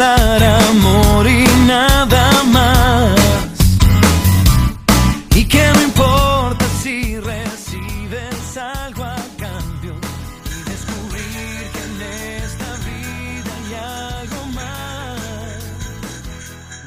dar 0.00 0.42
amor 0.42 1.26
y 1.28 1.44
nada 1.66 2.42
más. 2.44 3.20
Y 5.36 5.46
que 5.46 5.62
no 5.74 5.82
importa 5.82 6.64
si 6.82 7.20
recibes 7.20 8.56
algo 8.56 9.04
a 9.04 9.16
cambio 9.36 9.94
y 10.46 10.70
descubrir 10.70 11.60
que 11.74 11.82
en 11.88 11.96
esta 12.42 12.70
vida 12.88 13.52
hay 13.58 13.70
algo 14.22 14.40
más. 14.54 15.18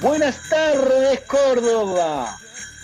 Buenas 0.01 0.49
tardes 0.49 1.19
Córdoba, 1.27 2.35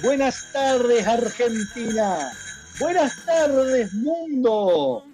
buenas 0.04 0.52
tardes 0.54 1.08
Argentina, 1.08 2.32
buenas 2.80 3.26
tardes 3.26 3.92
mundo. 3.96 5.06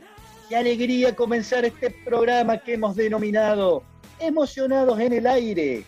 Qué 0.50 0.58
alegría 0.58 1.16
comenzar 1.16 1.64
este 1.64 1.90
programa 2.04 2.58
que 2.58 2.74
hemos 2.74 2.98
denominado 2.98 3.82
Emocionados 4.26 5.00
en 5.00 5.14
el 5.14 5.28
Aire. 5.28 5.86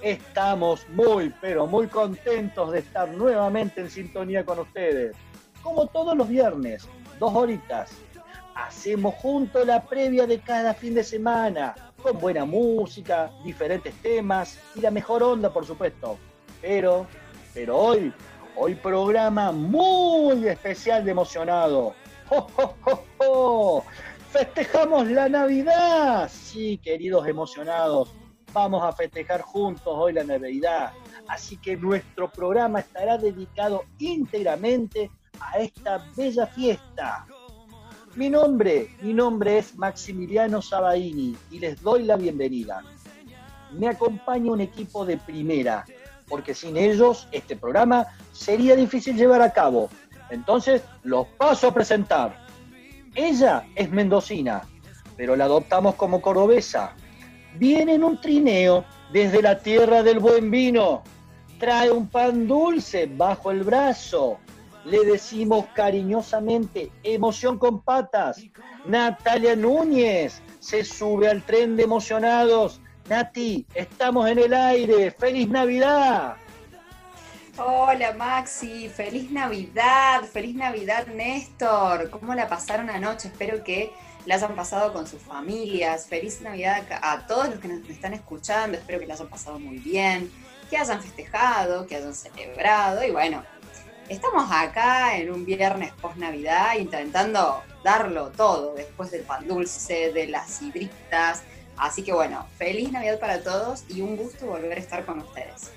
Estamos 0.00 0.88
muy, 0.88 1.34
pero 1.38 1.66
muy 1.66 1.86
contentos 1.86 2.72
de 2.72 2.78
estar 2.78 3.10
nuevamente 3.10 3.82
en 3.82 3.90
sintonía 3.90 4.42
con 4.42 4.58
ustedes. 4.58 5.14
Como 5.62 5.86
todos 5.88 6.16
los 6.16 6.26
viernes, 6.26 6.88
dos 7.20 7.34
horitas. 7.34 7.90
Hacemos 8.54 9.14
juntos 9.16 9.66
la 9.66 9.82
previa 9.82 10.26
de 10.26 10.38
cada 10.40 10.72
fin 10.72 10.94
de 10.94 11.04
semana, 11.04 11.74
con 12.02 12.18
buena 12.18 12.46
música, 12.46 13.30
diferentes 13.44 13.92
temas 13.96 14.58
y 14.74 14.80
la 14.80 14.90
mejor 14.90 15.22
onda, 15.22 15.52
por 15.52 15.66
supuesto. 15.66 16.16
Pero, 16.62 17.06
pero 17.52 17.76
hoy, 17.76 18.14
hoy 18.56 18.76
programa 18.76 19.52
muy 19.52 20.48
especial 20.48 21.04
de 21.04 21.10
emocionado. 21.10 21.94
¡Jo, 22.30 22.48
jo, 22.56 22.74
jo, 22.80 23.04
jo! 23.18 23.84
¡Festejamos 24.34 25.06
la 25.06 25.28
Navidad! 25.28 26.28
Sí, 26.28 26.78
queridos 26.78 27.24
emocionados, 27.28 28.12
vamos 28.52 28.82
a 28.82 28.90
festejar 28.90 29.42
juntos 29.42 29.94
hoy 29.96 30.12
la 30.12 30.24
Navidad. 30.24 30.90
Así 31.28 31.56
que 31.56 31.76
nuestro 31.76 32.28
programa 32.32 32.80
estará 32.80 33.16
dedicado 33.16 33.84
íntegramente 34.00 35.08
a 35.38 35.60
esta 35.60 36.04
bella 36.16 36.48
fiesta. 36.48 37.24
Mi 38.16 38.28
nombre, 38.28 38.88
mi 39.02 39.14
nombre 39.14 39.58
es 39.58 39.78
Maximiliano 39.78 40.60
Sabaini 40.60 41.36
y 41.52 41.60
les 41.60 41.80
doy 41.80 42.02
la 42.02 42.16
bienvenida. 42.16 42.82
Me 43.70 43.86
acompaña 43.86 44.50
un 44.50 44.62
equipo 44.62 45.06
de 45.06 45.16
primera, 45.16 45.84
porque 46.28 46.54
sin 46.54 46.76
ellos 46.76 47.28
este 47.30 47.54
programa 47.54 48.08
sería 48.32 48.74
difícil 48.74 49.16
llevar 49.16 49.42
a 49.42 49.52
cabo. 49.52 49.90
Entonces 50.28 50.82
los 51.04 51.28
paso 51.38 51.68
a 51.68 51.74
presentar. 51.74 52.43
Ella 53.14 53.66
es 53.76 53.90
mendocina, 53.90 54.62
pero 55.16 55.36
la 55.36 55.44
adoptamos 55.44 55.94
como 55.94 56.20
cordobesa. 56.20 56.94
Viene 57.56 57.94
en 57.94 58.04
un 58.04 58.20
trineo 58.20 58.84
desde 59.12 59.40
la 59.40 59.58
tierra 59.58 60.02
del 60.02 60.18
buen 60.18 60.50
vino. 60.50 61.02
Trae 61.58 61.90
un 61.90 62.08
pan 62.08 62.48
dulce 62.48 63.06
bajo 63.06 63.52
el 63.52 63.62
brazo. 63.62 64.38
Le 64.84 65.04
decimos 65.04 65.66
cariñosamente, 65.74 66.90
emoción 67.02 67.58
con 67.58 67.80
patas. 67.80 68.42
Natalia 68.84 69.54
Núñez 69.54 70.42
se 70.58 70.84
sube 70.84 71.28
al 71.28 71.42
tren 71.42 71.76
de 71.76 71.84
emocionados. 71.84 72.80
Nati, 73.08 73.64
estamos 73.74 74.28
en 74.28 74.40
el 74.40 74.52
aire. 74.52 75.10
¡Feliz 75.12 75.48
Navidad! 75.48 76.36
Hola 77.56 78.12
Maxi, 78.14 78.88
feliz 78.88 79.30
Navidad, 79.30 80.24
feliz 80.24 80.56
Navidad 80.56 81.06
Néstor. 81.06 82.10
¿Cómo 82.10 82.34
la 82.34 82.48
pasaron 82.48 82.90
anoche? 82.90 83.28
Espero 83.28 83.62
que 83.62 83.92
la 84.26 84.34
hayan 84.34 84.56
pasado 84.56 84.92
con 84.92 85.06
sus 85.06 85.22
familias. 85.22 86.08
Feliz 86.08 86.40
Navidad 86.40 86.82
a 87.00 87.28
todos 87.28 87.50
los 87.50 87.60
que 87.60 87.68
nos 87.68 87.88
están 87.88 88.12
escuchando. 88.12 88.76
Espero 88.76 88.98
que 88.98 89.06
la 89.06 89.14
hayan 89.14 89.28
pasado 89.28 89.60
muy 89.60 89.78
bien, 89.78 90.32
que 90.68 90.76
hayan 90.76 91.00
festejado, 91.00 91.86
que 91.86 91.94
hayan 91.94 92.12
celebrado. 92.12 93.04
Y 93.04 93.12
bueno, 93.12 93.44
estamos 94.08 94.50
acá 94.50 95.16
en 95.16 95.32
un 95.32 95.44
viernes 95.44 95.92
post 96.02 96.16
Navidad 96.16 96.74
intentando 96.76 97.62
darlo 97.84 98.30
todo 98.30 98.74
después 98.74 99.12
del 99.12 99.22
pan 99.22 99.46
dulce, 99.46 100.12
de 100.12 100.26
las 100.26 100.60
hidritas. 100.60 101.44
Así 101.76 102.02
que 102.02 102.12
bueno, 102.12 102.48
feliz 102.58 102.90
Navidad 102.90 103.20
para 103.20 103.44
todos 103.44 103.84
y 103.88 104.00
un 104.00 104.16
gusto 104.16 104.46
volver 104.46 104.76
a 104.76 104.80
estar 104.80 105.06
con 105.06 105.20
ustedes. 105.20 105.70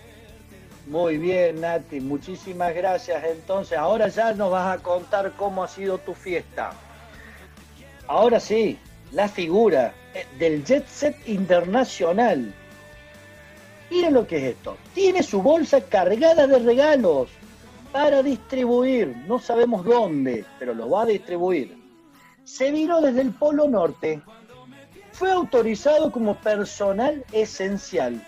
Muy 0.89 1.17
bien, 1.17 1.59
Nati, 1.59 1.99
muchísimas 1.99 2.73
gracias. 2.73 3.21
Entonces, 3.25 3.77
ahora 3.77 4.07
ya 4.07 4.33
nos 4.33 4.51
vas 4.51 4.77
a 4.77 4.81
contar 4.81 5.33
cómo 5.33 5.61
ha 5.63 5.67
sido 5.67 5.97
tu 5.97 6.13
fiesta. 6.13 6.71
Ahora 8.07 8.39
sí, 8.39 8.79
la 9.11 9.27
figura 9.27 9.93
eh, 10.13 10.25
del 10.39 10.63
Jet 10.63 10.87
Set 10.87 11.27
Internacional. 11.27 12.53
Miren 13.91 14.13
lo 14.13 14.25
que 14.25 14.37
es 14.37 14.43
esto. 14.55 14.77
Tiene 14.93 15.23
su 15.23 15.41
bolsa 15.41 15.81
cargada 15.81 16.47
de 16.47 16.59
regalos 16.59 17.29
para 17.91 18.23
distribuir. 18.23 19.13
No 19.27 19.39
sabemos 19.39 19.83
dónde, 19.83 20.45
pero 20.57 20.73
lo 20.73 20.89
va 20.89 21.01
a 21.01 21.07
distribuir. 21.07 21.77
Se 22.45 22.71
vino 22.71 23.01
desde 23.01 23.21
el 23.21 23.31
Polo 23.31 23.67
Norte. 23.67 24.21
Fue 25.11 25.33
autorizado 25.33 26.13
como 26.13 26.35
personal 26.35 27.25
esencial 27.33 28.25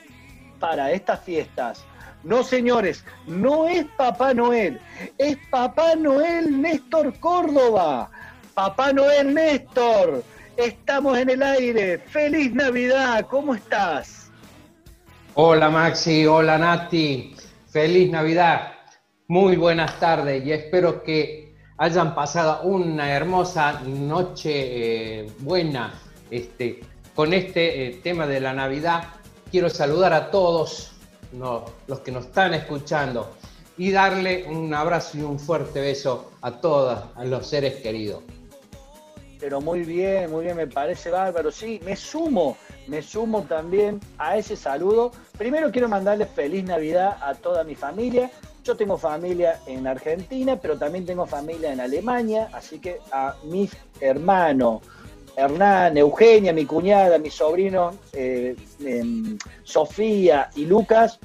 para 0.59 0.91
estas 0.91 1.21
fiestas 1.21 1.85
no, 2.23 2.43
señores, 2.43 3.05
no 3.27 3.67
es 3.67 3.85
Papá 3.97 4.33
Noel, 4.33 4.79
es 5.17 5.37
Papá 5.49 5.95
Noel 5.95 6.61
Néstor 6.61 7.17
Córdoba. 7.19 8.09
Papá 8.53 8.91
Noel 8.91 9.33
Néstor, 9.33 10.23
estamos 10.57 11.17
en 11.17 11.29
el 11.29 11.41
aire. 11.41 11.97
Feliz 11.97 12.53
Navidad, 12.53 13.25
¿cómo 13.29 13.55
estás? 13.55 14.29
Hola 15.35 15.69
Maxi, 15.69 16.25
hola 16.25 16.57
Nati, 16.57 17.33
feliz 17.69 18.11
Navidad. 18.11 18.73
Muy 19.29 19.55
buenas 19.55 19.97
tardes 19.99 20.45
y 20.45 20.51
espero 20.51 21.01
que 21.03 21.55
hayan 21.77 22.13
pasado 22.13 22.63
una 22.63 23.13
hermosa 23.13 23.79
noche 23.85 25.21
eh, 25.21 25.31
buena 25.39 25.93
este, 26.29 26.81
con 27.15 27.33
este 27.33 27.87
eh, 27.87 27.99
tema 28.03 28.27
de 28.27 28.41
la 28.41 28.51
Navidad. 28.51 29.03
Quiero 29.49 29.69
saludar 29.69 30.11
a 30.11 30.31
todos 30.31 30.98
no, 31.31 31.65
los 31.87 31.99
que 31.99 32.11
nos 32.11 32.25
están 32.25 32.53
escuchando 32.53 33.31
y 33.77 33.91
darle 33.91 34.45
un 34.47 34.73
abrazo 34.73 35.17
y 35.17 35.21
un 35.21 35.39
fuerte 35.39 35.79
beso 35.79 36.31
a 36.41 36.59
todos, 36.59 36.99
a 37.15 37.23
los 37.23 37.47
seres 37.47 37.75
queridos. 37.81 38.23
Pero 39.39 39.61
muy 39.61 39.83
bien, 39.83 40.29
muy 40.29 40.43
bien, 40.43 40.57
me 40.57 40.67
parece 40.67 41.09
bárbaro. 41.09 41.49
Sí, 41.49 41.79
me 41.85 41.95
sumo, 41.95 42.57
me 42.87 43.01
sumo 43.01 43.43
también 43.43 44.01
a 44.17 44.35
ese 44.35 44.57
saludo. 44.57 45.11
Primero 45.37 45.71
quiero 45.71 45.87
mandarle 45.87 46.25
feliz 46.25 46.65
Navidad 46.65 47.17
a 47.21 47.33
toda 47.35 47.63
mi 47.63 47.73
familia. 47.73 48.29
Yo 48.65 48.75
tengo 48.75 48.97
familia 48.97 49.61
en 49.65 49.87
Argentina, 49.87 50.57
pero 50.57 50.77
también 50.77 51.05
tengo 51.05 51.25
familia 51.25 51.71
en 51.71 51.79
Alemania, 51.79 52.49
así 52.51 52.79
que 52.79 52.99
a 53.13 53.35
mis 53.45 53.71
hermanos, 54.01 54.81
Hernán, 55.39 55.97
Eugenia, 55.97 56.51
mi 56.51 56.65
cuñada, 56.65 57.17
mi 57.17 57.29
sobrino, 57.29 57.93
eh, 58.11 58.57
em, 58.83 59.37
Sofía 59.63 60.49
y 60.55 60.65
Lucas, 60.65 61.19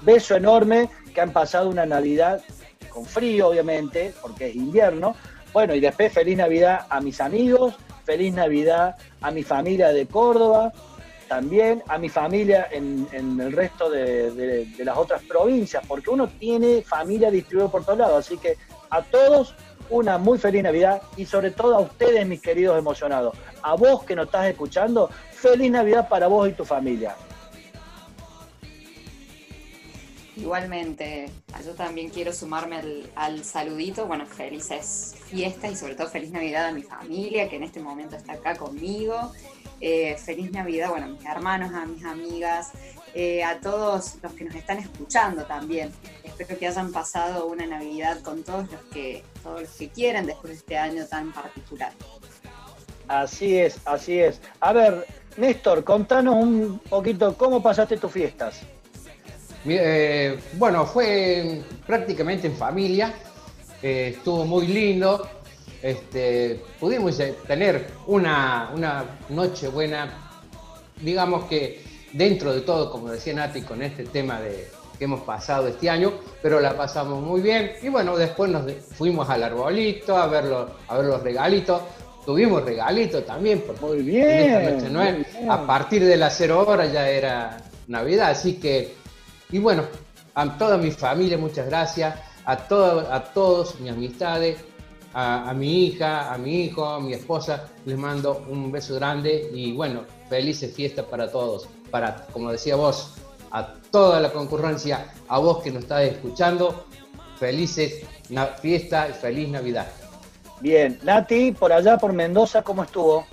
beso 0.00 0.34
enorme, 0.36 0.88
que 1.14 1.20
han 1.20 1.32
pasado 1.32 1.68
una 1.68 1.84
Navidad 1.84 2.40
con 2.88 3.04
frío, 3.04 3.48
obviamente, 3.48 4.14
porque 4.22 4.48
es 4.48 4.56
invierno. 4.56 5.14
Bueno, 5.52 5.74
y 5.74 5.80
después 5.80 6.12
feliz 6.12 6.38
Navidad 6.38 6.86
a 6.88 7.00
mis 7.02 7.20
amigos, 7.20 7.74
feliz 8.04 8.32
Navidad 8.32 8.96
a 9.20 9.30
mi 9.30 9.42
familia 9.42 9.88
de 9.88 10.06
Córdoba, 10.06 10.72
también 11.28 11.82
a 11.88 11.98
mi 11.98 12.08
familia 12.08 12.68
en, 12.70 13.06
el 13.12 13.52
resto 13.52 13.90
de, 13.90 14.30
de, 14.30 14.84
las 14.84 14.96
otras 14.96 15.22
provincias, 15.24 15.84
porque 15.86 16.08
uno 16.08 16.26
tiene 16.26 16.80
familia 16.80 17.30
distribuida 17.30 17.70
por 17.70 17.84
todos 17.84 17.98
lados. 17.98 18.26
Así 18.26 18.38
que 18.38 18.56
a 18.88 19.02
todos 19.02 19.54
una 19.90 20.18
muy 20.18 20.38
feliz 20.38 20.62
Navidad 20.62 21.02
y 21.16 21.26
sobre 21.26 21.50
todo 21.50 21.76
a 21.76 21.80
ustedes, 21.80 22.26
mis 22.26 22.40
queridos 22.40 22.78
emocionados. 22.78 23.36
A 23.62 23.74
vos 23.74 24.04
que 24.04 24.14
nos 24.14 24.26
estás 24.26 24.46
escuchando, 24.46 25.10
feliz 25.32 25.70
Navidad 25.70 26.08
para 26.08 26.26
vos 26.26 26.48
y 26.48 26.52
tu 26.52 26.64
familia. 26.64 27.16
Igualmente, 30.38 31.30
yo 31.64 31.74
también 31.74 32.10
quiero 32.10 32.32
sumarme 32.32 32.80
al, 33.16 33.44
saludito. 33.44 34.06
Bueno, 34.06 34.24
felices 34.24 35.16
fiestas 35.26 35.72
y 35.72 35.76
sobre 35.76 35.96
todo 35.96 36.08
feliz 36.08 36.30
Navidad 36.30 36.66
a 36.66 36.72
mi 36.72 36.82
familia 36.82 37.48
que 37.48 37.56
en 37.56 37.64
este 37.64 37.80
momento 37.80 38.14
está 38.14 38.34
acá 38.34 38.54
conmigo. 38.54 39.32
Eh, 39.80 40.16
feliz 40.16 40.52
Navidad, 40.52 40.90
bueno, 40.90 41.06
a 41.06 41.08
mis 41.08 41.24
hermanos, 41.24 41.72
a 41.74 41.86
mis 41.86 42.04
amigas, 42.04 42.70
eh, 43.14 43.42
a 43.44 43.60
todos 43.60 44.14
los 44.22 44.32
que 44.32 44.44
nos 44.44 44.54
están 44.54 44.78
escuchando 44.78 45.44
también. 45.44 45.92
Espero 46.22 46.58
que 46.58 46.66
hayan 46.66 46.92
pasado 46.92 47.46
una 47.46 47.66
Navidad 47.66 48.20
con 48.22 48.42
todos 48.42 48.70
los 48.70 48.80
que, 48.92 49.22
todos 49.42 49.62
los 49.62 49.70
que 49.70 49.88
quieran 49.88 50.26
después 50.26 50.52
de 50.52 50.58
este 50.58 50.78
año 50.78 51.04
tan 51.06 51.32
particular. 51.32 51.92
Así 53.08 53.58
es, 53.58 53.78
así 53.86 54.18
es. 54.18 54.40
A 54.60 54.72
ver, 54.72 55.06
Néstor, 55.36 55.82
contanos 55.84 56.34
un 56.34 56.78
poquito 56.78 57.36
cómo 57.36 57.62
pasaste 57.62 57.96
tus 57.96 58.12
fiestas. 58.12 58.60
Eh, 59.64 60.38
bueno, 60.54 60.86
fue 60.86 61.62
prácticamente 61.86 62.46
en 62.46 62.56
familia, 62.56 63.12
eh, 63.82 64.14
estuvo 64.16 64.44
muy 64.44 64.66
lindo, 64.66 65.28
este, 65.82 66.62
pudimos 66.78 67.20
tener 67.46 67.88
una, 68.06 68.70
una 68.74 69.04
noche 69.28 69.68
buena, 69.68 70.30
digamos 71.00 71.44
que 71.44 71.87
dentro 72.12 72.54
de 72.54 72.60
todo, 72.62 72.90
como 72.90 73.10
decía 73.10 73.34
Nati, 73.34 73.62
con 73.62 73.82
este 73.82 74.04
tema 74.04 74.40
de, 74.40 74.68
que 74.98 75.04
hemos 75.04 75.20
pasado 75.20 75.68
este 75.68 75.88
año, 75.88 76.12
pero 76.42 76.60
la 76.60 76.76
pasamos 76.76 77.22
muy 77.22 77.40
bien. 77.40 77.72
Y 77.82 77.88
bueno, 77.88 78.16
después 78.16 78.50
nos 78.50 78.70
fuimos 78.96 79.28
al 79.30 79.44
arbolito 79.44 80.16
a 80.16 80.26
ver 80.26 80.44
los, 80.44 80.70
a 80.88 80.98
ver 80.98 81.06
los 81.06 81.22
regalitos. 81.22 81.82
Tuvimos 82.26 82.62
regalitos 82.62 83.24
también, 83.24 83.62
porque 83.66 83.86
muy 83.86 84.02
bien, 84.02 85.24
a 85.48 85.66
partir 85.66 86.04
de 86.04 86.16
las 86.16 86.36
cero 86.36 86.64
horas 86.66 86.92
ya 86.92 87.08
era 87.08 87.56
Navidad, 87.86 88.30
así 88.30 88.54
que, 88.54 88.94
y 89.50 89.58
bueno, 89.58 89.84
a 90.34 90.58
toda 90.58 90.76
mi 90.76 90.90
familia, 90.90 91.38
muchas 91.38 91.66
gracias, 91.66 92.16
a, 92.44 92.56
todo, 92.56 93.10
a 93.10 93.24
todos 93.24 93.80
mis 93.80 93.90
amistades, 93.90 94.58
a, 95.14 95.48
a, 95.48 95.54
mi 95.54 95.86
hija, 95.86 96.30
a 96.30 96.36
mi 96.36 96.64
hijo, 96.64 96.84
a 96.84 97.00
mi 97.00 97.14
esposa, 97.14 97.70
les 97.86 97.96
mando 97.96 98.44
un 98.46 98.70
beso 98.70 98.96
grande 98.96 99.50
y 99.54 99.72
bueno, 99.72 100.02
felices 100.28 100.74
fiestas 100.74 101.06
para 101.06 101.30
todos, 101.30 101.66
para, 101.90 102.26
como 102.26 102.50
decía 102.50 102.76
vos, 102.76 103.14
a 103.50 103.74
toda 103.90 104.20
la 104.20 104.32
concurrencia, 104.32 105.12
a 105.28 105.38
vos 105.38 105.62
que 105.62 105.70
nos 105.70 105.84
estás 105.84 106.02
escuchando, 106.02 106.86
felices 107.38 108.04
fiesta 108.60 109.08
y 109.08 109.12
feliz 109.12 109.48
Navidad. 109.48 109.88
Bien, 110.60 110.98
Nati, 111.02 111.52
por 111.52 111.72
allá 111.72 111.96
por 111.98 112.12
Mendoza, 112.12 112.62
¿cómo 112.62 112.82
estuvo? 112.82 113.26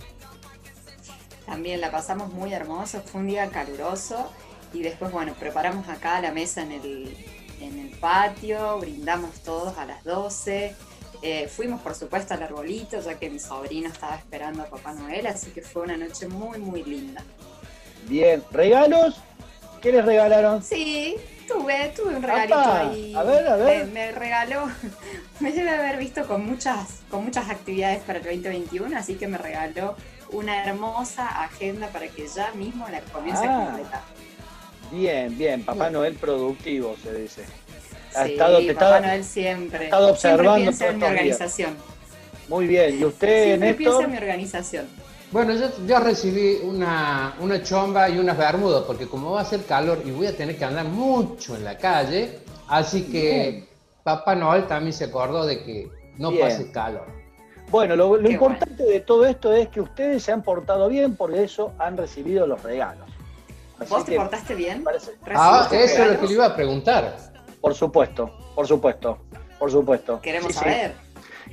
También 1.46 1.82
la 1.82 1.92
pasamos 1.92 2.32
muy 2.32 2.54
hermoso, 2.54 3.02
fue 3.02 3.22
un 3.22 3.28
día 3.28 3.50
caluroso 3.50 4.32
y 4.74 4.82
después, 4.82 5.12
bueno, 5.12 5.34
preparamos 5.40 5.88
acá 5.90 6.22
la 6.22 6.32
mesa 6.32 6.62
en 6.62 6.72
el, 6.72 7.18
en 7.62 7.80
el 7.80 7.98
patio, 8.00 8.80
brindamos 8.80 9.40
todos 9.42 9.78
a 9.78 9.86
las 9.86 10.04
12. 10.04 10.76
Eh, 11.22 11.48
fuimos, 11.48 11.82
por 11.82 11.96
supuesto, 11.96 12.34
al 12.34 12.44
arbolito, 12.44 13.00
ya 13.00 13.18
que 13.18 13.30
mi 13.30 13.40
sobrino 13.40 13.88
estaba 13.88 14.16
esperando 14.16 14.64
a 14.64 14.66
Papá 14.66 14.94
Noel, 14.94 15.28
así 15.28 15.52
que 15.52 15.62
fue 15.62 15.84
una 15.84 15.98
noche 15.98 16.28
muy, 16.28 16.60
muy 16.60 16.84
linda. 16.84 17.24
Bien, 18.08 18.44
¿regalos? 18.52 19.16
¿Qué 19.82 19.92
les 19.92 20.06
regalaron? 20.06 20.64
Sí, 20.64 21.16
tuve, 21.48 21.92
tuve 21.96 22.16
un 22.16 22.24
regalito 22.24 22.58
ahí. 22.58 23.14
A 23.16 23.24
ver, 23.24 23.48
a 23.48 23.56
ver. 23.56 23.88
Me, 23.88 24.12
regaló, 24.12 24.70
me 25.40 25.52
debe 25.52 25.70
haber 25.70 25.98
visto 25.98 26.26
con 26.28 26.46
muchas, 26.46 27.02
con 27.10 27.24
muchas 27.24 27.50
actividades 27.50 28.02
para 28.04 28.20
el 28.20 28.26
2021, 28.26 28.98
así 28.98 29.16
que 29.16 29.28
me 29.28 29.38
regaló 29.38 29.96
una 30.32 30.66
hermosa 30.66 31.44
agenda 31.44 31.88
para 31.90 32.08
que 32.08 32.28
ya 32.28 32.52
mismo 32.54 32.88
la 32.90 33.02
comience 33.02 33.46
a 33.46 33.62
ah. 33.62 33.66
completar. 33.66 34.02
Bien, 34.92 35.38
bien, 35.38 35.64
Papá 35.64 35.90
Noel 35.90 36.16
productivo 36.16 36.96
se 37.02 37.14
dice. 37.14 37.46
Ha 38.16 38.28
estado, 38.28 38.60
Papá 38.74 39.02
Noel 39.02 39.24
siempre. 39.24 39.80
Ha 39.80 39.84
estado 39.86 40.08
observando 40.10 40.72
siempre 40.72 40.88
piensa 40.88 40.88
en 40.90 40.98
mi 40.98 41.04
organización. 41.04 41.78
Muy 42.48 42.68
bien, 42.68 43.00
¿y 43.00 43.04
usted, 43.04 43.46
Siempre 43.46 43.74
piensa 43.74 44.04
en 44.04 44.12
mi 44.12 44.18
organización. 44.18 45.05
Bueno, 45.36 45.52
yo, 45.86 46.00
recibí 46.00 46.62
una, 46.64 47.36
una, 47.42 47.62
chomba 47.62 48.08
y 48.08 48.18
unas 48.18 48.38
bermudas, 48.38 48.84
porque 48.88 49.06
como 49.06 49.32
va 49.32 49.42
a 49.42 49.44
ser 49.44 49.66
calor 49.66 50.02
y 50.06 50.12
voy 50.12 50.28
a 50.28 50.38
tener 50.38 50.58
que 50.58 50.64
andar 50.64 50.86
mucho 50.86 51.58
en 51.58 51.66
la 51.66 51.78
calle, 51.78 52.40
así 52.70 53.04
que 53.12 53.68
Papá 54.02 54.34
Noel 54.34 54.66
también 54.66 54.94
se 54.94 55.04
acordó 55.04 55.46
de 55.46 55.62
que 55.62 55.92
no 56.18 56.32
pase 56.40 56.72
calor. 56.72 57.06
Bueno, 57.70 57.98
lo, 57.98 58.30
importante 58.30 58.82
de 58.86 59.02
todo 59.02 59.26
esto 59.26 59.52
es 59.52 59.68
que 59.68 59.82
ustedes 59.82 60.24
se 60.24 60.32
han 60.32 60.42
portado 60.42 60.88
bien, 60.88 61.18
por 61.18 61.36
eso 61.36 61.74
han 61.80 61.98
recibido 61.98 62.48
los 62.48 62.64
regalos. 62.64 63.10
¿Vos 63.90 64.06
te 64.06 64.16
portaste 64.16 64.56
bien? 64.56 64.86
Ah, 65.36 65.68
eso 65.70 66.02
es 66.02 66.12
lo 66.14 66.20
que 66.22 66.28
le 66.28 66.34
iba 66.34 66.46
a 66.46 66.56
preguntar. 66.56 67.14
Por 67.60 67.76
supuesto, 67.76 68.32
por 68.56 68.66
supuesto, 68.68 69.18
por 69.60 69.70
supuesto. 69.70 70.22
Queremos 70.22 70.54
saber. 70.54 71.05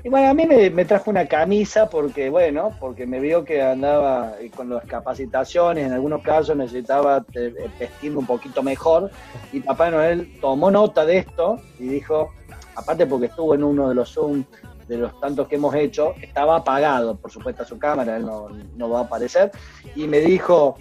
Y 0.05 0.09
bueno, 0.09 0.31
a 0.31 0.35
mí 0.35 0.47
me, 0.47 0.85
trajo 0.85 1.11
una 1.11 1.27
camisa 1.27 1.89
porque, 1.89 2.29
bueno, 2.29 2.77
porque 2.81 3.07
me 3.07 3.21
vio 3.21 3.45
que 3.45 3.63
andaba 3.63 4.35
con 4.57 4.69
las 4.69 4.85
capacitaciones, 4.85 5.87
en 5.87 5.93
algunos 5.93 6.23
casos 6.23 6.57
necesitaba 6.57 7.25
eh, 7.35 7.71
vestirme 7.79 8.19
un 8.19 8.27
poquito 8.27 8.65
mejor. 8.65 9.13
Y 9.53 9.61
Papá 9.61 9.91
Noel 9.93 10.41
tomó 10.41 10.73
nota 10.73 11.07
de 11.07 11.19
esto 11.19 11.61
y 11.79 11.87
dijo, 11.87 12.33
aparte 12.75 13.07
porque 13.07 13.27
estuvo 13.27 13.55
en 13.55 13.63
uno 13.63 13.91
de 13.91 13.95
los 13.95 14.13
Zoom 14.13 14.45
de 14.89 14.99
los 14.99 15.19
tantos 15.21 15.47
que 15.47 15.55
hemos 15.55 15.73
hecho, 15.77 16.15
estaba 16.21 16.57
apagado, 16.57 17.17
por 17.17 17.31
supuesto, 17.31 17.65
su 17.65 17.79
cámara, 17.79 18.17
él 18.17 18.27
no, 18.27 18.49
no 18.77 18.91
va 18.91 19.01
a 19.01 19.03
aparecer, 19.05 19.53
y 19.95 20.09
me 20.09 20.19
dijo, 20.19 20.77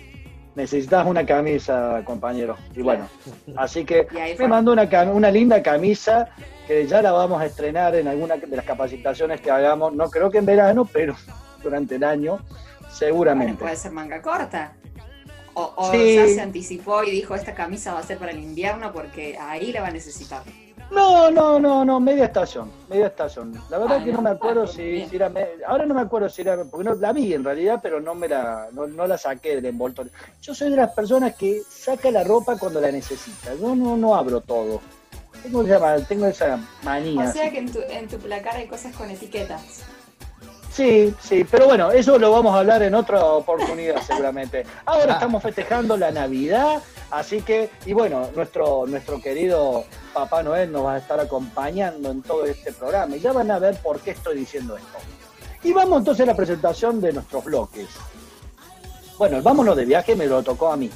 necesitas 0.55 1.05
una 1.05 1.25
camisa, 1.25 2.01
compañero. 2.03 2.57
Y 2.75 2.81
bueno, 2.81 3.07
así 3.55 3.85
que 3.85 4.07
me 4.39 4.47
mandó 4.47 4.73
una, 4.73 4.83
una 5.11 5.31
linda 5.31 5.61
camisa 5.61 6.29
que 6.67 6.87
ya 6.87 7.01
la 7.01 7.11
vamos 7.11 7.41
a 7.41 7.45
estrenar 7.45 7.95
en 7.95 8.07
alguna 8.07 8.37
de 8.37 8.55
las 8.55 8.65
capacitaciones 8.65 9.41
que 9.41 9.51
hagamos, 9.51 9.93
no 9.93 10.09
creo 10.09 10.29
que 10.29 10.37
en 10.37 10.45
verano, 10.45 10.87
pero 10.91 11.15
durante 11.63 11.95
el 11.95 12.03
año, 12.03 12.39
seguramente. 12.89 13.61
puede 13.61 13.75
ser 13.75 13.91
manga 13.91 14.21
corta. 14.21 14.73
O, 15.53 15.91
ya 15.91 16.27
se 16.27 16.39
anticipó 16.39 17.03
y 17.03 17.11
dijo, 17.11 17.35
esta 17.35 17.53
camisa 17.53 17.93
va 17.93 17.99
a 17.99 18.03
ser 18.03 18.17
para 18.17 18.31
el 18.31 18.39
invierno 18.39 18.93
porque 18.93 19.37
ahí 19.37 19.73
la 19.73 19.81
va 19.81 19.87
a 19.87 19.91
necesitar. 19.91 20.43
No, 20.91 21.31
no, 21.31 21.57
no, 21.57 21.85
no, 21.85 21.99
media 22.01 22.25
estación, 22.25 22.69
media 22.89 23.07
estación. 23.07 23.53
La 23.69 23.77
verdad 23.77 23.99
ah, 24.01 24.03
que 24.03 24.11
no, 24.11 24.21
me 24.21 24.29
acuerdo 24.29 24.67
si, 24.67 25.07
era, 25.11 25.31
ahora 25.65 25.85
no 25.85 25.93
me 25.93 26.01
acuerdo 26.01 26.27
si 26.27 26.41
era, 26.41 26.65
porque 26.65 26.83
no 26.83 26.95
la 26.95 27.13
vi 27.13 27.33
en 27.33 27.45
realidad, 27.45 27.79
pero 27.81 28.01
no 28.01 28.13
me 28.13 28.27
la, 28.27 28.67
no, 28.73 28.87
no, 28.87 29.07
la 29.07 29.17
saqué 29.17 29.55
del 29.55 29.65
envoltorio. 29.67 30.11
Yo 30.41 30.53
soy 30.53 30.69
de 30.69 30.75
las 30.75 30.91
personas 30.91 31.35
que 31.35 31.61
saca 31.69 32.11
la 32.11 32.25
ropa 32.25 32.57
cuando 32.57 32.81
la 32.81 32.91
necesita. 32.91 33.55
Yo 33.55 33.73
no, 33.73 33.95
no 33.95 34.15
abro 34.15 34.41
todo. 34.41 34.81
Tengo 35.41 35.63
esa, 35.63 36.05
tengo 36.05 36.27
esa 36.27 36.59
manía. 36.83 37.23
O 37.23 37.31
sea 37.31 37.49
que 37.49 37.59
en 37.59 37.71
tu, 37.71 37.79
en 37.79 38.07
tu 38.09 38.17
placar 38.17 38.57
hay 38.57 38.67
cosas 38.67 38.93
con 38.95 39.09
etiquetas. 39.09 39.83
Sí, 40.71 41.13
sí, 41.19 41.43
pero 41.43 41.65
bueno, 41.65 41.91
eso 41.91 42.17
lo 42.17 42.31
vamos 42.31 42.55
a 42.55 42.59
hablar 42.59 42.81
en 42.81 42.95
otra 42.95 43.23
oportunidad 43.25 44.01
seguramente. 44.07 44.65
Ahora 44.85 45.13
estamos 45.13 45.43
festejando 45.43 45.97
la 45.97 46.11
Navidad, 46.11 46.81
así 47.09 47.41
que, 47.41 47.69
y 47.85 47.91
bueno, 47.91 48.29
nuestro, 48.33 48.85
nuestro 48.87 49.21
querido 49.21 49.83
Papá 50.13 50.43
Noel 50.43 50.71
nos 50.71 50.85
va 50.85 50.95
a 50.95 50.97
estar 50.99 51.19
acompañando 51.19 52.09
en 52.11 52.21
todo 52.21 52.45
este 52.45 52.71
programa 52.71 53.17
y 53.17 53.19
ya 53.19 53.33
van 53.33 53.51
a 53.51 53.59
ver 53.59 53.75
por 53.81 53.99
qué 53.99 54.11
estoy 54.11 54.37
diciendo 54.37 54.77
esto. 54.77 54.97
Y 55.63 55.73
vamos 55.73 55.99
entonces 55.99 56.23
a 56.23 56.27
la 56.27 56.35
presentación 56.35 57.01
de 57.01 57.13
nuestros 57.13 57.43
bloques. 57.43 57.87
Bueno, 59.17 59.37
el 59.37 59.43
vámonos 59.43 59.75
de 59.75 59.85
viaje 59.85 60.15
me 60.15 60.25
lo 60.25 60.41
tocó 60.41 60.71
a 60.71 60.77
mí. 60.77 60.89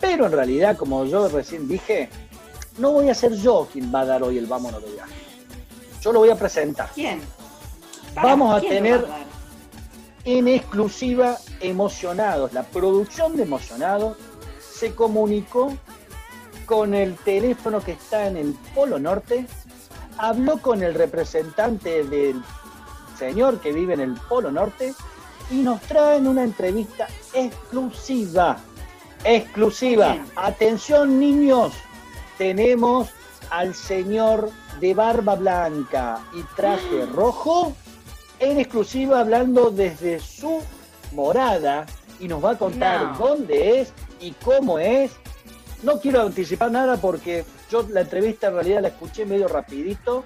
Pero 0.00 0.26
en 0.26 0.32
realidad, 0.32 0.76
como 0.76 1.04
yo 1.04 1.28
recién 1.28 1.68
dije, 1.68 2.08
no 2.78 2.92
voy 2.92 3.10
a 3.10 3.14
ser 3.14 3.34
yo 3.34 3.68
quien 3.72 3.94
va 3.94 4.00
a 4.00 4.06
dar 4.06 4.22
hoy 4.22 4.38
el 4.38 4.46
vámonos 4.46 4.82
de 4.82 4.90
viaje. 4.90 5.14
Yo 6.00 6.12
lo 6.12 6.20
voy 6.20 6.30
a 6.30 6.36
presentar. 6.36 6.90
¿Quién? 6.94 7.20
Vamos 8.22 8.56
a 8.56 8.60
tener 8.60 9.06
en 10.24 10.48
exclusiva 10.48 11.36
Emocionados. 11.60 12.52
La 12.52 12.62
producción 12.64 13.36
de 13.36 13.42
Emocionados 13.42 14.16
se 14.58 14.94
comunicó 14.94 15.76
con 16.64 16.94
el 16.94 17.14
teléfono 17.16 17.80
que 17.80 17.92
está 17.92 18.26
en 18.26 18.36
el 18.36 18.54
Polo 18.74 18.98
Norte, 18.98 19.46
habló 20.18 20.58
con 20.58 20.82
el 20.82 20.94
representante 20.94 22.04
del 22.04 22.42
señor 23.18 23.60
que 23.60 23.72
vive 23.72 23.94
en 23.94 24.00
el 24.00 24.14
Polo 24.28 24.50
Norte 24.50 24.94
y 25.50 25.56
nos 25.56 25.80
traen 25.82 26.26
una 26.26 26.42
entrevista 26.42 27.06
exclusiva. 27.32 28.58
Exclusiva. 29.24 30.18
Atención 30.36 31.20
niños, 31.20 31.72
tenemos 32.38 33.10
al 33.50 33.74
señor 33.74 34.50
de 34.80 34.94
barba 34.94 35.36
blanca 35.36 36.20
y 36.34 36.42
traje 36.54 37.06
rojo 37.06 37.74
en 38.38 38.58
exclusiva 38.58 39.20
hablando 39.20 39.70
desde 39.70 40.20
su 40.20 40.60
morada 41.12 41.86
y 42.20 42.28
nos 42.28 42.44
va 42.44 42.52
a 42.52 42.58
contar 42.58 43.16
dónde 43.18 43.80
es 43.80 43.92
y 44.20 44.32
cómo 44.32 44.78
es. 44.78 45.12
No 45.82 46.00
quiero 46.00 46.22
anticipar 46.22 46.70
nada 46.70 46.96
porque 46.96 47.44
yo 47.70 47.86
la 47.90 48.02
entrevista 48.02 48.48
en 48.48 48.54
realidad 48.54 48.82
la 48.82 48.88
escuché 48.88 49.26
medio 49.26 49.48
rapidito, 49.48 50.24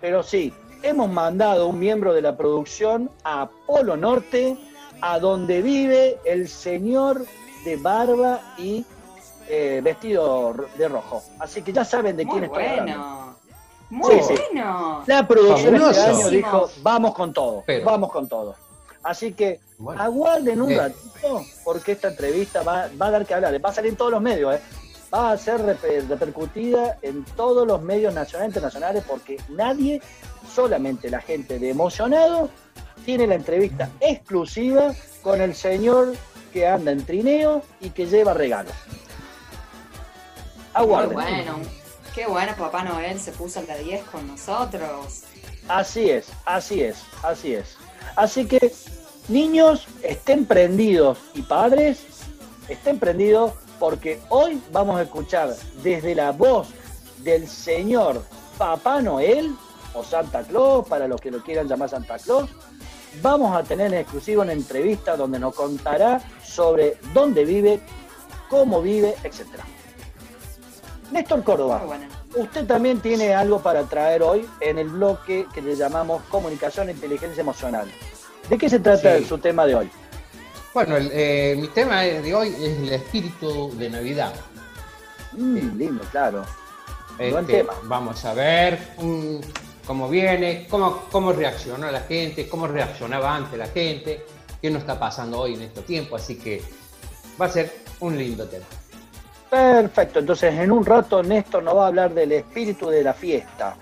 pero 0.00 0.22
sí, 0.22 0.52
hemos 0.82 1.10
mandado 1.10 1.68
un 1.68 1.78
miembro 1.78 2.14
de 2.14 2.22
la 2.22 2.36
producción 2.36 3.10
a 3.24 3.48
Polo 3.66 3.96
Norte, 3.96 4.56
a 5.00 5.18
donde 5.18 5.62
vive 5.62 6.18
el 6.24 6.48
señor 6.48 7.24
de 7.64 7.76
barba 7.76 8.54
y 8.56 8.84
eh, 9.48 9.80
vestido 9.82 10.54
de 10.76 10.88
rojo. 10.88 11.22
Así 11.38 11.62
que 11.62 11.72
ya 11.72 11.84
saben 11.84 12.16
de 12.16 12.26
quién 12.26 12.44
estoy 12.44 12.64
hablando. 12.64 13.27
Muy 13.90 14.16
bueno. 14.16 15.02
La 15.06 15.26
producción 15.26 15.74
este 15.76 16.00
año 16.00 16.28
dijo, 16.28 16.70
vamos 16.82 17.14
con 17.14 17.32
todo, 17.32 17.64
vamos 17.84 18.12
con 18.12 18.28
todo. 18.28 18.54
Así 19.02 19.32
que 19.32 19.60
aguarden 19.96 20.60
un 20.60 20.76
ratito, 20.76 21.42
porque 21.64 21.92
esta 21.92 22.08
entrevista 22.08 22.62
va, 22.62 22.84
a 22.84 23.10
dar 23.10 23.24
que 23.24 23.34
hablar. 23.34 23.64
Va 23.64 23.70
a 23.70 23.72
salir 23.72 23.90
en 23.90 23.96
todos 23.96 24.10
los 24.10 24.20
medios, 24.20 24.56
¿eh? 24.56 24.60
va 25.12 25.32
a 25.32 25.38
ser 25.38 25.62
repercutida 25.62 26.98
en 27.00 27.24
todos 27.24 27.66
los 27.66 27.80
medios 27.80 28.12
nacionales 28.12 28.48
e 28.48 28.50
internacionales, 28.50 29.04
porque 29.08 29.40
nadie, 29.48 30.02
solamente 30.52 31.08
la 31.08 31.20
gente 31.20 31.58
de 31.58 31.70
Emocionado, 31.70 32.50
tiene 33.06 33.26
la 33.26 33.36
entrevista 33.36 33.88
exclusiva 34.00 34.92
con 35.22 35.40
el 35.40 35.54
señor 35.54 36.14
que 36.52 36.66
anda 36.66 36.92
en 36.92 37.06
trineo 37.06 37.62
y 37.80 37.90
que 37.90 38.06
lleva 38.06 38.34
regalos. 38.34 38.74
Aguarden. 40.74 41.14
bueno 41.14 41.78
Qué 42.18 42.26
bueno, 42.26 42.52
Papá 42.58 42.82
Noel 42.82 43.20
se 43.20 43.30
puso 43.30 43.62
la 43.62 43.76
10 43.76 44.02
con 44.06 44.26
nosotros. 44.26 45.22
Así 45.68 46.10
es, 46.10 46.26
así 46.46 46.82
es, 46.82 47.04
así 47.22 47.54
es. 47.54 47.76
Así 48.16 48.44
que, 48.44 48.74
niños, 49.28 49.86
estén 50.02 50.44
prendidos 50.44 51.16
y 51.34 51.42
padres, 51.42 52.00
estén 52.68 52.98
prendidos 52.98 53.52
porque 53.78 54.20
hoy 54.30 54.60
vamos 54.72 54.98
a 54.98 55.02
escuchar 55.02 55.54
desde 55.84 56.16
la 56.16 56.32
voz 56.32 56.70
del 57.18 57.46
señor 57.46 58.24
Papá 58.58 59.00
Noel, 59.00 59.54
o 59.94 60.02
Santa 60.02 60.42
Claus, 60.42 60.88
para 60.88 61.06
los 61.06 61.20
que 61.20 61.30
lo 61.30 61.40
quieran 61.44 61.68
llamar 61.68 61.88
Santa 61.88 62.18
Claus, 62.18 62.50
vamos 63.22 63.56
a 63.56 63.62
tener 63.62 63.94
en 63.94 64.00
exclusivo 64.00 64.42
una 64.42 64.54
entrevista 64.54 65.16
donde 65.16 65.38
nos 65.38 65.54
contará 65.54 66.20
sobre 66.42 66.96
dónde 67.14 67.44
vive, 67.44 67.78
cómo 68.50 68.82
vive, 68.82 69.14
etc. 69.22 69.62
Néstor 71.10 71.42
Córdoba, 71.42 71.82
usted 72.36 72.66
también 72.66 73.00
tiene 73.00 73.34
algo 73.34 73.60
para 73.60 73.84
traer 73.84 74.22
hoy 74.22 74.46
en 74.60 74.78
el 74.78 74.88
bloque 74.88 75.46
que 75.54 75.62
le 75.62 75.74
llamamos 75.74 76.22
Comunicación 76.24 76.88
e 76.88 76.92
Inteligencia 76.92 77.40
Emocional. 77.40 77.90
¿De 78.48 78.58
qué 78.58 78.68
se 78.68 78.78
trata 78.78 79.22
su 79.22 79.38
tema 79.38 79.66
de 79.66 79.74
hoy? 79.74 79.90
Bueno, 80.74 80.96
eh, 80.98 81.56
mi 81.58 81.68
tema 81.68 82.02
de 82.02 82.34
hoy 82.34 82.48
es 82.48 82.78
el 82.78 82.92
espíritu 82.92 83.72
de 83.76 83.90
Navidad. 83.90 84.34
Mm, 85.32 85.76
lindo, 85.76 86.04
claro. 86.10 86.44
Buen 87.16 87.38
este, 87.38 87.58
tema. 87.58 87.72
Vamos 87.84 88.24
a 88.24 88.34
ver 88.34 88.78
cómo 89.86 90.08
viene, 90.08 90.66
cómo, 90.70 91.04
cómo 91.10 91.32
reaccionó 91.32 91.90
la 91.90 92.00
gente, 92.00 92.48
cómo 92.48 92.66
reaccionaba 92.66 93.34
antes 93.34 93.58
la 93.58 93.66
gente, 93.66 94.24
qué 94.60 94.70
nos 94.70 94.82
está 94.82 94.98
pasando 94.98 95.40
hoy 95.40 95.54
en 95.54 95.62
este 95.62 95.82
tiempo. 95.82 96.16
Así 96.16 96.36
que 96.36 96.62
va 97.40 97.46
a 97.46 97.50
ser 97.50 97.74
un 98.00 98.16
lindo 98.16 98.46
tema. 98.46 98.66
Perfecto, 99.50 100.18
entonces 100.18 100.54
en 100.54 100.70
un 100.70 100.84
rato 100.84 101.22
Néstor 101.22 101.62
nos 101.62 101.76
va 101.76 101.84
a 101.84 101.86
hablar 101.88 102.12
del 102.12 102.32
espíritu 102.32 102.88
de 102.90 103.02
la 103.02 103.14
fiesta. 103.14 103.76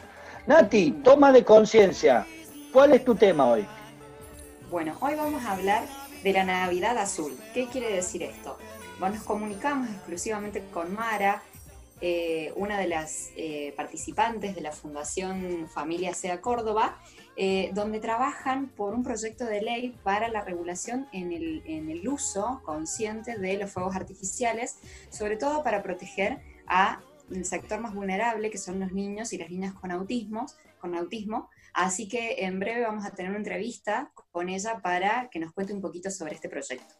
Nati, 0.46 0.92
toma 1.02 1.32
de 1.32 1.44
conciencia. 1.44 2.24
¿Cuál 2.72 2.92
es 2.92 3.04
tu 3.04 3.16
tema 3.16 3.46
hoy? 3.46 3.66
Bueno, 4.70 4.96
hoy 5.00 5.14
vamos 5.16 5.44
a 5.44 5.52
hablar 5.52 5.84
de 6.22 6.32
la 6.32 6.44
Navidad 6.44 6.96
Azul. 6.98 7.36
¿Qué 7.52 7.66
quiere 7.66 7.92
decir 7.92 8.22
esto? 8.22 8.58
Bueno, 9.00 9.16
nos 9.16 9.24
comunicamos 9.24 9.88
exclusivamente 9.90 10.62
con 10.72 10.94
Mara, 10.94 11.42
eh, 12.00 12.52
una 12.56 12.78
de 12.78 12.86
las 12.86 13.30
eh, 13.36 13.72
participantes 13.76 14.54
de 14.54 14.60
la 14.60 14.70
Fundación 14.70 15.68
Familia 15.68 16.14
Sea 16.14 16.40
Córdoba, 16.40 16.96
eh, 17.36 17.70
donde 17.74 18.00
trabajan 18.00 18.68
por 18.68 18.94
un 18.94 19.02
proyecto 19.02 19.44
de 19.44 19.60
ley 19.60 19.94
para 20.02 20.28
la 20.28 20.42
regulación 20.42 21.06
en 21.12 21.32
el, 21.32 21.62
en 21.66 21.90
el, 21.90 22.08
uso 22.08 22.62
consciente 22.64 23.38
de 23.38 23.58
los 23.58 23.70
fuegos 23.70 23.94
artificiales, 23.94 24.78
sobre 25.10 25.36
todo 25.36 25.62
para 25.62 25.82
proteger 25.82 26.38
a 26.66 27.00
el 27.30 27.44
sector 27.44 27.80
más 27.80 27.94
vulnerable, 27.94 28.50
que 28.50 28.58
son 28.58 28.80
los 28.80 28.92
niños 28.92 29.32
y 29.32 29.38
las 29.38 29.50
niñas 29.50 29.74
con 29.74 29.90
autismo, 29.90 30.46
con 30.80 30.94
autismo. 30.94 31.50
Así 31.74 32.08
que 32.08 32.44
en 32.44 32.58
breve 32.58 32.82
vamos 32.82 33.04
a 33.04 33.10
tener 33.10 33.30
una 33.30 33.38
entrevista 33.38 34.10
con 34.32 34.48
ella 34.48 34.80
para 34.82 35.28
que 35.30 35.38
nos 35.38 35.52
cuente 35.52 35.74
un 35.74 35.82
poquito 35.82 36.10
sobre 36.10 36.34
este 36.34 36.48
proyecto. 36.48 36.94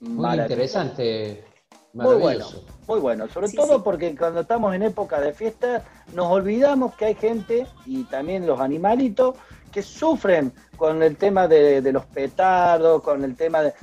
Muy 0.00 0.38
interesante. 0.38 1.44
Muy 1.92 2.16
bueno, 2.16 2.46
muy 2.86 3.00
bueno. 3.00 3.26
Sobre 3.28 3.48
todo 3.48 3.82
porque 3.82 4.14
cuando 4.14 4.40
estamos 4.40 4.74
en 4.74 4.82
época 4.82 5.18
de 5.18 5.32
fiesta 5.32 5.82
nos 6.12 6.26
olvidamos 6.30 6.94
que 6.94 7.06
hay 7.06 7.14
gente 7.14 7.66
y 7.86 8.04
también 8.04 8.46
los 8.46 8.60
animalitos 8.60 9.34
que 9.76 9.82
sufren 9.82 10.54
con 10.74 11.02
el 11.02 11.18
tema 11.18 11.46
de, 11.46 11.82
los 11.92 12.06
petardos, 12.06 13.02
con 13.02 13.22
el 13.22 13.36
tema 13.36 13.60
de, 13.60 13.74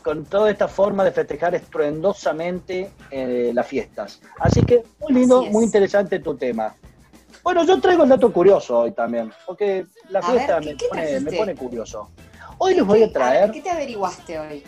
con 0.00 0.24
toda 0.24 0.48
esta 0.48 0.68
forma 0.68 1.02
de 1.02 1.10
festejar 1.10 1.52
estruendosamente 1.56 2.92
eh, 3.10 3.50
las 3.52 3.66
fiestas. 3.66 4.20
Así 4.38 4.62
que 4.62 4.84
muy 5.00 5.12
lindo, 5.12 5.42
muy 5.46 5.64
interesante 5.64 6.20
tu 6.20 6.36
tema. 6.36 6.76
Bueno, 7.42 7.64
yo 7.64 7.80
traigo 7.80 8.04
el 8.04 8.10
dato 8.10 8.32
curioso 8.32 8.78
hoy 8.78 8.92
también, 8.92 9.32
porque 9.44 9.84
la 10.10 10.22
fiesta 10.22 10.60
me, 10.60 10.76
pone, 11.36 11.56
curioso. 11.56 12.10
Hoy 12.58 12.76
les 12.76 12.86
voy 12.86 13.02
a 13.02 13.12
traer... 13.12 13.50
¿Qué 13.50 13.62
te 13.62 13.70
averiguaste 13.70 14.38
hoy? 14.38 14.62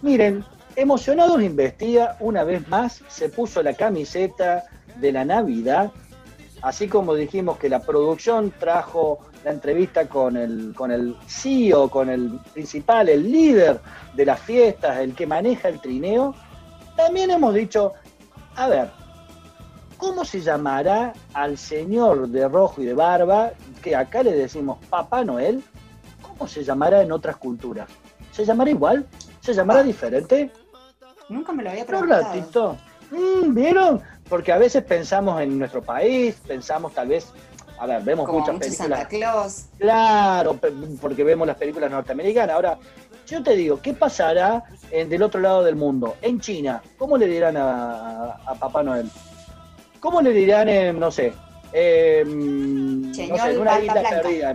Miren, 0.00 0.42
Emocionados 0.74 1.42
Investiga, 1.42 2.16
una 2.20 2.44
vez 2.44 2.66
más, 2.68 3.02
se 3.08 3.28
puso 3.28 3.62
la 3.62 3.74
camiseta 3.74 4.64
de 4.96 5.12
la 5.12 5.26
Navidad, 5.26 5.92
así 6.62 6.88
como 6.88 7.14
dijimos 7.14 7.58
que 7.58 7.68
la 7.68 7.80
producción 7.80 8.54
trajo 8.58 9.18
la 9.44 9.50
entrevista 9.50 10.08
con 10.08 10.36
el, 10.36 10.72
con 10.74 10.90
el 10.90 11.16
CEO, 11.26 11.90
con 11.90 12.08
el 12.08 12.40
principal, 12.54 13.08
el 13.10 13.30
líder 13.30 13.78
de 14.14 14.24
las 14.24 14.40
fiestas, 14.40 14.98
el 14.98 15.14
que 15.14 15.26
maneja 15.26 15.68
el 15.68 15.80
trineo, 15.80 16.34
también 16.96 17.30
hemos 17.30 17.54
dicho, 17.54 17.92
a 18.56 18.68
ver, 18.68 18.90
¿cómo 19.98 20.24
se 20.24 20.40
llamará 20.40 21.12
al 21.34 21.58
señor 21.58 22.28
de 22.28 22.48
rojo 22.48 22.80
y 22.80 22.86
de 22.86 22.94
barba, 22.94 23.50
que 23.82 23.94
acá 23.94 24.22
le 24.22 24.32
decimos 24.32 24.78
Papá 24.88 25.22
Noel? 25.24 25.62
¿Cómo 26.22 26.48
se 26.48 26.64
llamará 26.64 27.02
en 27.02 27.12
otras 27.12 27.36
culturas? 27.36 27.88
¿Se 28.32 28.46
llamará 28.46 28.70
igual? 28.70 29.06
¿Se 29.40 29.52
llamará 29.52 29.82
diferente? 29.82 30.50
Nunca 31.28 31.52
me 31.52 31.62
lo 31.62 31.70
había 31.70 31.84
preguntado. 31.84 32.22
Un 32.22 32.28
ratito. 32.28 32.76
Mm, 33.10 33.54
¿Vieron? 33.54 34.02
Porque 34.28 34.52
a 34.52 34.58
veces 34.58 34.82
pensamos 34.84 35.40
en 35.42 35.58
nuestro 35.58 35.82
país, 35.82 36.36
pensamos 36.46 36.94
tal 36.94 37.08
vez 37.08 37.26
a 37.78 37.86
ver, 37.86 38.02
vemos 38.02 38.30
muchas 38.30 38.58
películas. 38.58 38.76
Santa 38.76 39.08
Claus. 39.08 39.64
Claro, 39.78 40.58
porque 41.00 41.24
vemos 41.24 41.46
las 41.46 41.56
películas 41.56 41.90
norteamericanas. 41.90 42.54
Ahora, 42.54 42.78
yo 43.26 43.42
te 43.42 43.56
digo, 43.56 43.80
¿qué 43.80 43.94
pasará 43.94 44.64
en, 44.90 45.08
del 45.08 45.22
otro 45.22 45.40
lado 45.40 45.64
del 45.64 45.76
mundo? 45.76 46.16
En 46.22 46.40
China, 46.40 46.82
¿cómo 46.98 47.16
le 47.16 47.26
dirán 47.26 47.56
a, 47.56 48.36
Papá 48.58 48.82
Noel? 48.82 49.10
¿Cómo 50.00 50.20
le 50.20 50.30
dirán 50.30 50.68
en, 50.68 50.98
no 50.98 51.10
sé, 51.10 51.32
en, 51.72 53.08
no 53.08 53.14
sé, 53.14 53.24
en 53.24 53.60
una 53.60 53.80
isla 53.80 54.02
perdida, 54.08 54.54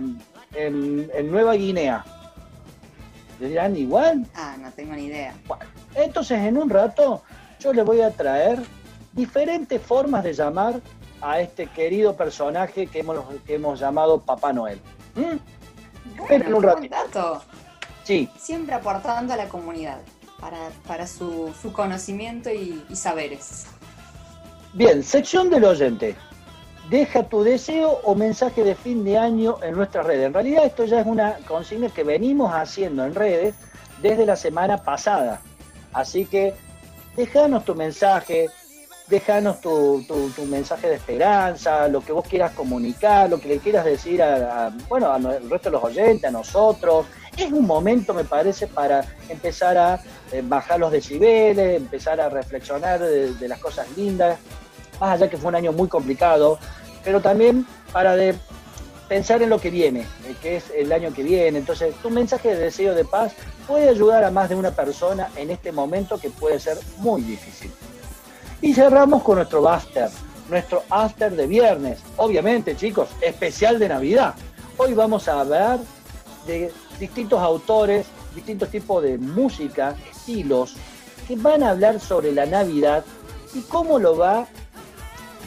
en, 0.54 1.30
Nueva 1.30 1.54
Guinea? 1.54 2.04
¿Le 3.40 3.48
dirán 3.48 3.76
igual? 3.76 4.26
Ah, 4.34 4.56
no 4.60 4.70
tengo 4.72 4.94
ni 4.94 5.06
idea. 5.06 5.34
Bueno, 5.46 5.64
entonces 5.94 6.38
en 6.38 6.56
un 6.56 6.70
rato 6.70 7.22
yo 7.58 7.72
les 7.72 7.84
voy 7.84 8.00
a 8.00 8.10
traer 8.10 8.60
diferentes 9.12 9.82
formas 9.82 10.22
de 10.22 10.32
llamar 10.32 10.80
a 11.20 11.40
este 11.40 11.66
querido 11.66 12.16
personaje 12.16 12.86
que 12.86 13.00
hemos, 13.00 13.18
que 13.46 13.54
hemos 13.54 13.78
llamado 13.80 14.20
Papá 14.20 14.52
Noel. 14.52 14.80
¿Mm? 15.14 16.54
un 16.54 16.62
ratito. 16.62 17.42
Sí. 18.04 18.28
Siempre 18.38 18.74
aportando 18.74 19.34
a 19.34 19.36
la 19.36 19.48
comunidad 19.48 20.00
para, 20.86 21.06
su, 21.06 21.52
conocimiento 21.72 22.50
y, 22.50 22.82
saberes. 22.94 23.66
Bien, 24.72 25.02
sección 25.02 25.50
del 25.50 25.64
oyente. 25.64 26.16
Deja 26.88 27.22
tu 27.22 27.42
deseo 27.42 28.00
o 28.02 28.14
mensaje 28.14 28.64
de 28.64 28.74
fin 28.74 29.04
de 29.04 29.16
año 29.16 29.58
en 29.62 29.76
nuestras 29.76 30.06
redes. 30.06 30.26
En 30.26 30.34
realidad 30.34 30.64
esto 30.64 30.84
ya 30.86 31.00
es 31.00 31.06
una 31.06 31.34
consigna 31.46 31.88
que 31.88 32.02
venimos 32.02 32.52
haciendo 32.52 33.04
en 33.04 33.14
redes 33.14 33.54
desde 34.02 34.26
la 34.26 34.34
semana 34.34 34.78
pasada. 34.78 35.40
Así 35.92 36.24
que 36.24 36.54
déjanos 37.16 37.64
tu 37.64 37.74
mensaje, 37.74 38.48
déjanos 39.10 39.60
tu, 39.60 40.04
mensaje 40.48 40.88
de 40.88 40.94
esperanza, 40.94 41.88
lo 41.88 42.00
que 42.00 42.12
vos 42.12 42.26
quieras 42.26 42.52
comunicar, 42.52 43.28
lo 43.28 43.40
que 43.40 43.48
le 43.48 43.58
quieras 43.58 43.84
decir 43.84 44.22
a, 44.22 44.72
bueno, 44.88 45.12
al 45.12 45.50
resto 45.50 45.68
de 45.68 45.72
los 45.72 45.84
oyentes, 45.84 46.24
a 46.24 46.30
nosotros. 46.30 47.06
Es 47.36 47.50
un 47.50 47.66
momento, 47.66 48.14
me 48.14 48.24
parece, 48.24 48.68
para 48.68 49.04
empezar 49.28 49.76
a 49.76 50.00
eh, 50.32 50.42
bajar 50.44 50.78
los 50.78 50.92
decibeles, 50.92 51.76
empezar 51.76 52.20
a 52.20 52.28
reflexionar 52.28 53.00
de, 53.00 53.48
las 53.48 53.58
cosas 53.58 53.86
lindas, 53.96 54.38
más 55.00 55.14
allá 55.14 55.28
que 55.28 55.36
fue 55.36 55.48
un 55.48 55.56
año 55.56 55.72
muy 55.72 55.88
complicado, 55.88 56.58
pero 57.02 57.20
también 57.20 57.66
para 57.92 58.14
de 58.14 58.34
pensar 59.08 59.42
en 59.42 59.50
lo 59.50 59.60
que 59.60 59.70
viene, 59.70 60.00
eh, 60.00 60.36
que 60.40 60.56
es 60.56 60.70
el 60.76 60.92
año 60.92 61.12
que 61.12 61.24
viene. 61.24 61.58
Entonces, 61.58 61.94
tu 61.96 62.10
mensaje 62.10 62.54
de 62.54 62.56
deseo 62.56 62.94
de 62.94 63.04
paz 63.04 63.32
puede 63.66 63.88
ayudar 63.88 64.22
a 64.22 64.30
más 64.30 64.48
de 64.48 64.54
una 64.54 64.70
persona 64.70 65.30
en 65.34 65.50
este 65.50 65.72
momento 65.72 66.18
que 66.18 66.30
puede 66.30 66.60
ser 66.60 66.78
muy 66.98 67.22
difícil. 67.22 67.72
Y 68.62 68.74
cerramos 68.74 69.22
con 69.22 69.36
nuestro 69.36 69.62
Buster, 69.62 70.10
nuestro 70.50 70.82
After 70.90 71.34
de 71.34 71.46
viernes. 71.46 72.00
Obviamente, 72.18 72.76
chicos, 72.76 73.08
especial 73.22 73.78
de 73.78 73.88
Navidad. 73.88 74.34
Hoy 74.76 74.92
vamos 74.92 75.28
a 75.28 75.40
hablar 75.40 75.78
de 76.46 76.70
distintos 76.98 77.40
autores, 77.40 78.06
distintos 78.34 78.68
tipos 78.68 79.02
de 79.02 79.16
música, 79.16 79.96
estilos, 80.10 80.76
que 81.26 81.36
van 81.36 81.62
a 81.62 81.70
hablar 81.70 82.00
sobre 82.00 82.32
la 82.32 82.44
Navidad 82.44 83.02
y 83.54 83.62
cómo 83.62 83.98
lo 83.98 84.18
va, 84.18 84.46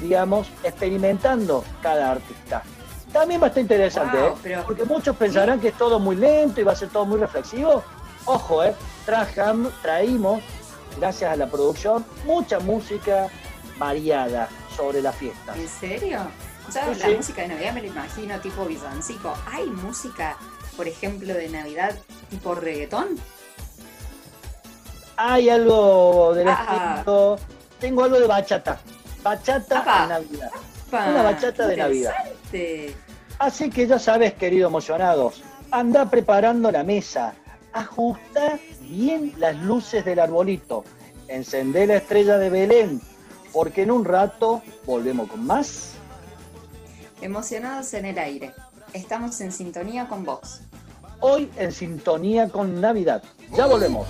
digamos, 0.01 0.47
experimentando 0.63 1.63
cada 1.83 2.13
artista. 2.13 2.63
También 3.11 3.39
va 3.39 3.45
a 3.45 3.47
estar 3.49 3.61
interesante, 3.61 4.17
¿eh? 4.17 4.57
porque 4.65 4.85
muchos 4.85 5.15
pensarán 5.15 5.59
que 5.59 5.67
es 5.67 5.77
todo 5.77 5.99
muy 5.99 6.15
lento 6.15 6.61
y 6.61 6.63
va 6.63 6.71
a 6.71 6.75
ser 6.75 6.89
todo 6.89 7.05
muy 7.05 7.19
reflexivo. 7.19 7.83
Ojo, 8.25 8.63
¿eh? 8.63 8.73
traímos 9.83 10.41
gracias 10.97 11.31
a 11.31 11.35
la 11.35 11.47
producción, 11.47 12.05
mucha 12.25 12.59
música 12.59 13.27
variada 13.77 14.49
sobre 14.75 15.01
la 15.01 15.11
fiesta. 15.11 15.55
¿En 15.55 15.67
serio? 15.67 16.19
¿Sabes? 16.69 16.99
La 16.99 17.09
música 17.09 17.41
de 17.41 17.49
Navidad 17.49 17.73
me 17.73 17.81
la 17.81 17.87
imagino 17.87 18.39
tipo 18.39 18.65
villancico. 18.65 19.33
¿Hay 19.51 19.65
música, 19.65 20.37
por 20.77 20.87
ejemplo, 20.87 21.33
de 21.33 21.49
Navidad 21.49 21.95
tipo 22.29 22.55
reggaetón? 22.55 23.19
Hay 25.17 25.49
algo 25.49 26.33
del 26.33 26.47
ah. 26.47 26.95
estilo. 26.97 27.37
Tengo 27.79 28.03
algo 28.03 28.19
de 28.19 28.27
bachata. 28.27 28.79
Bachata 29.21 29.81
de 29.81 30.07
Navidad. 30.07 30.51
Una 30.91 31.23
bachata 31.23 31.67
de 31.67 31.77
Navidad. 31.77 32.13
Así 33.39 33.69
que 33.69 33.87
ya 33.87 33.99
sabes, 33.99 34.33
querido 34.33 34.67
emocionados, 34.67 35.43
anda 35.71 36.09
preparando 36.09 36.71
la 36.71 36.83
mesa, 36.83 37.33
ajusta 37.73 38.59
bien 38.81 39.33
las 39.37 39.55
luces 39.57 40.05
del 40.05 40.19
arbolito. 40.19 40.83
encendé 41.27 41.87
la 41.87 41.95
estrella 41.95 42.37
de 42.37 42.49
Belén, 42.49 43.01
porque 43.51 43.83
en 43.83 43.91
un 43.91 44.05
rato 44.05 44.61
volvemos 44.85 45.29
con 45.29 45.45
más. 45.45 45.93
Emocionados 47.21 47.93
en 47.93 48.05
el 48.05 48.17
aire. 48.17 48.53
Estamos 48.93 49.39
en 49.41 49.51
sintonía 49.51 50.07
con 50.07 50.25
vos. 50.25 50.61
Hoy 51.19 51.49
en 51.57 51.71
sintonía 51.71 52.49
con 52.49 52.81
Navidad. 52.81 53.23
Ya 53.55 53.65
volvemos. 53.65 54.07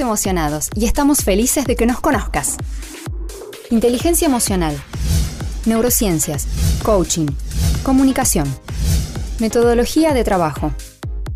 Emocionados 0.00 0.68
y 0.74 0.86
estamos 0.86 1.24
felices 1.24 1.64
de 1.64 1.76
que 1.76 1.86
nos 1.86 2.00
conozcas. 2.00 2.56
Inteligencia 3.70 4.26
emocional, 4.26 4.76
neurociencias, 5.66 6.46
coaching, 6.82 7.28
comunicación, 7.82 8.46
metodología 9.38 10.12
de 10.12 10.24
trabajo. 10.24 10.72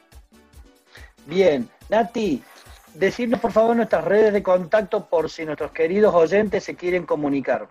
Bien, 1.28 1.69
Nati, 1.88 2.41
decirnos 2.95 3.39
por 3.39 3.52
favor 3.52 3.76
nuestras 3.76 4.04
redes 4.06 4.34
de 4.34 4.41
contacto 4.41 5.06
por 5.06 5.30
si 5.30 5.45
nuestros 5.45 5.71
queridos 5.71 6.15
oyentes 6.15 6.63
se 6.63 6.76
quieren 6.76 7.06
comunicar. 7.06 7.69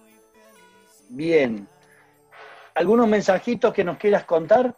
Bien. 1.09 1.67
¿Algunos 2.73 3.09
mensajitos 3.09 3.75
que 3.75 3.83
nos 3.83 3.99
quieras 3.99 4.25
contar? 4.27 4.77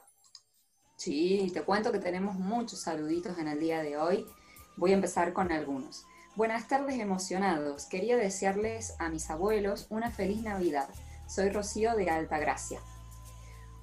Sí, 0.98 1.48
te 1.54 1.62
cuento 1.62 1.92
que 1.92 2.00
tenemos 2.00 2.34
muchos 2.34 2.80
saluditos 2.80 3.38
en 3.38 3.46
el 3.46 3.60
día 3.60 3.84
de 3.84 3.96
hoy. 3.96 4.26
Voy 4.74 4.90
a 4.90 4.94
empezar 4.94 5.32
con 5.32 5.52
algunos. 5.52 6.04
Buenas 6.34 6.66
tardes 6.66 6.98
emocionados. 6.98 7.86
Quería 7.86 8.16
desearles 8.16 8.96
a 8.98 9.08
mis 9.08 9.30
abuelos 9.30 9.86
una 9.90 10.10
feliz 10.10 10.42
Navidad. 10.42 10.88
Soy 11.28 11.50
Rocío 11.50 11.94
de 11.94 12.10
Altagracia. 12.10 12.80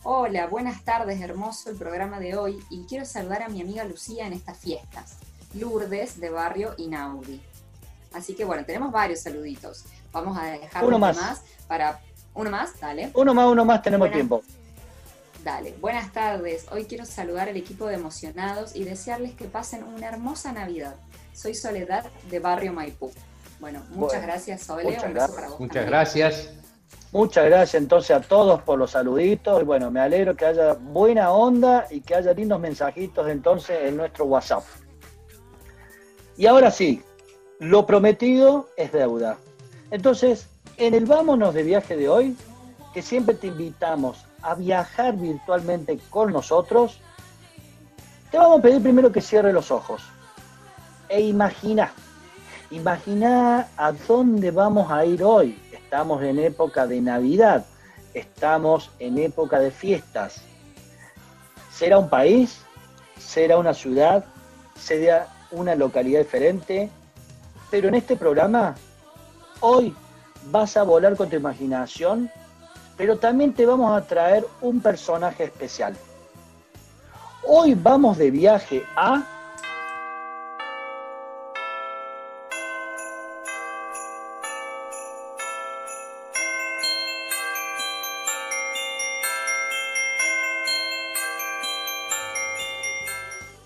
Hola, 0.04 0.48
buenas 0.48 0.84
tardes, 0.84 1.22
hermoso 1.22 1.70
el 1.70 1.78
programa 1.78 2.20
de 2.20 2.36
hoy 2.36 2.60
y 2.70 2.84
quiero 2.84 3.06
saludar 3.06 3.44
a 3.44 3.48
mi 3.48 3.62
amiga 3.62 3.86
Lucía 3.86 4.28
en 4.28 4.34
estas 4.34 4.58
fiestas. 4.58 5.16
Lourdes 5.54 6.20
de 6.20 6.30
Barrio 6.32 6.76
Inaudi. 6.78 7.42
Así 8.14 8.36
que 8.36 8.44
bueno, 8.44 8.66
tenemos 8.66 8.92
varios 8.92 9.22
saluditos. 9.22 9.86
Vamos 10.12 10.38
a 10.38 10.48
dejar 10.48 10.84
uno 10.84 11.00
más. 11.00 11.44
para 11.66 12.02
uno 12.34 12.52
más, 12.52 12.78
dale. 12.78 13.10
Uno 13.14 13.34
más, 13.34 13.48
uno 13.48 13.64
más, 13.64 13.82
tenemos 13.82 14.12
tiempo. 14.12 14.44
Dale, 15.46 15.76
buenas 15.80 16.12
tardes. 16.12 16.66
Hoy 16.72 16.86
quiero 16.86 17.06
saludar 17.06 17.50
al 17.50 17.56
equipo 17.56 17.86
de 17.86 17.94
emocionados 17.94 18.76
y 18.76 18.84
desearles 18.84 19.36
que 19.36 19.46
pasen 19.46 19.84
una 19.84 20.08
hermosa 20.08 20.52
Navidad. 20.52 20.96
Soy 21.34 21.54
Soledad 21.54 22.04
de 22.32 22.40
Barrio 22.40 22.74
Maipú. 22.74 23.12
Bueno, 23.60 23.84
muchas 23.92 24.24
gracias, 24.24 24.64
Soledad. 24.64 25.08
Muchas, 25.08 25.60
muchas 25.60 25.86
gracias. 25.86 26.50
Muchas 27.12 27.46
gracias 27.46 27.76
entonces 27.76 28.16
a 28.16 28.22
todos 28.22 28.64
por 28.64 28.80
los 28.80 28.90
saluditos. 28.90 29.62
Y 29.62 29.66
bueno, 29.66 29.92
me 29.92 30.00
alegro 30.00 30.36
que 30.36 30.48
haya 30.48 30.74
buena 30.74 31.30
onda 31.30 31.86
y 31.92 32.02
que 32.02 32.16
haya 32.16 32.34
lindos 32.34 32.60
mensajitos 32.60 33.30
entonces 33.30 33.78
en 33.84 33.98
nuestro 33.98 34.26
WhatsApp. 34.26 34.64
Y 36.38 36.48
ahora 36.48 36.72
sí, 36.72 37.04
lo 37.60 37.86
prometido 37.86 38.70
es 38.78 38.92
deuda. 38.92 39.38
Entonces, 39.92 40.48
en 40.78 40.96
el 40.96 41.06
Vámonos 41.06 41.54
de 41.54 41.62
viaje 41.62 41.96
de 41.96 42.10
hoy, 42.10 42.36
que 42.96 43.04
siempre 43.04 43.36
te 43.36 43.46
invitamos 43.46 44.26
a 44.46 44.56
viajar 44.56 45.16
virtualmente 45.16 46.00
con 46.10 46.32
nosotros, 46.32 47.00
te 48.32 48.38
vamos 48.38 48.60
a 48.60 48.62
pedir 48.62 48.82
primero 48.82 49.12
que 49.12 49.22
cierre 49.22 49.52
los 49.52 49.72
ojos 49.72 50.02
e 51.10 51.22
imagina, 51.22 51.92
imagina 52.72 53.68
a 53.78 53.92
dónde 53.92 54.52
vamos 54.52 54.92
a 54.92 55.06
ir 55.06 55.24
hoy 55.24 55.60
estamos 55.96 56.24
en 56.24 56.40
época 56.40 56.88
de 56.88 57.00
Navidad, 57.00 57.64
estamos 58.14 58.92
en 59.00 59.18
época 59.18 59.60
de 59.60 59.72
fiestas. 59.72 60.42
¿Será 61.72 61.98
un 61.98 62.10
país? 62.10 62.60
¿Será 63.18 63.58
una 63.58 63.74
ciudad? 63.74 64.26
¿Será 64.78 65.30
una 65.52 65.74
localidad 65.74 66.20
diferente? 66.20 66.90
Pero 67.72 67.88
en 67.88 67.96
este 67.96 68.18
programa, 68.18 68.76
hoy 69.62 69.96
vas 70.52 70.76
a 70.76 70.84
volar 70.84 71.16
con 71.16 71.30
tu 71.30 71.38
imaginación, 71.38 72.30
pero 72.98 73.18
también 73.18 73.54
te 73.54 73.66
vamos 73.66 73.96
a 73.96 74.06
traer 74.06 74.46
un 74.62 74.82
personaje 74.82 75.46
especial. 75.46 75.96
Hoy 77.48 77.76
vamos 77.76 78.18
de 78.18 78.32
viaje 78.32 78.84
a 78.96 79.24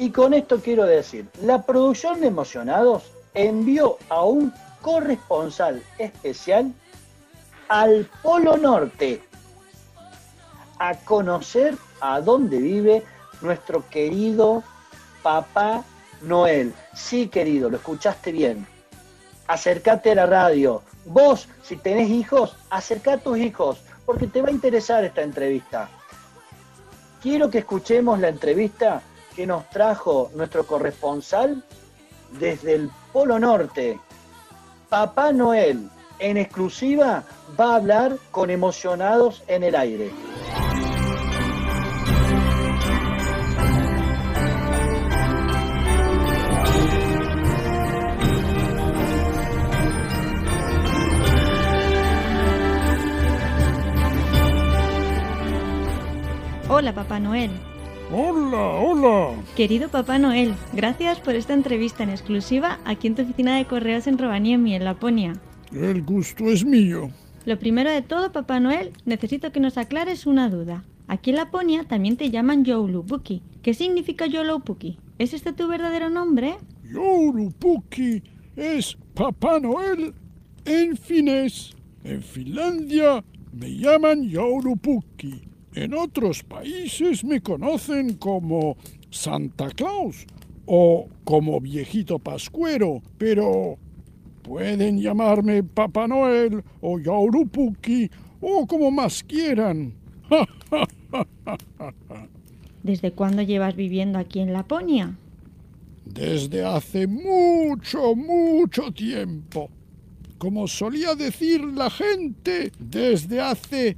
Y 0.02 0.12
con 0.12 0.34
esto 0.34 0.62
quiero 0.62 0.86
decir, 0.86 1.28
la 1.44 1.63
producción 1.63 2.22
de 2.22 2.28
Emocionados 2.28 3.04
envió 3.34 3.98
a 4.08 4.24
un 4.24 4.54
corresponsal 4.82 5.84
especial 5.98 6.74
al 7.70 8.10
Polo 8.24 8.58
Norte 8.58 9.22
a 10.80 10.96
conocer 10.96 11.78
a 12.02 12.20
dónde 12.20 12.58
vive 12.58 13.04
nuestro 13.42 13.88
querido 13.90 14.64
Papá 15.22 15.84
Noel. 16.22 16.74
Sí, 16.94 17.28
querido, 17.28 17.70
lo 17.70 17.78
escuchaste 17.78 18.32
bien. 18.32 18.66
Acércate 19.48 20.12
a 20.12 20.16
la 20.16 20.26
radio. 20.26 20.82
Vos, 21.06 21.48
si 21.64 21.76
tenés 21.76 22.10
hijos, 22.10 22.56
acerca 22.70 23.14
a 23.14 23.18
tus 23.18 23.38
hijos, 23.38 23.80
porque 24.06 24.28
te 24.28 24.42
va 24.42 24.50
a 24.50 24.52
interesar 24.52 25.04
esta 25.04 25.22
entrevista. 25.22 25.90
Quiero 27.22 27.50
que 27.50 27.60
escuchemos 27.60 28.20
la 28.20 28.30
entrevista 28.30 29.02
que 29.36 29.46
nos 29.46 29.70
trajo 29.70 30.32
nuestro 30.34 30.66
corresponsal 30.66 31.64
desde 32.40 32.76
el 32.76 32.92
Polo 33.12 33.40
Norte. 33.40 34.00
Papá 34.90 35.32
Noel, 35.32 35.90
en 36.20 36.38
exclusiva, 36.38 37.24
va 37.60 37.74
a 37.74 37.76
hablar 37.78 38.18
con 38.32 38.50
emocionados 38.50 39.44
en 39.48 39.64
el 39.64 39.76
aire. 39.76 40.12
Hola, 56.72 56.94
Papá 56.94 57.20
Noel. 57.20 57.52
Hola, 58.12 58.58
hola. 58.58 59.36
Querido 59.56 59.90
Papá 59.90 60.18
Noel, 60.18 60.56
gracias 60.74 61.20
por 61.20 61.36
esta 61.36 61.54
entrevista 61.54 62.04
en 62.04 62.10
exclusiva 62.10 62.80
aquí 62.86 63.08
en 63.08 63.16
tu 63.16 63.22
oficina 63.24 63.58
de 63.58 63.66
correos 63.66 64.08
en 64.08 64.18
Rovaniemi, 64.18 64.76
en 64.76 64.86
Laponia. 64.86 65.34
El 65.74 66.02
gusto 66.02 66.50
es 66.50 66.66
mío. 66.66 67.12
Lo 67.46 67.60
primero 67.60 67.92
de 67.92 68.02
todo, 68.02 68.32
Papá 68.32 68.60
Noel, 68.60 68.92
necesito 69.06 69.52
que 69.52 69.60
nos 69.60 69.78
aclares 69.78 70.26
una 70.26 70.50
duda. 70.50 70.84
Aquí 71.08 71.30
en 71.30 71.38
Laponia 71.38 71.84
también 71.84 72.18
te 72.18 72.30
llaman 72.30 72.66
Joulupuki. 72.66 73.42
¿Qué 73.62 73.74
significa 73.74 74.26
Joulupuki? 74.32 74.98
¿Es 75.20 75.34
este 75.34 75.54
tu 75.54 75.68
verdadero 75.68 76.10
nombre? 76.10 76.58
Joulupuki 76.92 78.24
es 78.56 78.98
Papá 79.14 79.60
Noel 79.60 80.14
en 80.66 80.98
finés. 80.98 81.76
En 82.04 82.22
Finlandia 82.22 83.24
me 83.52 83.76
llaman 83.76 84.32
Joulupuki. 84.32 85.42
En 85.76 85.94
otros 85.94 86.44
países 86.44 87.24
me 87.24 87.42
conocen 87.42 88.16
como 88.16 88.76
Santa 89.10 89.70
Claus 89.70 90.26
o 90.66 91.08
como 91.24 91.60
viejito 91.60 92.20
pascuero, 92.20 93.02
pero 93.18 93.78
pueden 94.50 95.00
llamarme 95.00 95.62
Papá 95.62 96.08
Noel 96.08 96.64
o 96.82 96.98
Yaurupuki 96.98 98.10
o 98.42 98.66
como 98.66 98.90
más 98.90 99.24
quieran. 99.24 99.94
¿Desde 102.82 103.12
cuándo 103.12 103.44
llevas 103.44 103.76
viviendo 103.76 104.18
aquí 104.18 104.40
en 104.40 104.52
Laponia? 104.52 105.16
Desde 106.04 106.66
hace 106.66 107.06
mucho, 107.06 108.16
mucho 108.16 108.92
tiempo. 108.92 109.70
Como 110.40 110.68
solía 110.68 111.14
decir 111.14 111.64
la 111.64 111.92
gente, 111.92 112.72
desde 112.80 113.42
hace 113.42 113.98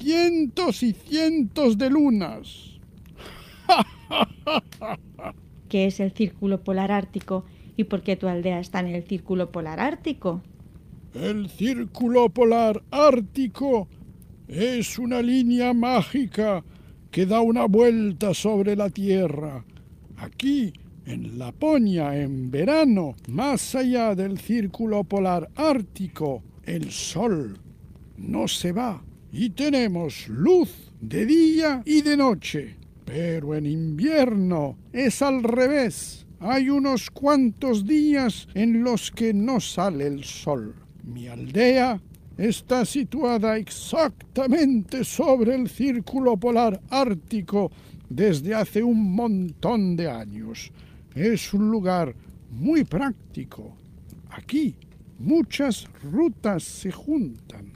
cientos 0.00 0.82
y 0.82 0.94
cientos 0.94 1.76
de 1.76 1.90
lunas. 1.90 2.78
¿Qué 5.68 5.84
es 5.84 6.00
el 6.00 6.12
Círculo 6.12 6.64
Polar 6.64 6.92
Ártico 6.92 7.44
y 7.82 7.84
por 7.84 8.02
qué 8.02 8.16
tu 8.16 8.26
aldea 8.26 8.58
está 8.60 8.80
en 8.80 8.88
el 8.88 9.02
Círculo 9.04 9.50
Polar 9.50 9.78
Ártico? 9.78 10.42
El 11.14 11.50
Círculo 11.50 12.30
Polar 12.30 12.82
Ártico 12.90 13.88
es 14.48 14.98
una 14.98 15.20
línea 15.20 15.74
mágica 15.74 16.64
que 17.10 17.26
da 17.26 17.40
una 17.42 17.66
vuelta 17.66 18.32
sobre 18.32 18.74
la 18.74 18.88
Tierra. 18.88 19.64
Aquí, 20.16 20.72
en 21.04 21.38
Laponia, 21.38 22.18
en 22.18 22.50
verano, 22.50 23.14
más 23.28 23.74
allá 23.74 24.14
del 24.14 24.38
Círculo 24.38 25.04
Polar 25.04 25.50
Ártico, 25.54 26.42
el 26.64 26.90
Sol 26.90 27.58
no 28.16 28.48
se 28.48 28.72
va 28.72 29.02
y 29.32 29.50
tenemos 29.50 30.28
luz 30.28 30.92
de 31.00 31.26
día 31.26 31.82
y 31.84 32.02
de 32.02 32.16
noche. 32.16 32.76
Pero 33.04 33.54
en 33.54 33.66
invierno 33.66 34.78
es 34.92 35.20
al 35.22 35.42
revés. 35.42 36.21
Hay 36.44 36.70
unos 36.70 37.08
cuantos 37.08 37.86
días 37.86 38.48
en 38.54 38.82
los 38.82 39.12
que 39.12 39.32
no 39.32 39.60
sale 39.60 40.08
el 40.08 40.24
sol. 40.24 40.74
Mi 41.04 41.28
aldea 41.28 42.00
está 42.36 42.84
situada 42.84 43.56
exactamente 43.58 45.04
sobre 45.04 45.54
el 45.54 45.68
círculo 45.68 46.36
polar 46.36 46.80
ártico 46.90 47.70
desde 48.08 48.56
hace 48.56 48.82
un 48.82 49.14
montón 49.14 49.94
de 49.94 50.10
años. 50.10 50.72
Es 51.14 51.54
un 51.54 51.70
lugar 51.70 52.12
muy 52.50 52.82
práctico. 52.82 53.76
Aquí 54.30 54.74
muchas 55.20 55.86
rutas 56.02 56.64
se 56.64 56.90
juntan. 56.90 57.70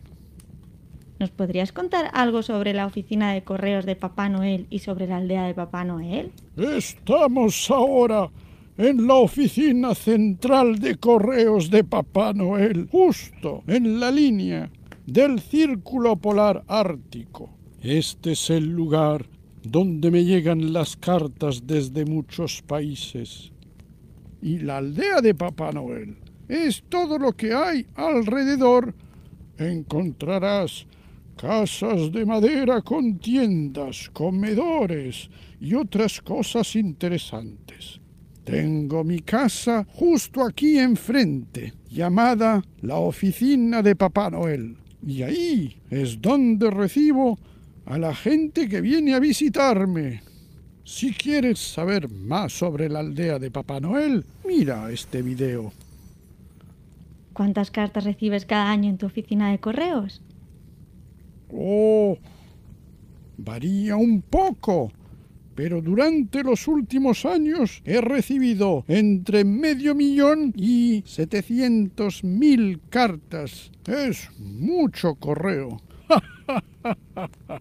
¿Nos 1.21 1.31
podrías 1.31 1.71
contar 1.71 2.11
algo 2.15 2.43
sobre 2.43 2.75
la 2.75 2.87
oficina 2.87 3.33
de 3.33 3.45
correos 3.45 3.87
de 3.87 3.95
Papá 3.95 4.29
Noel 4.29 4.67
y 4.71 4.81
sobre 4.81 5.07
la 5.07 5.19
aldea 5.19 5.45
de 5.45 5.55
Papá 5.55 5.85
Noel? 5.85 6.33
Estamos 6.57 7.71
ahora 7.71 8.29
en 8.79 9.07
la 9.07 9.15
oficina 9.15 9.95
central 9.95 10.79
de 10.79 10.97
correos 10.97 11.71
de 11.71 11.83
Papá 11.83 12.33
Noel, 12.33 12.89
justo 12.91 13.63
en 13.67 13.99
la 13.99 14.11
línea 14.11 14.71
del 15.07 15.41
Círculo 15.41 16.17
Polar 16.17 16.63
Ártico. 16.69 17.51
Este 17.81 18.33
es 18.33 18.51
el 18.51 18.67
lugar 18.67 19.25
donde 19.63 20.11
me 20.11 20.25
llegan 20.25 20.73
las 20.73 20.97
cartas 20.97 21.67
desde 21.67 22.05
muchos 22.05 22.63
países. 22.63 23.53
y 24.43 24.59
la 24.59 24.77
aldea 24.79 25.21
de 25.23 25.35
Papá 25.35 25.73
Noel. 25.73 26.19
Es 26.47 26.85
todo 26.89 27.19
lo 27.19 27.33
que 27.33 27.53
hay 27.53 27.87
alrededor. 27.97 28.95
Encontrarás 29.59 30.87
casas 31.37 32.13
de 32.13 32.25
madera 32.25 32.81
con 32.83 33.19
tiendas, 33.19 34.09
comedores 34.13 35.31
y 35.59 35.75
otras 35.75 36.21
cosas 36.21 36.77
interesantes. 36.77 38.01
Tengo 38.47 39.03
mi 39.03 39.23
casa 39.23 39.85
justo 39.93 40.45
aquí 40.45 40.79
enfrente, 40.79 41.73
llamada 41.91 42.63
la 42.81 42.95
oficina 42.95 43.83
de 43.83 43.97
Papá 43.97 44.31
Noel. 44.31 44.77
Y 45.05 45.25
ahí 45.25 45.83
es 45.91 46.23
donde 46.23 46.71
recibo 46.71 47.41
a 47.87 47.99
la 47.99 48.15
gente 48.15 48.69
que 48.69 48.81
viene 48.81 49.15
a 49.15 49.19
visitarme. 49.19 50.23
Si 50.85 51.13
quieres 51.13 51.59
saber 51.59 52.09
más 52.09 52.53
sobre 52.53 52.89
la 52.89 53.01
aldea 53.01 53.41
de 53.41 53.51
Papá 53.51 53.81
Noel, 53.81 54.25
mira 54.47 54.93
este 54.93 55.23
video. 55.23 55.73
¿Cuántas 57.33 57.73
cartas 57.73 58.05
recibes 58.05 58.47
cada 58.47 58.71
año 58.71 58.89
en 58.91 58.99
tu 58.99 59.07
oficina 59.07 59.51
de 59.51 59.59
correos? 59.59 60.23
Oh, 61.53 62.17
varía 63.39 63.97
un 63.97 64.23
poco, 64.23 64.93
pero 65.57 65.81
durante 65.81 66.45
los 66.45 66.69
últimos 66.69 67.25
años 67.25 67.83
he 67.85 68.01
recibido 68.01 68.85
entre 68.87 69.45
medio 69.45 69.95
millón 69.95 70.53
y 70.55 71.03
setecientos 71.07 72.23
mil 72.23 72.81
cartas. 72.91 73.73
Es 73.87 74.29
mucho 74.39 75.15
correo. 75.15 75.81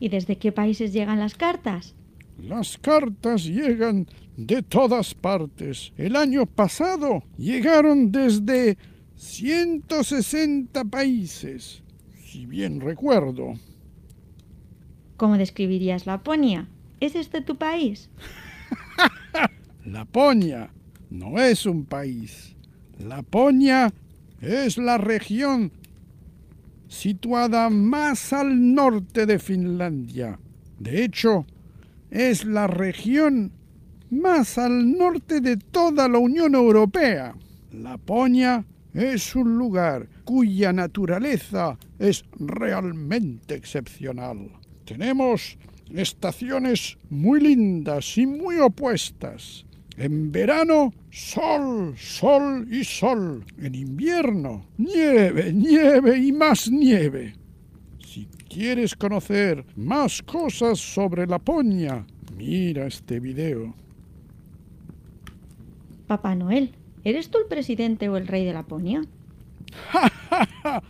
¿Y 0.00 0.08
desde 0.08 0.36
qué 0.36 0.50
países 0.50 0.92
llegan 0.94 1.20
las 1.20 1.34
cartas? 1.34 1.94
Las 2.38 2.78
cartas 2.78 3.44
llegan 3.44 4.08
de 4.36 4.62
todas 4.62 5.14
partes. 5.14 5.92
El 5.98 6.16
año 6.16 6.46
pasado 6.46 7.22
llegaron 7.36 8.10
desde 8.10 8.78
160 9.16 10.84
países, 10.86 11.82
si 12.24 12.46
bien 12.46 12.80
recuerdo. 12.80 13.54
¿Cómo 15.22 15.38
describirías 15.38 16.04
Laponia? 16.04 16.66
¿Es 16.98 17.14
este 17.14 17.42
tu 17.42 17.54
país? 17.54 18.10
Laponia 19.84 20.70
no 21.10 21.38
es 21.38 21.64
un 21.64 21.84
país. 21.84 22.56
Laponia 22.98 23.94
es 24.40 24.78
la 24.78 24.98
región 24.98 25.70
situada 26.88 27.70
más 27.70 28.32
al 28.32 28.74
norte 28.74 29.24
de 29.24 29.38
Finlandia. 29.38 30.40
De 30.80 31.04
hecho, 31.04 31.46
es 32.10 32.44
la 32.44 32.66
región 32.66 33.52
más 34.10 34.58
al 34.58 34.98
norte 34.98 35.40
de 35.40 35.56
toda 35.56 36.08
la 36.08 36.18
Unión 36.18 36.56
Europea. 36.56 37.36
Laponia 37.70 38.64
es 38.92 39.36
un 39.36 39.56
lugar 39.56 40.08
cuya 40.24 40.72
naturaleza 40.72 41.78
es 42.00 42.24
realmente 42.40 43.54
excepcional. 43.54 44.61
Tenemos 44.84 45.56
estaciones 45.94 46.98
muy 47.10 47.40
lindas 47.40 48.16
y 48.18 48.26
muy 48.26 48.58
opuestas. 48.58 49.64
En 49.96 50.32
verano, 50.32 50.92
sol, 51.10 51.94
sol 51.98 52.66
y 52.70 52.82
sol. 52.84 53.44
En 53.58 53.74
invierno, 53.74 54.66
nieve, 54.78 55.52
nieve 55.52 56.18
y 56.18 56.32
más 56.32 56.70
nieve. 56.70 57.34
Si 58.04 58.26
quieres 58.48 58.94
conocer 58.94 59.64
más 59.76 60.22
cosas 60.22 60.78
sobre 60.78 61.26
Laponia, 61.26 62.06
mira 62.36 62.86
este 62.86 63.20
video. 63.20 63.74
Papá 66.06 66.34
Noel, 66.34 66.72
¿eres 67.04 67.30
tú 67.30 67.38
el 67.38 67.46
presidente 67.46 68.08
o 68.08 68.16
el 68.16 68.26
rey 68.26 68.44
de 68.44 68.52
Laponia? 68.52 69.02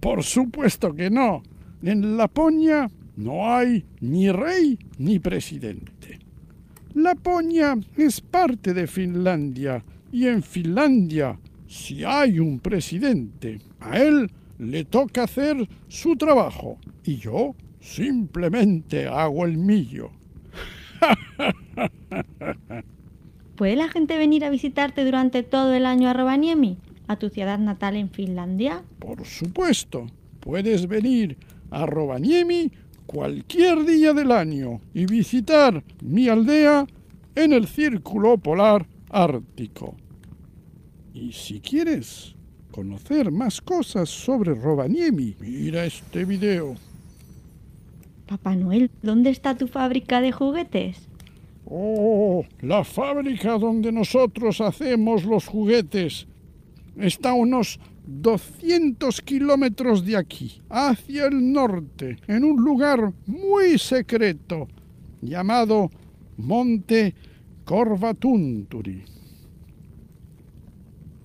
Por 0.00 0.22
supuesto 0.22 0.94
que 0.94 1.10
no. 1.10 1.42
En 1.82 2.16
Laponia 2.16 2.88
no 3.18 3.52
hay 3.52 3.84
ni 4.00 4.30
rey 4.30 4.78
ni 4.96 5.18
presidente. 5.18 6.20
Laponia 6.94 7.76
es 7.96 8.20
parte 8.20 8.72
de 8.72 8.86
Finlandia 8.86 9.84
y 10.12 10.26
en 10.28 10.40
Finlandia 10.42 11.36
si 11.66 12.04
hay 12.04 12.38
un 12.38 12.60
presidente. 12.60 13.58
A 13.80 13.98
él 13.98 14.30
le 14.58 14.84
toca 14.84 15.24
hacer 15.24 15.68
su 15.88 16.14
trabajo 16.14 16.78
y 17.04 17.16
yo 17.16 17.56
simplemente 17.80 19.08
hago 19.08 19.44
el 19.44 19.58
mío. 19.58 20.12
¿Puede 23.56 23.74
la 23.74 23.88
gente 23.88 24.16
venir 24.16 24.44
a 24.44 24.50
visitarte 24.50 25.04
durante 25.04 25.42
todo 25.42 25.74
el 25.74 25.86
año 25.86 26.08
a 26.08 26.12
Rovaniemi, 26.12 26.78
a 27.08 27.16
tu 27.16 27.30
ciudad 27.30 27.58
natal 27.58 27.96
en 27.96 28.10
Finlandia? 28.10 28.84
Por 29.00 29.24
supuesto, 29.24 30.06
puedes 30.38 30.86
venir 30.86 31.36
a 31.70 31.84
Rovaniemi 31.84 32.70
cualquier 33.08 33.86
día 33.86 34.12
del 34.12 34.30
año 34.30 34.82
y 34.92 35.06
visitar 35.06 35.82
mi 36.02 36.28
aldea 36.28 36.86
en 37.34 37.54
el 37.54 37.66
Círculo 37.66 38.36
Polar 38.36 38.86
Ártico. 39.08 39.96
Y 41.14 41.32
si 41.32 41.58
quieres 41.60 42.36
conocer 42.70 43.32
más 43.32 43.62
cosas 43.62 44.10
sobre 44.10 44.54
Rovaniemi, 44.54 45.34
mira 45.40 45.86
este 45.86 46.26
video. 46.26 46.76
Papá 48.26 48.54
Noel, 48.54 48.90
¿dónde 49.02 49.30
está 49.30 49.56
tu 49.56 49.68
fábrica 49.68 50.20
de 50.20 50.30
juguetes? 50.30 51.08
Oh, 51.64 52.44
la 52.60 52.84
fábrica 52.84 53.56
donde 53.58 53.90
nosotros 53.90 54.60
hacemos 54.60 55.24
los 55.24 55.46
juguetes 55.46 56.26
está 56.96 57.30
a 57.30 57.34
unos 57.34 57.80
200 58.08 59.20
kilómetros 59.20 60.02
de 60.04 60.16
aquí, 60.16 60.62
hacia 60.70 61.26
el 61.26 61.52
norte, 61.52 62.16
en 62.26 62.42
un 62.42 62.56
lugar 62.64 63.12
muy 63.26 63.78
secreto 63.78 64.66
llamado 65.20 65.90
Monte 66.38 67.14
Corvatunturi. 67.66 69.04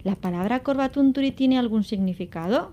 ¿La 0.04 0.16
palabra 0.16 0.62
Corvatunturi 0.62 1.32
tiene 1.32 1.58
algún 1.58 1.86
significado? 1.86 2.72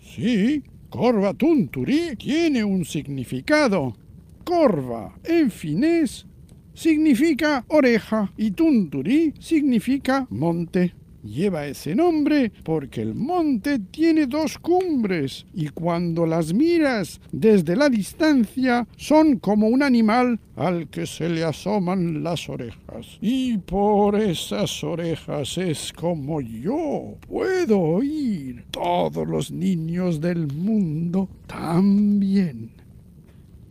Sí, 0.00 0.62
Corvatunturi 0.90 2.14
tiene 2.16 2.62
un 2.62 2.84
significado. 2.84 3.96
Corva 4.44 5.18
en 5.24 5.50
finés 5.50 6.24
significa 6.72 7.64
oreja 7.66 8.32
y 8.36 8.52
tunturi 8.52 9.34
significa 9.40 10.28
monte. 10.30 10.94
Lleva 11.22 11.66
ese 11.66 11.94
nombre 11.94 12.52
porque 12.62 13.02
el 13.02 13.14
monte 13.14 13.80
tiene 13.80 14.26
dos 14.26 14.56
cumbres 14.58 15.46
y 15.52 15.68
cuando 15.68 16.26
las 16.26 16.54
miras 16.54 17.20
desde 17.32 17.74
la 17.74 17.88
distancia 17.88 18.86
son 18.96 19.38
como 19.38 19.66
un 19.66 19.82
animal 19.82 20.38
al 20.54 20.88
que 20.88 21.06
se 21.06 21.28
le 21.28 21.42
asoman 21.42 22.22
las 22.22 22.48
orejas. 22.48 23.18
Y 23.20 23.58
por 23.58 24.14
esas 24.14 24.84
orejas 24.84 25.58
es 25.58 25.92
como 25.92 26.40
yo 26.40 27.16
puedo 27.26 27.80
oír 27.80 28.64
todos 28.70 29.26
los 29.26 29.50
niños 29.50 30.20
del 30.20 30.46
mundo 30.46 31.28
tan 31.46 32.20
bien. 32.20 32.70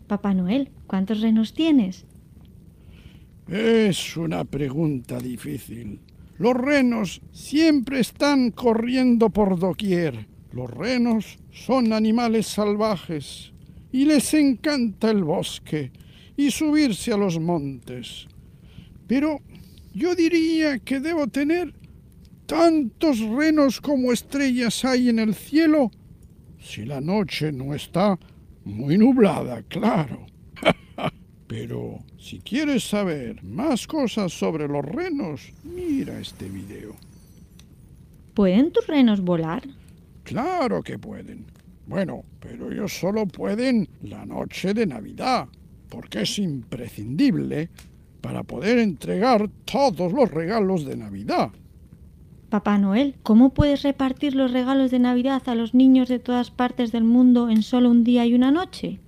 Papá 0.07 0.33
Noel, 0.33 0.69
¿cuántos 0.86 1.21
renos 1.21 1.53
tienes? 1.53 2.05
Es 3.47 4.17
una 4.17 4.43
pregunta 4.43 5.19
difícil. 5.19 5.99
Los 6.38 6.54
renos 6.54 7.21
siempre 7.32 8.00
están 8.00 8.52
corriendo 8.52 9.30
por 9.30 9.60
doquier. 9.60 10.28
Los 10.52 10.69
renos 10.69 11.38
son 11.52 11.93
animales 11.93 12.47
salvajes 12.47 13.54
y 13.91 14.06
les 14.06 14.34
encanta 14.34 15.10
el 15.10 15.23
bosque 15.23 15.91
y 16.36 16.52
subirse 16.52 17.12
a 17.12 17.17
los 17.17 17.39
montes. 17.39 18.28
Pero 19.08 19.39
yo 19.93 20.13
diría 20.15 20.80
que 20.80 21.00
debo 21.00 21.28
tener 21.28 21.73
tantos 22.45 23.19
renos 23.19 23.82
como 23.82 24.13
estrellas 24.13 24.86
hay 24.86 25.10
en 25.10 25.19
el 25.19 25.34
cielo 25.34 25.91
si 26.60 26.86
la 26.86 27.02
noche 27.02 27.52
no 27.52 27.73
está 27.73 28.19
muy 28.65 28.97
nublada, 28.97 29.63
claro. 29.63 30.26
Pero 31.47 31.99
si 32.19 32.39
quieres 32.39 32.83
saber 32.83 33.41
más 33.43 33.88
cosas 33.88 34.33
sobre 34.33 34.67
los 34.67 34.83
renos, 34.83 35.53
mira 35.63 36.19
este 36.19 36.49
video. 36.49 36.95
¿Pueden 38.33 38.71
tus 38.71 38.86
renos 38.86 39.21
volar? 39.21 39.63
Claro 40.23 40.83
que 40.83 40.99
pueden. 40.99 41.45
Bueno, 41.88 42.23
pero 42.41 42.69
ellos 42.71 42.99
solo 42.99 43.25
pueden 43.25 43.88
la 44.03 44.25
noche 44.25 44.73
de 44.73 44.86
Navidad, 44.86 45.47
porque 45.88 46.23
es 46.23 46.38
imprescindible 46.38 47.69
para 48.19 48.43
poder 48.43 48.77
entregar 48.79 49.49
todos 49.63 50.12
los 50.12 50.29
regalos 50.29 50.86
de 50.86 50.97
Navidad. 50.97 51.51
Papá 52.49 52.77
Noel, 52.77 53.15
¿cómo 53.23 53.53
puedes 53.53 53.83
repartir 53.83 54.36
los 54.36 54.51
regalos 54.51 54.91
de 54.91 54.99
Navidad 54.99 55.43
a 55.47 55.55
los 55.55 55.73
niños 55.73 56.10
de 56.10 56.19
todas 56.19 56.51
partes 56.51 56.91
del 56.91 57.05
mundo 57.05 57.49
en 57.49 57.63
solo 57.63 57.89
un 57.89 58.03
día 58.03 58.25
y 58.25 58.33
una 58.33 58.51
noche? 58.51 58.99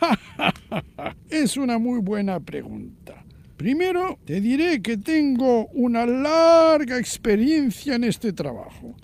es 1.30 1.56
una 1.56 1.78
muy 1.78 2.00
buena 2.00 2.40
pregunta. 2.40 3.24
Primero 3.56 4.18
te 4.24 4.40
diré 4.40 4.80
que 4.80 4.98
tengo 4.98 5.66
una 5.68 6.06
larga 6.06 6.98
experiencia 6.98 7.96
en 7.96 8.04
este 8.04 8.32
trabajo, 8.32 8.94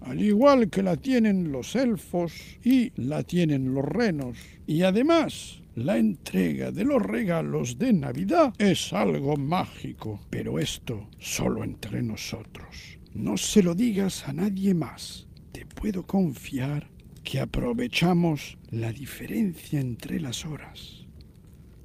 al 0.00 0.20
igual 0.20 0.70
que 0.70 0.82
la 0.82 0.96
tienen 0.96 1.52
los 1.52 1.76
elfos 1.76 2.32
y 2.64 2.90
la 2.96 3.22
tienen 3.22 3.72
los 3.72 3.84
renos. 3.84 4.36
Y 4.66 4.82
además, 4.82 5.62
la 5.76 5.98
entrega 5.98 6.70
de 6.70 6.84
los 6.84 7.00
regalos 7.00 7.78
de 7.78 7.92
Navidad 7.92 8.52
es 8.58 8.92
algo 8.92 9.36
mágico, 9.36 10.20
pero 10.28 10.58
esto 10.58 11.08
solo 11.18 11.62
entre 11.62 12.02
nosotros. 12.02 12.98
No 13.14 13.36
se 13.36 13.62
lo 13.62 13.74
digas 13.74 14.26
a 14.26 14.32
nadie 14.32 14.74
más. 14.74 15.28
Te 15.52 15.64
puedo 15.64 16.06
confiar 16.06 16.88
que 17.24 17.40
aprovechamos 17.40 18.58
la 18.70 18.92
diferencia 18.92 19.80
entre 19.80 20.20
las 20.20 20.44
horas. 20.44 21.06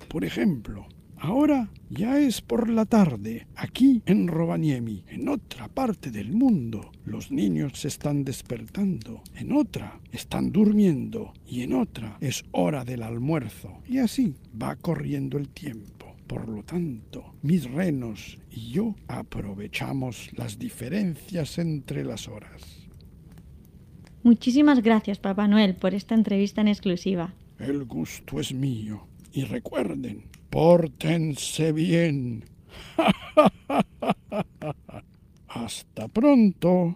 Por 0.08 0.23
ejemplo, 0.26 0.88
ahora 1.17 1.69
ya 1.89 2.19
es 2.19 2.41
por 2.41 2.69
la 2.69 2.86
tarde, 2.86 3.47
aquí 3.56 4.02
en 4.06 4.28
Rovaniemi, 4.28 5.04
en 5.08 5.28
otra 5.30 5.67
parte 5.67 6.12
del 6.12 6.32
mundo. 6.32 6.91
Los 7.06 7.32
niños 7.32 7.73
se 7.76 7.88
están 7.88 8.23
despertando, 8.23 9.21
en 9.36 9.52
otra 9.52 10.00
están 10.12 10.52
durmiendo 10.52 11.34
y 11.45 11.62
en 11.62 11.73
otra 11.73 12.17
es 12.21 12.43
hora 12.52 12.84
del 12.86 13.04
almuerzo. 13.04 13.82
Y 13.88 14.00
así 14.00 14.36
va 14.62 14.76
corriendo 14.76 15.38
el 15.38 15.50
tiempo. 15.50 16.15
Por 16.28 16.50
lo 16.50 16.62
tanto, 16.63 17.36
mis 17.41 17.71
renos 17.71 18.38
y 18.52 18.71
yo 18.71 18.95
aprovechamos 19.08 20.30
las 20.34 20.60
diferencias 20.60 21.58
entre 21.58 22.04
las 22.04 22.28
horas. 22.28 22.77
Muchísimas 24.28 24.84
gracias, 24.84 25.20
Papá 25.20 25.48
Noel, 25.48 25.76
por 25.76 25.94
esta 25.94 26.13
entrevista 26.13 26.60
en 26.60 26.68
exclusiva. 26.68 27.34
El 27.60 27.86
gusto 27.86 28.42
es 28.42 28.54
mío. 28.54 29.08
Y 29.32 29.46
recuerden, 29.46 30.26
pórtense 30.50 31.72
bien. 31.72 32.44
Hasta 35.48 36.10
pronto. 36.10 36.94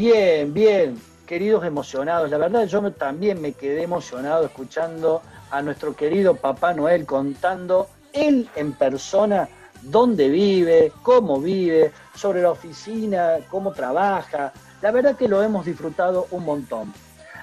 Bien, 0.00 0.54
bien, 0.54 0.98
queridos 1.26 1.62
emocionados. 1.62 2.30
La 2.30 2.38
verdad 2.38 2.64
yo 2.64 2.90
también 2.90 3.38
me 3.38 3.52
quedé 3.52 3.82
emocionado 3.82 4.46
escuchando 4.46 5.20
a 5.50 5.60
nuestro 5.60 5.94
querido 5.94 6.36
Papá 6.36 6.72
Noel 6.72 7.04
contando 7.04 7.86
él 8.14 8.48
en 8.56 8.72
persona 8.72 9.46
dónde 9.82 10.30
vive, 10.30 10.90
cómo 11.02 11.38
vive, 11.38 11.92
sobre 12.16 12.40
la 12.40 12.52
oficina, 12.52 13.40
cómo 13.50 13.72
trabaja. 13.72 14.54
La 14.80 14.90
verdad 14.90 15.16
que 15.16 15.28
lo 15.28 15.42
hemos 15.42 15.66
disfrutado 15.66 16.28
un 16.30 16.46
montón. 16.46 16.94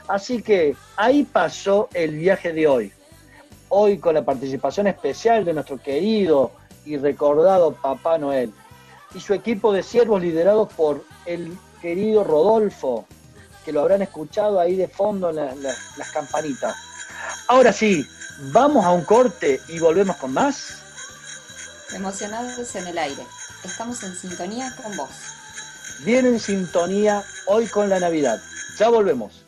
Así 0.07 0.41
que 0.41 0.75
ahí 0.95 1.25
pasó 1.25 1.89
el 1.93 2.15
viaje 2.15 2.53
de 2.53 2.65
hoy. 2.65 2.91
Hoy 3.69 3.99
con 3.99 4.15
la 4.15 4.25
participación 4.25 4.87
especial 4.87 5.45
de 5.45 5.53
nuestro 5.53 5.77
querido 5.77 6.53
y 6.85 6.97
recordado 6.97 7.73
Papá 7.73 8.17
Noel 8.17 8.51
y 9.13 9.19
su 9.19 9.35
equipo 9.35 9.71
de 9.71 9.83
siervos 9.83 10.23
liderados 10.23 10.73
por 10.73 11.03
el 11.27 11.55
querido 11.81 12.23
Rodolfo, 12.23 13.05
que 13.65 13.71
lo 13.71 13.81
habrán 13.81 14.01
escuchado 14.01 14.59
ahí 14.59 14.75
de 14.75 14.87
fondo 14.87 15.29
en 15.29 15.35
la- 15.37 15.55
la- 15.55 15.75
las 15.97 16.11
campanitas. 16.11 16.75
Ahora 17.47 17.73
sí, 17.73 18.07
vamos 18.51 18.85
a 18.85 18.91
un 18.91 19.03
corte 19.03 19.59
y 19.67 19.79
volvemos 19.79 20.15
con 20.17 20.33
más. 20.33 20.75
Emocionados 21.93 22.75
en 22.75 22.87
el 22.87 22.97
aire. 22.97 23.23
Estamos 23.63 24.03
en 24.03 24.15
sintonía 24.15 24.73
con 24.81 24.95
vos. 24.97 25.09
Viene 25.99 26.29
en 26.29 26.39
sintonía 26.39 27.23
hoy 27.47 27.65
con 27.67 27.89
la 27.89 27.99
Navidad. 27.99 28.41
Ya 28.77 28.89
volvemos. 28.89 29.43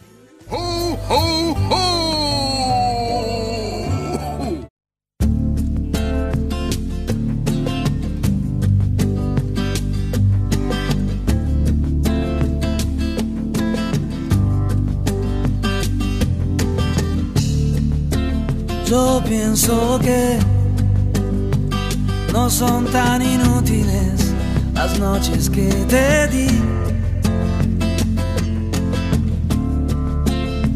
Yo 18.89 19.21
pienso 19.23 19.99
que 20.01 20.39
no 22.33 22.49
son 22.49 22.85
tan 22.85 23.21
inútiles 23.21 24.33
las 24.73 24.97
noches 24.97 25.47
que 25.47 25.69
te 25.87 26.27
di. 26.29 26.47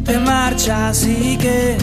Te 0.06 0.20
marchas 0.20 1.08
y 1.08 1.38
que 1.38 1.76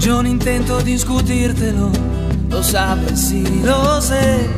yo 0.00 0.22
no 0.22 0.28
intento 0.30 0.80
discutírtelo, 0.80 1.90
lo 2.48 2.62
sabes 2.62 3.30
y 3.30 3.44
lo 3.62 4.00
sé. 4.00 4.48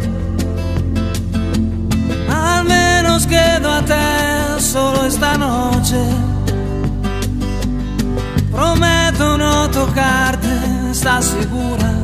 Al 2.32 2.64
menos 2.64 3.26
quédate 3.26 4.60
solo 4.60 5.04
esta 5.04 5.36
noche. 5.36 6.29
Prometo 8.60 9.38
no 9.38 9.70
tocarte, 9.70 10.54
¿estás 10.90 11.24
segura? 11.24 11.94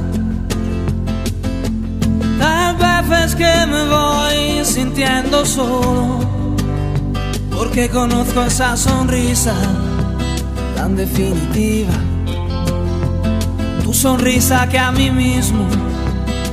Tal 2.38 2.76
vez 2.76 3.26
es 3.26 3.34
que 3.34 3.66
me 3.66 3.84
voy 3.86 4.64
sintiendo 4.64 5.44
solo, 5.44 6.18
porque 7.54 7.90
conozco 7.90 8.40
esa 8.40 8.74
sonrisa 8.74 9.52
tan 10.74 10.96
definitiva. 10.96 11.92
Tu 13.84 13.92
sonrisa 13.92 14.66
que 14.66 14.78
a 14.78 14.90
mí 14.92 15.10
mismo 15.10 15.66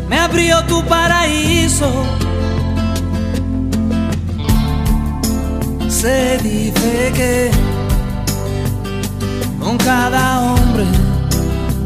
me 0.09 0.19
abrió 0.19 0.65
tu 0.65 0.83
paraíso. 0.83 1.89
Se 5.87 6.37
dice 6.39 7.13
que 7.15 7.72
con 9.73 9.85
cada 9.85 10.41
hombre 10.41 10.85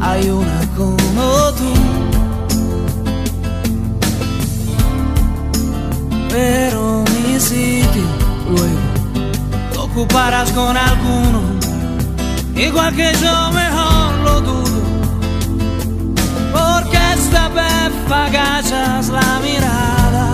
hay 0.00 0.28
una 0.28 0.60
como 0.76 1.52
tú. 1.58 1.72
Pero 6.28 7.04
mi 7.14 7.40
sitio 7.40 8.02
luego 8.48 8.80
lo 9.74 9.84
ocuparás 9.84 10.50
con 10.52 10.76
alguno, 10.76 11.40
igual 12.54 12.94
que 12.94 13.12
yo 13.22 13.50
mejor 13.52 14.14
lo 14.24 14.40
dudo. 14.40 14.82
Porque 16.52 16.98
esta 17.14 17.48
vez 17.48 17.92
agachas 18.10 19.08
la 19.08 19.40
mirada, 19.40 20.28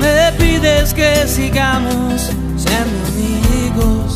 me 0.00 0.32
pides 0.38 0.94
que 0.94 1.26
sigamos 1.26 2.30
siendo 2.56 2.96
amigos 3.08 4.15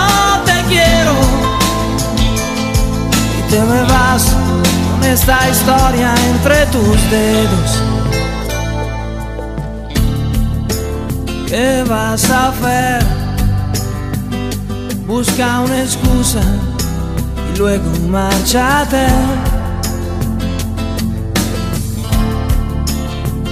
diferente 3.51 4.51
esta 5.11 5.49
historia 5.49 6.13
entre 6.29 6.65
tus 6.67 6.97
dedos. 7.11 7.83
¿Qué 11.47 11.83
vas 11.87 12.29
a 12.29 12.49
hacer? 12.49 13.03
Busca 15.05 15.59
una 15.61 15.81
excusa 15.81 16.41
y 17.53 17.57
luego 17.57 17.89
márchate. 18.07 19.07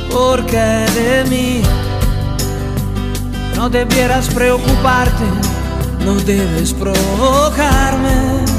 Porque 0.09 0.85
de 0.95 1.25
mí 1.29 1.61
no 3.55 3.69
debieras 3.69 4.29
preocuparte, 4.29 5.25
no 6.05 6.15
debes 6.15 6.73
provocarme. 6.73 8.58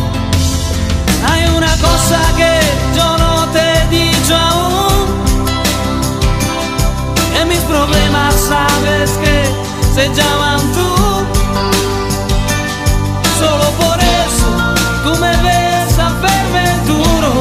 Una 1.61 1.77
cosa 1.77 2.19
que 2.35 2.59
yo 2.97 3.17
no 3.19 3.47
te 3.51 3.59
he 3.59 3.87
dicho 3.89 4.35
aún. 4.35 5.05
En 7.39 7.47
mis 7.49 7.59
problemas 7.59 8.33
sabes 8.33 9.11
que 9.23 9.45
se 9.93 10.07
llaman 10.11 10.59
tú. 10.73 10.89
Solo 13.37 13.65
por 13.83 13.99
eso 13.99 14.49
tú 15.03 15.11
me 15.21 15.37
ves 15.43 15.99
a 15.99 16.09
verme 16.25 16.65
duro. 16.87 17.31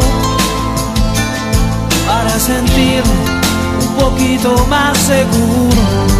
Para 2.06 2.38
sentirme 2.38 3.40
un 3.80 3.94
poquito 3.96 4.66
más 4.68 4.98
seguro. 4.98 6.19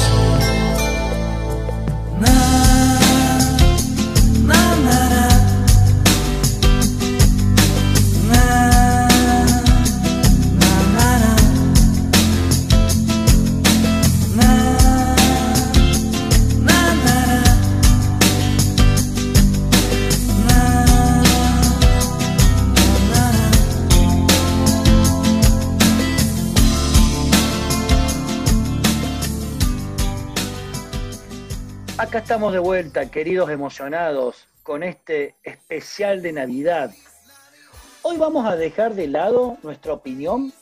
Estamos 32.31 32.53
de 32.53 32.59
vuelta, 32.59 33.11
queridos 33.11 33.49
emocionados, 33.49 34.47
con 34.63 34.83
este 34.83 35.35
especial 35.43 36.21
de 36.21 36.31
Navidad. 36.31 36.89
Hoy 38.03 38.15
vamos 38.15 38.45
a 38.45 38.55
dejar 38.55 38.93
de 38.93 39.09
lado 39.09 39.57
nuestra 39.63 39.91
opinión 39.91 40.53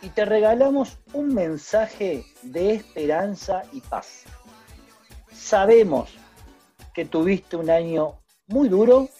y 0.00 0.08
te 0.08 0.24
regalamos 0.24 0.96
un 1.12 1.34
mensaje 1.34 2.24
de 2.40 2.76
esperanza 2.76 3.62
y 3.72 3.82
paz. 3.82 4.24
Sabemos 5.30 6.14
que 6.94 7.04
tuviste 7.04 7.56
un 7.56 7.68
año 7.68 8.14
muy 8.46 8.70
duro 8.70 9.10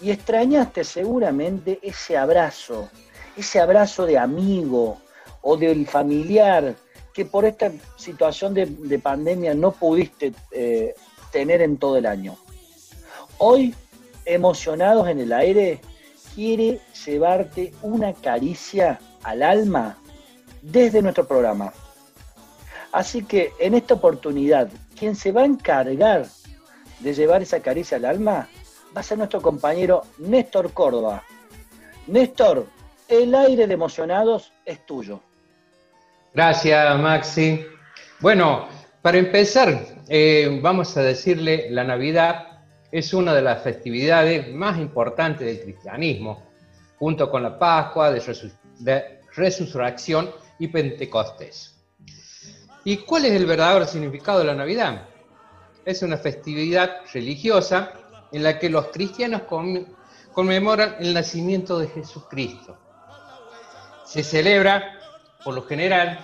y 0.00 0.10
extrañaste 0.10 0.82
seguramente 0.82 1.78
ese 1.80 2.16
abrazo, 2.16 2.90
ese 3.36 3.60
abrazo 3.60 4.04
de 4.04 4.18
amigo 4.18 5.00
o 5.42 5.56
del 5.56 5.86
familiar 5.86 6.74
que 7.12 7.24
por 7.24 7.44
esta 7.44 7.70
situación 7.96 8.54
de, 8.54 8.66
de 8.66 8.98
pandemia 8.98 9.54
no 9.54 9.72
pudiste 9.72 10.32
eh, 10.50 10.94
tener 11.30 11.62
en 11.62 11.76
todo 11.76 11.96
el 11.96 12.06
año. 12.06 12.36
Hoy, 13.38 13.74
emocionados 14.24 15.08
en 15.08 15.18
el 15.20 15.32
aire, 15.32 15.80
quiere 16.34 16.80
llevarte 17.04 17.72
una 17.82 18.12
caricia 18.12 19.00
al 19.22 19.42
alma 19.42 19.98
desde 20.62 21.02
nuestro 21.02 21.26
programa. 21.26 21.72
Así 22.92 23.24
que 23.24 23.52
en 23.58 23.74
esta 23.74 23.94
oportunidad, 23.94 24.68
quien 24.98 25.16
se 25.16 25.32
va 25.32 25.42
a 25.42 25.46
encargar 25.46 26.26
de 27.00 27.14
llevar 27.14 27.42
esa 27.42 27.60
caricia 27.60 27.96
al 27.96 28.04
alma 28.04 28.48
va 28.94 29.00
a 29.00 29.02
ser 29.04 29.18
nuestro 29.18 29.40
compañero 29.40 30.02
Néstor 30.18 30.72
Córdoba. 30.72 31.24
Néstor, 32.06 32.66
el 33.08 33.34
aire 33.34 33.66
de 33.66 33.74
emocionados 33.74 34.52
es 34.64 34.84
tuyo. 34.86 35.20
Gracias, 36.34 36.98
Maxi. 36.98 37.66
Bueno, 38.20 38.68
para 39.02 39.18
empezar, 39.18 39.86
eh, 40.08 40.58
vamos 40.62 40.96
a 40.96 41.02
decirle, 41.02 41.68
la 41.70 41.84
Navidad 41.84 42.62
es 42.90 43.12
una 43.12 43.34
de 43.34 43.42
las 43.42 43.62
festividades 43.62 44.52
más 44.52 44.78
importantes 44.78 45.46
del 45.46 45.62
cristianismo, 45.62 46.42
junto 46.98 47.30
con 47.30 47.42
la 47.42 47.58
Pascua 47.58 48.10
de, 48.10 48.22
de 48.78 49.20
Resurrección 49.34 50.30
y 50.58 50.68
Pentecostés. 50.68 51.84
¿Y 52.84 52.98
cuál 52.98 53.26
es 53.26 53.32
el 53.32 53.46
verdadero 53.46 53.86
significado 53.86 54.38
de 54.40 54.46
la 54.46 54.54
Navidad? 54.54 55.08
Es 55.84 56.02
una 56.02 56.16
festividad 56.16 57.00
religiosa 57.12 57.92
en 58.32 58.42
la 58.42 58.58
que 58.58 58.70
los 58.70 58.86
cristianos 58.88 59.42
conme- 59.42 59.86
conmemoran 60.32 60.96
el 61.00 61.12
nacimiento 61.12 61.78
de 61.78 61.88
Jesucristo. 61.88 62.78
Se 64.04 64.22
celebra, 64.22 64.98
por 65.44 65.54
lo 65.54 65.62
general, 65.62 66.18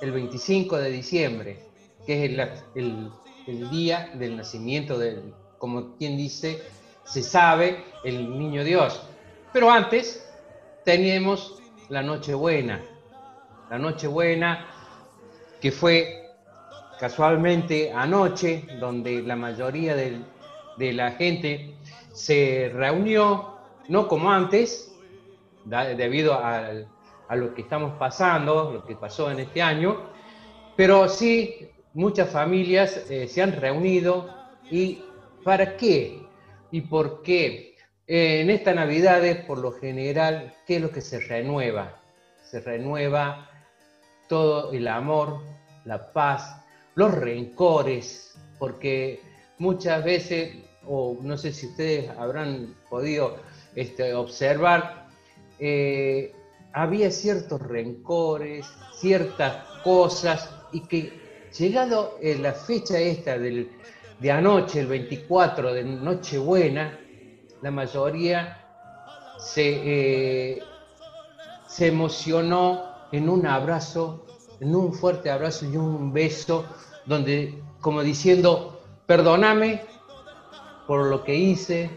el 0.00 0.12
25 0.12 0.78
de 0.78 0.90
diciembre, 0.90 1.58
que 2.06 2.24
es 2.24 2.30
el, 2.74 3.10
día 3.70 4.10
del 4.14 4.36
nacimiento 4.36 4.98
del, 4.98 5.32
como 5.58 5.96
quien 5.96 6.16
dice, 6.16 6.60
se 7.04 7.22
sabe, 7.22 7.84
el 8.04 8.36
niño 8.38 8.64
Dios. 8.64 9.00
Pero 9.52 9.70
antes 9.70 10.26
teníamos 10.84 11.62
la 11.88 12.02
Nochebuena, 12.02 12.82
la 13.70 13.78
Nochebuena 13.78 14.66
que 15.60 15.70
fue 15.70 16.22
casualmente 16.98 17.92
anoche, 17.92 18.66
donde 18.80 19.22
la 19.22 19.36
mayoría 19.36 19.94
de 19.94 20.92
la 20.92 21.12
gente 21.12 21.74
se 22.12 22.70
reunió, 22.72 23.56
no 23.88 24.08
como 24.08 24.30
antes, 24.30 24.92
debido 25.64 26.38
al- 26.38 26.88
a 27.28 27.36
lo 27.36 27.54
que 27.54 27.62
estamos 27.62 27.94
pasando, 27.98 28.72
lo 28.72 28.84
que 28.84 28.96
pasó 28.96 29.30
en 29.30 29.40
este 29.40 29.62
año, 29.62 30.10
pero 30.76 31.08
sí 31.08 31.70
muchas 31.94 32.30
familias 32.30 33.10
eh, 33.10 33.26
se 33.26 33.42
han 33.42 33.52
reunido 33.52 34.28
y 34.70 35.02
¿para 35.44 35.76
qué? 35.76 36.26
¿Y 36.70 36.82
por 36.82 37.22
qué? 37.22 37.76
Eh, 38.06 38.40
en 38.42 38.50
esta 38.50 38.74
Navidad, 38.74 39.22
por 39.46 39.58
lo 39.58 39.72
general, 39.72 40.54
¿qué 40.66 40.76
es 40.76 40.82
lo 40.82 40.90
que 40.90 41.00
se 41.00 41.20
renueva? 41.20 41.98
Se 42.44 42.60
renueva 42.60 43.50
todo 44.28 44.72
el 44.72 44.86
amor, 44.88 45.40
la 45.84 46.12
paz, 46.12 46.62
los 46.94 47.12
rencores, 47.14 48.38
porque 48.58 49.20
muchas 49.58 50.04
veces, 50.04 50.54
o 50.86 51.16
no 51.22 51.36
sé 51.36 51.52
si 51.52 51.66
ustedes 51.66 52.10
habrán 52.10 52.74
podido 52.88 53.38
este, 53.74 54.14
observar, 54.14 55.08
eh, 55.58 56.32
había 56.76 57.10
ciertos 57.10 57.60
rencores, 57.60 58.66
ciertas 58.92 59.64
cosas, 59.82 60.50
y 60.72 60.80
que 60.80 61.10
llegado 61.58 62.18
eh, 62.20 62.36
la 62.38 62.52
fecha 62.52 62.98
esta 62.98 63.38
del, 63.38 63.70
de 64.20 64.30
anoche, 64.30 64.80
el 64.80 64.86
24 64.86 65.72
de 65.72 65.84
Nochebuena, 65.84 67.00
la 67.62 67.70
mayoría 67.70 68.62
se, 69.38 69.80
eh, 69.84 70.62
se 71.66 71.86
emocionó 71.88 72.84
en 73.10 73.28
un 73.28 73.46
abrazo 73.46 74.26
en 74.60 74.74
un 74.74 74.92
fuerte 74.92 75.30
abrazo 75.30 75.66
y 75.66 75.76
un 75.76 76.12
beso, 76.12 76.64
donde, 77.04 77.62
como 77.80 78.02
diciendo, 78.02 78.80
perdóname 79.06 79.82
por 80.86 81.06
lo 81.06 81.24
que 81.24 81.34
hice 81.34 81.90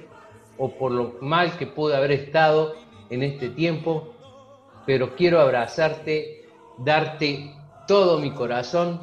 o 0.57 0.71
por 0.71 0.91
lo 0.91 1.15
mal 1.21 1.57
que 1.57 1.67
pude 1.67 1.95
haber 1.95 2.11
estado 2.11 2.75
en 3.09 3.23
este 3.23 3.49
tiempo, 3.49 4.13
pero 4.90 5.16
quiero 5.16 5.40
abrazarte, 5.40 6.48
darte 6.80 7.54
todo 7.86 8.18
mi 8.18 8.32
corazón. 8.32 9.00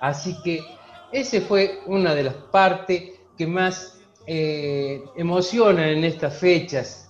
Así 0.00 0.42
que 0.42 0.64
esa 1.12 1.40
fue 1.42 1.78
una 1.86 2.12
de 2.12 2.24
las 2.24 2.34
partes 2.34 3.20
que 3.38 3.46
más 3.46 4.00
eh, 4.26 5.00
emocionan 5.14 5.90
en 5.90 6.02
estas 6.02 6.36
fechas, 6.40 7.08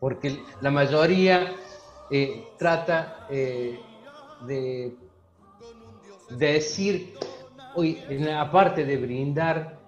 porque 0.00 0.38
la 0.60 0.70
mayoría 0.70 1.54
eh, 2.10 2.46
trata 2.58 3.26
eh, 3.30 3.80
de, 4.42 4.94
decir, 6.28 7.14
hoy, 7.74 8.04
aparte 8.38 8.84
de 8.84 8.98
brindar, 8.98 9.78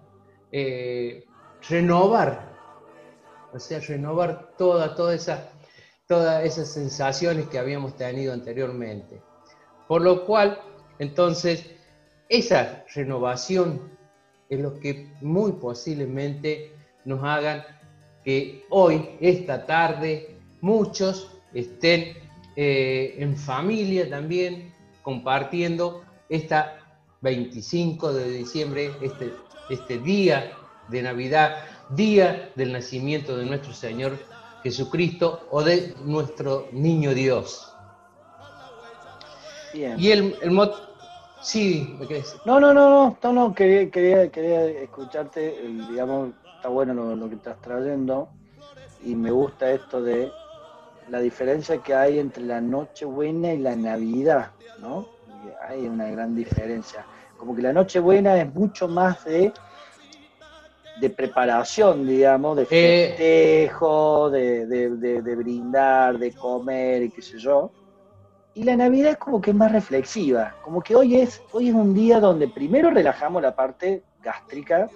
renovar, 1.69 2.57
o 3.53 3.59
sea, 3.59 3.79
renovar 3.81 4.55
toda, 4.57 4.95
toda 4.95 5.15
esa, 5.15 5.53
todas 6.09 6.43
esas 6.45 6.73
sensaciones 6.73 7.49
que 7.49 7.59
habíamos 7.59 7.95
tenido 7.95 8.33
anteriormente. 8.33 9.21
Por 9.87 10.03
lo 10.03 10.25
cual, 10.25 10.59
entonces, 10.99 11.67
esa 12.29 12.85
renovación 12.95 13.91
es 14.49 14.59
lo 14.59 14.81
que 14.81 15.13
muy 15.21 15.53
posiblemente 15.53 16.73
nos 17.05 17.23
hagan 17.23 17.63
que 18.25 18.65
hoy, 18.71 19.17
esta 19.21 19.67
tarde, 19.67 20.35
muchos 20.63 21.31
estén 21.53 22.17
eh, 22.57 23.15
en 23.19 23.37
familia 23.37 24.09
también 24.09 24.75
compartiendo 25.03 26.03
esta 26.29 26.79
25 27.21 28.15
de 28.15 28.31
diciembre, 28.31 28.93
este, 29.03 29.33
este 29.69 29.99
día 29.99 30.53
de 30.89 31.03
Navidad, 31.03 31.65
día 31.91 32.51
del 32.57 32.73
nacimiento 32.73 33.37
de 33.37 33.45
nuestro 33.45 33.75
Señor 33.75 34.19
Jesucristo 34.69 35.47
o 35.51 35.63
de 35.63 35.95
nuestro 36.05 36.69
niño 36.73 37.15
Dios. 37.15 37.73
Y 39.75 40.11
el, 40.11 40.37
el, 40.43 40.51
Sí, 41.41 41.97
No, 42.45 42.59
no, 42.59 42.75
no, 42.75 43.17
no, 43.23 43.33
no, 43.33 43.55
quería, 43.55 43.89
quería, 43.91 44.31
quería 44.31 44.65
escucharte, 44.67 45.57
digamos, 45.89 46.31
está 46.57 46.69
bueno 46.69 47.15
lo, 47.15 47.29
que 47.29 47.37
estás 47.37 47.61
trayendo 47.61 48.29
y 49.05 49.15
me 49.15 49.31
gusta 49.31 49.71
esto 49.71 50.03
de 50.03 50.31
la 51.09 51.21
diferencia 51.21 51.79
que 51.79 51.95
hay 51.95 52.19
entre 52.19 52.45
la 52.45 52.61
Nochebuena 52.61 53.55
y 53.55 53.59
la 53.59 53.77
Navidad, 53.77 54.51
¿no? 54.81 55.07
Hay 55.69 55.87
una 55.87 56.11
gran 56.11 56.35
diferencia. 56.35 57.07
Como 57.39 57.55
que 57.55 57.63
la 57.63 57.73
Nochebuena 57.73 58.37
es 58.37 58.53
mucho 58.53 58.89
más 58.89 59.25
de, 59.25 59.53
de 61.01 61.11
preparación, 61.11 62.07
digamos, 62.07 62.57
de 62.57 62.63
eh, 62.71 63.67
festejo, 63.67 64.31
de, 64.31 64.67
de 64.67 65.37
brindar, 65.37 66.19
de 66.19 66.33
comer 66.33 67.05
y 67.05 67.11
qué 67.11 67.23
sé 67.23 67.39
yo. 67.39 67.71
Y 68.59 68.65
la 68.65 68.75
Navidad 68.75 69.13
es 69.13 69.19
como 69.19 69.41
que 69.41 69.51
es 69.51 69.57
más 69.57 69.71
reflexiva, 69.71 70.57
como 70.65 70.81
que 70.81 70.97
hoy 70.97 71.15
es, 71.15 71.41
hoy 71.53 71.69
es 71.69 71.75
un 71.75 71.95
día 71.95 72.19
donde 72.19 72.49
primero 72.49 72.91
relajamos 72.91 73.41
la 73.41 73.55
parte 73.55 74.03
gástrica, 74.21 74.89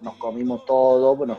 nos 0.00 0.14
comimos 0.14 0.64
todo, 0.64 1.14
bueno, 1.14 1.36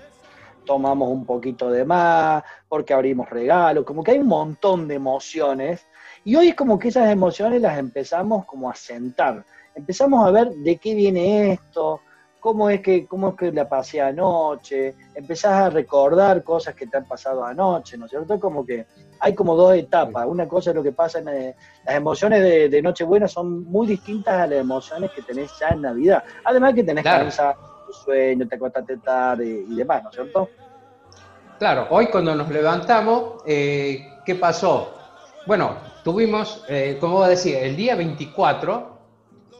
tomamos 0.63 1.09
un 1.09 1.25
poquito 1.25 1.71
de 1.71 1.83
más, 1.83 2.43
porque 2.69 2.93
abrimos 2.93 3.27
regalos, 3.31 3.83
como 3.83 4.03
que 4.03 4.11
hay 4.11 4.19
un 4.19 4.27
montón 4.27 4.87
de 4.87 4.93
emociones, 4.93 5.87
y 6.23 6.35
hoy 6.35 6.49
es 6.49 6.55
como 6.55 6.77
que 6.77 6.89
esas 6.89 7.09
emociones 7.09 7.59
las 7.59 7.79
empezamos 7.79 8.45
como 8.45 8.69
a 8.69 8.75
sentar, 8.75 9.43
empezamos 9.73 10.27
a 10.27 10.29
ver 10.29 10.49
de 10.51 10.77
qué 10.77 10.93
viene 10.93 11.53
esto, 11.53 12.01
cómo 12.45 12.69
es 12.69 12.81
que, 12.81 13.07
cómo 13.07 13.29
es 13.29 13.35
que 13.37 13.51
la 13.51 13.67
pasé 13.67 13.99
anoche, 13.99 14.93
empezás 15.15 15.51
a 15.51 15.69
recordar 15.71 16.43
cosas 16.43 16.75
que 16.75 16.85
te 16.85 16.95
han 16.95 17.05
pasado 17.05 17.43
anoche, 17.43 17.97
¿no 17.97 18.05
es 18.05 18.11
cierto? 18.11 18.39
Como 18.39 18.63
que 18.63 18.85
hay 19.19 19.33
como 19.33 19.55
dos 19.55 19.73
etapas. 19.73 20.27
Una 20.27 20.47
cosa 20.47 20.69
es 20.69 20.75
lo 20.75 20.83
que 20.83 20.91
pasa 20.91 21.17
en 21.17 21.29
eh, 21.29 21.55
las 21.83 21.95
emociones 21.95 22.69
de, 22.69 22.81
Nochebuena 22.83 23.27
son 23.27 23.63
muy 23.63 23.87
distintas 23.87 24.35
a 24.35 24.45
las 24.45 24.59
emociones 24.59 25.09
que 25.09 25.23
tenés 25.23 25.57
ya 25.59 25.69
en 25.69 25.81
Navidad. 25.81 26.23
Además 26.43 26.75
que 26.75 26.83
tenés 26.83 27.01
claro. 27.01 27.27
tu 27.87 27.93
sueño, 27.93 28.47
te 28.47 28.57
acostaste 28.57 28.97
tarde 28.97 29.65
y 29.67 29.75
demás, 29.75 30.03
¿no 30.03 30.09
es 30.11 30.15
cierto? 30.15 30.47
Claro, 31.57 31.87
hoy 31.89 32.05
cuando 32.11 32.35
nos 32.35 32.47
levantamos, 32.49 33.41
eh, 33.47 34.07
¿qué 34.23 34.35
pasó? 34.35 34.93
Bueno, 35.47 35.77
tuvimos, 36.03 36.63
eh, 36.69 36.99
como 37.01 37.15
voy 37.15 37.25
a 37.25 37.29
decir, 37.29 37.55
el 37.55 37.75
día 37.75 37.95
24 37.95 38.94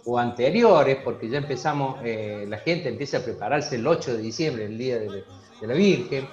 o 0.06 0.20
anteriores, 0.20 0.98
porque 1.04 1.28
ya 1.28 1.40
empezamos, 1.40 1.98
eh, 2.04 2.46
la 2.48 2.60
gente 2.60 2.90
empieza 2.90 3.18
a 3.18 3.22
prepararse 3.22 3.76
el 3.76 3.88
8 3.88 4.18
de 4.18 4.22
diciembre, 4.22 4.66
el 4.66 4.78
día 4.78 5.00
de, 5.00 5.24
la 5.62 5.74
Virgen. 5.74 6.28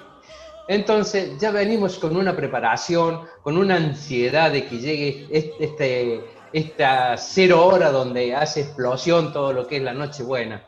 Entonces 0.68 1.38
ya 1.38 1.50
venimos 1.50 1.98
con 1.98 2.16
una 2.16 2.36
preparación, 2.36 3.22
con 3.42 3.56
una 3.56 3.76
ansiedad 3.76 4.52
de 4.52 4.66
que 4.66 4.78
llegue 4.78 5.26
este, 5.30 6.22
esta 6.52 7.16
cero 7.16 7.64
hora 7.66 7.90
donde 7.90 8.34
hace 8.34 8.60
explosión 8.60 9.32
todo 9.32 9.52
lo 9.52 9.66
que 9.66 9.78
es 9.78 9.82
la 9.82 9.94
Nochebuena. 9.94 10.62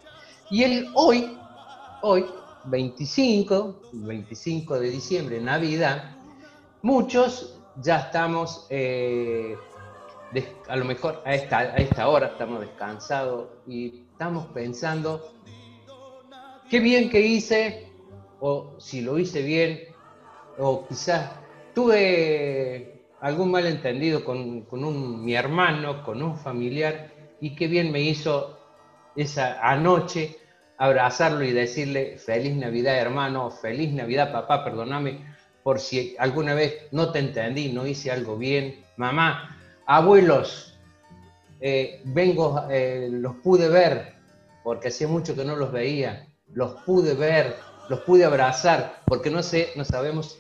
Y 0.50 0.62
el 0.64 0.88
hoy, 0.94 1.36
hoy, 2.02 2.26
25, 2.64 3.80
25 3.92 4.80
de 4.80 4.90
diciembre, 4.90 5.40
Navidad, 5.40 6.16
muchos 6.80 7.59
ya 7.82 7.98
estamos 7.98 8.66
eh, 8.70 9.57
a 10.68 10.76
lo 10.76 10.85
mejor 10.85 11.22
a 11.24 11.35
esta, 11.35 11.59
a 11.59 11.76
esta 11.76 12.09
hora 12.09 12.28
estamos 12.28 12.61
descansados 12.61 13.49
y 13.66 14.05
estamos 14.12 14.47
pensando 14.47 15.32
qué 16.68 16.80
bien 16.80 17.11
que 17.11 17.20
hice, 17.20 17.89
o 18.41 18.74
si 18.78 19.01
lo 19.01 19.18
hice 19.18 19.43
bien, 19.43 19.80
o 20.59 20.87
quizás 20.87 21.30
tuve 21.74 23.07
algún 23.20 23.51
malentendido 23.51 24.24
con, 24.24 24.62
con 24.62 24.85
un, 24.85 25.24
mi 25.24 25.35
hermano, 25.35 26.03
con 26.05 26.22
un 26.22 26.37
familiar, 26.37 27.12
y 27.41 27.55
qué 27.55 27.66
bien 27.68 27.93
me 27.93 28.01
hizo 28.01 28.59
esa 29.16 29.61
anoche 29.61 30.37
abrazarlo 30.76 31.45
y 31.45 31.53
decirle 31.53 32.18
feliz 32.18 32.55
Navidad 32.57 32.97
hermano, 32.97 33.51
feliz 33.51 33.93
Navidad 33.93 34.32
papá, 34.32 34.64
perdóname 34.64 35.24
por 35.62 35.80
si 35.80 36.14
alguna 36.18 36.55
vez 36.55 36.89
no 36.91 37.11
te 37.11 37.20
entendí, 37.20 37.72
no 37.72 37.87
hice 37.87 38.11
algo 38.11 38.37
bien, 38.37 38.85
mamá, 38.97 39.53
abuelos, 39.87 40.78
eh, 41.61 42.03
vengo, 42.05 42.66
eh, 42.70 43.09
los 43.11 43.37
pude 43.37 43.68
ver, 43.68 44.14
porque 44.62 44.89
hacía 44.89 45.09
mucho 45.09 45.35
que 45.35 45.45
no 45.45 45.57
los 45.57 45.72
veía, 45.72 46.28
los 46.53 46.72
pude 46.82 47.14
ver, 47.14 47.57
los 47.89 48.01
pude 48.01 48.24
abrazar, 48.24 49.03
porque 49.07 49.30
no 49.30 49.43
sé, 49.43 49.70
no 49.76 49.85
sabemos 49.85 50.39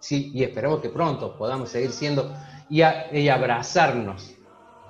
si, 0.00 0.32
y 0.34 0.42
esperamos 0.42 0.80
que 0.80 0.88
pronto 0.88 1.36
podamos 1.36 1.70
seguir 1.70 1.92
siendo, 1.92 2.34
y, 2.68 2.82
abrazarnos. 3.28 4.34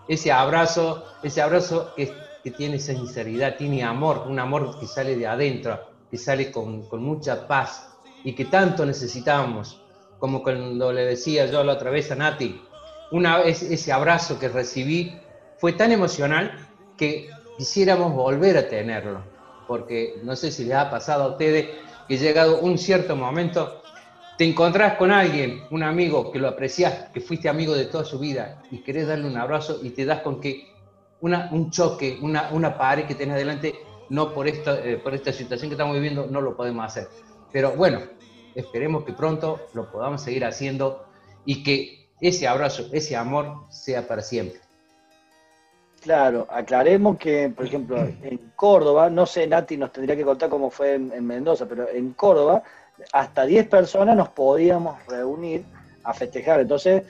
Ese 0.08 0.30
abrazo, 0.30 1.04
ese 1.22 1.42
abrazo 1.42 1.92
que, 1.96 2.12
que, 2.44 2.50
tiene 2.52 2.78
sinceridad, 2.78 3.56
tiene 3.56 3.82
amor, 3.82 4.24
un 4.28 4.38
amor 4.38 4.78
que 4.78 4.86
sale 4.86 5.16
de 5.16 5.26
adentro, 5.26 5.80
que 6.10 6.16
sale 6.16 6.52
con, 6.52 6.88
con 6.88 7.02
mucha 7.02 7.46
paz 7.48 7.88
y 8.22 8.34
que 8.34 8.44
tanto 8.44 8.86
necesitamos, 8.86 9.82
como 10.18 10.42
cuando 10.42 10.92
le 10.92 11.04
decía 11.04 11.46
yo 11.46 11.64
la 11.64 11.72
otra 11.72 11.90
vez 11.90 12.10
a 12.12 12.14
Nati, 12.14 12.62
una 13.12 13.42
ese 13.42 13.92
abrazo 13.92 14.38
que 14.38 14.48
recibí 14.48 15.14
fue 15.58 15.74
tan 15.74 15.92
emocional 15.92 16.68
que 16.96 17.28
quisiéramos 17.56 18.12
volver 18.12 18.56
a 18.56 18.68
tenerlo, 18.68 19.22
porque 19.68 20.18
no 20.24 20.34
sé 20.34 20.50
si 20.50 20.64
les 20.64 20.74
ha 20.74 20.90
pasado 20.90 21.24
a 21.24 21.28
ustedes 21.28 21.68
que 22.08 22.18
llegado 22.18 22.60
un 22.60 22.78
cierto 22.78 23.14
momento, 23.14 23.82
te 24.36 24.44
encontrás 24.44 24.96
con 24.96 25.12
alguien, 25.12 25.62
un 25.70 25.82
amigo 25.82 26.32
que 26.32 26.38
lo 26.38 26.48
apreciás, 26.48 27.10
que 27.12 27.20
fuiste 27.20 27.48
amigo 27.48 27.74
de 27.74 27.84
toda 27.84 28.04
su 28.04 28.18
vida 28.18 28.62
y 28.70 28.78
querés 28.82 29.06
darle 29.06 29.26
un 29.26 29.36
abrazo 29.36 29.78
y 29.82 29.90
te 29.90 30.04
das 30.04 30.20
con 30.22 30.40
que 30.40 30.72
una, 31.20 31.48
un 31.52 31.70
choque, 31.70 32.18
una, 32.20 32.50
una 32.50 32.76
pared 32.76 33.06
que 33.06 33.14
tenés 33.14 33.34
adelante, 33.34 33.74
no 34.08 34.32
por 34.32 34.48
esta, 34.48 34.80
eh, 34.80 34.96
por 34.96 35.14
esta 35.14 35.32
situación 35.32 35.70
que 35.70 35.74
estamos 35.74 35.94
viviendo, 35.94 36.26
no 36.28 36.40
lo 36.40 36.56
podemos 36.56 36.84
hacer. 36.84 37.08
Pero 37.52 37.72
bueno, 37.72 38.00
esperemos 38.54 39.04
que 39.04 39.12
pronto 39.12 39.60
lo 39.74 39.90
podamos 39.92 40.22
seguir 40.22 40.44
haciendo 40.44 41.04
y 41.44 41.62
que 41.62 42.01
ese 42.22 42.46
abrazo, 42.46 42.88
ese 42.92 43.16
amor 43.16 43.64
sea 43.70 44.06
para 44.06 44.22
siempre. 44.22 44.60
Claro, 46.00 46.46
aclaremos 46.50 47.18
que, 47.18 47.52
por 47.54 47.66
ejemplo, 47.66 47.96
en 48.22 48.52
Córdoba, 48.56 49.10
no 49.10 49.26
sé, 49.26 49.46
Nati 49.46 49.76
nos 49.76 49.92
tendría 49.92 50.16
que 50.16 50.24
contar 50.24 50.48
cómo 50.48 50.70
fue 50.70 50.94
en, 50.94 51.26
Mendoza, 51.26 51.66
pero 51.66 51.88
en 51.88 52.12
Córdoba, 52.12 52.62
hasta 53.12 53.44
10 53.44 53.68
personas 53.68 54.16
nos 54.16 54.28
podíamos 54.30 55.04
reunir 55.06 55.64
a 56.04 56.14
festejar. 56.14 56.60
Entonces, 56.60 57.02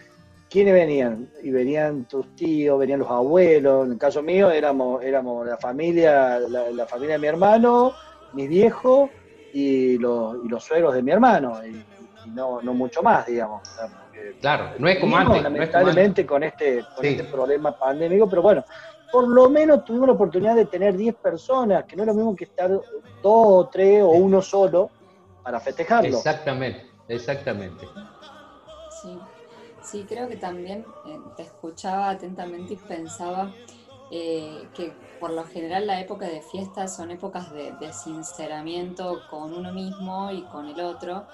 ¿quiénes 0.50 0.74
venían? 0.74 1.28
Y 1.42 1.50
venían 1.50 2.04
tus 2.04 2.34
tíos, 2.34 2.78
venían 2.78 3.00
los 3.00 3.10
abuelos. 3.10 3.86
En 3.86 3.92
el 3.92 3.98
caso 3.98 4.22
mío, 4.22 4.50
éramos, 4.50 5.02
éramos 5.02 5.46
la 5.46 5.58
familia, 5.58 6.38
la, 6.38 6.86
familia 6.86 7.14
de 7.14 7.18
mi 7.20 7.26
hermano, 7.26 7.92
mi 8.32 8.48
viejo 8.48 9.10
y 9.52 9.98
los, 9.98 10.36
y 10.44 10.48
los 10.48 10.64
suegros 10.64 10.94
de 10.94 11.02
mi 11.02 11.12
hermano. 11.12 11.64
Y 11.66 11.84
y 12.24 12.30
no, 12.30 12.60
no 12.62 12.74
mucho 12.74 13.02
más, 13.02 13.26
digamos. 13.26 13.62
Claro, 14.40 14.70
no 14.78 14.88
es 14.88 14.98
como 14.98 15.16
antes. 15.16 15.42
Lamentablemente 15.42 16.26
con, 16.26 16.42
este, 16.42 16.84
con 16.94 17.04
este 17.04 17.24
problema 17.24 17.76
pandémico, 17.76 18.28
pero 18.28 18.42
bueno, 18.42 18.64
por 19.12 19.28
lo 19.28 19.50
menos 19.50 19.84
tuvimos 19.84 20.08
la 20.08 20.14
oportunidad 20.14 20.56
de 20.56 20.64
tener 20.64 20.96
10 20.96 21.16
personas, 21.16 21.84
que 21.84 21.96
no 21.96 22.02
es 22.02 22.06
lo 22.06 22.14
mismo 22.14 22.34
que 22.34 22.44
estar 22.44 22.70
dos 22.70 22.82
o 23.22 23.68
tres 23.70 24.02
o 24.02 24.08
uno 24.08 24.40
solo 24.40 24.90
para 25.42 25.60
festejarlo. 25.60 26.16
Exactamente, 26.16 26.86
exactamente. 27.08 27.86
Sí, 29.02 29.18
sí 29.82 30.06
creo 30.08 30.28
que 30.28 30.36
también 30.36 30.84
eh, 31.06 31.18
te 31.36 31.42
escuchaba 31.42 32.10
atentamente 32.10 32.74
y 32.74 32.76
pensaba 32.76 33.52
eh, 34.10 34.66
que 34.74 34.92
por 35.20 35.30
lo 35.30 35.44
general 35.44 35.86
la 35.86 36.00
época 36.00 36.26
de 36.26 36.40
fiestas 36.40 36.96
son 36.96 37.10
épocas 37.10 37.52
de, 37.52 37.72
de 37.72 37.92
sinceramiento 37.92 39.22
con 39.30 39.54
uno 39.54 39.72
mismo 39.72 40.30
y 40.30 40.42
con 40.44 40.68
el 40.68 40.80
otro. 40.80 41.26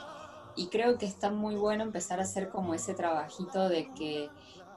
Y 0.59 0.66
creo 0.66 0.98
que 0.98 1.06
está 1.06 1.30
muy 1.30 1.54
bueno 1.54 1.84
empezar 1.84 2.18
a 2.18 2.24
hacer 2.24 2.50
como 2.50 2.74
ese 2.74 2.92
trabajito 2.94 3.68
de 3.68 3.92
que 3.94 4.28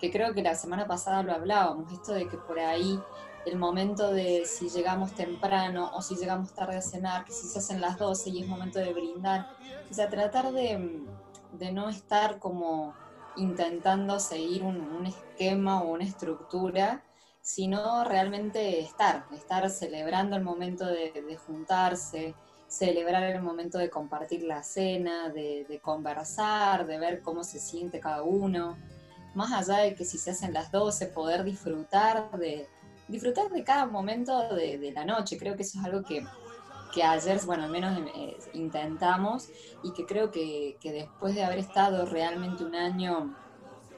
que 0.02 0.12
creo 0.12 0.34
que 0.34 0.42
la 0.42 0.56
semana 0.56 0.88
pasada 0.88 1.22
lo 1.22 1.32
hablábamos, 1.32 1.94
esto 1.94 2.14
de 2.14 2.28
que 2.28 2.36
por 2.36 2.60
ahí 2.60 3.00
el 3.46 3.58
momento 3.58 4.12
de 4.12 4.46
si 4.46 4.68
llegamos 4.68 5.14
temprano 5.14 5.92
o 5.94 6.02
si 6.02 6.16
llegamos 6.16 6.54
tarde 6.54 6.78
a 6.78 6.82
cenar, 6.82 7.24
que 7.24 7.32
si 7.32 7.48
se 7.48 7.60
hacen 7.60 7.80
las 7.80 8.00
12 8.00 8.32
y 8.32 8.42
es 8.42 8.48
momento 8.48 8.80
de 8.80 8.94
brindar, 8.94 9.52
o 9.90 9.94
sea, 9.94 10.10
tratar 10.10 10.52
de, 10.54 11.06
no 11.72 11.90
estar 11.90 12.40
como 12.40 12.96
intentando 13.36 14.20
seguir 14.20 14.64
un, 14.64 15.06
esquema 15.06 15.84
o 15.84 15.92
una 15.92 16.04
estructura, 16.04 17.04
sino 17.42 18.04
realmente 18.04 18.80
estar, 18.80 19.26
estar 19.34 19.70
celebrando 19.70 20.36
el 20.36 20.44
momento 20.44 20.88
de, 20.88 21.38
juntarse, 21.46 22.34
celebrar 22.72 23.24
el 23.24 23.42
momento 23.42 23.78
de 23.78 23.90
compartir 23.90 24.44
la 24.44 24.64
cena, 24.64 25.28
de, 25.28 25.80
conversar, 25.84 26.88
de 26.88 26.98
ver 26.98 27.22
cómo 27.22 27.44
se 27.44 27.60
siente 27.60 28.00
cada 28.00 28.24
uno 28.24 28.78
más 29.36 29.52
allá 29.52 29.84
de 29.84 29.94
que 29.94 30.06
si 30.06 30.18
se 30.18 30.32
hacen 30.32 30.54
las 30.54 30.72
12, 30.72 31.08
poder 31.08 31.44
disfrutar 31.44 32.32
de, 32.38 32.68
disfrutar 33.10 33.50
de 33.50 33.64
cada 33.66 33.86
momento 33.86 34.56
de, 34.56 34.92
la 34.96 35.04
noche. 35.04 35.38
Creo 35.38 35.58
que 35.58 35.64
eso 35.64 35.80
es 35.80 35.86
algo 35.86 36.04
que, 36.04 36.26
ayer, 37.04 37.42
bueno, 37.46 37.64
al 37.64 37.72
menos 37.72 37.98
eh, 38.16 38.38
intentamos 38.54 39.50
y 39.84 39.92
que 39.92 40.06
creo 40.06 40.32
que, 40.32 40.78
después 40.82 41.36
de 41.36 41.44
haber 41.44 41.60
estado 41.60 42.06
realmente 42.06 42.64
un 42.64 42.76
año 42.76 43.36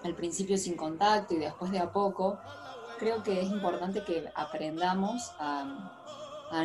al 0.04 0.16
principio 0.16 0.58
sin 0.58 0.76
contacto 0.76 1.36
y 1.36 1.38
después 1.38 1.72
de 1.72 1.78
a 1.78 1.92
poco, 1.92 2.40
creo 2.98 3.22
que 3.22 3.40
es 3.40 3.50
importante 3.50 4.04
que 4.04 4.32
aprendamos 4.36 5.32
a, 5.40 5.93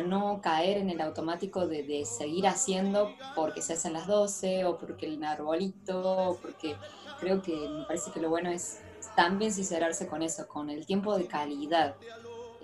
no 0.01 0.39
caer 0.41 0.77
en 0.77 0.89
el 0.89 1.01
automático 1.01 1.67
de, 1.67 1.83
de, 1.83 2.05
seguir 2.05 2.47
haciendo 2.47 3.11
porque 3.35 3.61
se 3.61 3.73
hacen 3.73 3.93
las 3.93 4.07
12 4.07 4.65
o 4.65 4.77
porque 4.77 5.07
el 5.07 5.23
arbolito, 5.23 6.29
o 6.29 6.37
porque 6.37 6.75
creo 7.19 7.41
que 7.41 7.53
me 7.69 7.83
parece 7.85 8.11
que 8.11 8.19
lo 8.19 8.29
bueno 8.29 8.49
es 8.49 8.81
también 9.15 9.51
sincerarse 9.51 10.07
con 10.07 10.21
eso, 10.21 10.47
con 10.47 10.69
el 10.69 10.85
tiempo 10.85 11.17
de 11.17 11.27
calidad, 11.27 11.95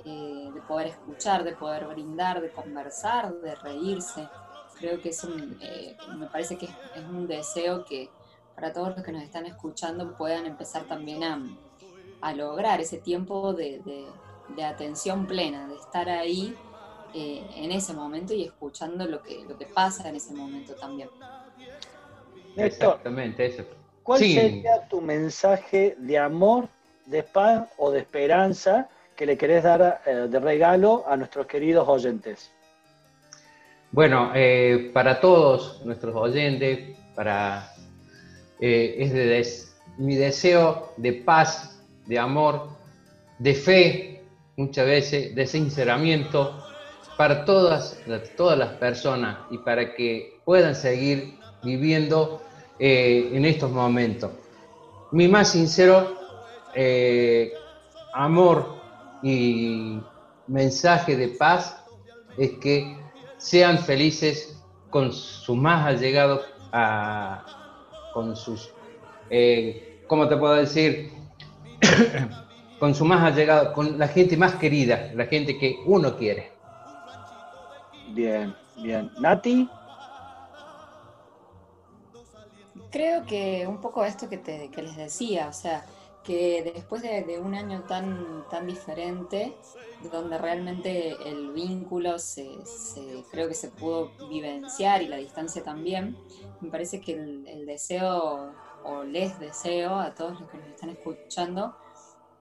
eh, 0.06 0.52
de 0.54 0.62
poder 0.62 0.88
escuchar, 0.88 1.44
de 1.44 1.54
poder 1.54 1.86
brindar, 1.88 2.42
de 2.42 2.52
conversar, 2.52 3.34
de 3.42 3.56
reírse. 3.56 4.28
Creo 4.80 5.02
que 5.02 5.10
es 5.10 5.24
un, 5.24 5.58
eh, 5.62 5.98
me 6.18 6.28
parece 6.28 6.58
que 6.58 6.66
es, 6.66 7.04
un 7.10 7.28
deseo 7.28 7.86
que 7.86 8.10
para 8.56 8.72
todos 8.72 8.96
los 8.96 9.04
que 9.04 9.12
nos 9.12 9.24
están 9.24 9.46
escuchando 9.46 10.16
puedan 10.16 10.46
empezar 10.46 10.84
también 10.86 11.24
a, 11.24 12.34
lograr 12.34 12.82
ese 12.82 12.98
tiempo 12.98 13.54
de, 13.54 14.08
atención 14.64 15.28
plena, 15.28 15.68
de 15.68 15.76
estar 15.76 16.10
ahí 16.10 16.56
eh, 17.14 17.45
en 17.56 17.72
ese 17.72 17.93
momento 17.93 18.34
y 18.34 18.43
escuchando 18.43 19.06
lo 19.06 19.22
que, 19.22 19.43
lo 19.47 19.58
que 19.58 19.66
pasa 19.66 20.10
en 20.10 20.16
ese 20.16 20.34
momento 20.34 20.74
también. 20.76 21.10
Exactamente, 22.56 23.45
eso. 23.45 23.64
¿Cuál 24.03 24.20
sería 24.20 24.88
tu 24.88 25.01
mensaje 25.01 25.95
de 25.97 26.18
amor, 26.18 26.68
de 27.06 27.24
paz 27.24 27.70
o 27.78 27.91
de 27.91 27.99
esperanza 27.99 28.88
que 29.16 29.26
le 29.26 29.38
querés 29.38 29.64
dar 29.64 30.01
eh, 30.06 30.28
de 30.30 30.39
regalo 30.39 31.03
a 31.08 31.18
nuestros 31.18 31.47
queridos 31.47 31.88
oyentes? 31.88 32.51
Bueno, 33.91 34.32
eh, 34.36 34.91
para 34.93 35.20
todos 35.20 35.84
nuestros 35.86 36.16
oyentes, 36.16 36.97
para 37.16 37.72
eh, 38.60 38.95
es 38.99 39.76
mi 39.97 40.16
deseo 40.16 40.93
de 40.97 41.14
paz, 41.14 41.82
de 42.06 42.20
amor, 42.20 42.70
de 43.39 43.53
fe, 43.53 44.24
muchas 44.58 44.86
veces, 44.86 45.36
de 45.36 45.47
sinceramiento, 45.47 46.62
para 47.18 47.45
todas, 47.45 47.99
todas 48.36 48.57
las 48.57 48.70
personas 48.74 49.38
y 49.49 49.57
para 49.59 49.95
que 49.95 50.39
puedan 50.43 50.76
seguir 50.76 51.38
viviendo 51.63 52.41
eh, 52.80 53.30
en 53.34 53.45
estos 53.45 53.72
momentos. 53.72 54.32
Mi 55.11 55.28
más 55.28 55.49
sincero 55.49 56.16
eh, 56.74 57.53
amor 58.13 58.76
y 59.24 59.99
mensaje 60.47 61.16
de 61.16 61.30
paz 61.30 61.84
es 62.38 62.51
que 62.59 62.97
sean 63.38 63.80
felices 63.80 64.61
con 64.89 65.11
sus 65.11 65.55
más 65.55 65.86
allegados, 65.86 66.41
con 68.13 68.36
sus, 68.36 68.72
eh, 69.30 70.03
¿cómo 70.07 70.28
te 70.28 70.36
puedo 70.36 70.55
decir? 70.55 71.11
con 72.80 72.93
su 72.93 73.05
más 73.05 73.24
allegado, 73.24 73.74
con 73.74 73.97
la 73.97 74.07
gente 74.07 74.36
más 74.36 74.55
querida, 74.55 75.11
la 75.16 75.26
gente 75.26 75.57
que 75.57 75.80
uno 75.86 76.16
quiere. 76.18 76.55
Bien, 78.16 78.55
bien. 78.78 79.11
Nati. 79.20 79.70
Creo 82.89 83.26
que 83.26 83.68
un 83.68 83.82
poco 83.82 84.05
esto 84.05 84.30
que, 84.30 84.38
te, 84.38 84.70
les 84.70 84.95
decía, 84.95 85.49
o 85.49 85.53
sea, 85.53 85.86
que 86.24 86.72
después 86.74 87.01
de, 87.01 87.41
un 87.43 87.55
año 87.55 87.84
tan, 87.84 88.47
tan 88.49 88.68
diferente, 88.68 89.53
donde 90.13 90.38
realmente 90.38 91.18
el 91.30 91.51
vínculo 91.51 92.18
se, 92.18 92.47
creo 93.32 93.49
que 93.49 93.53
se 93.53 93.68
pudo 93.68 94.11
vivenciar 94.30 95.01
y 95.01 95.09
la 95.09 95.18
distancia 95.18 95.61
también, 95.61 96.18
me 96.61 96.72
parece 96.72 97.01
que 97.01 97.16
el, 97.16 97.66
deseo, 97.66 98.53
o 98.86 99.03
les 99.03 99.38
deseo 99.41 99.95
a 99.95 100.16
todos 100.16 100.39
los 100.39 100.49
que 100.49 100.57
nos 100.57 100.68
están 100.70 100.89
escuchando, 100.89 101.76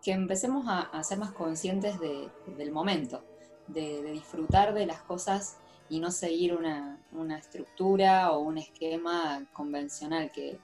que 0.05 0.13
empecemos 0.13 0.67
a, 0.69 1.03
ser 1.03 1.19
más 1.19 1.33
conscientes 1.33 1.99
del 1.99 2.71
momento, 2.71 3.25
de, 3.67 4.05
de, 4.05 4.13
disfrutar 4.13 4.73
de 4.73 4.87
las 4.87 5.03
cosas 5.03 5.59
y 5.89 6.01
no 6.01 6.11
seguir 6.11 6.55
una, 6.55 6.99
estructura 7.39 8.33
o 8.33 8.41
un 8.41 8.59
esquema 8.59 9.45
convencional, 9.53 10.31
que, 10.33 10.59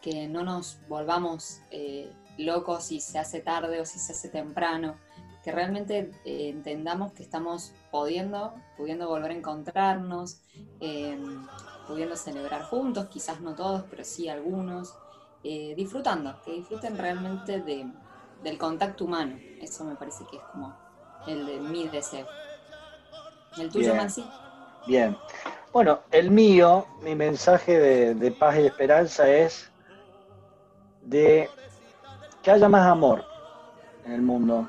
que 0.00 0.28
no 0.28 0.42
nos 0.42 0.78
volvamos 0.88 1.60
eh, 1.70 2.12
locos 2.38 2.84
si 2.84 3.00
se 3.00 3.18
hace 3.18 3.40
tarde 3.40 3.80
o 3.80 3.84
si 3.84 3.98
se 3.98 4.12
hace 4.12 4.28
temprano, 4.28 4.96
que 5.42 5.52
realmente 5.52 6.10
eh, 6.24 6.48
entendamos 6.48 7.12
que 7.12 7.22
estamos 7.22 7.72
pudiendo, 7.90 8.54
pudiendo 8.76 9.08
volver 9.08 9.30
a 9.30 9.34
encontrarnos, 9.34 10.42
em, 10.80 11.46
pudiendo 11.86 12.16
celebrar 12.16 12.64
juntos, 12.64 13.06
quizás 13.06 13.40
no 13.40 13.54
todos, 13.54 13.84
pero 13.88 14.04
sí 14.04 14.28
algunos, 14.28 14.94
eh, 15.42 15.74
disfrutando, 15.76 16.40
que 16.44 16.52
disfruten 16.52 16.98
realmente 16.98 17.60
de, 17.60 17.90
del 18.42 18.58
contacto 18.58 19.04
humano. 19.04 19.38
Eso 19.60 19.84
me 19.84 19.96
parece 19.96 20.24
que 20.30 20.36
es 20.36 20.42
como 20.52 20.76
el 21.26 21.46
de 21.46 21.60
mi 21.60 21.88
deseo. 21.88 22.26
¿El 23.58 23.68
tuyo, 23.70 23.92
Bien. 23.92 24.08
Bien. 24.86 25.16
Bueno, 25.72 26.00
el 26.10 26.30
mío, 26.30 26.86
mi 27.02 27.14
mensaje 27.14 27.78
de, 28.14 28.30
paz 28.32 28.58
y 28.58 28.66
esperanza 28.66 29.30
es 29.30 29.70
de 31.02 31.48
que 32.42 32.50
haya 32.50 32.68
más 32.68 32.86
amor 32.86 33.24
en 34.04 34.12
el 34.12 34.22
mundo, 34.22 34.68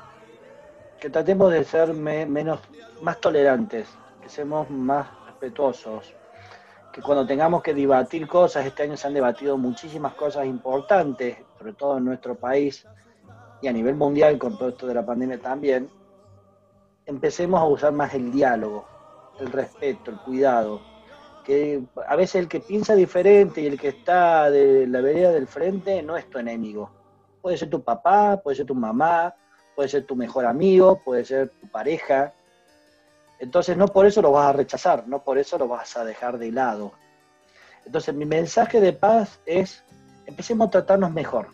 que 1.00 1.10
tratemos 1.10 1.52
de 1.52 1.64
ser 1.64 1.92
menos, 1.92 2.60
más 3.00 3.20
tolerantes, 3.20 3.88
que 4.20 4.28
seamos 4.28 4.70
más 4.70 5.08
respetuosos, 5.26 6.14
que 6.92 7.02
cuando 7.02 7.26
tengamos 7.26 7.62
que 7.62 7.74
debatir 7.74 8.28
cosas, 8.28 8.64
este 8.64 8.84
año 8.84 8.96
se 8.96 9.06
han 9.06 9.14
debatido 9.14 9.56
muchísimas 9.58 10.14
cosas 10.14 10.46
importantes, 10.46 11.38
sobre 11.58 11.72
todo 11.72 11.98
en 11.98 12.04
nuestro 12.04 12.36
país 12.36 12.86
y 13.60 13.66
a 13.66 13.72
nivel 13.72 13.96
mundial 13.96 14.38
con 14.38 14.56
todo 14.56 14.68
esto 14.68 14.86
de 14.86 14.94
la 14.94 15.04
pandemia 15.04 15.40
también, 15.40 15.90
empecemos 17.06 17.60
a 17.60 17.64
usar 17.64 17.92
más 17.92 18.14
el 18.14 18.30
diálogo, 18.32 18.86
el 19.40 19.50
respeto, 19.50 20.10
el 20.10 20.18
cuidado. 20.18 20.80
Que 21.44 21.82
a 22.06 22.14
veces 22.14 22.36
el 22.36 22.48
que 22.48 22.60
piensa 22.60 22.94
diferente 22.94 23.60
y 23.60 23.66
el 23.66 23.78
que 23.78 23.88
está 23.88 24.50
de 24.50 24.86
la 24.86 25.00
vereda 25.00 25.32
del 25.32 25.48
frente 25.48 26.02
no 26.02 26.16
es 26.16 26.30
tu 26.30 26.38
enemigo. 26.38 26.90
Puede 27.40 27.56
ser 27.56 27.68
tu 27.68 27.82
papá, 27.82 28.40
puede 28.40 28.56
ser 28.56 28.66
tu 28.66 28.76
mamá, 28.76 29.34
puede 29.74 29.88
ser 29.88 30.04
tu 30.04 30.14
mejor 30.14 30.46
amigo, 30.46 31.00
puede 31.04 31.24
ser 31.24 31.48
tu 31.60 31.68
pareja. 31.68 32.32
Entonces 33.40 33.76
no 33.76 33.88
por 33.88 34.06
eso 34.06 34.22
lo 34.22 34.30
vas 34.30 34.50
a 34.50 34.52
rechazar, 34.52 35.08
no 35.08 35.24
por 35.24 35.38
eso 35.38 35.58
lo 35.58 35.66
vas 35.66 35.96
a 35.96 36.04
dejar 36.04 36.38
de 36.38 36.52
lado. 36.52 36.92
Entonces 37.84 38.14
mi 38.14 38.24
mensaje 38.24 38.80
de 38.80 38.92
paz 38.92 39.40
es, 39.44 39.84
empecemos 40.26 40.68
a 40.68 40.70
tratarnos 40.70 41.10
mejor, 41.10 41.48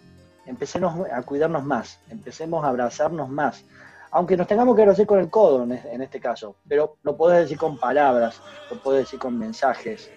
empecemos 0.45 1.07
a 1.11 1.23
cuidarnos 1.23 1.65
más, 1.65 2.01
empecemos 2.11 2.63
a 2.63 2.69
abrazarnos 2.69 3.31
más, 3.31 3.65
aunque 4.11 4.37
nos 4.37 4.47
tengamos 4.47 4.75
que 4.75 4.83
hacer 4.83 5.07
con 5.07 5.19
el 5.19 5.31
codo 5.31 5.65
en, 5.65 6.03
este 6.03 6.21
caso, 6.21 6.57
pero 6.67 6.97
lo 7.03 7.17
puedes 7.17 7.41
decir 7.41 7.59
con 7.59 7.79
palabras, 7.79 8.41
lo 8.71 8.83
puedes 8.83 9.05
decir 9.05 9.19
con 9.19 9.39
mensajes. 9.39 10.11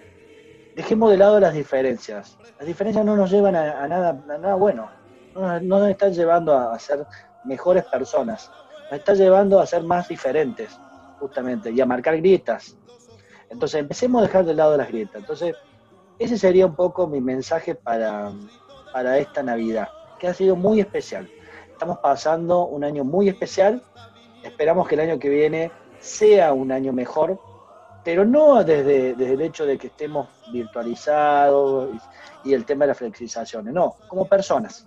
dejemos 0.74 1.10
de 1.10 1.18
lado 1.18 1.38
las 1.38 1.54
diferencias. 1.54 2.38
Las 2.58 2.66
diferencias 2.66 3.04
no 3.04 3.16
nos 3.16 3.30
llevan 3.30 3.56
a, 3.56 3.86
nada, 3.88 4.12
nada 4.26 4.54
bueno. 4.54 4.90
No, 5.34 5.60
nos 5.60 5.88
están 5.88 6.12
llevando 6.12 6.56
a, 6.56 6.78
ser 6.78 7.06
mejores 7.44 7.84
personas. 7.84 8.50
Nos 8.90 9.00
están 9.00 9.16
llevando 9.16 9.60
a 9.60 9.66
ser 9.66 9.82
más 9.82 10.08
diferentes, 10.08 10.78
justamente, 11.18 11.70
y 11.70 11.80
a 11.80 11.86
marcar 11.86 12.16
grietas. 12.16 12.76
Entonces, 13.50 13.80
empecemos 13.80 14.20
a 14.22 14.26
dejar 14.26 14.44
de 14.44 14.54
lado 14.54 14.76
las 14.76 14.88
grietas. 14.88 15.16
Entonces, 15.16 15.54
ese 16.18 16.38
sería 16.38 16.66
un 16.66 16.74
poco 16.74 17.06
mi 17.06 17.20
mensaje 17.20 17.74
para, 17.74 18.32
para 18.92 19.18
esta 19.18 19.42
Navidad, 19.42 19.88
que 20.18 20.28
ha 20.28 20.34
sido 20.34 20.56
muy 20.56 20.80
especial. 20.80 21.28
Estamos 21.82 21.98
pasando 21.98 22.66
un 22.66 22.84
año 22.84 23.02
muy 23.02 23.28
especial. 23.28 23.82
Esperamos 24.44 24.86
que 24.86 24.94
el 24.94 25.00
año 25.00 25.18
que 25.18 25.28
viene 25.28 25.72
sea 25.98 26.52
un 26.52 26.70
año 26.70 26.92
mejor, 26.92 27.40
pero 28.04 28.24
no 28.24 28.62
desde, 28.62 29.10
el 29.10 29.40
hecho 29.40 29.66
de 29.66 29.76
que 29.76 29.88
estemos 29.88 30.28
virtualizados 30.52 31.90
y, 32.44 32.54
el 32.54 32.64
tema 32.64 32.84
de 32.84 32.90
las 32.90 32.98
flexibilizaciones, 32.98 33.74
no, 33.74 33.96
como 34.06 34.28
personas, 34.28 34.86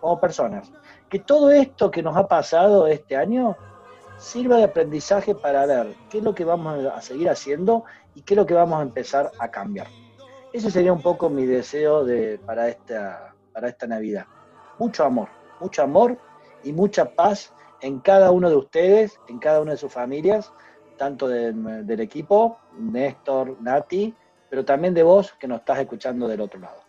como 0.00 0.18
personas. 0.18 0.72
Que 1.10 1.18
todo 1.18 1.50
esto 1.50 1.90
que 1.90 2.02
nos 2.02 2.16
ha 2.16 2.26
pasado 2.26 2.86
este 2.86 3.14
año 3.14 3.54
sirva 4.16 4.56
de 4.56 4.64
aprendizaje 4.64 5.34
para 5.34 5.66
ver 5.66 5.94
qué 6.08 6.16
es 6.16 6.24
lo 6.24 6.34
que 6.34 6.46
vamos 6.46 6.82
a 6.86 7.02
seguir 7.02 7.28
haciendo 7.28 7.84
y 8.14 8.22
qué 8.22 8.32
es 8.32 8.38
lo 8.38 8.46
que 8.46 8.54
vamos 8.54 8.78
a 8.78 8.82
empezar 8.84 9.32
a 9.38 9.50
cambiar. 9.50 9.88
Ese 10.50 10.70
sería 10.70 10.94
un 10.94 11.02
poco 11.02 11.28
mi 11.28 11.44
deseo 11.44 12.06
de, 12.06 12.38
para, 12.38 12.70
esta, 12.70 13.34
para 13.52 13.68
esta 13.68 13.86
Navidad. 13.86 14.24
Mucho 14.78 15.04
amor, 15.04 15.28
mucho 15.60 15.82
amor 15.82 16.18
y 16.62 16.72
mucha 16.72 17.14
paz 17.14 17.52
en 17.80 18.00
cada 18.00 18.30
uno 18.30 18.48
de 18.48 18.56
ustedes, 18.56 19.20
en 19.28 19.38
cada 19.38 19.60
una 19.60 19.72
de 19.72 19.78
sus 19.78 19.92
familias 19.92 20.52
tanto 20.96 21.28
del 21.28 22.00
equipo, 22.00 22.58
Néstor, 22.78 23.60
Nati, 23.60 24.14
pero 24.48 24.64
también 24.64 24.94
de 24.94 25.02
vos 25.02 25.34
que 25.38 25.48
nos 25.48 25.60
estás 25.60 25.78
escuchando 25.78 26.26
del 26.26 26.40
otro 26.40 26.60
lado. 26.60 26.80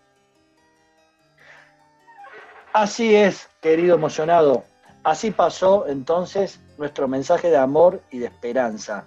Así 2.73 3.15
es, 3.15 3.49
querido 3.61 3.95
emocionado. 3.95 4.63
Así 5.03 5.31
pasó 5.31 5.87
entonces 5.87 6.59
nuestro 6.77 7.07
mensaje 7.07 7.49
de 7.49 7.57
amor 7.57 8.01
y 8.11 8.19
de 8.19 8.25
esperanza. 8.27 9.05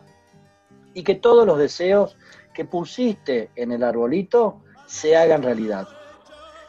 Y 0.95 1.05
que 1.05 1.15
todos 1.15 1.47
los 1.47 1.59
deseos 1.59 2.17
que 2.53 2.65
pusiste 2.65 3.51
en 3.55 3.71
el 3.71 3.85
arbolito 3.85 4.61
se 4.87 5.17
hagan 5.17 5.43
realidad. 5.43 5.87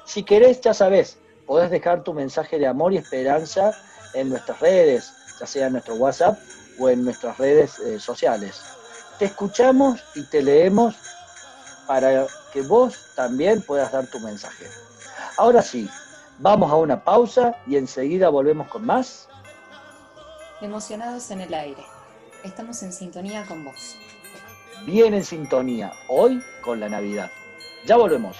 Si 0.06 0.24
querés, 0.24 0.62
ya 0.62 0.74
sabés, 0.74 1.20
podés 1.52 1.70
dejar 1.70 2.02
tu 2.02 2.14
mensaje 2.14 2.58
de 2.58 2.66
amor 2.66 2.94
y 2.94 2.98
esperanza 2.98 3.74
en 4.14 4.30
nuestras 4.30 4.58
redes, 4.62 5.12
ya 5.38 5.46
sea 5.46 5.68
en 5.68 5.74
nuestro 5.74 5.96
WhatsApp 5.96 6.40
o 6.80 6.88
en 6.88 7.04
nuestras 7.04 7.38
redes 7.38 7.78
eh, 7.80 8.00
sociales. 8.00 8.62
Te 9.20 9.26
escuchamos 9.26 10.02
y 10.16 10.24
te 10.30 10.42
leemos 10.42 10.96
para 11.88 12.26
que 12.54 12.62
vos 12.62 12.98
también 13.18 13.62
puedas 13.64 13.92
dar 13.92 14.08
tu 14.08 14.22
mensaje. 14.22 14.66
Ahora 15.36 15.62
sí, 15.62 15.90
vamos 16.40 16.72
a 16.72 16.76
una 16.76 17.04
pausa 17.04 17.54
y 17.68 17.76
enseguida 17.76 18.30
volvemos 18.30 18.70
con 18.70 18.86
más. 18.86 19.28
Emocionados 20.62 21.32
en 21.32 21.42
el 21.42 21.54
aire. 21.54 21.84
Estamos 22.46 22.82
en 22.82 22.94
sintonía 22.94 23.46
con 23.46 23.66
vos. 23.66 23.98
Bien 24.86 25.14
en 25.14 25.26
sintonía, 25.26 25.92
hoy 26.08 26.42
con 26.62 26.80
la 26.80 26.88
Navidad. 26.88 27.30
Ya 27.86 27.98
volvemos. 27.98 28.38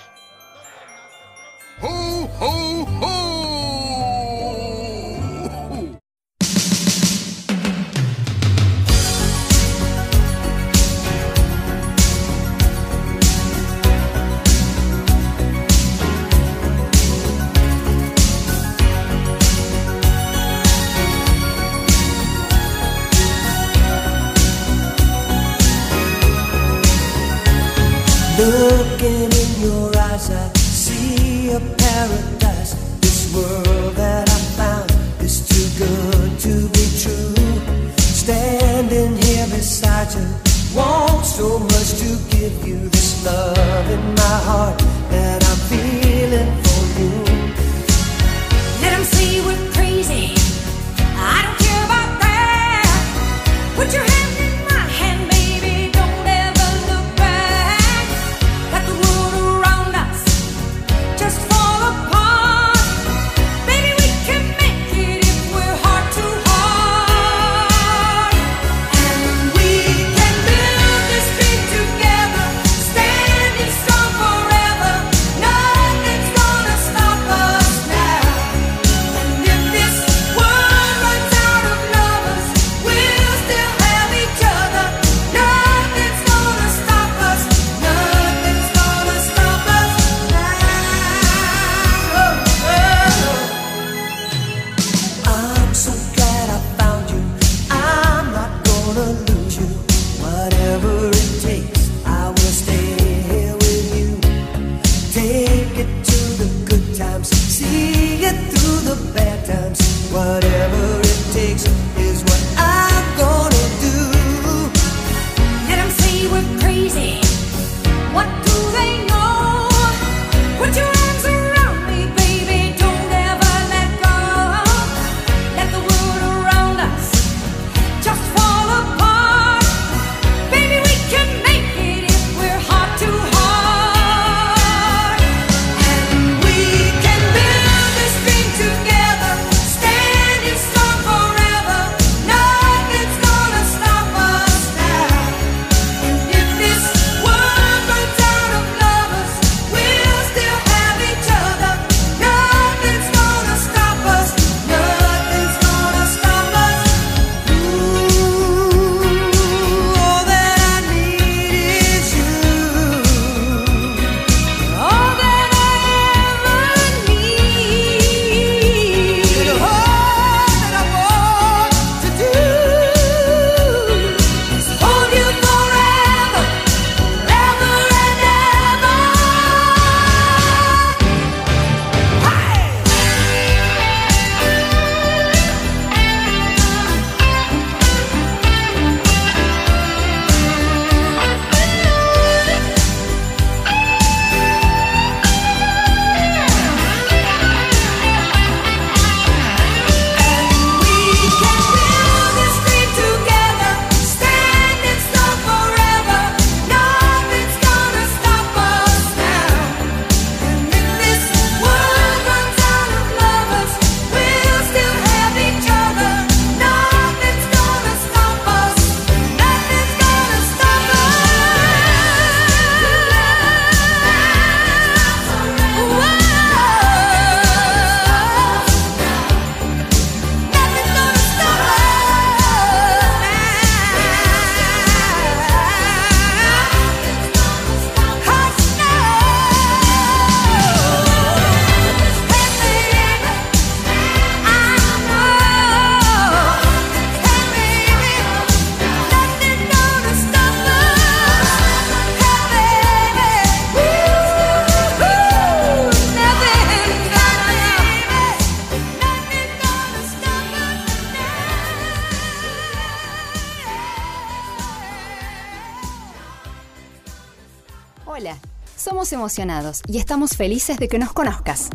Y 269.88 269.98
estamos 269.98 270.36
felices 270.36 270.78
de 270.78 270.90
que 270.90 271.00
nos 271.00 271.14
conozcas. 271.14 271.70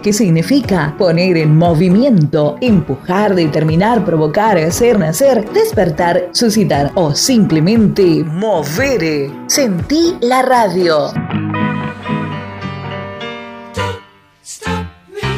¿Qué 0.00 0.12
significa? 0.12 0.94
Poner 0.96 1.36
en 1.36 1.56
movimiento, 1.56 2.58
empujar, 2.60 3.34
determinar, 3.34 4.04
provocar, 4.04 4.56
hacer, 4.56 5.00
nacer, 5.00 5.50
despertar, 5.50 6.28
suscitar 6.30 6.92
o 6.94 7.16
simplemente 7.16 8.22
movere. 8.22 9.28
Sentí 9.48 10.16
la 10.20 10.42
radio. 10.42 11.12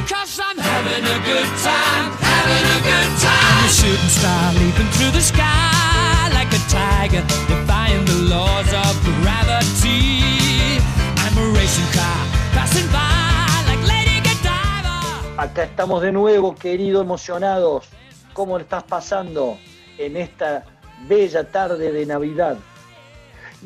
Cause 0.07 0.39
I'm 0.39 0.59
having 0.59 1.05
a 1.05 1.18
good 1.25 1.51
time, 1.64 2.12
having 2.21 2.66
a 2.66 2.81
good 2.85 3.11
time. 3.23 3.64
A 3.64 3.68
shooting 3.68 4.11
star 4.11 4.53
leaping 4.53 4.87
through 4.93 5.12
the 5.12 5.21
sky 5.21 5.41
like 5.41 5.47
a 5.47 5.50
Acá 15.39 15.65
estamos 15.65 16.03
de 16.03 16.13
nuevo, 16.13 16.55
querido, 16.55 17.01
emocionados. 17.01 17.87
¿Cómo 18.35 18.59
estás 18.59 18.83
pasando 18.83 19.57
en 19.97 20.19
esta 20.19 20.67
bella 21.09 21.51
tarde 21.51 21.91
de 21.91 22.05
Navidad? 22.05 22.59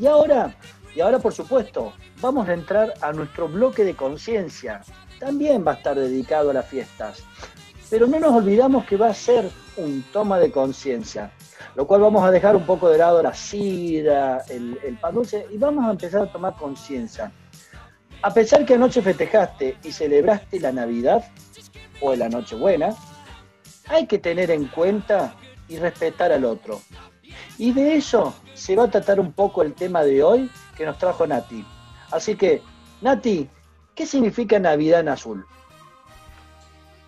Y 0.00 0.06
ahora, 0.06 0.54
y 0.94 1.00
ahora 1.00 1.18
por 1.18 1.34
supuesto, 1.34 1.92
vamos 2.20 2.48
a 2.48 2.52
entrar 2.52 2.94
a 3.00 3.12
nuestro 3.12 3.48
bloque 3.48 3.82
de 3.82 3.96
conciencia. 3.96 4.82
También 5.18 5.66
va 5.66 5.72
a 5.72 5.74
estar 5.74 5.96
dedicado 5.96 6.50
a 6.50 6.54
las 6.54 6.68
fiestas. 6.68 7.24
Pero 7.90 8.06
no 8.06 8.18
nos 8.18 8.32
olvidamos 8.32 8.84
que 8.86 8.96
va 8.96 9.08
a 9.08 9.14
ser 9.14 9.50
un 9.76 10.02
toma 10.12 10.38
de 10.38 10.50
conciencia, 10.50 11.32
lo 11.74 11.86
cual 11.86 12.00
vamos 12.00 12.24
a 12.24 12.30
dejar 12.30 12.56
un 12.56 12.64
poco 12.64 12.88
de 12.88 12.98
lado 12.98 13.22
la 13.22 13.34
sida, 13.34 14.42
el, 14.48 14.78
el 14.84 14.96
pan 14.98 15.14
dulce 15.14 15.46
y 15.50 15.58
vamos 15.58 15.84
a 15.86 15.90
empezar 15.90 16.22
a 16.22 16.32
tomar 16.32 16.54
conciencia. 16.56 17.32
A 18.22 18.32
pesar 18.32 18.64
que 18.64 18.74
anoche 18.74 19.02
festejaste 19.02 19.76
y 19.84 19.92
celebraste 19.92 20.58
la 20.60 20.72
Navidad 20.72 21.24
o 22.00 22.14
la 22.14 22.28
Nochebuena, 22.28 22.94
hay 23.86 24.06
que 24.06 24.18
tener 24.18 24.50
en 24.50 24.66
cuenta 24.68 25.34
y 25.68 25.76
respetar 25.76 26.32
al 26.32 26.44
otro. 26.44 26.80
Y 27.58 27.72
de 27.72 27.96
eso 27.96 28.34
se 28.54 28.76
va 28.76 28.84
a 28.84 28.90
tratar 28.90 29.20
un 29.20 29.32
poco 29.32 29.62
el 29.62 29.74
tema 29.74 30.02
de 30.02 30.22
hoy 30.22 30.50
que 30.76 30.86
nos 30.86 30.98
trajo 30.98 31.26
Nati. 31.26 31.64
Así 32.10 32.36
que, 32.36 32.62
Nati, 33.00 33.48
¿qué 33.94 34.06
significa 34.06 34.58
Navidad 34.58 35.00
en 35.00 35.08
azul? 35.08 35.46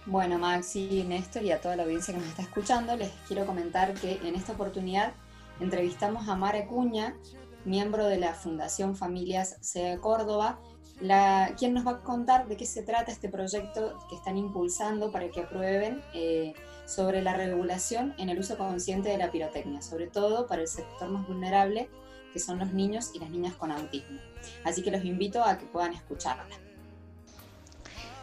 Bueno, 0.06 0.38
Maxi, 0.38 1.02
Néstor 1.02 1.42
y 1.42 1.50
a 1.50 1.60
toda 1.60 1.74
la 1.74 1.82
audiencia 1.82 2.14
que 2.14 2.20
nos 2.20 2.28
está 2.28 2.42
escuchando, 2.42 2.96
les 2.96 3.10
quiero 3.26 3.44
comentar 3.44 3.92
que 3.94 4.20
en 4.22 4.36
esta 4.36 4.52
oportunidad 4.52 5.12
entrevistamos 5.58 6.28
a 6.28 6.36
Mara 6.36 6.64
Cuña, 6.68 7.16
miembro 7.64 8.06
de 8.06 8.16
la 8.16 8.32
Fundación 8.32 8.94
Familias 8.94 9.56
SEA 9.62 9.98
Córdoba, 9.98 10.60
la, 11.00 11.56
quien 11.58 11.74
nos 11.74 11.84
va 11.84 11.90
a 11.90 12.02
contar 12.04 12.46
de 12.46 12.56
qué 12.56 12.66
se 12.66 12.84
trata 12.84 13.10
este 13.10 13.28
proyecto 13.28 13.98
que 14.08 14.14
están 14.14 14.38
impulsando 14.38 15.10
para 15.10 15.28
que 15.28 15.40
aprueben 15.40 16.00
eh, 16.14 16.54
sobre 16.86 17.20
la 17.20 17.34
regulación 17.34 18.14
en 18.16 18.28
el 18.28 18.38
uso 18.38 18.56
consciente 18.56 19.08
de 19.08 19.18
la 19.18 19.32
pirotecnia, 19.32 19.82
sobre 19.82 20.06
todo 20.06 20.46
para 20.46 20.62
el 20.62 20.68
sector 20.68 21.08
más 21.08 21.26
vulnerable, 21.26 21.90
que 22.32 22.38
son 22.38 22.60
los 22.60 22.72
niños 22.72 23.10
y 23.12 23.18
las 23.18 23.30
niñas 23.30 23.56
con 23.56 23.72
autismo. 23.72 24.20
Así 24.62 24.84
que 24.84 24.92
los 24.92 25.04
invito 25.04 25.42
a 25.42 25.58
que 25.58 25.66
puedan 25.66 25.94
escucharla. 25.94 26.65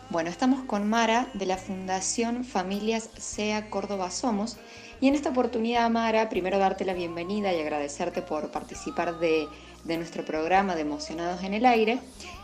Bueno, 0.09 0.29
estamos 0.29 0.63
con 0.65 0.87
Mara 0.89 1.27
de 1.33 1.45
la 1.45 1.57
Fundación 1.57 2.43
Familias 2.43 3.09
SEA 3.17 3.69
Córdoba 3.69 4.11
Somos 4.11 4.57
y 5.01 5.07
en 5.07 5.15
esta 5.15 5.29
oportunidad, 5.29 5.89
Mara, 5.89 6.29
primero 6.29 6.59
darte 6.59 6.85
la 6.85 6.93
bienvenida 6.93 7.53
y 7.53 7.61
agradecerte 7.61 8.21
por 8.21 8.51
participar 8.51 9.17
de, 9.19 9.47
de 9.85 9.97
nuestro 9.97 10.23
programa 10.23 10.75
de 10.75 10.81
Emocionados 10.81 11.43
en 11.43 11.53
el 11.53 11.65
Aire. 11.65 11.99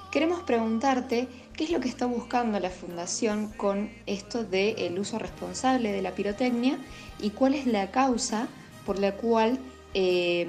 Queremos 0.09 0.41
preguntarte 0.41 1.27
qué 1.53 1.65
es 1.65 1.69
lo 1.69 1.79
que 1.79 1.89
está 1.89 2.05
buscando 2.05 2.59
la 2.59 2.69
Fundación 2.69 3.51
con 3.57 3.91
esto 4.07 4.43
del 4.43 4.97
uso 4.97 5.19
responsable 5.19 5.91
de 5.91 6.01
la 6.01 6.11
pirotecnia 6.15 6.79
y 7.19 7.31
cuál 7.31 7.53
es 7.53 7.67
la 7.67 7.91
causa 7.91 8.47
por 8.85 8.97
la 8.97 9.11
cual 9.11 9.59
eh, 9.93 10.47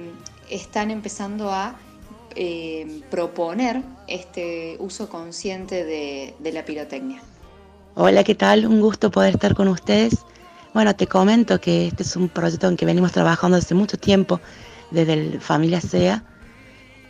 están 0.49 0.89
empezando 0.89 1.51
a 1.51 1.75
eh, 2.35 3.01
proponer 3.09 3.81
este 4.07 4.77
uso 4.79 5.09
consciente 5.09 5.83
de, 5.83 6.51
la 6.51 6.65
pirotecnia. 6.65 7.21
Hola, 7.95 8.23
¿qué 8.23 8.35
tal? 8.35 8.65
Un 8.65 8.81
gusto 8.81 9.11
poder 9.11 9.33
estar 9.35 9.53
con 9.53 9.67
ustedes. 9.67 10.17
Bueno, 10.73 10.95
te 10.95 11.07
comento 11.07 11.59
que 11.59 11.87
este 11.87 12.03
es 12.03 12.15
un 12.15 12.29
proyecto 12.29 12.67
en 12.67 12.77
que 12.77 12.85
venimos 12.85 13.11
trabajando 13.11 13.57
desde 13.57 13.75
mucho 13.75 13.97
tiempo, 13.97 14.39
desde 14.91 15.13
el 15.13 15.41
Familia 15.41 15.81
SEA, 15.81 16.23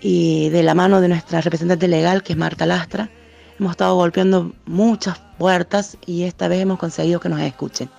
y 0.01 0.49
de 0.49 0.63
la 0.63 0.73
mano 0.73 0.99
de 0.99 1.07
nuestra 1.07 1.41
representante 1.41 1.87
legal, 1.87 2.23
que 2.23 2.33
es 2.33 2.39
Marta 2.39 2.65
Lastra. 2.65 3.09
Hemos 3.59 3.71
estado 3.71 3.95
golpeando 3.95 4.53
muchas 4.65 5.19
puertas 5.37 5.97
y 6.05 6.23
esta 6.23 6.47
vez 6.47 6.61
hemos 6.61 6.79
conseguido 6.79 7.19
que 7.19 7.29
nos 7.29 7.41
escuchen. 7.41 7.89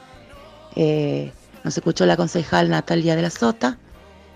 Eh, 0.74 1.32
nos 1.62 1.76
escuchó 1.76 2.06
la 2.06 2.16
concejal 2.16 2.68
Natalia 2.68 3.14
de 3.14 3.22
la 3.22 3.30
Sota 3.30 3.78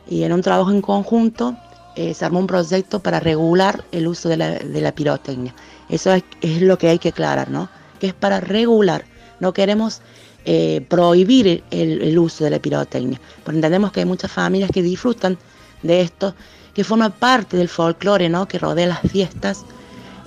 y 0.08 0.22
en 0.22 0.32
un 0.32 0.42
trabajo 0.42 0.70
en 0.70 0.80
conjunto 0.80 1.56
eh, 1.96 2.12
se 2.12 2.24
armó 2.26 2.40
un 2.40 2.46
proyecto 2.46 3.00
para 3.00 3.20
regular 3.20 3.84
el 3.90 4.06
uso 4.06 4.28
de 4.28 4.36
la, 4.36 4.50
de 4.58 4.80
la 4.82 4.92
pirotecnia. 4.92 5.54
Eso 5.88 6.12
es, 6.12 6.60
lo 6.60 6.76
que 6.76 6.88
hay 6.88 6.98
que 6.98 7.08
aclarar, 7.08 7.50
¿no? 7.50 7.70
Que 7.98 8.08
es 8.08 8.14
para 8.14 8.38
regular. 8.38 9.06
No 9.40 9.54
queremos 9.54 10.02
eh, 10.44 10.84
prohibir 10.88 11.64
el, 11.70 12.02
el, 12.02 12.18
uso 12.18 12.44
de 12.44 12.50
la 12.50 12.58
pirotecnia, 12.58 13.18
porque 13.42 13.56
entendemos 13.56 13.92
que 13.92 14.00
hay 14.00 14.06
muchas 14.06 14.30
familias 14.30 14.70
que 14.70 14.82
disfrutan 14.82 15.38
de 15.82 16.02
esto, 16.02 16.34
que 16.74 16.84
forma 16.84 17.08
parte 17.08 17.56
del 17.56 17.68
folclore, 17.68 18.28
¿no? 18.28 18.46
Que 18.46 18.58
rodea 18.58 18.86
las 18.86 19.00
fiestas. 19.00 19.64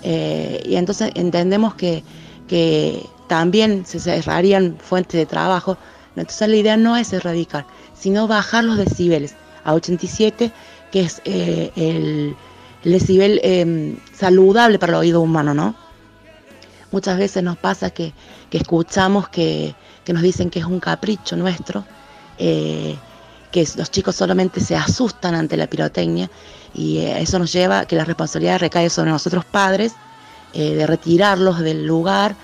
Eh, 0.01 0.63
y 0.65 0.75
entonces 0.75 1.11
entendemos 1.13 1.75
que, 1.75 2.03
que 2.47 3.05
también 3.27 3.85
se 3.85 3.99
cerrarían 3.99 4.77
fuentes 4.79 5.19
de 5.19 5.27
trabajo. 5.27 5.77
Entonces 6.15 6.49
la 6.49 6.55
idea 6.55 6.77
no 6.77 6.97
es 6.97 7.13
erradicar, 7.13 7.67
sino 7.93 8.27
bajar 8.27 8.63
los 8.63 8.77
decibeles 8.77 9.35
a 9.63 9.75
87 9.75 10.51
que 10.91 11.01
es 11.01 11.21
eh, 11.25 11.71
el, 11.75 12.35
el, 12.83 12.91
decibel 12.91 13.39
eh, 13.43 13.95
saludable 14.13 14.79
para 14.79 14.93
el 14.93 14.99
oído 14.99 15.21
humano, 15.21 15.53
¿no? 15.53 15.75
Muchas 16.91 17.17
veces 17.17 17.43
nos 17.43 17.57
pasa 17.57 17.91
que, 17.91 18.13
que 18.49 18.57
escuchamos 18.57 19.29
que, 19.29 19.75
que, 20.03 20.13
nos 20.13 20.23
dicen 20.23 20.49
que 20.49 20.59
es 20.59 20.65
un 20.65 20.79
capricho 20.79 21.35
nuestro, 21.35 21.85
eh, 22.39 22.95
que 23.51 23.67
los 23.77 23.91
chicos 23.91 24.15
solamente 24.15 24.59
se 24.59 24.75
asustan 24.75 25.35
ante 25.35 25.55
la 25.55 25.67
pirotecnia 25.67 26.29
y 26.73 26.99
eso 26.99 27.37
nos 27.37 27.51
lleva 27.51 27.81
a 27.81 27.85
que 27.85 27.95
la 27.95 28.05
responsabilidad 28.05 28.59
recae 28.59 28.89
sobre 28.89 29.11
nosotros 29.11 29.45
padres 29.45 29.93
de 30.53 30.85
retirarlos 30.87 31.59
del 31.59 31.85
lugar 31.85 32.35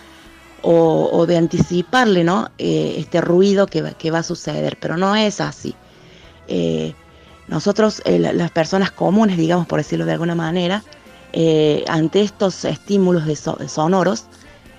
o, 0.61 1.09
o 1.11 1.25
de 1.25 1.37
anticiparle 1.37 2.23
¿no? 2.23 2.49
este 2.57 3.21
ruido 3.21 3.65
que, 3.65 3.95
que, 3.97 4.11
va 4.11 4.19
a 4.19 4.23
suceder, 4.23 4.77
pero 4.79 4.95
no 4.97 5.15
es 5.15 5.41
así 5.41 5.75
nosotros, 7.47 8.01
eh, 8.05 8.19
las 8.19 8.51
personas 8.51 8.91
comunes, 8.91 9.37
digamos 9.37 9.67
por 9.67 9.79
decirlo 9.79 10.05
de 10.05 10.13
alguna 10.13 10.35
manera, 10.35 10.83
eh, 11.33 11.85
ante 11.87 12.21
estos 12.21 12.65
estímulos 12.65 13.23
sonoros, 13.67 14.25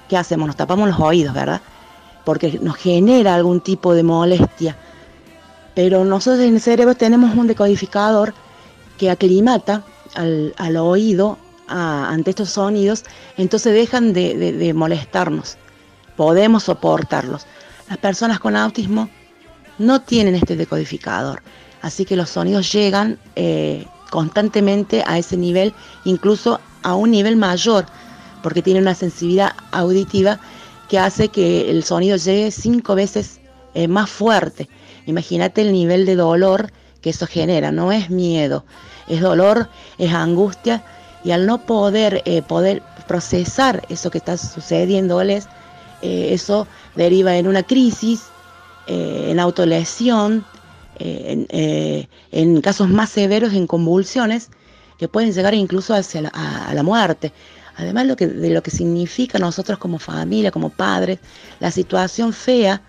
¿qué 0.09 0.17
hacemos? 0.17 0.47
Nos 0.49 0.57
tapamos 0.57 0.89
los 0.89 0.99
oídos, 0.99 1.35
¿verdad? 1.35 1.61
Porque 2.25 2.59
nos 2.61 2.77
genera 2.77 3.35
algún 3.35 3.61
tipo 3.61 3.95
de 3.95 4.03
molestia. 4.03 4.77
Pero 5.75 6.05
nosotros 6.05 6.43
en 6.43 6.55
el 6.55 6.61
cerebro 6.61 6.95
tenemos 6.95 7.37
un 7.37 7.47
decodificador 7.47 8.35
que 8.99 9.11
aclimata 9.11 9.85
al, 10.15 10.55
al 10.57 10.77
oído 10.77 11.39
ante 11.69 12.31
estos 12.31 12.51
sonidos, 12.51 13.05
entonces 13.37 13.75
dejan 13.75 14.13
de, 14.13 14.37
de, 14.37 14.53
de 14.53 14.73
molestarnos. 14.73 15.59
Podemos 16.17 16.65
soportarlos. 16.65 17.47
Las 17.89 17.99
personas 17.99 18.41
con 18.41 18.57
autismo 18.57 19.11
no 19.79 20.01
tienen 20.01 20.35
este 20.37 20.57
decodificador. 20.57 21.43
Así 21.83 22.05
que 22.05 22.17
los 22.17 22.31
sonidos 22.31 22.73
llegan 22.73 23.19
eh, 23.37 23.87
constantemente 24.11 25.03
a 25.07 25.19
ese 25.19 25.37
nivel, 25.37 25.75
incluso 26.05 26.61
a 26.83 26.95
un 26.95 27.11
nivel 27.11 27.37
mayor, 27.37 27.87
porque 28.43 28.63
tiene 28.63 28.81
una 28.81 28.95
sensibilidad 28.95 29.53
auditiva 29.73 30.39
que 30.89 30.99
hace 30.99 31.29
que 31.29 31.71
el 31.71 31.83
sonido 31.85 32.17
llegue 32.17 32.51
cinco 32.51 32.95
veces 32.95 33.41
eh, 33.75 33.89
más 33.89 34.09
fuerte. 34.09 34.69
Imagínate 35.07 35.63
el 35.63 35.73
nivel 35.73 36.07
de 36.07 36.17
dolor 36.17 36.73
que 37.01 37.11
eso 37.11 37.27
genera, 37.27 37.71
no 37.71 37.93
es 37.93 38.11
miedo, 38.11 38.65
es 39.07 39.21
dolor, 39.21 39.69
es 39.99 40.13
angustia 40.13 40.85
y 41.25 41.33
al 41.33 41.47
no 41.47 41.59
poder, 41.59 42.23
eh, 42.25 42.43
poder 42.43 42.83
procesar 43.07 43.83
eso 43.89 44.11
que 44.11 44.19
está 44.19 44.37
sucediéndoles, 44.37 45.49
eso 46.03 46.69
deriva 46.95 47.37
en 47.37 47.49
una 47.49 47.63
crisis, 47.63 48.25
en 48.87 49.41
autolesión, 49.41 50.45
en, 50.99 51.47
en, 52.33 52.61
casos 52.61 52.89
más 52.89 53.11
severos 53.11 53.53
en 53.53 53.67
convulsiones 53.67 54.51
que 54.99 55.09
pueden 55.09 55.33
llegar 55.33 55.55
incluso 55.55 55.95
hacia 55.95 56.23
la, 56.23 56.29
a, 56.31 56.73
la 56.75 56.83
muerte. 56.83 57.33
Además 57.77 58.17
de 58.17 58.51
lo 58.51 58.63
que 58.63 58.71
significa 58.71 59.39
nosotros 59.39 59.79
como 59.79 59.99
familia, 59.99 60.51
como 60.51 60.71
padres, 60.71 61.19
la 61.61 61.71
situación 61.71 62.33
fea 62.33 62.83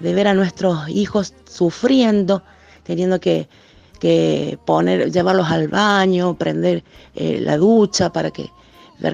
de 0.00 0.14
ver 0.14 0.28
a 0.28 0.34
nuestros 0.34 0.88
hijos 0.88 1.34
sufriendo, 1.48 2.42
teniendo 2.82 3.20
que, 3.20 3.48
poner, 4.64 5.10
llevarlos 5.10 5.50
al 5.50 5.68
baño, 5.68 6.36
prender 6.36 6.84
eh, 7.14 7.40
la 7.40 7.56
ducha 7.56 8.12
para 8.12 8.30
que, 8.30 8.50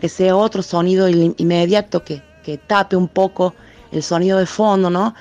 sea 0.09 0.37
otro 0.37 0.63
sonido 0.63 1.09
inmediato 1.09 2.03
que, 2.05 2.23
tape 2.67 2.97
un 2.97 3.09
poco 3.09 3.55
el 3.93 4.03
sonido 4.03 4.39
de 4.39 4.47
fondo, 4.47 4.91
¿no? 4.91 5.15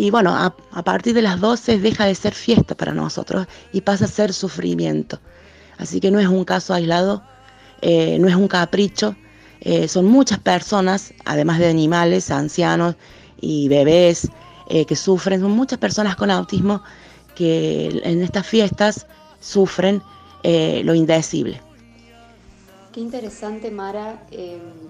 Y 0.00 0.10
bueno, 0.10 0.34
a, 0.34 0.82
partir 0.82 1.12
de 1.12 1.20
las 1.20 1.38
12 1.40 1.78
deja 1.78 2.06
de 2.06 2.14
ser 2.14 2.32
fiesta 2.32 2.74
para 2.74 2.94
nosotros 2.94 3.46
y 3.70 3.82
pasa 3.82 4.06
a 4.06 4.08
ser 4.08 4.32
sufrimiento. 4.32 5.20
Así 5.76 6.00
que 6.00 6.10
no 6.10 6.18
es 6.18 6.26
un 6.26 6.42
caso 6.46 6.72
aislado, 6.72 7.22
eh, 7.82 8.18
no 8.18 8.26
es 8.26 8.34
un 8.34 8.48
capricho, 8.48 9.14
eh, 9.60 9.88
son 9.88 10.06
muchas 10.06 10.38
personas, 10.38 11.12
además 11.26 11.58
de 11.58 11.68
animales, 11.68 12.30
ancianos 12.30 12.94
y 13.42 13.68
bebés 13.68 14.30
eh, 14.70 14.86
que 14.86 14.96
sufren, 14.96 15.42
son 15.42 15.50
muchas 15.50 15.78
personas 15.78 16.16
con 16.16 16.30
autismo 16.30 16.82
que 17.34 18.00
en 18.02 18.22
estas 18.22 18.46
fiestas 18.46 19.06
sufren 19.38 20.02
lo 20.42 20.94
indecible. 20.94 21.60
Qué 22.94 23.00
interesante, 23.00 23.70
Mara, 23.70 24.22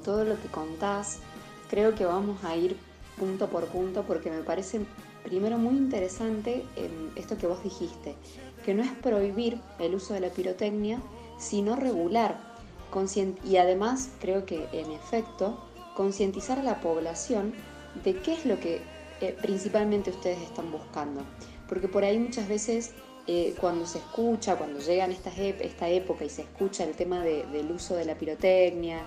todo 0.04 0.22
lo 0.24 0.40
que 0.40 0.46
contás. 0.52 1.18
Creo 1.68 1.96
que 1.96 2.04
vamos 2.04 2.44
a 2.44 2.54
ir 2.54 2.76
punto 3.20 3.50
por 3.50 3.66
punto 3.66 4.04
porque 4.04 4.30
me 4.30 4.42
parece 4.42 4.80
primero 5.22 5.58
muy 5.58 5.76
interesante 5.76 6.64
esto 7.14 7.36
que 7.36 7.46
vos 7.46 7.62
dijiste, 7.62 8.14
que 8.64 8.72
no 8.72 8.82
es 8.82 8.90
prohibir 8.90 9.60
el 9.78 9.94
uso 9.94 10.14
de 10.14 10.20
la 10.20 10.30
pirotecnia, 10.30 11.00
sino 11.38 11.76
regular. 11.76 12.50
Y 13.44 13.56
además 13.56 14.10
creo 14.20 14.44
que 14.46 14.66
en 14.72 14.90
efecto 14.90 15.62
concientizar 15.94 16.58
a 16.58 16.62
la 16.62 16.80
población 16.80 17.54
de 18.02 18.16
qué 18.16 18.32
es 18.32 18.44
lo 18.46 18.58
que 18.58 18.80
eh, 19.20 19.36
principalmente 19.40 20.10
ustedes 20.10 20.40
están 20.40 20.72
buscando. 20.72 21.22
Porque 21.68 21.86
por 21.86 22.02
ahí 22.02 22.18
muchas 22.18 22.48
veces 22.48 22.92
eh, 23.28 23.54
cuando 23.60 23.86
se 23.86 23.98
escucha, 23.98 24.56
cuando 24.56 24.80
llegan 24.80 25.12
estas 25.12 25.38
esta 25.38 25.88
época 25.88 26.24
y 26.24 26.30
se 26.30 26.42
escucha 26.42 26.82
el 26.82 26.96
tema 26.96 27.22
del 27.22 27.70
uso 27.70 27.94
de 27.94 28.06
la 28.06 28.16
pirotecnia, 28.16 29.02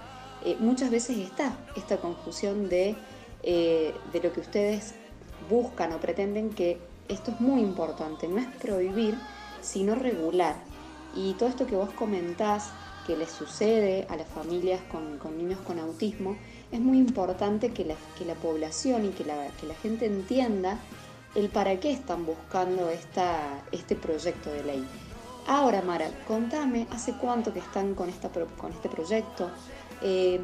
eh, 0.45 0.55
muchas 0.59 0.89
veces 0.89 1.17
está 1.17 1.57
esta 1.75 1.97
confusión 1.97 2.69
de, 2.69 2.95
de 3.43 4.21
lo 4.23 4.31
que 4.31 4.39
ustedes 4.39 4.95
buscan 5.49 5.91
o 5.93 5.99
pretenden 5.99 6.49
que 6.49 6.79
esto 7.07 7.31
es 7.31 7.41
muy 7.41 7.61
importante, 7.61 8.27
no 8.27 8.37
es 8.37 8.47
prohibir, 8.47 9.17
sino 9.61 9.95
regular. 9.95 10.55
Y 11.15 11.33
todo 11.33 11.49
esto 11.49 11.67
que 11.67 11.75
vos 11.75 11.91
comentás 11.91 12.71
que 13.05 13.17
les 13.17 13.29
sucede 13.29 14.07
a 14.09 14.15
las 14.15 14.27
familias 14.27 14.79
con, 14.89 15.37
niños 15.37 15.59
con 15.59 15.79
autismo, 15.79 16.37
es 16.71 16.79
muy 16.79 16.97
importante 16.97 17.71
que 17.71 17.85
la, 17.85 17.95
que 18.17 18.25
la 18.25 18.35
población 18.35 19.05
y 19.05 19.09
que 19.09 19.25
la, 19.25 19.47
que 19.59 19.67
la, 19.67 19.75
gente 19.75 20.05
entienda 20.05 20.79
el 21.35 21.49
para 21.49 21.79
qué 21.79 21.91
están 21.91 22.25
buscando 22.25 22.89
esta, 22.89 23.63
este 23.71 23.95
proyecto 23.95 24.51
de 24.51 24.63
ley. 24.63 24.87
Ahora, 25.47 25.81
Mara, 25.81 26.09
contame, 26.25 26.87
¿hace 26.91 27.13
cuánto 27.13 27.51
que 27.51 27.59
están 27.59 27.93
con, 27.95 28.07
esta, 28.07 28.29
con 28.29 28.71
este 28.71 28.87
proyecto? 28.87 29.49
Eh, 30.01 30.39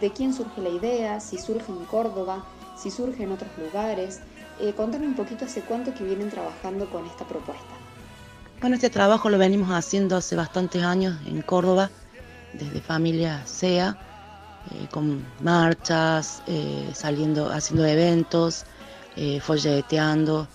¿De 0.00 0.10
quién 0.10 0.32
surge 0.32 0.60
la 0.60 0.70
idea? 0.70 1.20
¿Si 1.20 1.38
surge 1.38 1.70
en 1.70 1.84
Córdoba? 1.84 2.44
¿Si 2.76 2.90
surge 2.90 3.24
en 3.24 3.32
otros 3.32 3.50
lugares? 3.58 4.20
Eh, 4.60 4.72
contame 4.74 5.06
un 5.06 5.14
poquito 5.14 5.44
hace 5.44 5.60
cuánto 5.62 5.94
que 5.94 6.04
vienen 6.04 6.30
trabajando 6.30 6.88
con 6.90 7.04
esta 7.06 7.26
propuesta. 7.26 7.74
Bueno, 8.60 8.76
este 8.76 8.90
trabajo 8.90 9.28
lo 9.28 9.38
venimos 9.38 9.70
haciendo 9.70 10.16
hace 10.16 10.36
bastantes 10.36 10.82
años 10.84 11.16
en 11.26 11.42
Córdoba, 11.42 11.90
desde 12.52 12.80
Familia 12.80 13.42
SEA, 13.44 13.96
eh, 14.70 14.86
con 14.92 15.24
marchas, 15.40 16.42
eh, 16.46 16.88
saliendo, 16.94 17.50
haciendo 17.50 17.84
eventos, 17.84 18.64
eh, 19.16 19.40
folleteando, 19.40 20.46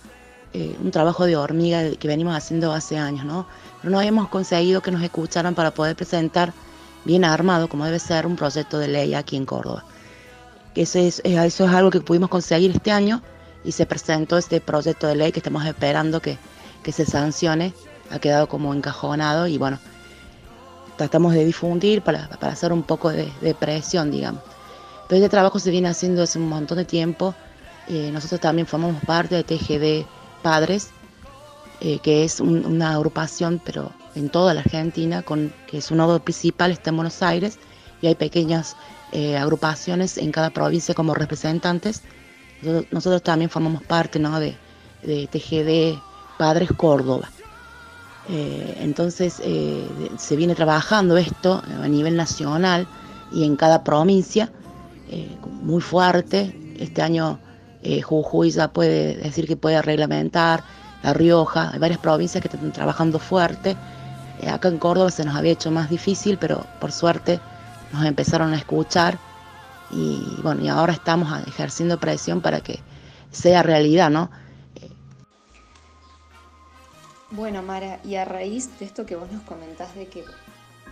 un 0.82 0.90
trabajo 0.90 1.26
de 1.26 1.36
hormiga 1.36 1.92
que 2.00 2.08
venimos 2.08 2.36
haciendo 2.36 2.72
hace 2.72 2.98
años, 2.98 3.26
¿no? 3.26 3.46
Pero 3.80 3.92
no 3.92 4.00
habíamos 4.00 4.28
conseguido 4.30 4.82
que 4.82 4.90
nos 4.90 5.04
escucharan 5.04 5.54
para 5.54 5.70
poder 5.70 5.96
presentar 5.96 6.52
bien 7.08 7.26
armado, 7.26 7.68
como 7.68 7.86
debe 7.86 7.98
ser, 7.98 8.28
un 8.28 8.36
proyecto 8.36 8.78
de 8.78 8.88
ley 8.88 9.16
aquí 9.16 9.36
en 9.36 9.46
Córdoba. 9.46 9.84
Eso 10.76 11.00
es, 11.00 11.22
eso 11.24 11.66
es 11.66 11.72
algo 11.72 11.90
que 11.90 12.02
pudimos 12.02 12.30
conseguir 12.30 12.70
este 12.70 12.92
año 12.92 13.24
y 13.64 13.72
se 13.72 13.88
presentó 13.88 14.38
este 14.38 14.62
proyecto 14.62 15.08
de 15.08 15.16
ley 15.16 15.32
que 15.32 15.40
estamos 15.40 15.66
esperando 15.66 16.22
que, 16.22 16.38
que 16.84 16.92
se 16.92 17.06
sancione 17.06 17.74
ha 18.12 18.20
quedado 18.20 18.48
como 18.48 18.74
encajonado 18.74 19.48
y 19.48 19.58
bueno, 19.58 19.80
tratamos 20.98 21.34
de 21.34 21.46
difundir 21.46 22.02
para, 22.02 22.28
para 22.30 22.54
hacer 22.54 22.72
un 22.74 22.84
poco 22.84 23.12
de, 23.12 23.56
presión, 23.60 24.12
digamos. 24.12 24.42
Pero 25.08 25.18
este 25.18 25.30
trabajo 25.30 25.60
se 25.60 25.72
viene 25.72 25.88
haciendo 25.88 26.24
hace 26.24 26.40
un 26.40 26.50
montón 26.50 26.78
de 26.78 26.86
tiempo. 26.86 27.34
Eh, 27.88 28.10
nosotros 28.12 28.42
también 28.42 28.68
formamos 28.68 29.04
parte 29.06 29.36
de 29.36 29.44
TGD 29.44 30.06
Padres, 30.42 30.90
eh, 31.80 32.00
que 32.00 32.24
es 32.24 32.40
una 32.40 32.94
agrupación, 32.94 33.62
pero 33.64 33.92
en 34.18 34.30
toda 34.30 34.54
la 34.54 34.62
Argentina, 34.62 35.22
con, 35.22 35.54
que 35.68 35.82
su 35.82 35.96
nodo 35.96 36.20
principal 36.20 36.72
está 36.72 36.90
en 36.90 36.98
Buenos 36.98 37.22
Aires 37.22 37.60
y 38.02 38.08
hay 38.08 38.16
pequeñas 38.16 38.76
eh, 39.12 39.38
agrupaciones 39.38 40.18
en 40.18 40.32
cada 40.32 40.50
provincia 40.50 40.94
como 40.96 41.14
representantes. 41.14 42.02
Nosotros, 42.92 43.22
también 43.22 43.50
formamos 43.50 43.84
parte 43.84 44.20
¿no? 44.20 44.40
de, 44.40 44.58
de 45.04 45.28
TGD 45.28 46.02
Padres 46.38 46.70
Córdoba. 46.76 47.30
Eh, 48.30 48.78
entonces 48.82 49.40
eh, 49.44 49.88
se 50.18 50.36
viene 50.36 50.56
trabajando 50.56 51.16
esto 51.16 51.64
a 51.66 51.88
nivel 51.88 52.18
nacional 52.18 52.88
y 53.32 53.46
en 53.46 53.56
cada 53.56 53.84
provincia 53.84 54.52
muy 55.62 55.82
fuerte. 55.82 56.76
Este 56.80 57.02
año 57.02 57.40
Jujuy 58.04 58.52
ya 58.52 58.68
puede 58.68 59.16
decir 59.16 59.48
que 59.48 59.56
puede 59.56 59.82
reglamentar, 59.82 60.64
La 61.04 61.14
Rioja, 61.14 61.72
hay 61.72 61.80
varias 61.80 62.00
provincias 62.00 62.42
que 62.42 62.50
están 62.50 62.74
trabajando 62.74 63.20
fuerte. 63.20 63.78
Acá 64.46 64.68
en 64.68 64.78
Córdoba 64.78 65.10
se 65.10 65.26
nos 65.26 65.36
había 65.36 65.54
hecho 65.54 65.72
más 65.72 65.90
difícil, 65.90 66.38
pero 66.38 66.66
por 66.80 66.92
suerte 66.92 67.40
nos 67.94 68.06
empezaron 68.06 68.54
a 68.54 68.58
escuchar 68.58 69.18
y 69.90 70.40
bueno, 70.44 70.64
y 70.64 70.68
ahora 70.68 70.94
estamos 70.94 71.48
ejerciendo 71.48 72.00
presión 72.00 72.42
para 72.42 72.62
que 72.62 72.80
sea 73.32 73.64
realidad, 73.64 74.10
¿no? 74.10 74.30
Bueno, 77.32 77.62
Mara, 77.62 78.00
y 78.06 78.16
a 78.16 78.26
raíz 78.26 78.80
de 78.80 78.86
esto 78.86 79.06
que 79.06 79.16
vos 79.16 79.30
nos 79.32 79.44
comentás, 79.44 79.94
de 79.96 80.08
que, 80.08 80.24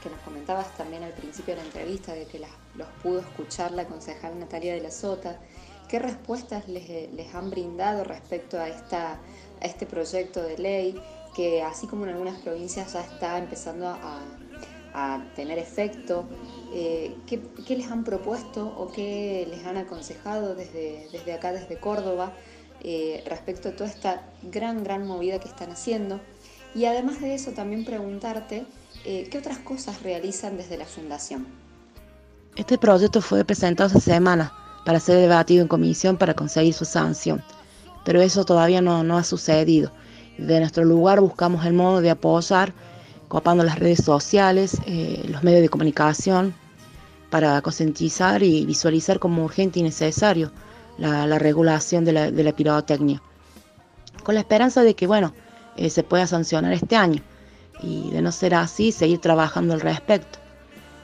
que 0.04 0.10
nos 0.10 0.20
comentabas 0.20 0.70
también 0.76 1.04
al 1.04 1.14
principio 1.14 1.56
de 1.56 1.62
la 1.62 1.68
entrevista, 1.68 2.14
de 2.14 2.26
que 2.26 2.40
los 2.40 2.88
pudo 3.02 3.20
escuchar 3.20 3.72
la 3.72 3.86
concejal 3.86 4.38
Natalia 4.38 4.74
de 4.74 4.82
la 4.82 4.92
Sota, 4.92 5.40
¿qué 5.88 5.98
respuestas 5.98 6.68
les, 6.68 7.12
les 7.14 7.34
han 7.34 7.50
brindado 7.50 8.04
respecto 8.04 8.60
a, 8.60 8.68
esta, 8.68 9.14
a 9.14 9.66
este 9.66 9.86
proyecto 9.86 10.42
de 10.42 10.58
ley 10.58 11.02
que 11.36 11.62
así 11.62 11.88
como 11.88 12.06
en 12.06 12.12
algunas 12.12 12.40
provincias 12.42 12.94
ya 12.94 13.02
está 13.02 13.38
empezando 13.38 13.88
a, 13.88 14.22
tener 15.36 15.60
efecto? 15.60 16.24
Eh, 16.74 17.14
¿qué, 17.28 17.42
¿qué, 17.68 17.76
les 17.76 17.92
han 17.92 18.06
propuesto 18.06 18.66
o 18.66 18.90
qué 18.94 19.46
les 19.50 19.66
han 19.66 19.76
aconsejado 19.76 20.56
desde, 20.56 21.10
desde 21.12 21.34
acá, 21.34 21.52
desde 21.52 21.78
Córdoba? 21.78 22.32
Eh, 22.88 23.24
respecto 23.26 23.70
a 23.70 23.72
toda 23.72 23.90
esta 23.90 24.22
gran, 24.44 24.84
gran 24.84 25.08
movida 25.08 25.40
que 25.40 25.48
están 25.48 25.72
haciendo. 25.72 26.20
Y 26.76 26.86
además 26.86 27.20
de 27.20 27.34
eso, 27.34 27.50
también 27.50 27.84
preguntarte 27.84 28.68
eh, 29.06 29.28
qué 29.32 29.40
otras 29.40 29.58
cosas 29.58 30.04
realizan 30.04 30.56
desde 30.56 30.78
la 30.78 30.86
Fundación. 30.86 31.48
Este 32.56 32.78
proyecto 32.78 33.22
fue 33.22 33.44
presentado 33.44 33.88
hace 33.88 34.00
semanas 34.00 34.52
para 34.86 35.00
ser 35.00 35.18
debatido 35.18 35.64
en 35.64 35.68
comisión 35.68 36.16
para 36.16 36.36
conseguir 36.36 36.76
su 36.76 36.86
sanción, 36.86 37.44
pero 38.06 38.22
eso 38.22 38.46
todavía 38.46 38.82
no, 38.82 39.04
no 39.04 39.18
ha 39.18 39.24
sucedido. 39.24 39.92
De 40.38 40.60
nuestro 40.60 40.84
lugar 40.84 41.22
buscamos 41.22 41.66
el 41.66 41.74
modo 41.74 42.02
de 42.02 42.10
apoyar, 42.10 42.74
copando 43.30 43.64
las 43.64 43.80
redes 43.80 44.04
sociales, 44.04 44.78
eh, 44.86 45.24
los 45.30 45.44
medios 45.44 45.62
de 45.62 45.70
comunicación, 45.70 46.54
para 47.30 47.62
concientizar 47.62 48.44
y 48.44 48.66
visualizar 48.66 49.20
como 49.20 49.44
urgente 49.44 49.80
y 49.80 49.84
necesario 49.84 50.52
la, 50.98 51.40
regulación 51.40 52.06
de 52.06 52.14
la, 52.14 52.32
de 52.32 52.54
pirotecnia, 52.54 53.22
con 54.24 54.36
la 54.36 54.42
esperanza 54.42 54.84
de 54.84 54.94
que, 54.94 55.08
bueno, 55.08 55.34
eh, 55.78 55.90
se 55.90 56.04
pueda 56.04 56.28
sancionar 56.28 56.74
este 56.74 56.96
año 56.96 57.22
y 57.82 58.10
de 58.12 58.22
no 58.22 58.32
ser 58.32 58.56
así, 58.56 58.92
seguir 58.92 59.20
trabajando 59.20 59.74
al 59.74 59.82
respecto. 59.82 60.40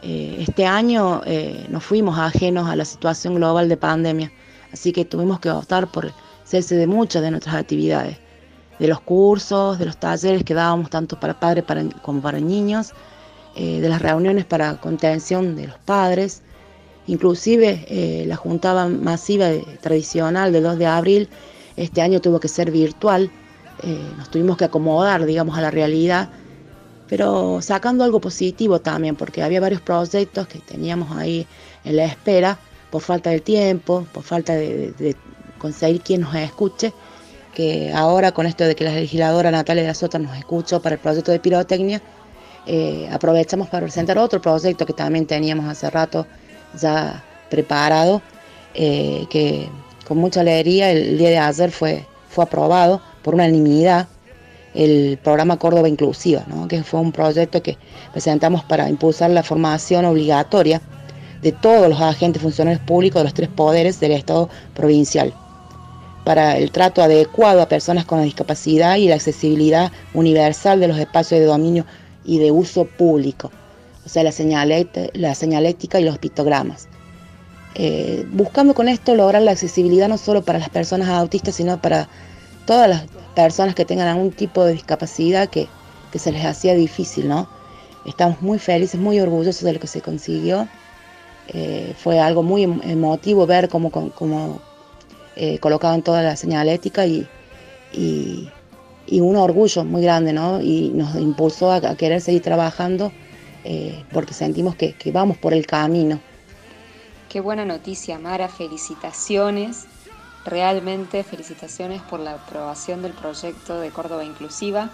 Eh, 0.04 0.38
este 0.40 0.66
año 0.66 1.22
nos 1.70 1.84
fuimos 1.84 2.18
ajenos 2.18 2.68
a 2.68 2.76
la 2.76 2.86
situación 2.86 3.36
global 3.36 3.70
de 3.70 3.78
pandemia, 3.78 4.32
así 4.74 4.92
que 4.92 5.06
tuvimos 5.06 5.40
que 5.40 5.50
optar 5.52 5.88
por 5.88 6.12
cese 6.44 6.76
de 6.76 6.88
muchas 6.88 7.22
de 7.22 7.32
nuestras 7.32 7.56
actividades. 7.56 8.18
De 8.82 8.88
los 8.88 9.00
cursos, 9.00 9.78
de 9.78 9.86
los 9.86 9.98
talleres 9.98 10.44
que 10.44 10.56
dábamos 10.56 10.90
tanto 10.90 11.20
para 11.20 11.40
padres 11.40 11.64
para- 11.64 11.86
como 12.02 12.20
para 12.20 12.40
niños, 12.40 12.94
eh, 13.56 13.80
de 13.80 13.88
las 13.88 14.02
reuniones 14.02 14.44
para 14.46 14.78
contención 14.78 15.56
de 15.56 15.68
los 15.68 15.78
padres, 15.78 16.42
inclusive 17.06 17.86
eh, 17.88 18.26
la 18.28 18.36
juntaba 18.36 18.88
masiva 18.88 19.46
de- 19.46 19.62
tradicional 19.82 20.52
del 20.52 20.64
2 20.64 20.78
de 20.80 20.88
abril, 20.88 21.30
este 21.78 22.02
año 22.02 22.20
tuvo 22.22 22.40
que 22.40 22.48
ser 22.48 22.72
virtual, 22.72 23.30
eh, 23.84 24.00
nos 24.18 24.30
tuvimos 24.32 24.58
que 24.58 24.66
acomodar, 24.66 25.26
digamos, 25.26 25.56
a 25.58 25.62
la 25.62 25.70
realidad, 25.70 26.30
pero 27.08 27.62
sacando 27.62 28.04
algo 28.04 28.20
positivo 28.20 28.80
también, 28.80 29.16
porque 29.16 29.44
había 29.44 29.62
varios 29.62 29.82
proyectos 29.82 30.48
que 30.48 30.58
teníamos 30.58 31.16
ahí 31.16 31.46
en 31.84 31.98
la 31.98 32.06
espera, 32.06 32.58
por 32.90 33.02
falta 33.02 33.30
de 33.30 33.42
tiempo, 33.42 34.08
por 34.12 34.24
falta 34.24 34.54
de- 34.54 34.92
de 34.98 35.16
conseguir 35.60 36.02
quien 36.02 36.22
nos 36.22 36.34
escuche, 36.34 36.94
que 37.54 37.92
ahora 37.94 38.32
con 38.32 38.46
esto 38.46 38.64
de 38.64 38.76
que 38.76 38.84
la 38.84 38.94
legisladora 38.94 39.52
Natalia 39.52 39.84
de 39.84 39.88
la 39.90 39.94
Sota 39.94 40.20
nos 40.20 40.38
escuchó 40.38 40.82
para 40.82 40.96
el 40.96 41.02
proyecto 41.02 41.32
de 41.32 41.40
pirotecnia, 41.40 42.02
eh, 42.66 43.10
aprovechamos 43.12 43.70
para 43.70 43.84
presentar 43.84 44.18
otro 44.18 44.42
proyecto 44.42 44.86
que 44.86 44.94
también 44.94 45.26
teníamos 45.26 45.66
hace 45.68 45.90
rato 45.90 46.28
ya 46.80 47.24
preparado, 47.50 48.22
eh, 48.74 49.26
que 49.30 49.68
con 50.08 50.18
mucha 50.18 50.42
alegría 50.42 50.92
el 50.92 51.18
día 51.18 51.30
de 51.30 51.38
ayer 51.40 51.72
fue, 51.72 52.06
fue 52.30 52.44
aprobado 52.44 53.02
por 53.24 53.34
unanimidad 53.34 54.08
el 54.74 55.20
programa 55.22 55.58
Córdoba 55.58 55.90
Inclusiva, 55.90 56.46
que 56.70 56.82
fue 56.84 57.02
un 57.02 57.12
proyecto 57.12 57.62
que 57.62 57.78
presentamos 58.14 58.64
para 58.64 58.90
impulsar 58.90 59.30
la 59.32 59.44
formación 59.44 60.06
obligatoria 60.06 60.82
de 61.42 61.52
todos 61.52 61.90
los 61.90 62.00
agentes 62.00 62.42
funcionarios 62.42 62.82
públicos 62.84 63.20
de 63.20 63.24
los 63.26 63.34
tres 63.34 63.50
poderes 63.50 64.00
del 64.00 64.14
Estado 64.14 64.48
provincial 64.74 65.34
para 66.24 66.58
el 66.58 66.72
trato 66.72 67.02
adecuado 67.02 67.62
a 67.62 67.68
personas 67.70 68.06
con 68.06 68.22
discapacidad 68.24 68.98
y 68.98 69.08
la 69.08 69.16
accesibilidad 69.16 69.92
universal 70.14 70.80
de 70.80 70.88
los 70.88 71.00
espacios 71.00 71.40
de 71.40 71.46
dominio 71.46 71.86
y 72.24 72.38
de 72.40 72.52
uso 72.52 72.86
público, 72.86 73.52
o 74.06 74.10
sea, 74.10 74.24
la, 74.24 74.32
la 75.14 75.36
señalética 75.36 76.00
y 76.00 76.04
los 76.04 76.18
pictogramas. 76.20 76.88
Eh, 77.74 78.26
buscando 78.32 78.74
con 78.74 78.90
esto 78.90 79.16
lograr 79.16 79.42
la 79.42 79.52
accesibilidad 79.52 80.10
no 80.10 80.18
solo 80.18 80.44
para 80.44 80.60
las 80.60 80.70
personas 80.70 81.08
autistas, 81.10 81.56
sino 81.56 81.82
para 81.82 82.10
todas 82.66 82.90
las 82.90 83.04
personas 83.34 83.76
que 83.76 83.86
tengan 83.86 84.08
algún 84.08 84.32
tipo 84.32 84.66
de 84.66 84.74
discapacidad 84.74 85.50
que, 85.50 85.68
que 86.12 86.20
se 86.20 86.32
les 86.32 86.46
hacía 86.46 86.76
difícil, 86.76 87.28
¿no? 87.30 87.48
Estamos 88.06 88.42
muy 88.42 88.60
felices, 88.60 89.00
muy 89.00 89.20
orgullosos 89.20 89.64
de 89.64 89.74
lo 89.74 89.80
que 89.80 89.88
se 89.88 90.02
consiguió. 90.02 90.68
Eh, 91.48 91.94
fue 91.98 92.20
algo 92.20 92.44
muy 92.44 92.64
em- 92.64 92.82
emotivo 92.84 93.46
ver 93.48 93.70
cómo- 93.70 93.90
cómo, 93.90 94.62
eh, 95.36 95.60
colocaban 95.60 96.02
toda 96.02 96.22
la 96.22 96.36
señalética 96.36 97.06
y, 97.06 97.28
y, 97.94 98.50
un 99.20 99.36
orgullo 99.36 99.84
muy 99.84 100.02
grande, 100.02 100.32
¿no? 100.32 100.62
Y 100.62 100.90
nos 100.94 101.16
impulsó 101.16 101.72
a, 101.72 101.96
querer 101.96 102.22
seguir 102.22 102.42
trabajando 102.42 103.12
eh, 103.66 104.04
porque 104.14 104.34
sentimos 104.34 104.76
que, 104.76 104.94
que 104.94 105.12
vamos 105.12 105.38
por 105.38 105.54
el 105.54 105.66
camino. 105.66 106.20
Qué 107.30 107.40
buena 107.40 107.66
noticia, 107.66 108.20
Mara. 108.20 108.50
Felicitaciones. 108.50 109.86
Realmente 110.44 111.24
felicitaciones 111.24 112.02
por 112.02 112.20
la 112.20 112.34
aprobación 112.34 113.02
del 113.02 113.14
proyecto 113.14 113.80
de 113.80 113.90
Córdoba 113.92 114.24
Inclusiva. 114.24 114.90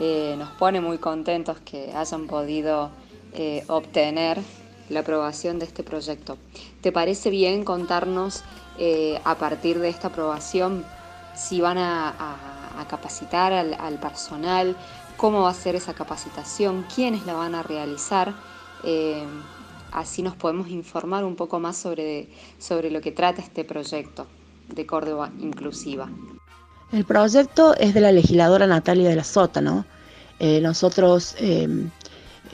Eh, 0.00 0.34
nos 0.38 0.48
pone 0.52 0.80
muy 0.80 0.98
contentos 0.98 1.58
que 1.60 1.92
hayan 1.94 2.26
podido 2.26 2.90
eh, 3.34 3.64
obtener 3.68 4.38
la 4.88 5.00
aprobación 5.00 5.58
de 5.58 5.66
este 5.66 5.82
proyecto. 5.82 6.38
¿Te 6.80 6.92
parece 6.92 7.30
bien 7.30 7.64
contarnos 7.64 8.42
eh, 8.78 9.20
a 9.24 9.34
partir 9.36 9.78
de 9.78 9.88
esta 9.88 10.08
aprobación 10.08 10.84
si 11.34 11.60
van 11.60 11.78
a, 11.78 12.14
capacitar 12.88 13.52
al, 13.52 13.74
al 13.74 13.98
personal, 14.00 14.76
cómo 15.16 15.42
va 15.42 15.50
a 15.50 15.54
ser 15.54 15.76
esa 15.76 15.94
capacitación, 15.94 16.84
quiénes 16.92 17.24
la 17.26 17.34
van 17.34 17.54
a 17.54 17.62
realizar? 17.62 18.34
Eh, 18.82 19.24
así 19.92 20.22
nos 20.22 20.34
podemos 20.34 20.68
informar 20.68 21.24
un 21.24 21.36
poco 21.36 21.60
más 21.60 21.76
sobre, 21.76 22.28
sobre 22.58 22.90
lo 22.90 23.00
que 23.00 23.12
trata 23.12 23.40
este 23.40 23.64
proyecto 23.64 24.26
de 24.68 24.84
Córdoba 24.86 25.30
Inclusiva. 25.40 26.08
El 26.90 27.04
proyecto 27.04 27.74
es 27.76 27.94
de 27.94 28.00
la 28.00 28.12
legisladora 28.12 28.66
Natalia 28.66 29.08
de 29.08 29.16
la 29.16 29.24
Sota, 29.24 29.60
¿no? 29.60 29.84
Eh, 30.38 30.60
nosotros 30.60 31.36
eh, 31.38 31.68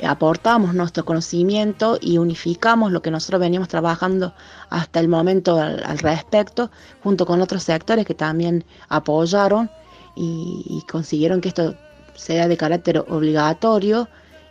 aportamos 0.04 0.74
nuestro 0.74 1.04
conocimiento 1.04 1.98
y 2.00 2.18
unificamos 2.18 2.92
lo 2.92 3.02
que 3.02 3.10
nosotros 3.10 3.40
veníamos 3.40 3.68
trabajando 3.68 4.34
hasta 4.70 5.00
el 5.00 5.08
momento 5.08 5.58
al, 5.58 5.98
respecto, 5.98 6.70
junto 7.02 7.26
con 7.26 7.40
otros 7.40 7.62
sectores 7.62 8.06
que 8.06 8.14
también 8.14 8.64
apoyaron 8.88 9.70
y, 10.16 10.82
consiguieron 10.90 11.40
que 11.40 11.48
esto 11.48 11.74
sea 12.14 12.48
de 12.48 12.56
carácter 12.56 12.98
obligatorio 13.08 14.08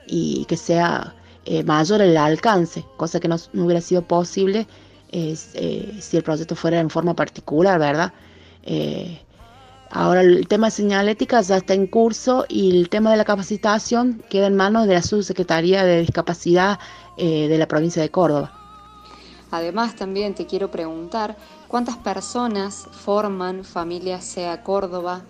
y 0.08 0.46
que 0.46 0.56
sea 0.56 1.14
eh, 1.46 1.64
mayor 1.64 2.02
el 2.02 2.16
alcance, 2.16 2.86
cosa 2.96 3.20
que 3.20 3.28
no, 3.28 3.36
no 3.54 3.66
hubiera 3.66 3.82
sido 3.82 4.02
posible 4.02 4.68
es, 5.12 5.52
eh, 5.56 5.98
si 6.00 6.18
el 6.18 6.24
proyecto 6.24 6.56
fuera 6.56 6.80
en 6.80 6.90
forma 6.90 7.16
particular, 7.16 7.80
¿verdad? 7.80 8.14
Eh, 8.64 9.20
ahora 9.92 10.22
el 10.22 10.48
tema 10.48 10.68
de 10.68 10.72
señalética 10.72 11.42
ya 11.42 11.58
está 11.58 11.74
en 11.74 11.88
curso 11.88 12.46
y 12.50 12.78
el 12.80 12.90
tema 12.90 13.12
de 13.12 13.18
la 13.18 13.26
capacitación 13.26 14.24
queda 14.30 14.48
en 14.48 14.56
manos 14.56 14.88
de 14.88 14.94
la 14.96 15.02
Subsecretaría 15.04 15.84
de 15.86 16.02
Discapacidad 16.02 16.80
eh, 17.18 17.48
de 17.48 17.58
la 17.58 17.68
provincia 17.68 18.02
de 18.02 18.12
Córdoba. 18.12 18.54
Además, 19.52 19.96
también 19.96 20.36
te 20.36 20.46
quiero 20.46 20.72
preguntar 20.72 21.38
cuántas 21.68 21.98
personas 21.98 22.88
forman 22.92 23.64
Familia 23.64 24.22
Sea 24.22 24.64
Córdoba, 24.64 25.26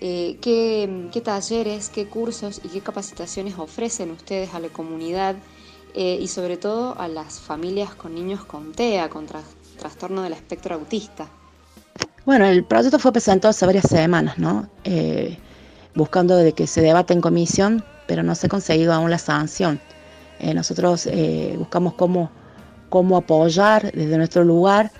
Eh, 0.00 0.38
qué, 0.42 1.20
talleres, 1.24 1.88
qué 1.88 2.08
cursos 2.08 2.60
y 2.62 2.68
qué 2.68 2.82
capacitaciones 2.82 3.58
ofrecen 3.58 4.10
ustedes 4.10 4.52
a 4.54 4.60
la 4.60 4.68
comunidad 4.70 5.36
eh, 5.94 6.18
y 6.20 6.28
sobre 6.28 6.58
todo 6.58 6.98
a 6.98 7.08
las 7.08 7.40
familias 7.40 7.94
con 7.94 8.14
niños 8.14 8.44
con 8.44 8.72
TEA, 8.74 9.08
con 9.08 9.26
tras- 9.26 9.56
trastorno 9.78 10.22
del 10.22 10.34
espectro 10.34 10.74
autista. 10.74 11.30
Bueno, 12.26 12.46
el 12.46 12.64
proyecto 12.64 12.98
fue 12.98 13.12
presentado 13.12 13.50
hace 13.50 13.66
varias 13.66 13.86
semanas, 13.86 14.38
¿no? 14.38 14.66
Eh, 14.84 15.36
buscando 15.94 16.36
de 16.36 16.54
que 16.54 16.66
se 16.66 16.80
debate 16.80 17.12
en 17.12 17.20
comisión, 17.20 17.84
pero 18.06 18.22
no 18.22 18.34
se 18.34 18.46
ha 18.46 18.48
conseguido 18.48 18.94
aún 18.94 19.10
la 19.10 19.18
sanción. 19.18 19.78
Eh, 20.38 20.54
nosotros 20.54 21.06
eh, 21.06 21.54
buscamos 21.58 21.92
cómo, 21.94 22.30
cómo 22.88 23.18
apoyar 23.18 23.92
desde 23.92 24.16
nuestro 24.16 24.42
lugar, 24.42 24.90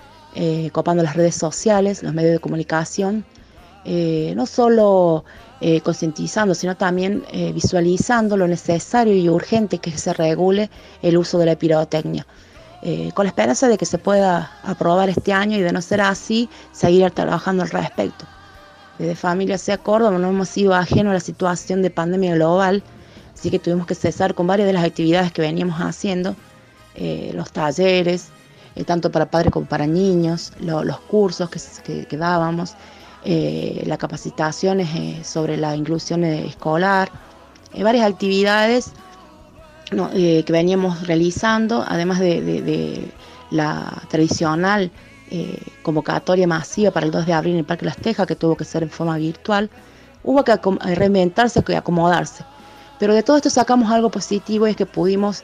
copando 0.72 1.02
las 1.02 1.14
redes 1.14 1.36
sociales, 1.36 2.02
los 2.02 2.12
medios 2.12 2.32
de 2.32 2.40
comunicación, 2.40 3.24
no 3.84 4.46
solo 4.46 5.24
concientizando, 5.84 6.56
sino 6.56 6.76
también 6.76 7.22
visualizando 7.54 8.36
lo 8.36 8.48
necesario 8.48 9.14
y 9.14 9.28
urgente 9.28 9.78
que 9.78 9.96
se 9.96 10.12
regule 10.12 10.70
el 11.02 11.16
uso 11.18 11.38
de 11.38 11.46
la 11.46 11.56
pirotecnia. 11.56 12.26
Eh, 12.86 13.12
con 13.14 13.24
la 13.24 13.28
esperanza 13.30 13.66
de 13.68 13.78
que 13.78 13.86
se 13.86 13.96
pueda 13.96 14.52
aprobar 14.62 15.08
este 15.08 15.32
año 15.32 15.56
y 15.56 15.62
de 15.62 15.72
no 15.72 15.80
ser 15.80 16.02
así, 16.02 16.50
seguir 16.70 17.10
trabajando 17.12 17.62
al 17.62 17.70
respecto. 17.70 18.26
Desde 18.98 19.14
Familia 19.16 19.56
Sea 19.56 19.78
Córdoba 19.78 20.18
no 20.18 20.28
hemos 20.28 20.50
sido 20.50 20.74
ajenos 20.74 21.12
a 21.12 21.14
la 21.14 21.20
situación 21.20 21.80
de 21.80 21.88
pandemia 21.88 22.34
global, 22.34 22.82
así 23.32 23.50
que 23.50 23.58
tuvimos 23.58 23.86
que 23.86 23.94
cesar 23.94 24.34
con 24.34 24.46
varias 24.46 24.66
de 24.66 24.74
las 24.74 24.84
actividades 24.84 25.32
que 25.32 25.40
veníamos 25.40 25.80
haciendo, 25.80 26.36
eh, 26.94 27.32
los 27.34 27.50
talleres, 27.52 28.26
eh, 28.76 28.84
tanto 28.84 29.10
para 29.10 29.30
padres 29.30 29.50
como 29.50 29.64
para 29.66 29.86
niños, 29.86 30.52
lo- 30.60 30.84
los 30.84 31.00
cursos 31.00 31.48
que, 31.48 31.58
que- 31.84 32.04
que 32.06 32.16
dábamos, 32.18 32.74
eh, 33.24 33.82
las 33.86 33.96
capacitaciones 33.96 34.90
eh, 34.94 35.24
sobre 35.24 35.56
la 35.56 35.74
inclusión 35.74 36.22
eh, 36.22 36.46
escolar, 36.46 37.10
varias 37.82 38.06
actividades 38.06 38.92
eh, 40.14 40.42
que 40.44 40.52
veníamos 40.52 41.06
realizando, 41.06 41.84
además 41.86 42.18
de, 42.20 43.10
la 43.50 44.02
tradicional 44.08 44.90
eh, 45.30 45.58
convocatoria 45.82 46.46
masiva 46.46 46.90
para 46.90 47.06
el 47.06 47.12
2 47.12 47.26
de 47.26 47.32
abril 47.32 47.52
en 47.52 47.58
el 47.60 47.64
Parque 47.64 47.84
Las 47.84 47.96
Tejas, 47.96 48.26
que 48.26 48.34
tuvo 48.34 48.56
que 48.56 48.64
ser 48.64 48.82
en 48.82 48.90
forma 48.90 49.16
virtual, 49.16 49.70
hubo 50.24 50.42
que 50.42 50.52
eh, 50.52 50.94
reinventarse, 50.94 51.62
que 51.62 51.76
acomodarse. 51.76 52.44
Pero 52.98 53.14
de 53.14 53.22
todo 53.22 53.36
esto 53.36 53.50
sacamos 53.50 53.90
algo 53.90 54.10
positivo 54.10 54.66
y 54.66 54.70
es 54.70 54.76
que 54.76 54.86
pudimos 54.86 55.42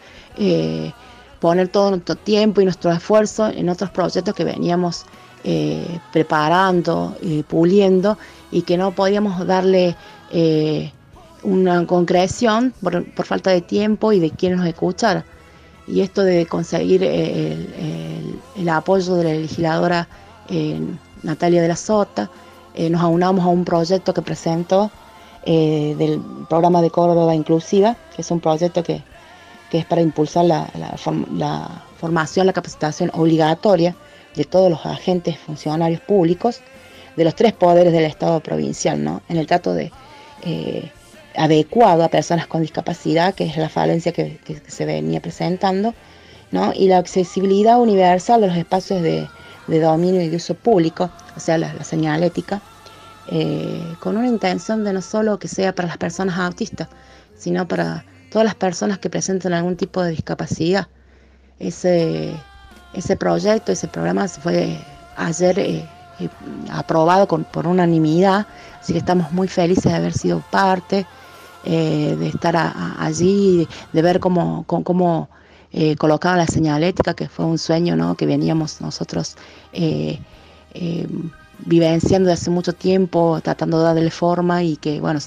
poner 1.40 1.68
todo 1.68 1.90
nuestro 1.90 2.14
tiempo 2.14 2.60
y 2.60 2.64
nuestro 2.64 2.92
esfuerzo 2.92 3.48
en 3.48 3.68
otros 3.68 3.90
proyectos 3.90 4.34
que 4.34 4.44
veníamos 4.44 5.04
preparando, 6.12 7.16
y 7.20 7.42
puliendo 7.42 8.16
y 8.52 8.62
que 8.62 8.76
no 8.76 8.92
podíamos 8.92 9.44
darle 9.46 9.96
una 11.42 11.86
concreción 11.86 12.72
por, 12.82 13.04
falta 13.24 13.50
de 13.50 13.60
tiempo 13.60 14.12
y 14.12 14.20
de 14.20 14.30
quienes 14.30 14.58
nos 14.58 14.68
escuchara. 14.68 15.24
Y 15.86 16.00
esto 16.02 16.22
de 16.22 16.46
conseguir 16.46 17.02
eh, 17.02 17.56
el, 18.56 18.68
apoyo 18.68 19.14
de 19.14 19.24
la 19.24 19.30
legisladora 19.32 20.08
eh, 20.48 20.80
Natalia 21.22 21.62
de 21.62 21.68
la 21.68 21.76
Sota, 21.76 22.30
eh, 22.74 22.88
nos 22.90 23.02
aunamos 23.02 23.44
a 23.44 23.48
un 23.48 23.64
proyecto 23.64 24.14
que 24.14 24.22
presentó 24.22 24.90
del 25.44 26.20
programa 26.50 26.82
de 26.82 26.90
Córdoba 26.90 27.34
Inclusiva, 27.34 27.96
que 28.14 28.20
es 28.20 28.30
un 28.30 28.40
proyecto 28.40 28.82
que, 28.82 29.02
es 29.72 29.86
para 29.86 30.02
impulsar 30.02 30.44
la, 30.44 30.68
la 30.78 30.90
form- 30.92 31.26
la 31.38 31.82
formación, 31.98 32.46
la 32.46 32.52
capacitación 32.52 33.10
obligatoria 33.14 33.96
de 34.36 34.44
todos 34.44 34.70
los 34.70 34.84
agentes 34.84 35.38
funcionarios 35.38 36.00
públicos 36.02 36.60
de 37.16 37.24
los 37.24 37.34
tres 37.34 37.54
poderes 37.54 37.92
del 37.92 38.04
Estado 38.04 38.40
provincial, 38.40 39.02
¿no? 39.02 39.22
En 39.28 39.38
el 39.38 39.46
trato 39.46 39.72
de 39.72 39.90
adecuado 41.36 42.04
a 42.04 42.08
personas 42.08 42.46
con 42.46 42.62
discapacidad, 42.62 43.34
que 43.34 43.44
es 43.44 43.56
la 43.56 43.68
falencia 43.68 44.12
que, 44.12 44.38
que 44.44 44.60
se 44.66 44.84
venía 44.84 45.20
presentando, 45.20 45.94
¿no? 46.50 46.72
Y 46.74 46.88
la 46.88 46.98
accesibilidad 46.98 47.80
universal 47.80 48.40
de 48.40 48.48
los 48.48 48.56
espacios 48.56 49.02
de, 49.02 49.28
de 49.66 49.80
dominio 49.80 50.20
y 50.20 50.28
de 50.28 50.36
uso 50.36 50.54
público, 50.54 51.10
o 51.36 51.40
sea, 51.40 51.58
la, 51.58 51.72
la 51.74 51.84
señalética, 51.84 52.60
eh, 53.28 53.94
con 54.00 54.16
una 54.16 54.26
intención 54.26 54.82
de 54.82 54.92
no 54.92 55.02
solo 55.02 55.38
que 55.38 55.46
sea 55.46 55.74
para 55.74 55.88
las 55.88 55.98
personas 55.98 56.36
autistas, 56.38 56.88
sino 57.36 57.66
para 57.68 58.04
todas 58.30 58.44
las 58.44 58.56
personas 58.56 58.98
que 58.98 59.08
presenten 59.08 59.52
algún 59.52 59.76
tipo 59.76 60.02
de 60.02 60.10
discapacidad. 60.10 60.88
Ese, 61.58 62.34
ese 62.92 63.16
proyecto, 63.16 63.70
ese 63.70 63.86
programa 63.86 64.26
fue 64.26 64.78
ayer 65.16 65.58
eh, 65.58 65.88
eh, 66.18 66.28
aprobado 66.72 67.28
con, 67.28 67.44
por 67.44 67.66
unanimidad, 67.66 68.46
así 68.80 68.92
que 68.92 68.98
estamos 68.98 69.30
muy 69.32 69.46
felices 69.46 69.84
de 69.84 69.94
haber 69.94 70.12
sido 70.12 70.42
parte, 70.50 71.06
eh, 71.64 72.16
de 72.18 72.28
estar 72.28 72.54
allí, 72.98 73.68
de, 73.92 74.02
ver 74.02 74.20
cómo, 74.20 74.64
cómo, 74.66 75.28
eh, 75.72 75.96
colocaban 75.96 76.38
la 76.38 76.46
señalética, 76.46 77.14
que 77.14 77.28
fue 77.28 77.44
un 77.44 77.58
sueño 77.58 77.96
¿no? 77.96 78.16
que 78.16 78.26
veníamos 78.26 78.80
nosotros 78.80 79.36
eh, 79.72 80.18
vivenciando 81.66 82.28
de 82.28 82.34
hace 82.34 82.50
mucho 82.50 82.72
tiempo, 82.72 83.40
tratando 83.42 83.78
de 83.78 83.84
darle 83.84 84.10
forma 84.10 84.62
y 84.62 84.76
que, 84.76 85.00
bueno, 85.00 85.20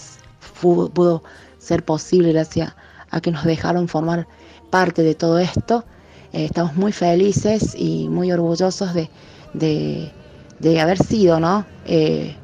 pudo 0.62 1.24
ser 1.60 1.84
posible 1.84 2.34
gracias 2.34 2.74
a 3.10 3.22
que 3.22 3.32
nos 3.32 3.44
dejaron 3.44 3.88
formar 3.88 4.28
parte 4.70 5.04
de 5.04 5.16
todo 5.16 5.40
esto. 5.40 5.86
Estamos 6.32 6.76
muy 6.76 6.92
felices 6.92 7.76
y 7.78 8.10
muy 8.10 8.32
orgullosos 8.32 8.94
de, 8.94 9.10
de- 9.54 10.12
de 10.60 10.80
haber 10.82 10.98
sido 10.98 11.40
¿no? 11.40 11.66
Eh, 11.86 12.36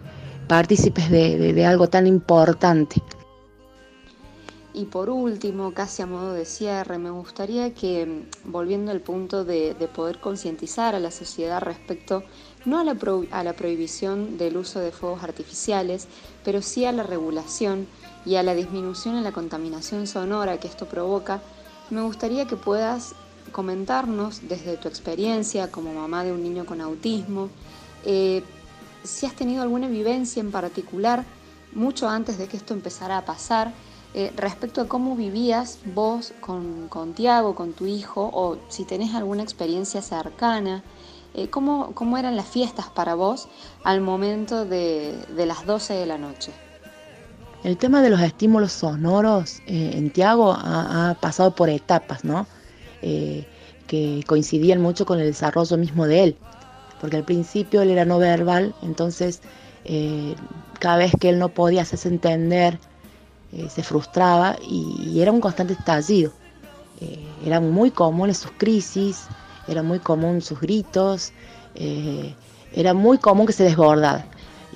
partícipes 0.47 1.09
de- 1.09 1.53
de 1.53 1.65
algo 1.65 1.87
tan 1.87 2.05
importante. 2.05 3.01
Y 4.79 4.85
por 4.85 5.09
último, 5.09 5.73
casi 5.73 6.03
a 6.03 6.05
modo 6.05 6.31
de 6.31 6.45
cierre, 6.45 6.97
me 6.99 7.09
gustaría 7.09 7.73
que, 7.73 8.23
volviendo 8.45 8.91
al 8.91 9.01
punto 9.01 9.43
de, 9.43 9.73
de 9.73 9.87
poder 9.89 10.19
concientizar 10.21 10.95
a 10.95 11.01
la 11.01 11.11
sociedad 11.11 11.59
respecto 11.59 12.23
no 12.63 12.79
a 12.79 12.85
la, 12.85 12.95
pro- 12.95 13.25
a 13.31 13.43
la 13.43 13.51
prohibición 13.51 14.37
del 14.37 14.55
uso 14.55 14.79
de 14.79 14.93
fuegos 14.93 15.21
artificiales, 15.21 16.07
pero 16.45 16.61
sí 16.61 16.85
a 16.85 16.93
la 16.93 17.03
regulación 17.03 17.87
y 18.25 18.35
a 18.35 18.43
la 18.43 18.55
disminución 18.55 19.17
en 19.17 19.25
la 19.25 19.33
contaminación 19.33 20.07
sonora 20.07 20.61
que 20.61 20.69
esto 20.69 20.85
provoca, 20.85 21.41
me 21.89 22.01
gustaría 22.01 22.45
que 22.47 22.55
puedas 22.55 23.15
comentarnos 23.51 24.47
desde 24.47 24.77
tu 24.77 24.87
experiencia 24.87 25.69
como 25.69 25.91
mamá 25.93 26.23
de 26.23 26.31
un 26.31 26.41
niño 26.41 26.65
con 26.65 26.79
autismo, 26.79 27.49
eh, 28.05 28.43
si 29.03 29.25
has 29.25 29.35
tenido 29.35 29.61
alguna 29.61 29.89
vivencia 29.89 30.39
en 30.39 30.51
particular 30.51 31.25
mucho 31.73 32.07
antes 32.07 32.37
de 32.37 32.47
que 32.47 32.55
esto 32.55 32.73
empezara 32.73 33.17
a 33.17 33.25
pasar, 33.25 33.73
eh, 34.15 34.33
respecto 34.35 34.81
a 34.81 34.87
cómo 34.87 35.15
vivías 35.15 35.77
vos 35.93 36.33
con, 36.41 36.87
con 36.87 37.13
Tiago, 37.13 37.53
con 37.53 37.73
tu 37.73 37.85
hijo, 37.85 38.27
o 38.33 38.57
si 38.67 38.83
tenés 38.83 39.13
alguna 39.13 39.43
experiencia 39.43 40.01
cercana, 40.01 40.83
eh, 41.35 41.47
cómo, 41.49 41.91
cómo 41.93 42.17
eran 42.17 42.35
las 42.35 42.47
fiestas 42.47 42.87
para 42.87 43.13
vos 43.13 43.47
al 43.83 44.01
momento 44.01 44.65
de, 44.65 45.15
de 45.35 45.45
las 45.45 45.63
12 45.67 45.93
de 45.93 46.05
la 46.07 46.17
noche. 46.17 46.51
El 47.63 47.77
tema 47.77 48.01
de 48.01 48.09
los 48.09 48.19
estímulos 48.21 48.71
sonoros 48.71 49.59
eh, 49.67 49.91
en 49.93 50.09
Tiago 50.09 50.53
ha, 50.53 51.11
ha 51.11 51.13
pasado 51.15 51.53
por 51.53 51.69
etapas, 51.69 52.23
¿no? 52.23 52.47
Que 53.01 54.23
coincidían 54.27 54.81
mucho 54.81 55.05
con 55.05 55.19
el 55.19 55.27
desarrollo 55.27 55.77
mismo 55.77 56.07
de 56.07 56.23
él, 56.23 56.37
porque 56.99 57.17
al 57.17 57.25
principio 57.25 57.81
él 57.81 57.91
era 57.91 58.05
no 58.05 58.17
verbal, 58.17 58.73
entonces 58.81 59.41
cada 60.79 60.97
vez 60.97 61.11
que 61.19 61.29
él 61.29 61.39
no 61.39 61.49
podía 61.49 61.83
hacerse 61.83 62.09
entender, 62.09 62.79
eh, 63.53 63.67
se 63.69 63.83
frustraba 63.83 64.57
y, 64.61 65.11
y 65.13 65.21
era 65.21 65.31
un 65.31 65.41
constante 65.41 65.73
estallido. 65.73 66.31
Eh, 67.01 67.19
eran 67.45 67.71
muy 67.71 67.91
comunes 67.91 68.37
sus 68.37 68.51
crisis, 68.57 69.27
era 69.67 69.83
muy 69.83 69.99
común 69.99 70.41
sus 70.41 70.59
gritos, 70.59 71.31
eh, 71.75 72.33
era 72.73 72.93
muy 72.93 73.17
común 73.17 73.45
que 73.45 73.53
se 73.53 73.63
desbordara. 73.63 74.25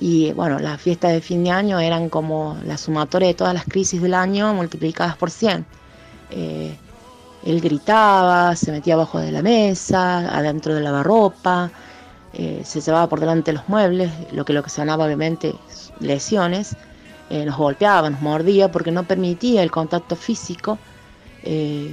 Y 0.00 0.32
bueno, 0.32 0.58
las 0.58 0.80
fiestas 0.80 1.12
de 1.12 1.20
fin 1.20 1.44
de 1.44 1.50
año 1.50 1.78
eran 1.78 2.08
como 2.08 2.56
la 2.64 2.76
sumatoria 2.76 3.28
de 3.28 3.34
todas 3.34 3.54
las 3.54 3.64
crisis 3.64 4.02
del 4.02 4.14
año 4.14 4.52
multiplicadas 4.54 5.16
por 5.16 5.30
100. 5.30 5.64
Eh, 6.30 6.76
él 7.44 7.60
gritaba, 7.60 8.56
se 8.56 8.72
metía 8.72 8.94
abajo 8.94 9.18
de 9.18 9.30
la 9.30 9.42
mesa, 9.42 10.36
adentro 10.36 10.74
de 10.74 10.80
la 10.80 10.90
lavarropa, 10.90 11.70
eh, 12.32 12.62
se 12.64 12.80
llevaba 12.80 13.08
por 13.08 13.20
delante 13.20 13.52
los 13.52 13.68
muebles, 13.68 14.10
lo 14.32 14.44
que 14.44 14.52
lo 14.52 14.60
que 14.62 14.66
ocasionaba 14.66 15.04
obviamente 15.04 15.54
lesiones, 16.00 16.76
eh, 17.30 17.44
nos 17.44 17.56
golpeaba, 17.56 18.10
nos 18.10 18.20
mordía 18.20 18.70
porque 18.70 18.90
no 18.92 19.04
permitía 19.04 19.62
el 19.62 19.70
contacto 19.70 20.16
físico. 20.16 20.78
eh, 21.44 21.90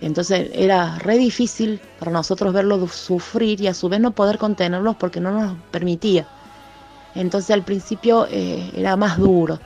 entonces 0.00 0.50
era 0.54 0.96
re 1.00 1.18
difícil 1.18 1.80
para 1.98 2.12
nosotros 2.12 2.52
verlo 2.54 2.78
du- 2.78 2.86
sufrir 2.88 3.60
y 3.60 3.66
a 3.66 3.74
su 3.74 3.88
vez 3.88 3.98
no 4.00 4.12
poder 4.12 4.38
contenerlos 4.38 4.94
porque 4.96 5.18
no 5.20 5.32
nos 5.32 5.56
permitía. 5.72 6.24
Entonces 7.14 7.50
al 7.50 7.62
principio 7.62 8.26
eh, 8.30 8.70
era 8.76 8.96
más 8.96 9.18
duro. 9.18 9.58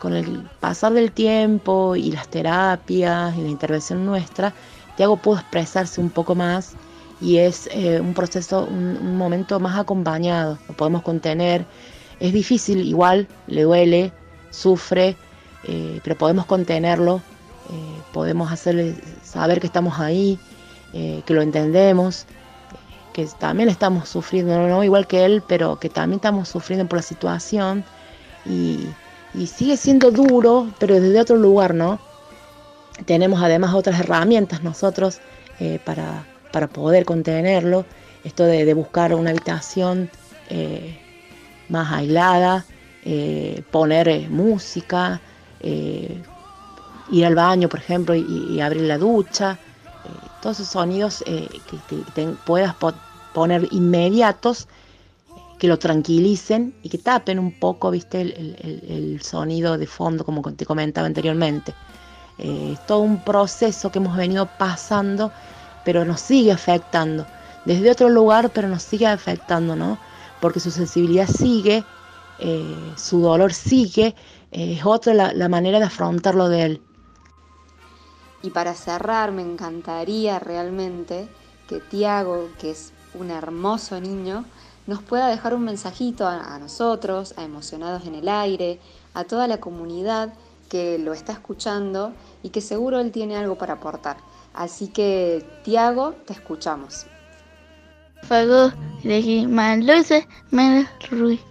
Con 0.00 0.12
el 0.14 0.42
pasar 0.60 0.92
del 0.92 1.12
tiempo 1.12 1.96
y 1.96 2.10
las 2.12 2.28
terapias 2.28 3.36
y 3.36 3.42
la 3.42 3.48
intervención 3.48 4.04
nuestra, 4.04 4.52
Tiago 4.96 5.16
pudo 5.16 5.36
expresarse 5.38 6.00
un 6.00 6.10
poco 6.10 6.34
más 6.34 6.72
y 7.20 7.36
es 7.38 7.68
eh, 7.72 8.00
un 8.00 8.12
proceso, 8.12 8.66
un, 8.68 8.98
un 9.00 9.16
momento 9.16 9.58
más 9.60 9.78
acompañado. 9.78 10.58
Lo 10.68 10.74
podemos 10.74 11.02
contener. 11.02 11.64
Es 12.18 12.32
difícil, 12.32 12.84
igual, 12.86 13.28
le 13.46 13.62
duele, 13.62 14.12
sufre, 14.56 15.16
eh, 15.64 16.00
pero 16.02 16.16
podemos 16.16 16.46
contenerlo, 16.46 17.20
eh, 17.70 18.00
podemos 18.12 18.50
hacerle 18.50 18.94
saber 19.22 19.60
que 19.60 19.66
estamos 19.66 19.98
ahí, 20.00 20.38
eh, 20.92 21.22
que 21.26 21.34
lo 21.34 21.42
entendemos, 21.42 22.26
que 23.12 23.26
también 23.38 23.68
estamos 23.68 24.08
sufriendo, 24.08 24.66
no 24.68 24.84
igual 24.84 25.06
que 25.06 25.24
él, 25.24 25.42
pero 25.46 25.78
que 25.78 25.88
también 25.88 26.18
estamos 26.18 26.48
sufriendo 26.48 26.86
por 26.88 26.98
la 26.98 27.02
situación. 27.02 27.84
Y, 28.44 28.88
sigue 29.46 29.76
siendo 29.76 30.10
duro, 30.10 30.70
pero 30.78 30.98
desde 30.98 31.20
otro 31.20 31.36
lugar, 31.36 31.74
¿no? 31.74 31.98
Tenemos 33.04 33.42
además 33.42 33.74
otras 33.74 34.00
herramientas 34.00 34.62
nosotros 34.62 35.20
para, 35.84 36.24
para 36.52 36.68
poder 36.68 37.04
contenerlo, 37.04 37.84
esto 38.24 38.44
de, 38.44 38.72
buscar 38.72 39.14
una 39.14 39.30
habitación 39.30 40.10
más 41.68 41.92
aislada, 41.92 42.64
eh, 43.08 43.62
poner 43.70 44.08
eh, 44.08 44.28
música, 44.28 45.22
eh, 45.60 46.24
ir 47.08 47.24
al 47.24 47.36
baño, 47.36 47.68
por 47.68 47.78
ejemplo, 47.78 48.16
y, 48.16 48.60
abrir 48.60 48.82
la 48.82 48.98
ducha, 48.98 49.60
todos 50.40 50.58
esos 50.58 50.72
sonidos 50.72 51.22
que, 51.24 52.36
puedas 52.44 52.74
po- 52.74 52.94
poner 53.32 53.68
inmediatos 53.70 54.66
que 55.58 55.68
lo 55.68 55.78
tranquilicen 55.78 56.74
y 56.82 56.88
que 56.88 56.98
tapen 56.98 57.38
un 57.38 57.52
poco, 57.52 57.90
viste, 57.92 58.20
el, 58.22 59.20
sonido 59.22 59.78
de 59.78 59.86
fondo, 59.86 60.24
como 60.24 60.42
te 60.54 60.66
comentaba 60.66 61.06
anteriormente. 61.06 61.74
Es 62.38 62.80
todo 62.80 63.00
un 63.00 63.20
proceso 63.22 63.90
que 63.90 63.98
hemos 64.00 64.16
venido 64.16 64.46
pasando, 64.46 65.32
pero 65.84 66.04
nos 66.04 66.20
sigue 66.20 66.50
afectando. 66.52 67.26
Desde 67.64 67.90
otro 67.90 68.08
lugar, 68.08 68.50
pero 68.52 68.68
nos 68.68 68.82
sigue 68.82 69.06
afectando, 69.06 69.76
¿no? 69.76 69.98
Porque 70.40 70.60
su 70.60 70.70
sensibilidad 70.70 71.28
sigue, 71.28 71.84
eh, 72.38 72.92
su 72.96 73.20
dolor 73.20 73.52
sigue, 73.52 74.14
eh, 74.52 74.76
es 74.78 74.86
otra 74.86 75.14
la, 75.14 75.32
la 75.32 75.48
manera 75.48 75.78
de 75.78 75.86
afrontarlo 75.86 76.48
de 76.48 76.62
él. 76.62 76.82
Y 78.42 78.50
para 78.50 78.74
cerrar, 78.74 79.32
me 79.32 79.42
encantaría 79.42 80.38
realmente 80.38 81.28
que 81.68 81.80
Tiago, 81.80 82.48
que 82.58 82.70
es 82.70 82.92
un 83.14 83.30
hermoso 83.30 84.00
niño, 84.00 84.44
nos 84.86 85.02
pueda 85.02 85.28
dejar 85.28 85.54
un 85.54 85.64
mensajito 85.64 86.26
a, 86.26 86.54
a 86.54 86.58
nosotros, 86.58 87.34
a 87.36 87.42
Emocionados 87.42 88.06
en 88.06 88.14
el 88.14 88.28
Aire, 88.28 88.78
a 89.14 89.24
toda 89.24 89.48
la 89.48 89.58
comunidad 89.58 90.32
que 90.68 90.98
lo 90.98 91.12
está 91.12 91.32
escuchando 91.32 92.12
y 92.42 92.50
que 92.50 92.60
seguro 92.60 93.00
él 93.00 93.12
tiene 93.12 93.36
algo 93.36 93.56
para 93.56 93.74
aportar. 93.74 94.18
Así 94.54 94.88
que, 94.88 95.44
Tiago, 95.64 96.12
te 96.26 96.32
escuchamos. 96.32 97.06
Fuego 98.22 98.72
de 99.02 99.46
más 99.48 99.78
luces, 99.78 100.26
menos 100.50 100.88
ruido, 101.10 101.42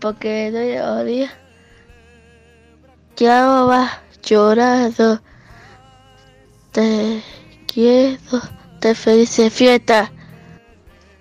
porque 0.00 0.50
doy 0.50 0.76
odio. 0.78 1.26
Ya 3.16 3.46
vas 3.46 3.98
llorando, 4.22 5.20
te 6.72 7.22
quiero, 7.66 8.40
te 8.80 8.94
feliz 8.94 9.40
fiesta. 9.52 10.10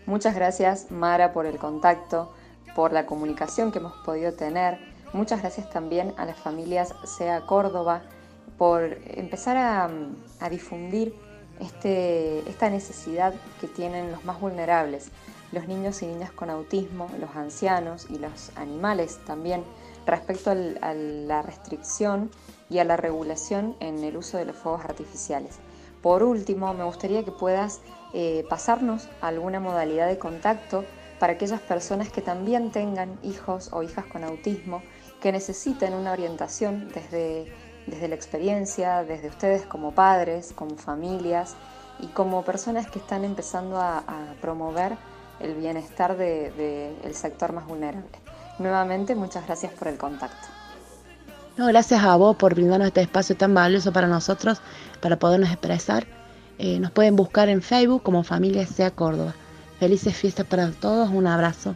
Muchas 0.06 0.34
gracias, 0.34 0.90
Mara, 0.90 1.34
por 1.34 1.46
el 1.46 1.58
contacto, 1.58 2.34
por 2.76 2.94
la 2.94 3.06
comunicación 3.06 3.72
que 3.72 3.80
hemos 3.80 3.94
podido 4.06 4.34
tener. 4.34 4.80
Muchas 5.14 5.42
gracias 5.42 5.70
también 5.70 6.14
a 6.18 6.26
las 6.26 6.38
familias 6.38 6.94
SEA 7.04 7.42
Córdoba 7.42 8.04
por 8.58 8.98
empezar 9.06 9.58
a, 9.58 9.90
a 10.40 10.50
difundir 10.50 11.14
este, 11.60 12.40
esta 12.50 12.70
necesidad 12.70 13.34
que 13.60 13.68
tienen 13.68 14.12
los 14.12 14.24
más 14.26 14.40
vulnerables. 14.40 15.12
Los 15.52 15.68
niños 15.68 16.02
y 16.02 16.08
niñas 16.08 16.32
con 16.32 16.50
autismo, 16.50 17.10
los 17.20 17.36
ancianos 17.36 18.08
y 18.10 18.20
los 18.20 18.52
animales 18.56 19.20
también 19.26 19.64
respecto 20.06 20.52
al- 20.52 20.78
a 20.82 20.94
la 20.94 21.42
restricción 21.42 22.30
y 22.70 22.80
a 22.80 22.84
la 22.84 22.98
regulación 22.98 23.76
en 23.80 24.04
el 24.04 24.18
uso 24.18 24.38
de 24.38 24.46
los 24.46 24.56
fuegos 24.56 24.86
artificiales. 24.86 25.58
Por 26.02 26.24
último, 26.24 26.74
me 26.74 26.84
gustaría 26.84 27.24
que 27.24 27.32
puedas 27.32 27.82
eh, 28.14 28.46
pasarnos 28.50 29.08
alguna 29.22 29.60
modalidad 29.60 30.08
de 30.08 30.18
contacto 30.18 30.86
para 31.20 31.34
aquellas 31.34 31.60
personas 31.62 32.10
que 32.12 32.22
también 32.22 32.72
tengan 32.72 33.20
hijos 33.24 33.70
o 33.74 33.84
hijas 33.84 34.06
con 34.06 34.24
autismo, 34.24 34.82
que 35.22 35.32
necesiten 35.32 35.94
una 35.94 36.14
orientación 36.14 36.90
desde, 36.94 37.52
desde 37.86 38.08
la 38.08 38.16
experiencia, 38.16 39.04
desde 39.04 39.28
ustedes 39.28 39.66
como 39.66 39.92
padres, 39.92 40.54
como 40.56 40.78
familias 40.78 41.56
y 42.00 42.08
como 42.08 42.44
personas 42.46 42.90
que 42.90 43.00
están 43.00 43.26
empezando 43.26 43.78
a, 43.78 43.98
a 44.00 44.34
promover 44.42 44.98
el 45.40 45.56
bienestar 45.56 46.18
del 46.18 46.56
de, 46.56 46.95
el 47.03 47.16
sector 47.16 47.53
más 47.53 47.66
vulnerable. 47.68 48.07
Nuevamente, 48.60 49.16
muchas 49.16 49.45
gracias 49.45 49.72
por 49.74 49.88
el 49.88 49.98
contacto. 49.98 50.48
No, 51.57 51.68
gracias 51.68 52.03
a 52.03 52.16
vos 52.16 52.36
por 52.36 52.56
brindarnos 52.56 52.88
este 52.88 53.02
espacio 53.02 53.36
tan 53.36 53.53
valioso 53.53 53.91
para 53.91 54.07
nosotros, 54.07 54.61
para 55.02 55.20
podernos 55.20 55.49
expresar. 55.49 56.07
Eh, 56.57 56.80
nos 56.80 56.91
pueden 56.91 57.16
buscar 57.16 57.49
en 57.49 57.61
Facebook 57.61 58.03
como 58.03 58.24
Familia 58.24 58.66
Sea 58.66 58.91
Córdoba. 58.91 59.34
Felices 59.80 60.16
fiestas 60.16 60.45
para 60.45 60.72
todos, 60.72 61.10
un 61.10 61.28
abrazo. 61.28 61.76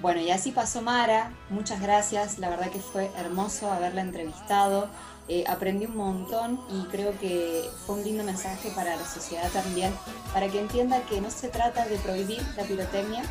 Bueno, 0.00 0.20
y 0.20 0.30
así 0.30 0.52
pasó 0.52 0.80
Mara, 0.80 1.32
muchas 1.50 1.80
gracias, 1.80 2.38
la 2.38 2.48
verdad 2.50 2.70
que 2.70 2.78
fue 2.78 3.10
hermoso 3.16 3.70
haberla 3.70 4.00
entrevistado, 4.02 4.88
Eh, 5.30 5.44
aprendí 5.46 5.84
un 5.84 5.94
montón 5.94 6.58
y 6.70 6.86
creo 6.86 7.12
que 7.18 7.68
fue 7.84 7.96
un 7.96 8.02
lindo 8.02 8.24
mensaje 8.24 8.70
para 8.74 8.96
la 8.96 9.04
sociedad 9.06 9.50
también, 9.52 9.92
para 10.32 10.48
que 10.48 10.58
entienda 10.58 11.02
que 11.02 11.20
no 11.20 11.30
se 11.30 11.48
trata 11.50 11.84
de 11.86 11.98
prohibir 11.98 12.40
la 12.56 12.62
pirotecnia, 12.62 13.22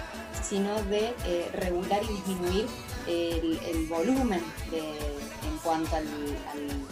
sino 0.48 0.80
de 0.84 1.15
eh, 1.26 1.49
regular 1.53 1.99
y 2.03 2.07
disminuir 2.14 2.68
el, 3.07 3.60
el 3.65 3.88
volumen 3.88 4.44
de- 4.69 5.18
en 5.44 5.58
cuanto 5.60 5.96
al, 5.96 6.06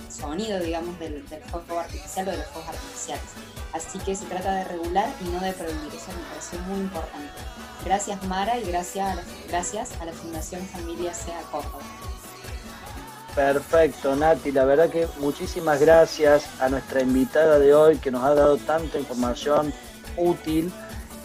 sonido, 0.09 0.59
digamos, 0.59 0.97
del, 0.99 1.27
del 1.27 1.41
fuego 1.43 1.79
artificial 1.79 2.27
o 2.27 2.31
de 2.31 2.37
los 2.37 2.47
fuegos 2.47 2.69
artificiales. 2.69 3.25
Así 3.73 3.99
que 3.99 4.15
se 4.15 4.25
trata 4.25 4.53
de 4.55 4.63
regular 4.65 5.09
y 5.21 5.29
no 5.29 5.39
de 5.41 5.51
prohibir, 5.51 5.93
eso 5.93 6.07
me 6.07 6.23
pareció 6.29 6.59
muy 6.59 6.79
importante. 6.79 7.33
Gracias 7.83 8.23
Mara 8.23 8.57
y 8.57 8.63
gracias 8.63 9.11
a 9.11 9.15
la, 9.15 9.21
gracias 9.49 9.91
a 9.99 10.05
la 10.05 10.13
Fundación 10.13 10.65
Familia 10.67 11.13
Sea 11.13 11.39
Córdoba. 11.51 11.83
Perfecto, 13.35 14.15
Nati. 14.15 14.53
La 14.53 14.63
verdad 14.63 14.89
que 14.89 15.07
muchísimas 15.19 15.81
gracias 15.81 16.47
a 16.61 16.69
nuestra 16.69 17.01
invitada 17.01 17.59
de 17.59 17.75
hoy 17.75 17.97
que 17.97 18.11
nos 18.11 18.23
ha 18.23 18.33
dado 18.33 18.57
tanta 18.57 18.97
información 18.97 19.73
útil 20.15 20.71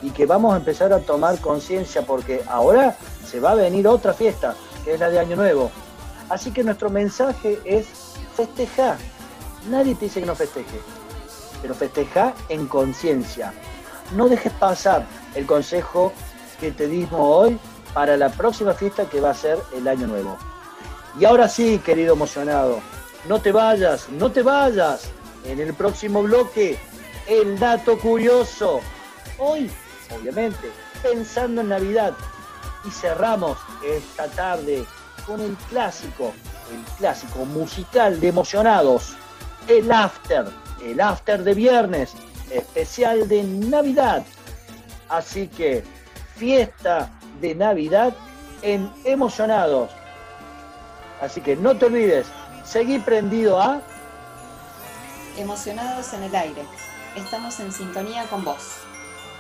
y 0.03 0.11
que 0.11 0.27
vamos 0.27 0.53
a 0.53 0.57
empezar 0.57 0.93
a 0.93 0.99
tomar 0.99 1.39
conciencia 1.39 2.03
porque 2.03 2.43
ahora 2.49 2.97
se 3.25 3.39
va 3.39 3.53
a 3.53 3.55
venir 3.55 3.87
otra 3.87 4.13
fiesta, 4.13 4.57
que 4.85 4.95
es 4.95 5.01
la 5.01 5.09
de 5.09 5.21
Año 5.21 5.37
Nuevo. 5.37 5.71
Así 6.31 6.52
que 6.52 6.62
nuestro 6.62 6.90
mensaje 6.90 7.61
es 7.65 7.89
festejar. 8.36 8.97
Nadie 9.69 9.97
te 9.97 10.07
dice 10.07 10.20
que 10.20 10.27
no 10.27 10.36
festeje, 10.36 10.81
pero 11.61 11.74
festeja 11.74 12.32
en 12.48 12.66
conciencia. 12.66 13.52
No 14.16 14.28
dejes 14.28 14.52
pasar 14.55 15.05
el 15.35 15.44
consejo 15.44 16.12
que 16.61 16.70
te 16.70 16.86
dimos 16.86 17.20
hoy 17.20 17.59
para 17.93 18.16
la 18.16 18.31
próxima 18.31 18.73
fiesta 18.74 19.09
que 19.09 19.20
va 19.20 19.31
a 19.31 19.35
ser 19.35 19.59
el 19.74 19.86
Año 19.89 20.07
Nuevo. 20.07 20.39
Y 21.19 21.24
ahora 21.24 21.48
sí, 21.48 21.81
querido 21.85 22.15
emocionado, 22.15 22.81
no 23.28 23.40
te 23.40 23.51
vayas, 23.51 24.09
no 24.09 24.31
te 24.31 24.43
vayas. 24.43 25.11
En 25.44 25.59
el 25.59 25.74
próximo 25.74 26.23
bloque, 26.23 26.78
el 27.27 27.59
dato 27.59 27.98
curioso. 27.98 28.81
Hoy, 29.39 29.70
obviamente, 30.15 30.70
pensando 31.02 31.62
en 31.62 31.70
Navidad. 31.70 32.15
Y 32.85 32.90
cerramos 32.90 33.59
esta 33.85 34.27
tarde 34.28 34.86
con 35.31 35.40
el 35.40 35.57
clásico, 35.69 36.32
el 36.73 36.82
clásico 36.98 37.44
musical 37.44 38.19
de 38.19 38.27
emocionados, 38.27 39.15
el 39.69 39.93
after, 39.93 40.44
el 40.85 41.01
after 41.01 41.44
de 41.44 41.55
viernes, 41.55 42.15
especial 42.51 43.28
de 43.28 43.44
Navidad. 43.44 44.24
Así 45.09 45.47
que, 45.47 45.85
fiesta 46.35 47.12
de 47.40 47.55
Navidad 47.55 48.12
en 48.62 48.90
Emocionados. 49.05 49.93
Así 51.20 51.40
que 51.40 51.55
no 51.55 51.77
te 51.77 51.86
olvides, 51.86 52.27
seguí 52.65 52.98
prendido 52.98 53.62
a 53.62 53.81
Emocionados 55.39 56.12
en 56.12 56.24
el 56.24 56.35
aire. 56.35 56.62
Estamos 57.15 57.61
en 57.61 57.70
sintonía 57.70 58.24
con 58.24 58.44
vos. 58.44 58.78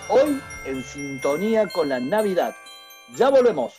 hoy 0.08 0.40
en 0.66 0.84
sintonía 0.84 1.66
con 1.66 1.88
la 1.88 1.98
Navidad. 1.98 2.54
Ya 3.16 3.28
volvemos. 3.28 3.74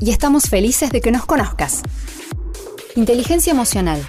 Y 0.00 0.10
estamos 0.10 0.48
felices 0.48 0.90
de 0.90 1.00
que 1.00 1.10
nos 1.10 1.24
conozcas. 1.24 1.80
Inteligencia 2.94 3.52
emocional, 3.52 4.06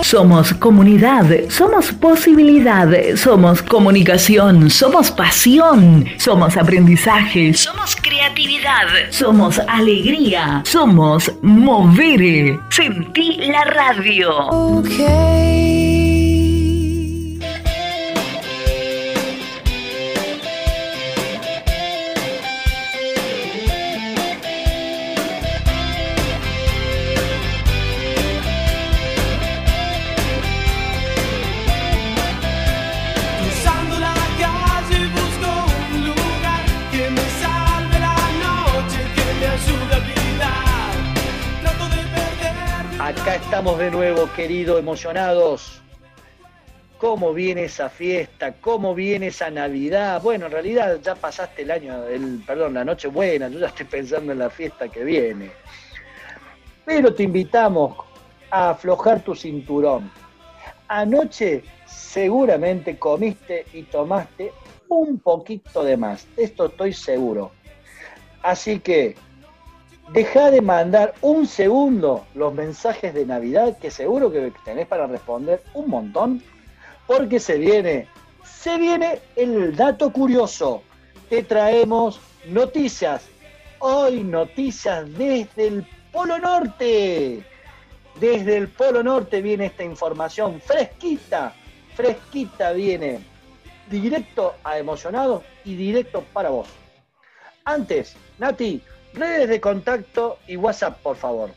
Somos 0.02 0.54
comunidad, 0.54 1.26
somos 1.50 1.92
posibilidad, 1.92 2.88
somos 3.14 3.60
comunicación, 3.60 4.70
somos 4.70 5.10
pasión, 5.10 6.06
somos 6.16 6.56
aprendizaje, 6.56 7.52
somos 7.52 7.94
creatividad, 7.94 8.86
somos 9.10 9.58
alegría, 9.68 10.62
somos 10.64 11.30
mover. 11.42 12.58
Sentí 12.70 13.36
la 13.52 13.64
radio. 13.64 14.82
Cruzando 14.82 15.87
estamos 43.58 43.80
de 43.80 43.90
nuevo, 43.90 44.30
querido, 44.36 44.78
emocionados. 44.78 45.82
¿Cómo 46.96 47.34
viene 47.34 47.64
esa 47.64 47.88
fiesta? 47.88 48.52
¿Cómo 48.52 48.94
viene 48.94 49.26
esa 49.26 49.50
Navidad? 49.50 50.22
Bueno, 50.22 50.46
en 50.46 50.52
realidad 50.52 51.00
ya 51.02 51.16
pasaste 51.16 51.62
el 51.62 51.72
año, 51.72 52.04
el, 52.04 52.40
perdón, 52.46 52.74
la 52.74 52.84
noche 52.84 53.08
buena, 53.08 53.48
yo 53.48 53.58
ya 53.58 53.66
estoy 53.66 53.86
pensando 53.86 54.30
en 54.30 54.38
la 54.38 54.48
fiesta 54.48 54.86
que 54.88 55.02
viene. 55.02 55.50
Pero 56.84 57.12
te 57.12 57.24
invitamos 57.24 57.96
a 58.48 58.70
aflojar 58.70 59.24
tu 59.24 59.34
cinturón. 59.34 60.08
Anoche 60.86 61.64
seguramente 61.84 62.96
comiste 62.96 63.66
y 63.72 63.82
tomaste 63.82 64.52
un 64.88 65.18
poquito 65.18 65.82
de 65.82 65.96
más, 65.96 66.28
esto 66.36 66.66
estoy 66.66 66.92
seguro. 66.92 67.50
Así 68.40 68.78
que 68.78 69.16
deja 70.12 70.50
de 70.50 70.60
mandar 70.62 71.14
un 71.20 71.46
segundo 71.46 72.26
los 72.34 72.54
mensajes 72.54 73.12
de 73.14 73.26
Navidad, 73.26 73.78
que 73.78 73.90
seguro 73.90 74.32
que 74.32 74.52
tenés 74.64 74.86
para 74.86 75.06
responder 75.06 75.62
un 75.74 75.90
montón, 75.90 76.42
porque 77.06 77.40
se 77.40 77.58
viene, 77.58 78.06
se 78.44 78.78
viene 78.78 79.20
el 79.36 79.76
dato 79.76 80.12
curioso. 80.12 80.82
Te 81.28 81.42
traemos 81.42 82.20
noticias. 82.46 83.28
Hoy 83.80 84.24
noticias 84.24 85.06
desde 85.16 85.68
el 85.68 85.86
Polo 86.12 86.38
Norte. 86.38 87.44
Desde 88.18 88.56
el 88.56 88.68
Polo 88.68 89.02
Norte 89.02 89.40
viene 89.42 89.66
esta 89.66 89.84
información 89.84 90.60
fresquita, 90.60 91.54
fresquita 91.94 92.72
viene, 92.72 93.20
directo 93.88 94.54
a 94.64 94.78
emocionados 94.78 95.44
y 95.64 95.76
directo 95.76 96.24
para 96.32 96.48
vos. 96.48 96.66
Antes, 97.64 98.16
Nati, 98.38 98.82
redes 99.18 99.48
de 99.48 99.60
contacto 99.60 100.38
y 100.46 100.56
WhatsApp, 100.56 101.00
por 101.00 101.16
favor. 101.16 101.50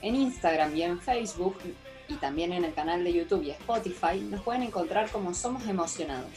En 0.01 0.15
Instagram 0.15 0.75
y 0.75 0.83
en 0.83 0.99
Facebook 0.99 1.57
y 2.07 2.15
también 2.15 2.53
en 2.53 2.65
el 2.65 2.73
canal 2.73 3.03
de 3.03 3.13
YouTube 3.13 3.43
y 3.43 3.51
Spotify 3.51 4.19
nos 4.19 4.41
pueden 4.41 4.63
encontrar 4.63 5.09
como 5.09 5.33
Somos 5.33 5.67
Emocionados. 5.67 6.31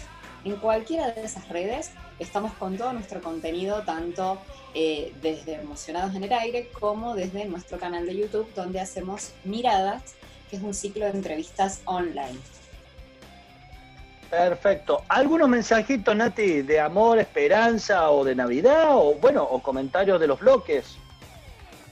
En 0.47 0.55
cualquiera 0.59 1.11
de 1.11 1.25
esas 1.25 1.49
redes 1.49 1.91
estamos 2.21 2.53
con 2.53 2.79
todo 2.79 2.93
nuestro 2.93 3.21
contenido, 3.21 3.83
tanto 3.83 4.39
eh, 4.75 5.13
desde 5.21 5.55
Emocionados 5.55 6.15
en 6.15 6.23
el 6.23 6.33
Aire 6.33 6.71
como 6.71 7.17
desde 7.17 7.47
nuestro 7.47 7.81
canal 7.81 8.07
de 8.07 8.17
YouTube, 8.17 8.49
donde 8.55 8.79
hacemos 8.79 9.33
Miradas, 9.43 10.15
que 10.49 10.55
es 10.55 10.63
un 10.63 10.73
ciclo 10.73 11.05
de 11.05 11.11
entrevistas 11.11 11.81
online. 11.85 12.39
Perfecto. 14.31 15.03
¿Algunos 15.09 15.49
mensajitos, 15.49 16.15
Nati, 16.15 16.63
de 16.63 16.79
amor, 16.79 17.19
esperanza 17.19 18.09
o 18.13 18.23
de 18.25 18.37
Navidad? 18.37 18.97
O 18.97 19.17
bueno, 19.17 19.43
o 19.43 19.61
comentarios 19.61 20.21
de 20.21 20.29
los 20.29 20.39
bloques. 20.39 20.97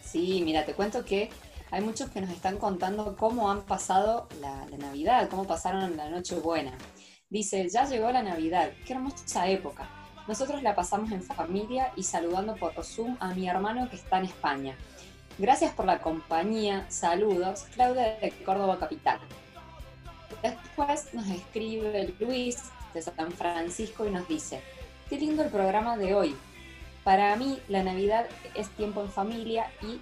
Sí, 0.01 0.43
mira, 0.45 0.65
te 0.65 0.75
cuento 0.75 1.05
que 1.05 1.29
hay 1.73 1.81
muchos 1.81 2.09
que 2.11 2.21
nos 2.21 2.31
están 2.31 2.59
contando 2.59 3.17
cómo 3.17 3.51
han 3.51 3.63
pasado 3.63 4.29
la, 4.41 4.65
la 4.71 4.77
Navidad, 4.77 5.29
cómo 5.29 5.45
pasaron 5.45 5.97
la 5.97 6.09
Nochebuena. 6.09 6.79
Dice, 7.31 7.69
ya 7.69 7.85
llegó 7.85 8.11
la 8.13 8.23
Navidad, 8.23 8.71
qué 8.87 8.93
hermosa 8.93 9.49
época. 9.49 9.89
Nosotros 10.29 10.63
la 10.63 10.75
pasamos 10.75 11.11
en 11.11 11.23
familia 11.23 11.93
y 11.97 12.03
saludando 12.03 12.55
por 12.57 12.73
Zoom 12.85 13.17
a 13.21 13.35
mi 13.35 13.49
hermano 13.49 13.89
que 13.91 13.97
está 13.97 14.19
en 14.19 14.27
España. 14.27 14.77
Gracias 15.39 15.73
por 15.75 15.85
la 15.87 16.01
compañía, 16.01 16.87
saludos, 16.91 17.65
Claudia 17.75 18.19
de 18.21 18.31
Córdoba 18.45 18.79
Capital. 18.79 19.19
Después 20.43 21.13
nos 21.13 21.29
escribe 21.29 22.15
Luis 22.21 22.59
de 22.93 23.03
San 23.03 23.33
Francisco 23.33 24.07
y 24.07 24.11
nos 24.11 24.29
dice, 24.29 24.61
qué 25.09 25.19
lindo 25.19 25.43
el 25.43 25.51
programa 25.51 25.97
de 25.97 26.15
hoy. 26.15 26.37
Para 27.03 27.35
mí 27.37 27.59
la 27.69 27.83
Navidad 27.83 28.27
es 28.55 28.69
tiempo 28.71 29.01
en 29.01 29.11
familia 29.11 29.71
y, 29.83 30.01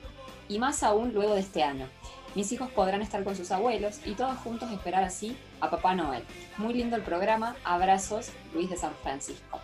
y 0.53 0.59
más 0.59 0.83
aún 0.83 1.15
luego 1.15 1.35
de 1.35 1.41
este 1.41 1.63
año. 1.63 1.89
Mis 2.35 2.51
hijos 2.51 2.71
podrán 2.71 3.03
estar 3.03 3.23
con 3.25 3.37
sus 3.37 3.51
abuelos 3.51 4.01
y 4.07 4.15
todos 4.15 4.39
juntos 4.39 4.71
esperar 4.73 5.05
así 5.05 5.37
a 5.61 5.69
Papá 5.69 5.95
Noel. 5.95 6.25
Muy 6.57 6.73
lindo 6.73 6.97
el 6.97 7.03
programa. 7.03 7.57
Abrazos, 7.63 8.31
Luis 8.55 8.71
de 8.71 8.77
San 8.77 8.95
Francisco. 9.03 9.61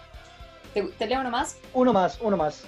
¿Te, 0.74 0.82
te 0.82 1.06
leo 1.06 1.20
uno 1.20 1.30
más? 1.30 1.56
Uno 1.72 1.94
más, 1.94 2.18
uno 2.20 2.36
más. 2.36 2.64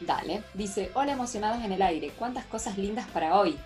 Dale. 0.00 0.42
Dice, 0.54 0.90
hola 0.94 1.12
emocionados 1.12 1.62
en 1.62 1.72
el 1.72 1.82
aire. 1.82 2.10
Cuántas 2.18 2.46
cosas 2.46 2.78
lindas 2.78 3.06
para 3.08 3.38
hoy. 3.38 3.58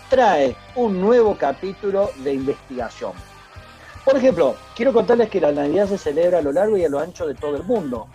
trae 0.09 0.57
un 0.75 1.01
nuevo 1.01 1.37
capítulo 1.37 2.11
de 2.25 2.35
investigación. 2.35 3.13
Por 4.11 4.19
ejemplo, 4.19 4.57
quiero 4.75 4.93
contarles 4.93 5.31
que 5.31 5.41
la 5.41 5.53
Navidad 5.53 5.87
se 5.87 5.97
celebra 5.97 6.39
a 6.39 6.43
lo 6.43 6.51
largo 6.51 6.77
y 6.77 6.85
a 6.85 6.89
lo 6.89 6.99
ancho 6.99 7.29
de 7.29 7.35
todo 7.37 7.55
el 7.55 7.63
mundo. 7.63 8.09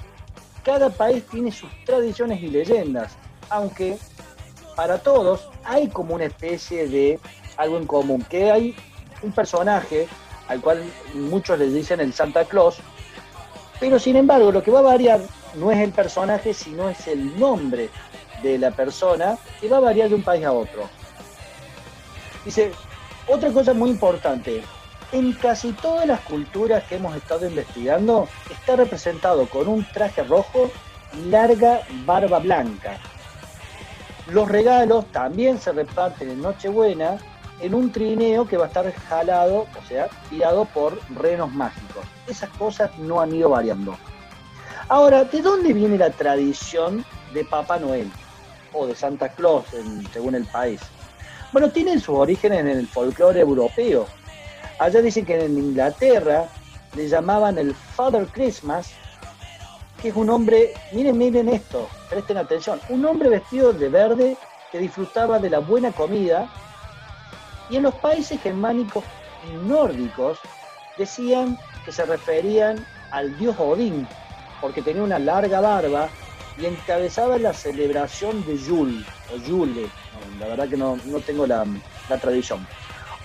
Cada 0.62 0.90
país 0.90 1.24
tiene 1.32 1.54
sus 1.54 1.70
tradiciones 1.86 2.42
y 2.42 2.50
leyendas, 2.50 3.14
aunque 3.50 3.98
para 4.76 4.98
todos 4.98 5.48
hay 5.64 5.88
como 5.88 6.16
una 6.16 6.26
especie 6.26 6.90
de 6.90 7.18
algo 7.56 7.78
en 7.78 7.88
común, 7.88 8.26
que 8.30 8.52
hay 8.52 8.76
un 9.22 9.32
personaje 9.32 10.10
al 10.50 10.60
cual 10.60 10.84
muchos 11.14 11.58
les 11.58 11.74
dicen 11.74 12.02
el 12.02 12.12
Santa 12.12 12.44
Claus, 12.44 12.80
pero 13.80 13.98
sin 13.98 14.18
embargo 14.18 14.52
lo 14.52 14.62
que 14.62 14.72
va 14.72 14.80
a 14.80 14.82
variar 14.82 15.22
no 15.54 15.72
es 15.72 15.80
el 15.80 15.92
personaje, 15.92 16.54
sino 16.54 16.90
es 16.90 17.08
el 17.08 17.40
nombre 17.40 17.90
de 18.44 18.58
la 18.58 18.72
persona 18.72 19.38
que 19.62 19.70
va 19.70 19.78
a 19.78 19.80
variar 19.80 20.10
de 20.10 20.16
un 20.16 20.24
país 20.24 20.44
a 20.44 20.52
otro. 20.52 20.90
Dice, 22.44 22.74
otra 23.30 23.50
cosa 23.52 23.74
muy 23.74 23.92
importante, 23.92 24.62
en 25.12 25.34
casi 25.34 25.72
todas 25.74 26.08
las 26.08 26.20
culturas 26.22 26.84
que 26.84 26.96
hemos 26.96 27.16
estado 27.16 27.48
investigando 27.48 28.28
está 28.50 28.76
representado 28.76 29.48
con 29.48 29.68
un 29.68 29.86
traje 29.86 30.24
rojo 30.24 30.72
y 31.14 31.30
larga 31.30 31.82
barba 32.06 32.40
blanca. 32.40 32.98
Los 34.28 34.48
regalos 34.50 35.06
también 35.12 35.60
se 35.60 35.72
reparten 35.72 36.32
en 36.32 36.42
Nochebuena 36.42 37.18
en 37.62 37.74
un 37.74 37.92
trineo 37.92 38.48
que 38.48 38.58
va 38.58 38.66
a 38.66 38.68
estar 38.68 38.92
jalado, 38.92 39.68
o 39.80 39.88
sea, 39.88 40.10
tirado 40.30 40.66
por 40.66 41.00
renos 41.16 41.52
mágicos. 41.52 42.06
Esas 42.28 42.50
cosas 42.52 42.90
no 42.98 43.22
han 43.22 43.34
ido 43.34 43.50
variando. 43.50 43.98
Ahora, 44.90 45.24
¿de 45.24 45.42
dónde 45.42 45.74
viene 45.74 45.98
la 45.98 46.10
tradición 46.10 47.06
de 47.34 47.46
Papá 47.46 47.80
Noel? 47.80 48.12
O 48.74 48.86
de 48.86 48.96
Santa 48.96 49.30
Claus, 49.30 49.66
según 50.12 50.36
el 50.36 50.46
país. 50.46 50.82
Bueno, 51.52 51.70
tienen 51.70 52.00
sus 52.00 52.16
orígenes 52.16 52.60
en 52.60 52.68
el 52.68 52.88
folclore 52.88 53.40
europeo. 53.40 54.08
Allá 54.78 55.02
dicen 55.02 55.26
que 55.26 55.46
en 55.46 55.58
Inglaterra 55.58 56.50
le 56.96 57.08
llamaban 57.08 57.58
el 57.58 57.74
Father 57.74 58.28
Christmas, 58.28 58.92
que 60.02 60.10
es 60.10 60.16
un 60.16 60.30
hombre, 60.30 60.74
miren, 60.92 61.18
miren 61.18 61.50
esto, 61.50 61.88
presten 62.10 62.38
atención, 62.38 62.80
un 62.90 63.06
hombre 63.06 63.30
vestido 63.30 63.72
de 63.72 63.88
verde 63.90 64.38
que 64.72 64.80
disfrutaba 64.80 65.40
de 65.40 65.50
la 65.50 65.60
buena 65.60 65.92
comida 65.92 66.50
y 67.70 67.78
en 67.78 67.84
los 67.84 67.96
países 67.96 68.42
germánicos 68.42 69.04
y 69.48 69.68
nórdicos 69.68 70.40
decían 70.98 71.58
que 71.86 71.92
se 71.92 72.06
referían 72.06 72.86
al 73.12 73.38
dios 73.38 73.56
Odín, 73.58 74.06
porque 74.60 74.82
tenía 74.82 75.04
una 75.04 75.20
larga 75.20 75.62
barba 75.62 76.10
y 76.58 76.66
encabezaba 76.66 77.38
la 77.38 77.54
celebración 77.54 78.46
de 78.46 78.58
Yule, 78.58 79.06
o 79.34 79.38
Yule, 79.38 79.90
la 80.40 80.48
verdad 80.48 80.68
que 80.68 80.78
no, 80.78 80.98
no 81.06 81.20
tengo 81.22 81.48
la 81.48 81.66
tradición. 82.22 82.66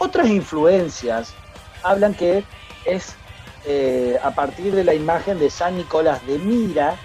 Otras 0.03 0.29
influencias 0.29 1.35
hablan 1.83 2.15
que 2.15 2.43
es 2.87 3.15
eh, 3.67 4.19
a 4.23 4.31
partir 4.31 4.75
de 4.75 4.83
la 4.83 4.95
imagen 4.95 5.39
de 5.39 5.51
San 5.51 5.77
Nicolás 5.77 6.27
de 6.27 6.39
Mira 6.39 6.97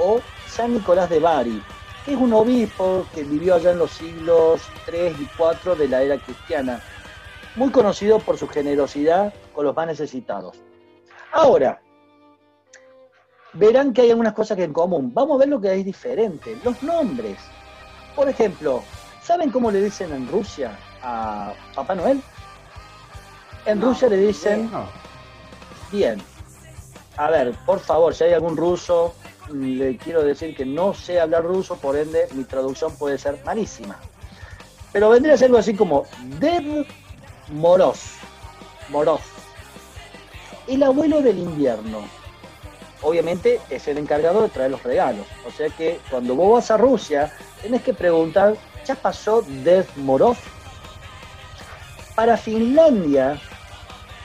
o 0.00 0.20
San 0.48 0.74
Nicolás 0.74 1.08
de 1.08 1.20
Bari, 1.20 1.62
que 2.04 2.14
es 2.14 2.18
un 2.18 2.32
obispo 2.32 3.06
que 3.14 3.22
vivió 3.22 3.54
allá 3.54 3.70
en 3.70 3.78
los 3.78 3.92
siglos 3.92 4.62
3 4.84 5.20
y 5.20 5.28
4 5.36 5.76
de 5.76 5.86
la 5.86 6.02
era 6.02 6.18
cristiana, 6.18 6.82
muy 7.54 7.70
conocido 7.70 8.18
por 8.18 8.36
su 8.36 8.48
generosidad 8.48 9.32
con 9.54 9.64
los 9.64 9.76
más 9.76 9.86
necesitados. 9.86 10.56
Ahora, 11.30 11.80
verán 13.52 13.92
que 13.92 14.02
hay 14.02 14.10
algunas 14.10 14.32
cosas 14.32 14.56
que 14.56 14.64
en 14.64 14.72
común. 14.72 15.12
Vamos 15.14 15.36
a 15.36 15.38
ver 15.38 15.48
lo 15.48 15.60
que 15.60 15.68
hay 15.68 15.84
diferente. 15.84 16.58
Los 16.64 16.82
nombres. 16.82 17.38
Por 18.16 18.28
ejemplo, 18.28 18.82
¿saben 19.22 19.52
cómo 19.52 19.70
le 19.70 19.80
dicen 19.80 20.12
en 20.12 20.26
Rusia 20.26 20.76
a 21.00 21.54
Papá 21.76 21.94
Noel? 21.94 22.20
En 23.70 23.80
Rusia 23.80 24.08
le 24.08 24.16
dicen... 24.16 24.68
Bien. 25.92 26.20
A 27.16 27.30
ver, 27.30 27.54
por 27.64 27.78
favor, 27.78 28.12
si 28.12 28.24
hay 28.24 28.32
algún 28.32 28.56
ruso, 28.56 29.14
mm, 29.48 29.78
le 29.78 29.96
quiero 29.96 30.24
decir 30.24 30.56
que 30.56 30.66
no 30.66 30.92
sé 30.92 31.20
hablar 31.20 31.44
ruso, 31.44 31.76
por 31.76 31.96
ende 31.96 32.26
mi 32.32 32.42
traducción 32.42 32.92
puede 32.96 33.16
ser 33.16 33.40
malísima. 33.44 33.96
Pero 34.92 35.10
vendría 35.10 35.34
a 35.34 35.36
ser 35.36 35.46
algo 35.46 35.58
así 35.58 35.74
como 35.74 36.04
Dev 36.40 36.84
Moroz. 37.52 38.16
Moroz. 38.88 39.20
El 40.66 40.82
abuelo 40.82 41.22
del 41.22 41.38
invierno. 41.38 42.00
Obviamente 43.02 43.60
es 43.70 43.86
el 43.86 43.98
encargado 43.98 44.42
de 44.42 44.48
traer 44.48 44.72
los 44.72 44.82
regalos. 44.82 45.26
O 45.46 45.52
sea 45.52 45.68
que 45.68 46.00
cuando 46.10 46.34
vos 46.34 46.54
vas 46.54 46.72
a 46.72 46.76
Rusia, 46.76 47.32
tenés 47.62 47.82
que 47.82 47.94
preguntar, 47.94 48.56
¿ya 48.84 48.96
pasó 48.96 49.42
Dev 49.62 49.86
Moroz? 49.94 50.38
Para 52.16 52.36
Finlandia, 52.36 53.40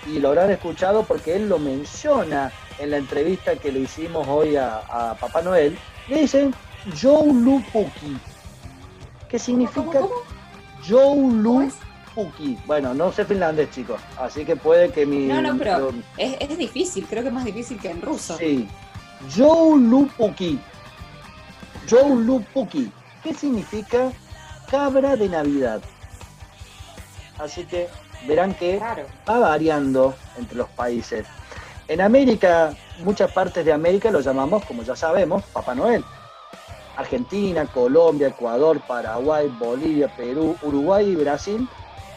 y 0.05 0.19
lo 0.19 0.29
habrán 0.29 0.51
escuchado 0.51 1.03
porque 1.03 1.35
él 1.35 1.49
lo 1.49 1.59
menciona 1.59 2.51
en 2.79 2.91
la 2.91 2.97
entrevista 2.97 3.55
que 3.55 3.71
le 3.71 3.79
hicimos 3.79 4.27
hoy 4.27 4.55
a, 4.55 4.77
a 4.77 5.15
Papá 5.15 5.41
Noel, 5.41 5.77
le 6.07 6.21
dicen 6.21 6.53
Joulupuki, 7.01 8.17
que 9.29 9.39
significa 9.39 10.01
Joulupuki. 10.87 12.57
Bueno, 12.65 12.93
no 12.93 13.11
sé 13.11 13.25
finlandés, 13.25 13.71
chicos, 13.71 13.99
así 14.17 14.45
que 14.45 14.55
puede 14.55 14.91
que 14.91 15.05
mi... 15.05 15.25
No, 15.25 15.41
no, 15.41 15.57
pero 15.57 15.91
es, 16.17 16.35
es 16.39 16.57
difícil, 16.57 17.05
creo 17.07 17.23
que 17.23 17.29
es 17.29 17.33
más 17.33 17.45
difícil 17.45 17.79
que 17.79 17.89
en 17.89 18.01
ruso. 18.01 18.37
Sí, 18.37 18.67
Joulupuki. 19.35 20.59
Joulupuki, 21.89 22.91
que 23.23 23.33
significa 23.33 24.11
cabra 24.69 25.15
de 25.15 25.29
Navidad. 25.29 25.81
Así 27.37 27.65
que 27.65 27.87
verán 28.21 28.53
que 28.53 28.79
va 29.27 29.39
variando 29.39 30.15
entre 30.37 30.57
los 30.57 30.69
países. 30.69 31.25
En 31.87 32.01
América, 32.01 32.73
muchas 32.97 33.31
partes 33.31 33.63
de 33.63 33.71
América 33.71 34.09
lo 34.11 34.19
llamamos, 34.21 34.63
como 34.65 34.83
ya 34.83 34.95
sabemos, 34.95 35.43
Papá 35.53 35.75
Noel. 35.75 36.03
Argentina, 36.95 37.65
Colombia, 37.67 38.29
Ecuador, 38.29 38.79
Paraguay, 38.81 39.49
Bolivia, 39.49 40.07
Perú, 40.07 40.57
Uruguay 40.61 41.11
y 41.11 41.15
Brasil 41.15 41.69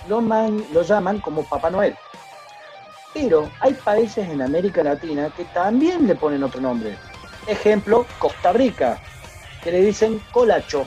lo, 0.06 0.20
man- 0.20 0.64
lo 0.72 0.82
llaman 0.82 1.20
como 1.20 1.44
Papá 1.44 1.68
Noel. 1.70 1.96
Pero 3.12 3.50
hay 3.60 3.74
países 3.74 4.28
en 4.28 4.40
América 4.40 4.82
Latina 4.82 5.30
que 5.30 5.44
también 5.46 6.06
le 6.06 6.14
ponen 6.14 6.42
otro 6.44 6.60
nombre. 6.60 6.96
Ejemplo, 7.46 8.06
Costa 8.18 8.52
Rica, 8.52 9.00
que 9.62 9.72
le 9.72 9.80
dicen 9.82 10.22
colacho. 10.30 10.86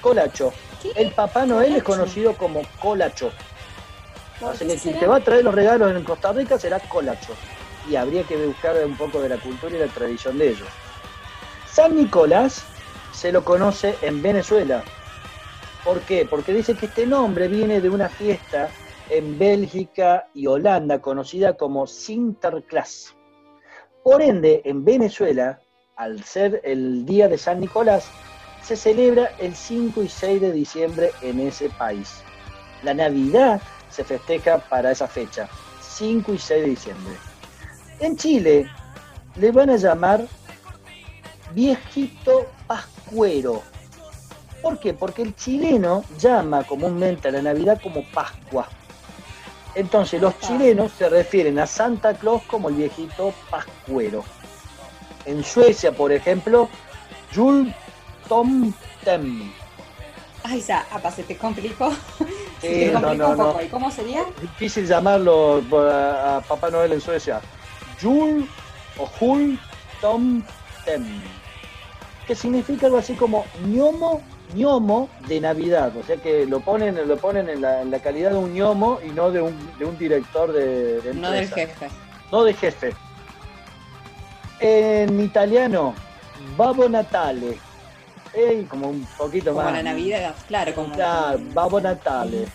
Colacho. 0.00 0.52
El 0.94 1.12
Papá 1.12 1.46
Noel 1.46 1.76
es 1.76 1.82
conocido 1.82 2.36
como 2.36 2.60
colacho. 2.78 3.32
Así 4.50 4.66
que 4.66 4.76
quien 4.76 4.98
te 4.98 5.06
va 5.06 5.16
a 5.16 5.20
traer 5.20 5.44
los 5.44 5.54
regalos 5.54 5.94
en 5.94 6.04
Costa 6.04 6.32
Rica 6.32 6.58
será 6.58 6.78
colacho. 6.80 7.34
Y 7.88 7.96
habría 7.96 8.22
que 8.24 8.36
buscar 8.46 8.76
un 8.84 8.96
poco 8.96 9.20
de 9.20 9.28
la 9.28 9.38
cultura 9.38 9.76
y 9.76 9.78
la 9.78 9.88
tradición 9.88 10.38
de 10.38 10.50
ellos. 10.50 10.68
San 11.66 11.94
Nicolás 11.96 12.64
se 13.12 13.32
lo 13.32 13.44
conoce 13.44 13.94
en 14.02 14.22
Venezuela. 14.22 14.82
¿Por 15.84 16.00
qué? 16.00 16.26
Porque 16.28 16.52
dice 16.52 16.74
que 16.74 16.86
este 16.86 17.06
nombre 17.06 17.48
viene 17.48 17.80
de 17.80 17.90
una 17.90 18.08
fiesta 18.08 18.70
en 19.10 19.38
Bélgica 19.38 20.28
y 20.34 20.46
Holanda 20.46 21.00
conocida 21.00 21.56
como 21.56 21.86
Sinterklaas. 21.86 23.14
Por 24.02 24.22
ende, 24.22 24.62
en 24.64 24.84
Venezuela, 24.84 25.60
al 25.96 26.22
ser 26.24 26.60
el 26.64 27.04
día 27.04 27.28
de 27.28 27.38
San 27.38 27.60
Nicolás, 27.60 28.10
se 28.62 28.76
celebra 28.76 29.30
el 29.38 29.54
5 29.54 30.02
y 30.02 30.08
6 30.08 30.40
de 30.40 30.52
diciembre 30.52 31.10
en 31.20 31.40
ese 31.40 31.68
país. 31.70 32.22
La 32.82 32.94
Navidad 32.94 33.60
se 33.94 34.02
festeja 34.02 34.58
para 34.58 34.90
esa 34.90 35.06
fecha, 35.06 35.48
5 35.80 36.34
y 36.34 36.38
6 36.38 36.62
de 36.62 36.68
diciembre. 36.68 37.14
En 38.00 38.16
Chile 38.16 38.68
le 39.36 39.52
van 39.52 39.70
a 39.70 39.76
llamar 39.76 40.26
viejito 41.52 42.46
pascuero. 42.66 43.62
¿Por 44.60 44.80
qué? 44.80 44.94
Porque 44.94 45.22
el 45.22 45.36
chileno 45.36 46.04
llama 46.18 46.64
comúnmente 46.64 47.28
a 47.28 47.32
la 47.32 47.42
Navidad 47.42 47.80
como 47.82 48.02
Pascua. 48.12 48.66
Entonces 49.76 50.20
los 50.20 50.38
chilenos 50.40 50.92
se 50.92 51.08
refieren 51.08 51.58
a 51.58 51.66
Santa 51.66 52.14
Claus 52.14 52.42
como 52.44 52.70
el 52.70 52.76
viejito 52.76 53.32
pascuero. 53.50 54.24
En 55.26 55.44
Suecia, 55.44 55.92
por 55.92 56.12
ejemplo, 56.12 56.68
Jul 57.34 57.72
Tom 58.28 58.72
Tem. 59.04 59.52
Ay, 60.46 60.60
ya, 60.60 60.86
apa, 60.90 61.10
se 61.10 61.22
te 61.22 61.36
complicó. 61.36 61.90
Sí, 61.90 62.26
se 62.60 62.68
te 62.68 62.92
complicó 62.92 63.16
no, 63.16 63.30
un 63.30 63.36
poco. 63.36 63.52
no. 63.54 63.62
¿Y 63.62 63.68
cómo 63.68 63.90
sería? 63.90 64.24
Difícil 64.40 64.86
llamarlo 64.86 65.62
a, 65.72 66.42
Papá 66.46 66.70
Noel 66.70 66.92
en 66.92 67.00
Suecia. 67.00 67.40
Jul 68.00 68.46
o 68.98 69.06
Jul 69.06 69.58
Tom 70.02 70.42
Tem. 70.84 71.22
Que 72.26 72.34
significa 72.34 72.86
algo 72.86 72.98
así 72.98 73.14
como 73.14 73.46
ñomo 73.66 74.22
ñomo 74.54 75.08
de 75.26 75.40
Navidad. 75.40 75.96
O 75.96 76.02
sea 76.02 76.16
que 76.18 76.46
lo 76.46 76.60
ponen, 76.60 77.08
lo 77.08 77.16
ponen 77.16 77.48
en, 77.48 77.62
la, 77.62 77.80
en 77.80 77.90
la 77.90 77.98
calidad 78.00 78.32
de 78.32 78.36
un 78.36 78.52
ñomo 78.52 79.00
y 79.04 79.10
no 79.10 79.30
de 79.30 79.40
un, 79.40 79.58
de 79.78 79.84
un 79.86 79.96
director 79.96 80.52
de, 80.52 81.00
de 81.00 81.14
No 81.14 81.30
del 81.30 81.48
jefe. 81.48 81.88
No 82.30 82.44
de 82.44 82.52
jefe. 82.52 82.92
En 84.60 85.20
italiano, 85.20 85.94
Babbo 86.56 86.88
Natale. 86.88 87.58
Como 88.68 88.88
un 88.88 89.06
poquito 89.16 89.52
Como 89.52 89.62
más. 89.64 89.72
la 89.74 89.82
Navidad, 89.82 90.34
claro, 90.48 90.74
como. 90.74 90.94
Ah, 91.00 91.36
Babbo 91.52 91.80
Natale. 91.80 92.46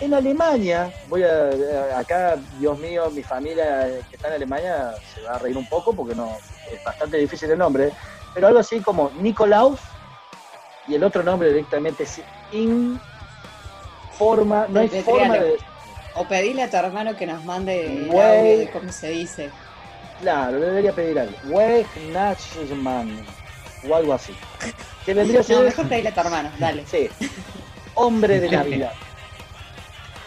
En 0.00 0.14
Alemania, 0.14 0.90
voy 1.08 1.24
a, 1.24 1.98
acá, 1.98 2.36
Dios 2.58 2.78
mío, 2.78 3.10
mi 3.10 3.22
familia 3.22 3.86
que 4.08 4.16
está 4.16 4.28
en 4.28 4.34
Alemania 4.34 4.94
se 5.14 5.20
va 5.22 5.34
a 5.34 5.38
reír 5.38 5.56
un 5.58 5.66
poco 5.68 5.92
porque 5.94 6.14
no 6.14 6.30
es 6.72 6.82
bastante 6.82 7.18
difícil 7.18 7.50
el 7.50 7.58
nombre, 7.58 7.90
pero 8.32 8.46
algo 8.46 8.60
así 8.60 8.80
como 8.80 9.10
Nikolaus 9.20 9.78
y 10.88 10.94
el 10.94 11.04
otro 11.04 11.22
nombre 11.22 11.48
directamente 11.50 12.04
es 12.04 12.22
In 12.52 12.98
forma, 14.12 14.66
no 14.70 14.80
hay 14.80 14.88
forma 14.88 15.34
de 15.38 15.56
O 16.14 16.24
pedirle 16.26 16.62
a 16.62 16.70
tu 16.70 16.76
hermano 16.78 17.14
que 17.14 17.26
nos 17.26 17.44
mande 17.44 17.86
el 18.04 18.08
Güey. 18.08 18.38
audio 18.38 18.58
de 18.58 18.70
cómo 18.70 18.90
se 18.92 19.10
dice. 19.10 19.50
Claro, 20.22 20.58
le 20.58 20.66
debería 20.66 20.92
pedir 20.94 21.18
algo. 21.18 21.36
Weihnachtsmann 21.46 23.24
o 23.88 23.94
algo 23.94 24.14
así. 24.14 24.34
Que 25.04 25.14
vendría 25.14 25.40
a 25.40 25.42
ser 25.42 25.56
No, 25.56 25.62
mejor 25.62 25.88
pedirle 25.88 26.10
a 26.10 26.14
tu 26.14 26.20
hermano, 26.20 26.50
dale. 26.58 26.86
Sí. 26.86 27.08
Hombre 27.94 28.40
de 28.40 28.50
Navidad. 28.50 28.92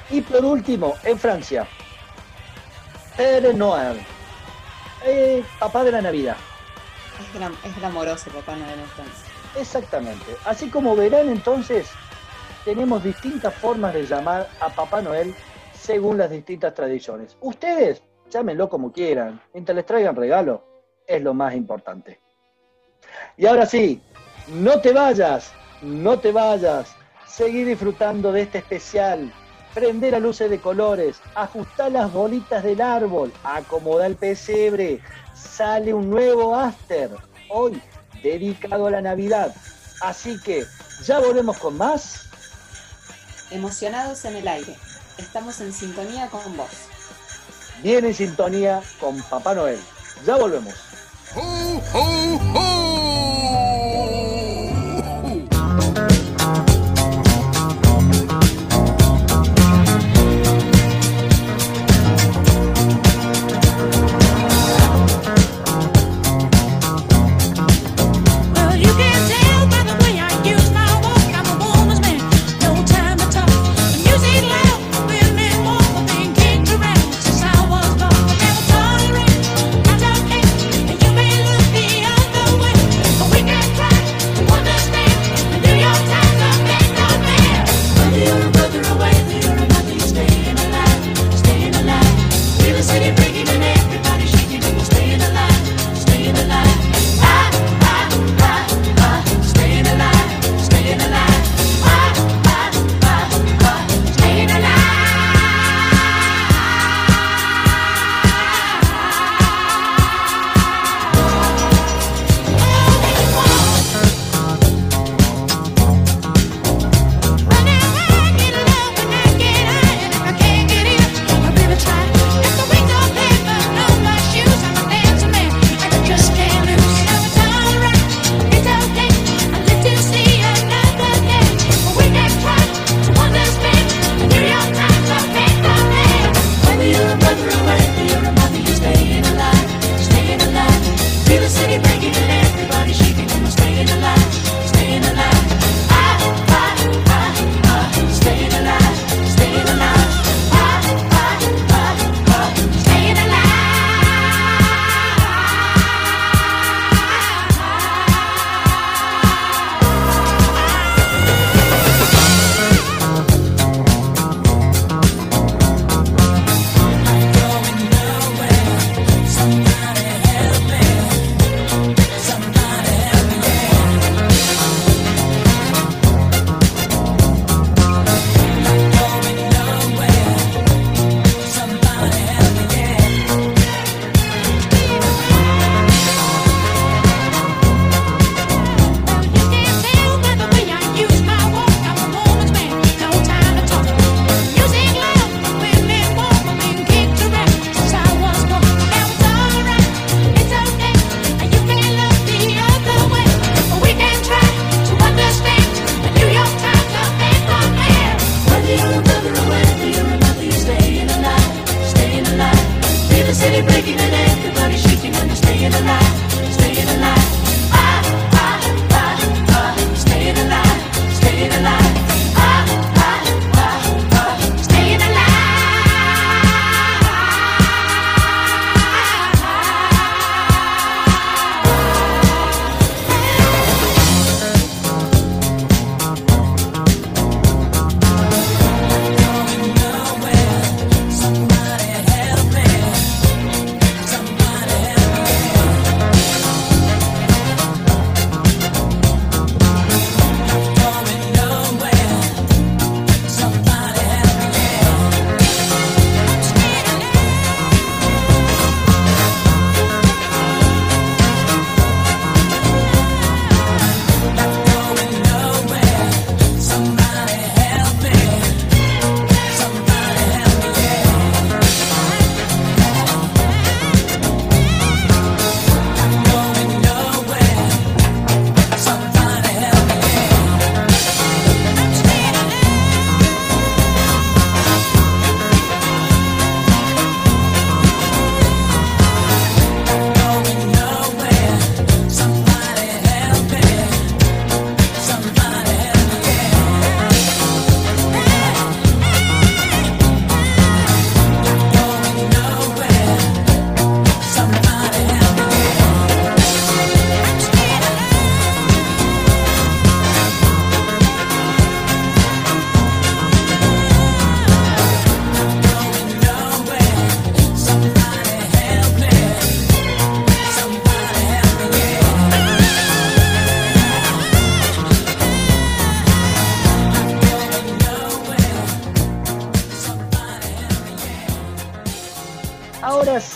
Y 0.10 0.22
por 0.22 0.44
último, 0.46 0.96
en 1.04 1.18
Francia, 1.18 1.68
Père 3.18 3.54
Noël. 3.54 4.00
Eh, 5.06 5.44
papá 5.60 5.84
de 5.84 5.92
la 5.92 6.02
Navidad. 6.02 6.38
Es, 7.20 7.70
es 7.70 7.80
glamoroso, 7.80 8.30
papá 8.32 8.56
Noel 8.56 8.80
en 8.80 8.88
Francia. 8.88 9.34
Exactamente. 9.60 10.36
Así 10.46 10.70
como 10.70 10.96
verán 10.96 11.30
entonces, 11.30 11.90
tenemos 12.66 13.04
distintas 13.04 13.54
formas 13.56 13.94
de 13.94 14.06
llamar 14.06 14.50
a 14.60 14.70
Papá 14.70 15.02
Noel 15.02 15.36
según 15.74 16.18
las 16.18 16.32
distintas 16.32 16.74
tradiciones. 16.74 17.38
Ustedes, 17.42 18.02
llámenlo 18.30 18.70
como 18.70 18.92
quieran, 18.92 19.42
mientras 19.54 19.76
les 19.76 19.86
traigan 19.86 20.16
regalo, 20.16 20.64
es 21.06 21.22
lo 21.22 21.34
más 21.34 21.54
importante. 21.56 22.20
Y 23.38 23.46
ahora 23.46 23.66
sí, 23.66 24.02
no 24.48 24.80
te 24.82 24.92
vayas, 24.92 25.52
no 25.82 26.20
te 26.20 26.32
vayas. 26.32 26.96
Seguí 27.28 27.64
disfrutando 27.64 28.32
de 28.32 28.44
este 28.44 28.60
especial. 28.60 29.34
Prende 29.74 30.12
las 30.12 30.22
luces 30.22 30.50
de 30.52 30.60
colores, 30.60 31.20
ajustá 31.34 31.90
las 31.90 32.14
bolitas 32.14 32.64
del 32.64 32.80
árbol, 32.80 33.34
acomoda 33.44 34.06
el 34.06 34.16
pesebre, 34.16 35.00
sale 35.34 35.94
un 35.96 36.12
nuevo 36.12 36.56
after. 36.56 37.10
Hoy 37.50 37.82
dedicado 38.22 38.88
a 38.88 38.92
la 38.92 39.02
Navidad. 39.02 39.54
Así 40.02 40.40
que 40.42 40.64
ya 41.06 41.20
volvemos 41.20 41.58
con 41.58 41.78
más. 41.78 42.28
Emocionados 43.52 44.26
en 44.26 44.36
el 44.36 44.48
aire. 44.48 44.76
Estamos 45.18 45.60
en 45.62 45.74
sintonía 45.74 46.28
con 46.28 46.56
vos. 46.56 46.70
Bien 47.82 48.06
en 48.06 48.14
sintonía 48.14 48.82
con 49.00 49.22
Papá 49.24 49.54
Noel. 49.54 49.80
Ya 50.26 50.38
volvemos. 50.38 50.74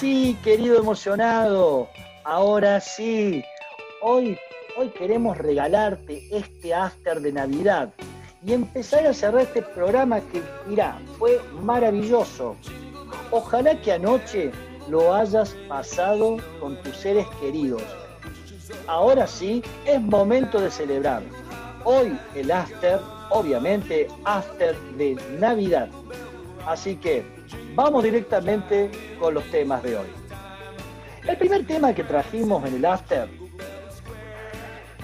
Sí, 0.08 0.38
querido 0.42 0.80
emocionado. 0.80 1.90
Ahora 2.24 2.80
sí. 2.80 3.44
Hoy, 4.02 4.38
hoy 4.78 4.90
queremos 4.90 5.38
regalarte 5.38 6.24
este 6.32 6.74
after 6.74 7.20
de 7.20 7.34
Navidad 7.34 7.94
y 8.46 8.54
empezar 8.54 9.06
a 9.06 9.14
cerrar 9.14 9.42
este 9.42 9.62
programa 9.62 10.22
que, 10.22 10.42
mira, 10.66 10.98
fue 11.18 11.42
maravilloso. 11.62 12.56
Ojalá 13.32 13.82
que 13.82 13.92
anoche 13.92 14.52
lo 14.88 15.14
hayas 15.14 15.50
pasado 15.68 16.38
con 16.62 16.82
tus 16.84 16.96
seres 16.96 17.28
queridos. 17.42 17.84
Ahora 18.88 19.28
sí, 19.28 19.62
es 19.86 20.00
momento 20.02 20.62
de 20.62 20.72
celebrar. 20.72 21.24
Hoy 21.84 22.18
el 22.34 22.50
after, 22.52 23.00
obviamente, 23.30 24.08
after 24.24 24.74
de 24.98 25.18
Navidad. 25.38 25.90
Así 26.66 26.96
que 26.96 27.37
vamos 27.76 28.04
directamente 28.04 28.90
con 29.20 29.34
los 29.34 29.44
temas 29.46 29.84
de 29.84 29.98
hoy. 29.98 30.08
El 31.28 31.38
primer 31.38 31.66
tema 31.66 31.94
que 31.94 32.04
trajimos 32.04 32.66
en 32.66 32.76
el 32.76 32.86
after, 32.86 33.28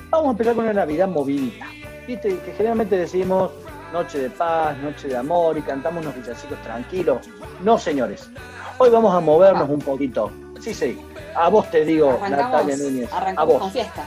vamos 0.09 0.27
a 0.27 0.31
empezar 0.31 0.55
con 0.55 0.63
una 0.63 0.73
Navidad 0.73 1.07
movidita. 1.07 1.67
Viste 2.07 2.39
que 2.39 2.51
generalmente 2.53 2.97
decimos 2.97 3.51
noche 3.91 4.19
de 4.19 4.29
paz, 4.29 4.77
noche 4.79 5.07
de 5.07 5.17
amor 5.17 5.57
y 5.57 5.61
cantamos 5.61 6.03
unos 6.03 6.15
villancicos 6.15 6.61
tranquilos. 6.61 7.29
No, 7.61 7.77
señores. 7.77 8.29
Hoy 8.77 8.89
vamos 8.89 9.13
a 9.13 9.19
movernos 9.19 9.69
un 9.69 9.79
poquito. 9.79 10.31
Sí, 10.59 10.73
sí. 10.73 10.99
A 11.35 11.49
vos 11.49 11.69
te 11.69 11.85
digo, 11.85 12.09
Arrancamos, 12.09 12.51
Natalia 12.51 12.77
Núñez. 12.77 13.09
A 13.13 13.43
vos. 13.43 13.59
con 13.59 13.71
fiesta. 13.71 14.05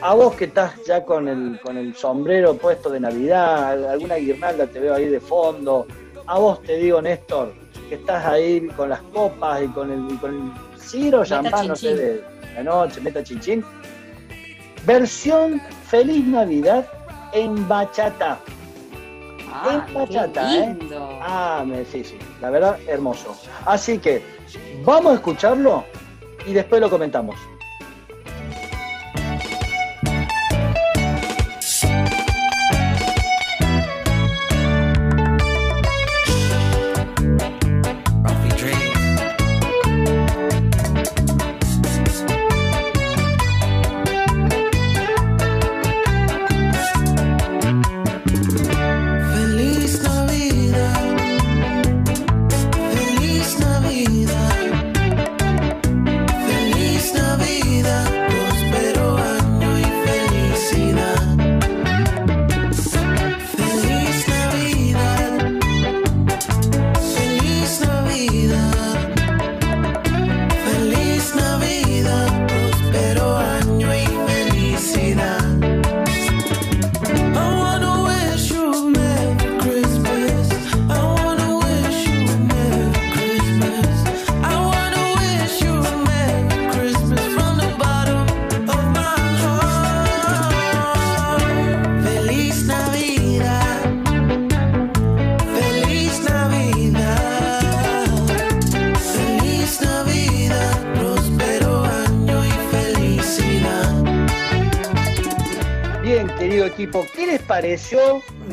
A 0.00 0.14
vos 0.14 0.34
que 0.34 0.44
estás 0.46 0.72
ya 0.86 1.04
con 1.04 1.28
el, 1.28 1.60
con 1.60 1.76
el 1.76 1.94
sombrero 1.94 2.54
puesto 2.54 2.88
de 2.88 3.00
Navidad, 3.00 3.90
alguna 3.90 4.16
guirnalda 4.16 4.66
te 4.66 4.80
veo 4.80 4.94
ahí 4.94 5.06
de 5.06 5.20
fondo. 5.20 5.86
A 6.26 6.38
vos 6.38 6.62
te 6.62 6.76
digo, 6.76 7.02
Néstor, 7.02 7.52
que 7.88 7.96
estás 7.96 8.24
ahí 8.24 8.66
con 8.76 8.90
las 8.90 9.00
copas 9.14 9.62
y 9.62 9.68
con 9.68 9.90
el, 9.90 10.18
con 10.18 10.34
el 10.34 10.78
ciro, 10.78 11.24
champán, 11.24 11.68
no 11.68 11.76
sé, 11.76 11.94
de 11.94 12.24
la 12.54 12.62
noche, 12.62 13.00
meta 13.00 13.22
chinchín. 13.22 13.64
Versión 14.84 15.60
Feliz 15.86 16.24
Navidad 16.26 16.86
en 17.32 17.66
bachata. 17.66 18.38
Ah, 19.50 19.86
en 19.88 19.94
bachata, 19.94 20.48
qué 20.48 20.58
¿eh? 20.58 20.76
Ah, 21.20 21.64
me, 21.66 21.84
sí, 21.84 22.04
sí, 22.04 22.18
la 22.40 22.50
verdad, 22.50 22.78
hermoso. 22.86 23.36
Así 23.64 23.98
que 23.98 24.22
vamos 24.84 25.12
a 25.12 25.14
escucharlo 25.16 25.84
y 26.46 26.52
después 26.52 26.80
lo 26.80 26.90
comentamos. 26.90 27.36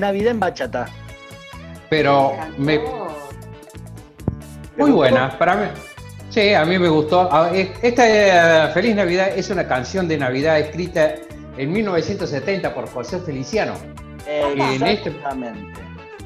Navidad 0.06 0.32
en 0.32 0.40
bachata? 0.40 0.86
Pero 1.90 2.34
me, 2.58 2.80
muy 4.78 4.92
buena, 4.92 5.38
para 5.38 5.56
mí. 5.56 5.68
Sí, 6.30 6.54
a 6.54 6.66
mí 6.66 6.78
me 6.78 6.90
gustó. 6.90 7.30
Es- 7.54 7.70
Esta 7.82 8.68
eh, 8.68 8.72
Feliz 8.74 8.96
Navidad 8.96 9.30
es 9.36 9.50
una 9.50 9.68
canción 9.68 10.08
de 10.08 10.18
Navidad 10.18 10.60
escrita 10.60 11.16
en 11.58 11.72
1970 11.72 12.74
por 12.74 12.90
José 12.90 13.20
Feliciano. 13.20 13.74
En 14.28 14.60
este, 14.84 15.10
Exactamente. 15.10 15.80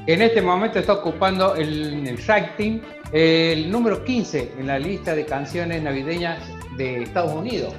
en 0.06 0.22
este 0.22 0.40
momento 0.42 0.78
está 0.78 0.94
ocupando 0.94 1.54
el, 1.54 2.06
el 2.08 2.26
ranking 2.26 2.80
el 3.12 3.70
número 3.70 4.02
15 4.04 4.52
en 4.58 4.66
la 4.68 4.78
lista 4.78 5.14
de 5.14 5.26
canciones 5.26 5.82
navideñas 5.82 6.38
de 6.76 7.02
Estados 7.02 7.32
Unidos. 7.32 7.74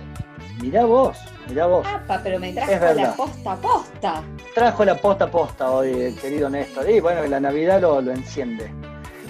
Mirá 0.61 0.85
vos, 0.85 1.17
mirá 1.49 1.65
vos. 1.65 1.85
Apa, 1.87 2.21
pero 2.23 2.39
me 2.39 2.49
Es 2.49 2.55
trajo 2.55 2.71
verdad. 2.79 2.95
la 2.95 3.13
posta 3.15 3.51
a 3.51 3.55
posta. 3.57 4.23
Trajo 4.53 4.85
la 4.85 4.95
posta 4.95 5.25
a 5.25 5.31
posta 5.31 5.71
hoy, 5.71 5.89
el 5.91 6.15
querido 6.19 6.49
Néstor. 6.49 6.89
Y 6.89 6.99
bueno, 6.99 7.25
la 7.25 7.39
Navidad 7.39 7.81
lo, 7.81 7.99
lo 8.01 8.11
enciende. 8.11 8.71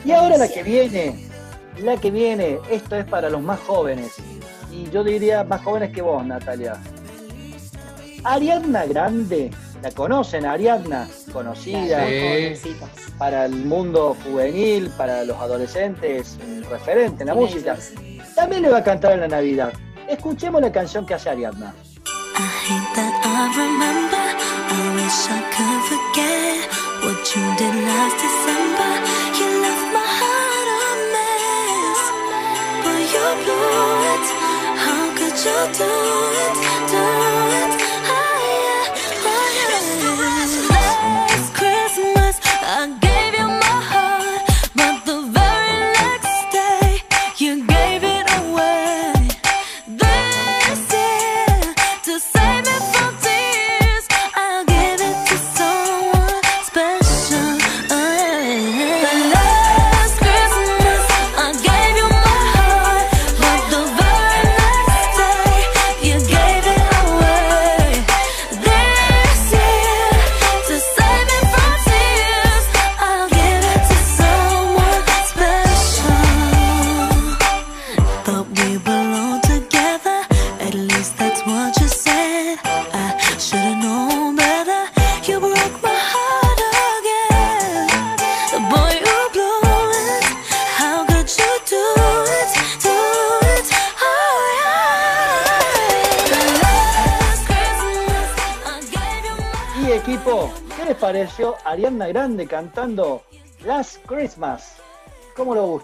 Y 0.03 0.11
ahora 0.11 0.37
la 0.37 0.47
que 0.47 0.63
viene, 0.63 1.27
la 1.79 1.95
que 1.97 2.11
viene, 2.11 2.59
esto 2.69 2.95
es 2.95 3.05
para 3.05 3.29
los 3.29 3.41
más 3.41 3.59
jóvenes. 3.61 4.15
Y 4.71 4.89
yo 4.89 5.03
diría 5.03 5.43
más 5.43 5.61
jóvenes 5.63 5.93
que 5.93 6.01
vos, 6.01 6.25
Natalia. 6.25 6.73
Ariadna 8.23 8.85
Grande, 8.85 9.51
¿la 9.81 9.91
conocen? 9.91 10.45
Ariadna, 10.45 11.07
conocida 11.33 12.05
Sí. 12.55 12.75
para 13.17 13.45
el 13.45 13.55
mundo 13.65 14.15
juvenil, 14.23 14.91
para 14.97 15.23
los 15.23 15.37
adolescentes, 15.37 16.37
un 16.45 16.63
referente 16.69 17.23
en 17.23 17.27
la 17.27 17.35
música. 17.35 17.77
También 18.35 18.61
le 18.63 18.69
va 18.69 18.77
a 18.79 18.83
cantar 18.83 19.13
en 19.13 19.21
la 19.21 19.27
Navidad. 19.27 19.73
Escuchemos 20.11 20.61
la 20.61 20.69
canción 20.69 21.05
que 21.05 21.13
hace 21.13 21.29
Ariadna. 21.29 21.73
How 34.83 35.13
could 35.17 35.38
you 35.45 35.59
do 35.77 35.89
it? 36.43 36.55
Do 36.91 37.25
it? 37.25 37.30
Grande 102.11 102.45
cantando 102.45 103.23
Last 103.65 104.05
Christmas? 104.05 104.75
¿Cómo 105.33 105.55
lo, 105.55 105.81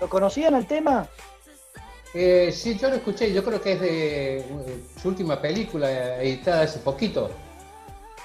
¿Lo 0.00 0.08
conocían 0.08 0.54
el 0.54 0.64
tema? 0.66 1.06
Eh, 2.14 2.50
sí, 2.50 2.78
yo 2.78 2.88
lo 2.88 2.96
escuché, 2.96 3.30
yo 3.30 3.44
creo 3.44 3.60
que 3.60 3.72
es 3.72 3.80
de 3.82 4.38
eh, 4.38 4.44
su 5.00 5.08
última 5.08 5.38
película 5.38 6.16
editada 6.22 6.62
hace 6.62 6.78
poquito. 6.78 7.30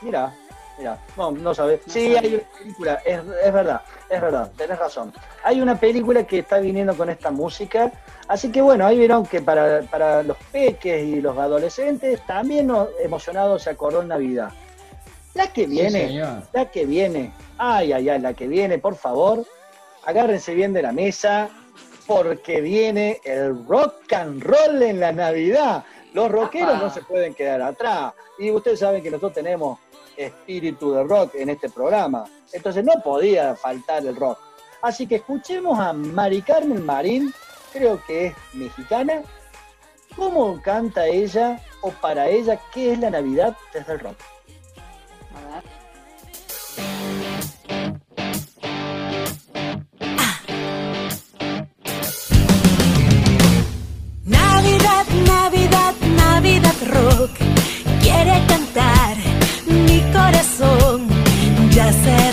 Mira, 0.01 0.33
mira, 0.77 0.97
no, 1.17 1.31
no 1.31 1.53
sabes. 1.53 1.81
Sí, 1.87 2.15
hay 2.15 2.35
una 2.35 2.43
película, 2.57 2.93
es, 3.05 3.19
es 3.43 3.53
verdad, 3.53 3.81
es 4.09 4.21
verdad, 4.21 4.51
tenés 4.55 4.79
razón. 4.79 5.11
Hay 5.43 5.59
una 5.59 5.77
película 5.77 6.23
que 6.25 6.39
está 6.39 6.59
viniendo 6.59 6.95
con 6.95 7.09
esta 7.09 7.31
música, 7.31 7.91
así 8.29 8.49
que 8.49 8.61
bueno, 8.61 8.87
ahí 8.87 8.97
vieron 8.97 9.25
que 9.25 9.41
para, 9.41 9.81
para 9.81 10.23
los 10.23 10.37
peques 10.53 11.03
y 11.03 11.19
los 11.19 11.37
adolescentes 11.37 12.25
también 12.25 12.67
no- 12.67 12.87
emocionados 13.03 13.63
se 13.63 13.71
acordó 13.71 14.01
en 14.03 14.07
Navidad. 14.07 14.53
La 15.35 15.51
que 15.51 15.67
viene, 15.67 16.23
la 16.53 16.71
que 16.71 16.85
viene, 16.85 17.31
ay, 17.57 17.91
ay, 17.91 18.09
ay, 18.09 18.19
la 18.19 18.33
que 18.33 18.47
viene, 18.47 18.79
por 18.79 18.95
favor, 18.95 19.45
agárrense 20.05 20.55
bien 20.55 20.71
de 20.71 20.81
la 20.81 20.93
mesa, 20.93 21.49
porque 22.07 22.61
viene 22.61 23.19
el 23.25 23.65
rock 23.67 24.13
and 24.13 24.41
roll 24.41 24.81
en 24.81 24.99
la 24.99 25.11
Navidad. 25.11 25.83
Los 26.13 26.31
rockeros 26.31 26.79
no 26.79 26.89
se 26.89 27.01
pueden 27.01 27.33
quedar 27.33 27.61
atrás. 27.61 28.13
Y 28.39 28.49
ustedes 28.49 28.79
saben 28.79 29.03
que 29.03 29.11
nosotros 29.11 29.33
tenemos 29.33 29.79
espíritu 30.15 30.93
de 30.93 31.03
rock 31.03 31.35
en 31.35 31.49
este 31.49 31.69
programa. 31.69 32.25
Entonces 32.53 32.85
no 32.85 32.93
podía 33.03 33.55
faltar 33.55 34.05
el 34.05 34.15
rock. 34.15 34.39
Así 34.81 35.05
que 35.07 35.15
escuchemos 35.15 35.77
a 35.77 35.91
Mari 35.91 36.41
Carmen 36.43 36.85
Marín, 36.85 37.33
creo 37.73 38.01
que 38.05 38.27
es 38.27 38.35
mexicana, 38.53 39.21
cómo 40.15 40.61
canta 40.61 41.07
ella 41.07 41.59
o 41.81 41.89
para 41.91 42.29
ella 42.29 42.57
qué 42.73 42.93
es 42.93 42.99
la 42.99 43.09
Navidad 43.09 43.57
desde 43.73 43.93
el 43.93 43.99
rock. 43.99 44.34
Rock. 56.81 57.31
Quiere 58.01 58.43
cantar 58.47 59.17
mi 59.67 60.01
corazón. 60.11 61.07
Ya 61.71 61.91
se 61.91 62.24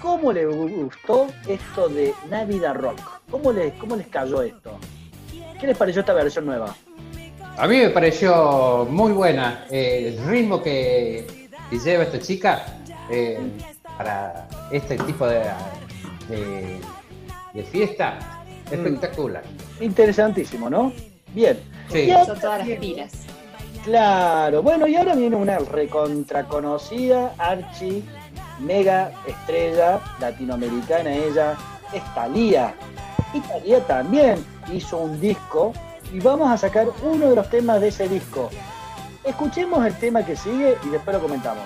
¿cómo 0.00 0.32
les 0.32 0.46
gustó 0.46 1.26
esto 1.46 1.88
de 1.88 2.14
Navidad 2.30 2.74
Rock? 2.74 3.00
¿Cómo 3.30 3.52
les, 3.52 3.72
cómo 3.74 3.96
les 3.96 4.06
cayó 4.06 4.42
esto? 4.42 4.78
¿Qué 5.60 5.66
les 5.66 5.76
pareció 5.76 6.00
esta 6.00 6.14
versión 6.14 6.46
nueva? 6.46 6.74
A 7.58 7.66
mí 7.66 7.78
me 7.78 7.90
pareció 7.90 8.86
muy 8.90 9.12
buena 9.12 9.66
eh, 9.70 10.14
el 10.18 10.26
ritmo 10.26 10.62
que, 10.62 11.48
que 11.70 11.78
lleva 11.78 12.04
esta 12.04 12.20
chica 12.20 12.64
eh, 13.10 13.40
para 13.96 14.48
este 14.70 14.96
tipo 14.98 15.26
de, 15.26 15.42
de, 16.28 16.80
de 17.54 17.62
fiesta. 17.64 18.18
Espectacular. 18.70 19.42
Interesantísimo, 19.80 20.68
¿no? 20.68 20.92
Bien. 21.32 21.58
Sí. 21.90 22.00
Y 22.00 22.10
ahora 22.10 22.26
Son 22.26 22.40
todas 22.40 22.66
las 22.66 22.78
pilas. 22.78 23.12
Claro, 23.84 24.62
bueno, 24.62 24.88
y 24.88 24.96
ahora 24.96 25.14
viene 25.14 25.36
una 25.36 25.58
recontraconocida, 25.60 27.32
archi, 27.38 28.02
mega 28.60 29.10
estrella 29.26 30.00
latinoamericana, 30.20 31.10
ella 31.12 31.54
es 31.92 32.02
Thalía. 32.14 32.74
Y 33.32 33.40
Thalía 33.40 33.86
también 33.86 34.44
hizo 34.72 34.98
un 34.98 35.20
disco 35.20 35.72
y 36.12 36.20
vamos 36.20 36.50
a 36.50 36.56
sacar 36.56 36.88
uno 37.02 37.30
de 37.30 37.36
los 37.36 37.50
temas 37.50 37.80
de 37.80 37.88
ese 37.88 38.08
disco. 38.08 38.50
Escuchemos 39.24 39.84
el 39.84 39.94
tema 39.94 40.24
que 40.24 40.36
sigue 40.36 40.76
y 40.84 40.88
después 40.88 41.16
lo 41.16 41.22
comentamos. 41.22 41.64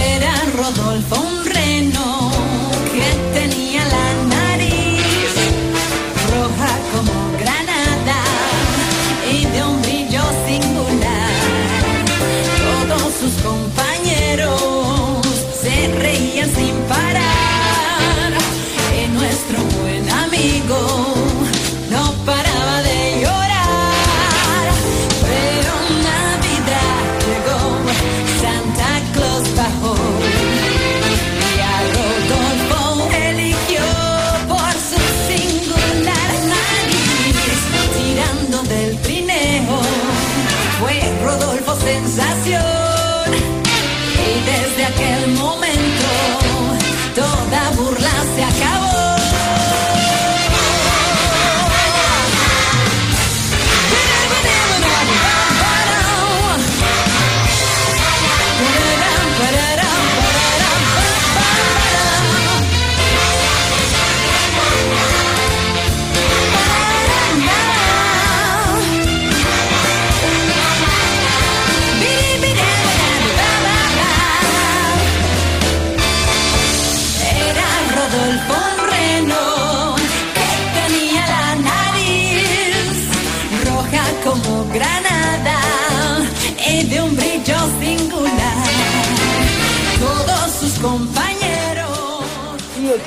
Era 0.00 0.34
Rodolfo 0.56 1.37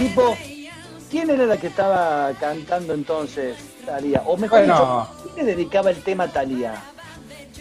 Equipo, 0.01 0.35
¿quién 1.11 1.29
era 1.29 1.45
la 1.45 1.57
que 1.57 1.67
estaba 1.67 2.31
cantando 2.39 2.93
entonces 2.95 3.55
Thalía? 3.85 4.23
O 4.25 4.35
mejor 4.35 4.59
Bueno. 4.65 5.07
dicho, 5.19 5.33
¿quién 5.35 5.45
le 5.45 5.55
dedicaba 5.55 5.91
el 5.91 6.01
tema 6.01 6.23
a 6.23 6.27
Thalía? 6.31 6.73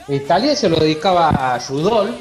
Italia 0.09 0.57
se 0.57 0.71
lo 0.71 0.77
dedicaba 0.77 1.29
a 1.29 1.59
Rudolf, 1.59 2.17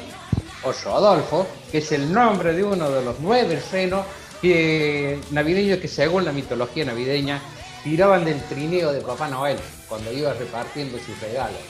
o 0.62 0.72
Rodolfo, 0.84 1.46
que 1.72 1.78
es 1.78 1.90
el 1.92 2.12
nombre 2.12 2.52
de 2.52 2.62
uno 2.62 2.90
de 2.90 3.02
los 3.02 3.18
nueve 3.20 3.62
renos 3.72 4.04
que, 4.42 5.18
navideños 5.30 5.78
que 5.78 5.88
según 5.88 6.26
la 6.26 6.32
mitología 6.32 6.84
navideña 6.84 7.40
tiraban 7.82 8.26
del 8.26 8.42
trineo 8.42 8.92
de 8.92 9.00
Papá 9.00 9.26
Noel 9.28 9.56
cuando 9.88 10.12
iba 10.12 10.34
repartiendo 10.34 10.98
sus 10.98 11.18
regalos. 11.22 11.60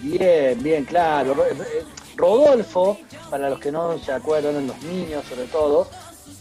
Bien, 0.00 0.62
bien, 0.62 0.84
claro. 0.86 1.34
Re- 1.34 1.52
re- 1.52 1.84
Rodolfo, 2.16 2.98
para 3.28 3.50
los 3.50 3.58
que 3.60 3.70
no 3.70 3.98
se 3.98 4.10
acuerdan, 4.12 4.66
los 4.66 4.82
niños 4.84 5.22
sobre 5.28 5.44
todo, 5.44 5.86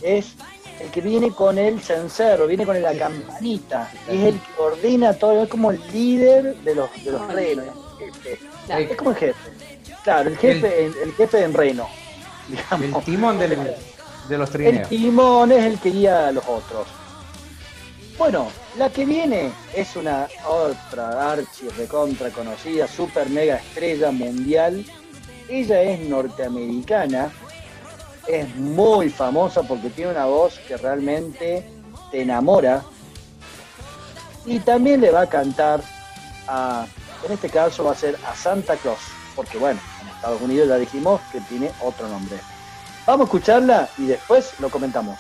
es 0.02 0.36
el 0.80 0.90
que 0.92 1.02
viene 1.02 1.32
con 1.32 1.58
el 1.58 1.80
cencerro, 1.82 2.48
viene 2.48 2.66
con 2.66 2.82
la 2.82 2.94
campanita, 2.98 3.92
es 4.08 4.24
el 4.24 4.40
que 4.40 4.62
ordena 4.62 5.14
todo, 5.14 5.44
es 5.44 5.50
como 5.50 5.72
el 5.72 5.82
líder 5.92 6.56
de 6.58 6.76
los, 6.76 6.90
de 7.04 7.12
los 7.12 7.28
renos, 7.34 7.66
el 8.70 8.82
es 8.92 8.96
como 8.98 9.12
el 9.12 9.16
jefe. 9.18 9.40
Claro, 10.04 10.30
el 10.30 10.38
jefe, 10.38 10.86
el, 10.86 10.94
el 11.04 11.14
jefe 11.14 11.44
en 11.44 11.54
reno. 11.54 11.88
El 12.72 12.94
timón 13.04 13.40
del- 13.40 13.58
de 14.30 14.38
los 14.38 14.50
El 14.50 14.54
trineos. 14.54 14.90
timón 14.90 15.52
es 15.52 15.64
el 15.66 15.80
que 15.80 15.90
guía 15.90 16.28
a 16.28 16.32
los 16.32 16.44
otros. 16.48 16.88
Bueno, 18.18 18.48
la 18.78 18.90
que 18.90 19.06
viene 19.06 19.52
es 19.76 19.96
una 19.96 20.28
otra 20.48 21.32
archi 21.32 21.68
recontra 21.78 22.30
conocida, 22.32 22.88
super 22.88 23.30
mega 23.30 23.58
estrella 23.58 24.12
mundial. 24.12 24.84
Ella 25.50 25.82
es 25.84 26.00
norteamericana, 26.02 27.32
es 28.28 28.56
muy 28.56 29.10
famosa 29.10 29.64
porque 29.64 29.90
tiene 29.90 30.12
una 30.12 30.26
voz 30.26 30.60
que 30.68 30.78
realmente 30.78 31.70
te 32.12 32.22
enamora. 32.22 32.84
Y 34.46 34.60
también 34.60 35.02
le 35.02 35.12
va 35.12 35.22
a 35.22 35.30
cantar 35.30 35.82
a, 36.48 36.86
en 37.26 37.32
este 37.32 37.50
caso 37.50 37.84
va 37.84 37.92
a 37.92 37.96
ser 37.96 38.18
a 38.26 38.36
Santa 38.36 38.76
Claus, 38.78 39.00
porque 39.36 39.58
bueno, 39.58 39.80
en 40.02 40.08
Estados 40.08 40.42
Unidos 40.42 40.70
ya 40.70 40.78
dijimos 40.78 41.20
que 41.32 41.42
tiene 41.42 41.72
otro 41.82 42.08
nombre. 42.08 42.38
Vamos 43.06 43.26
a 43.26 43.28
escucharla 43.28 43.90
y 43.98 44.06
después 44.06 44.54
lo 44.60 44.70
comentamos. 44.70 45.18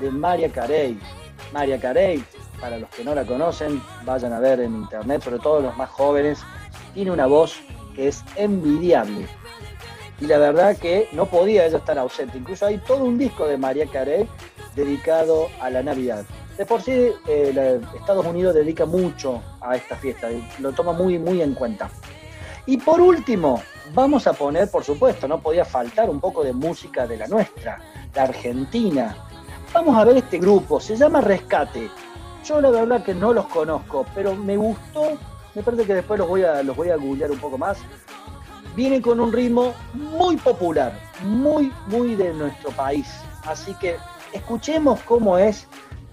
De 0.00 0.10
María 0.10 0.50
Carey. 0.50 0.98
María 1.52 1.80
Carey, 1.80 2.24
para 2.60 2.78
los 2.78 2.88
que 2.90 3.04
no 3.04 3.14
la 3.14 3.24
conocen, 3.24 3.82
vayan 4.04 4.32
a 4.32 4.40
ver 4.40 4.60
en 4.60 4.74
internet, 4.74 5.22
sobre 5.22 5.38
todo 5.38 5.60
los 5.60 5.76
más 5.76 5.90
jóvenes, 5.90 6.40
tiene 6.94 7.10
una 7.10 7.26
voz 7.26 7.56
que 7.94 8.08
es 8.08 8.24
envidiable. 8.36 9.26
Y 10.20 10.26
la 10.26 10.38
verdad 10.38 10.76
que 10.76 11.08
no 11.12 11.26
podía 11.26 11.66
ella 11.66 11.78
estar 11.78 11.98
ausente. 11.98 12.38
Incluso 12.38 12.66
hay 12.66 12.78
todo 12.78 13.04
un 13.04 13.18
disco 13.18 13.46
de 13.46 13.56
María 13.56 13.86
Carey 13.86 14.28
dedicado 14.76 15.48
a 15.60 15.70
la 15.70 15.82
Navidad. 15.82 16.24
De 16.56 16.64
por 16.66 16.82
sí, 16.82 17.10
eh, 17.26 17.80
Estados 17.98 18.24
Unidos 18.24 18.54
dedica 18.54 18.86
mucho 18.86 19.42
a 19.60 19.74
esta 19.74 19.96
fiesta, 19.96 20.28
lo 20.60 20.72
toma 20.72 20.92
muy, 20.92 21.18
muy 21.18 21.42
en 21.42 21.54
cuenta. 21.54 21.90
Y 22.66 22.78
por 22.78 23.00
último, 23.00 23.60
vamos 23.92 24.26
a 24.26 24.32
poner, 24.32 24.70
por 24.70 24.84
supuesto, 24.84 25.26
no 25.26 25.40
podía 25.40 25.64
faltar 25.64 26.08
un 26.08 26.20
poco 26.20 26.44
de 26.44 26.52
música 26.52 27.06
de 27.06 27.16
la 27.16 27.26
nuestra, 27.26 27.78
la 28.14 28.22
Argentina. 28.22 29.16
Vamos 29.74 29.96
a 29.96 30.04
ver 30.04 30.18
este 30.18 30.38
grupo, 30.38 30.78
se 30.78 30.96
llama 30.96 31.20
Rescate. 31.20 31.90
Yo 32.44 32.60
la 32.60 32.70
verdad 32.70 33.02
que 33.02 33.12
no 33.12 33.32
los 33.32 33.46
conozco, 33.46 34.06
pero 34.14 34.36
me 34.36 34.56
gustó, 34.56 35.18
me 35.52 35.64
parece 35.64 35.84
que 35.84 35.94
después 35.94 36.16
los 36.16 36.28
voy 36.28 36.44
a, 36.44 36.62
los 36.62 36.76
voy 36.76 36.90
a 36.90 36.96
googlear 36.96 37.32
un 37.32 37.38
poco 37.38 37.58
más. 37.58 37.78
Vienen 38.76 39.02
con 39.02 39.18
un 39.18 39.32
ritmo 39.32 39.74
muy 39.92 40.36
popular, 40.36 40.92
muy, 41.24 41.72
muy 41.88 42.14
de 42.14 42.32
nuestro 42.34 42.70
país. 42.70 43.12
Así 43.46 43.74
que 43.74 43.96
escuchemos 44.32 45.00
cómo 45.00 45.38
es 45.38 45.66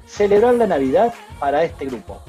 celebrar 0.08 0.56
la 0.56 0.66
Navidad 0.66 1.14
para 1.40 1.64
este 1.64 1.86
grupo. 1.86 2.20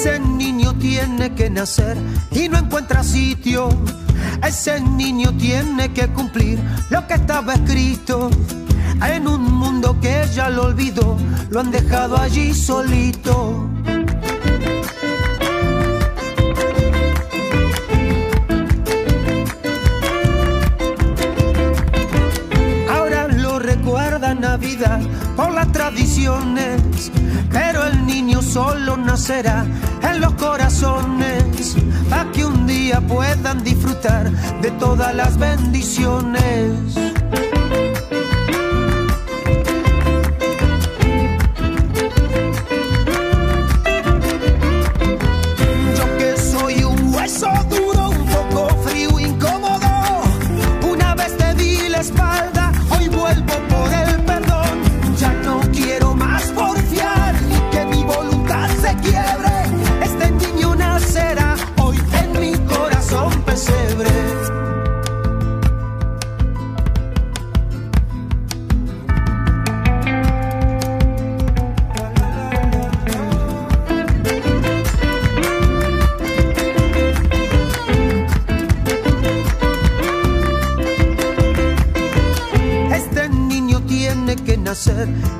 Ese 0.00 0.18
niño 0.18 0.74
tiene 0.78 1.34
que 1.34 1.50
nacer 1.50 1.94
y 2.32 2.48
no 2.48 2.56
encuentra 2.56 3.04
sitio. 3.04 3.68
Ese 4.42 4.80
niño 4.80 5.30
tiene 5.36 5.92
que 5.92 6.08
cumplir 6.08 6.58
lo 6.88 7.06
que 7.06 7.12
estaba 7.12 7.52
escrito. 7.52 8.30
En 9.06 9.28
un 9.28 9.52
mundo 9.52 10.00
que 10.00 10.24
ya 10.34 10.48
lo 10.48 10.68
olvidó, 10.68 11.18
lo 11.50 11.60
han 11.60 11.70
dejado 11.70 12.16
allí 12.16 12.54
solito. 12.54 13.68
Navidad 24.60 25.00
por 25.36 25.54
las 25.54 25.72
tradiciones, 25.72 27.10
pero 27.50 27.86
el 27.86 28.04
niño 28.04 28.42
solo 28.42 28.94
nacerá 28.98 29.64
en 30.02 30.20
los 30.20 30.34
corazones, 30.34 31.76
para 32.10 32.30
que 32.30 32.44
un 32.44 32.66
día 32.66 33.00
puedan 33.00 33.64
disfrutar 33.64 34.30
de 34.60 34.70
todas 34.72 35.14
las 35.14 35.38
bendiciones. 35.38 37.09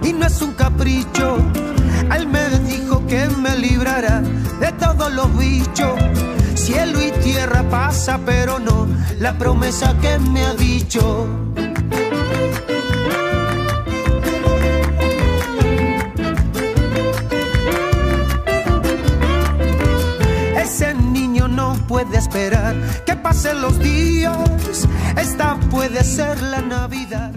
Y 0.02 0.12
no 0.12 0.26
es 0.26 0.42
un 0.42 0.52
capricho. 0.52 1.38
Él 2.14 2.26
me 2.26 2.48
dijo 2.60 3.06
que 3.06 3.26
me 3.28 3.56
librará 3.56 4.20
de 4.60 4.72
todos 4.72 5.12
los 5.12 5.36
bichos. 5.38 5.98
Cielo 6.54 7.00
y 7.02 7.10
tierra 7.22 7.62
pasa, 7.70 8.20
pero 8.26 8.58
no 8.58 8.86
la 9.18 9.32
promesa 9.38 9.96
que 10.00 10.18
me 10.18 10.44
ha 10.44 10.54
dicho. 10.54 11.26
Ese 20.56 20.94
niño 20.94 21.48
no 21.48 21.74
puede 21.88 22.18
esperar 22.18 22.74
que 23.06 23.16
pasen 23.16 23.62
los 23.62 23.78
días, 23.78 24.36
esta 25.16 25.56
puede 25.70 26.04
ser 26.04 26.42
la 26.42 26.60
Navidad. 26.60 27.32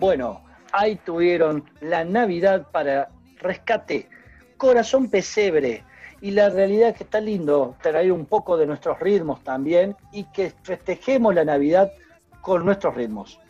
Bueno, 0.00 0.40
ahí 0.72 0.96
tuvieron 0.96 1.64
la 1.80 2.04
Navidad 2.04 2.66
para 2.72 3.10
rescate, 3.36 4.08
corazón 4.56 5.08
pesebre. 5.08 5.84
Y 6.20 6.30
la 6.30 6.50
realidad 6.50 6.90
es 6.90 6.96
que 6.96 7.04
está 7.04 7.20
lindo 7.20 7.76
traer 7.82 8.12
un 8.12 8.26
poco 8.26 8.56
de 8.56 8.66
nuestros 8.66 8.98
ritmos 9.00 9.42
también 9.42 9.96
y 10.12 10.24
que 10.24 10.52
festejemos 10.62 11.34
la 11.34 11.44
Navidad 11.44 11.92
con 12.40 12.64
nuestros 12.64 12.94
ritmos. 12.94 13.40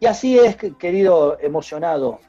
Y 0.00 0.06
así 0.06 0.38
es, 0.38 0.56
querido 0.56 1.38
emocionado, 1.40 2.20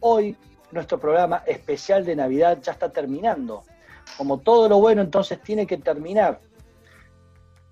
hoy 0.00 0.36
nuestro 0.70 0.98
programa 0.98 1.42
especial 1.46 2.04
de 2.04 2.16
Navidad 2.16 2.58
ya 2.62 2.72
está 2.72 2.90
terminando. 2.90 3.64
Como 4.16 4.38
todo 4.38 4.68
lo 4.68 4.78
bueno 4.78 5.02
entonces 5.02 5.40
tiene 5.42 5.66
que 5.66 5.76
terminar. 5.76 6.40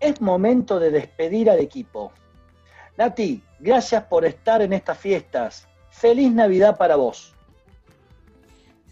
Es 0.01 0.21
momento 0.21 0.79
de 0.79 0.91
despedir 0.91 1.49
al 1.49 1.61
equipo. 1.61 2.13
Nati, 2.97 3.43
gracias 3.65 4.05
por 4.05 4.27
estar 4.27 4.61
en 4.61 4.75
estas 4.75 4.99
fiestas. 4.99 5.67
Feliz 5.89 6.31
Navidad 6.31 6.77
para 6.77 6.97
vos. 6.97 7.35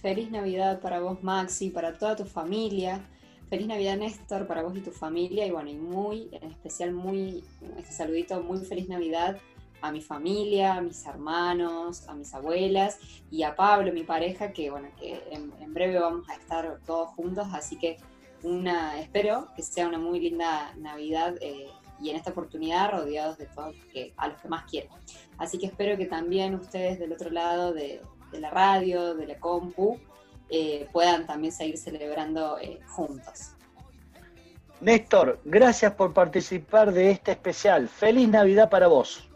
Feliz 0.00 0.30
Navidad 0.30 0.80
para 0.80 0.98
vos, 1.00 1.22
Maxi, 1.22 1.68
para 1.68 1.98
toda 1.98 2.16
tu 2.16 2.24
familia. 2.24 3.06
Feliz 3.50 3.66
Navidad, 3.66 3.98
Néstor, 3.98 4.46
para 4.46 4.62
vos 4.62 4.74
y 4.74 4.80
tu 4.80 4.90
familia. 4.90 5.46
Y 5.46 5.50
bueno, 5.50 5.68
y 5.68 5.74
muy, 5.74 6.30
en 6.32 6.50
especial, 6.50 6.92
muy, 6.92 7.44
este 7.76 7.92
saludito, 7.92 8.42
muy 8.42 8.58
feliz 8.64 8.88
Navidad 8.88 9.36
a 9.82 9.92
mi 9.92 10.00
familia, 10.00 10.76
a 10.76 10.80
mis 10.80 11.04
hermanos, 11.06 12.08
a 12.08 12.14
mis 12.14 12.32
abuelas 12.32 12.98
y 13.30 13.42
a 13.42 13.54
Pablo, 13.54 13.92
mi 13.92 14.04
pareja, 14.04 14.52
que 14.52 14.70
bueno, 14.70 14.88
que 14.98 15.22
en, 15.32 15.74
breve 15.74 15.98
vamos 15.98 16.26
a 16.30 16.34
estar 16.34 16.78
todos 16.86 17.10
juntos. 17.10 17.46
Así 17.52 17.76
que 17.76 17.98
una, 18.42 18.98
espero 18.98 19.48
que 19.54 19.62
sea 19.62 19.86
una 19.86 19.98
muy 19.98 20.18
linda 20.18 20.72
Navidad. 20.78 21.34
eh, 21.42 21.68
y 22.02 22.10
en 22.10 22.16
esta 22.16 22.30
oportunidad 22.30 22.90
rodeados 22.90 23.38
de 23.38 23.46
todos 23.46 23.76
los 23.76 23.86
que, 23.86 24.12
a 24.16 24.28
los 24.28 24.40
que 24.40 24.48
más 24.48 24.64
quiero. 24.68 24.88
Así 25.38 25.58
que 25.58 25.66
espero 25.66 25.96
que 25.96 26.06
también 26.06 26.54
ustedes 26.54 26.98
del 26.98 27.12
otro 27.12 27.30
lado 27.30 27.72
de, 27.72 28.02
de 28.32 28.40
la 28.40 28.50
radio, 28.50 29.14
de 29.14 29.26
la 29.26 29.38
compu, 29.38 29.98
eh, 30.50 30.86
puedan 30.92 31.26
también 31.26 31.52
seguir 31.52 31.78
celebrando 31.78 32.58
eh, 32.58 32.80
juntos. 32.88 33.52
Néstor, 34.80 35.40
gracias 35.44 35.92
por 35.92 36.12
participar 36.12 36.92
de 36.92 37.12
este 37.12 37.30
especial. 37.30 37.88
Feliz 37.88 38.28
Navidad 38.28 38.68
para 38.68 38.88
vos. 38.88 39.28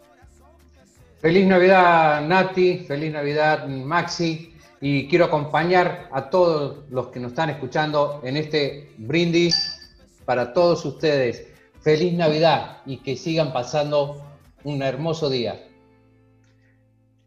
Feliz 1.19 1.47
Navidad 1.47 2.21
Nati, 2.27 2.79
feliz 2.79 3.11
Navidad 3.11 3.67
Maxi 3.67 4.53
y 4.79 5.07
quiero 5.07 5.25
acompañar 5.25 6.09
a 6.11 6.29
todos 6.29 6.87
los 6.91 7.07
que 7.07 7.19
nos 7.19 7.31
están 7.31 7.49
escuchando 7.49 8.21
en 8.23 8.37
este 8.37 8.93
brindis 8.97 9.91
para 10.25 10.53
todos 10.53 10.85
ustedes. 10.85 11.46
Feliz 11.87 12.15
Navidad 12.15 12.81
y 12.85 12.97
que 12.97 13.15
sigan 13.15 13.53
pasando 13.53 14.21
un 14.65 14.81
hermoso 14.81 15.29
día. 15.29 15.69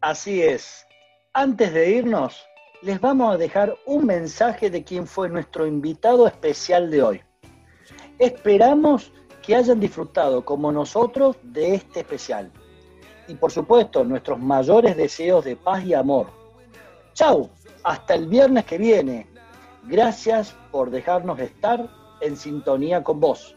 Así 0.01 0.43
es. 0.43 0.85
Antes 1.33 1.73
de 1.73 1.89
irnos, 1.89 2.45
les 2.83 3.01
vamos 3.01 3.33
a 3.33 3.39
dejar 3.39 3.75
un 3.87 4.05
mensaje 4.05 4.69
de 4.69 4.83
quien 4.83 5.07
fue 5.07 5.29
nuestro 5.29 5.65
invitado 5.65 6.27
especial 6.27 6.91
de 6.91 7.01
hoy. 7.01 7.21
Esperamos 8.19 9.11
que 9.41 9.55
hayan 9.55 9.79
disfrutado 9.79 10.45
como 10.45 10.71
nosotros 10.71 11.37
de 11.41 11.73
este 11.73 12.01
especial. 12.01 12.51
Y 13.27 13.33
por 13.33 13.51
supuesto, 13.51 14.03
nuestros 14.03 14.37
mayores 14.37 14.95
deseos 14.95 15.43
de 15.43 15.55
paz 15.55 15.83
y 15.85 15.95
amor. 15.95 16.27
Chau, 17.15 17.49
hasta 17.81 18.13
el 18.13 18.27
viernes 18.27 18.65
que 18.65 18.77
viene. 18.77 19.25
Gracias 19.85 20.55
por 20.69 20.91
dejarnos 20.91 21.39
estar 21.39 21.89
en 22.21 22.37
sintonía 22.37 23.03
con 23.03 23.19
vos. 23.19 23.55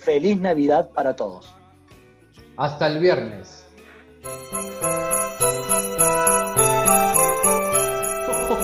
Feliz 0.00 0.40
Navidad 0.40 0.90
para 0.94 1.14
todos. 1.14 1.54
Hasta 2.56 2.86
el 2.86 2.98
viernes. 2.98 3.66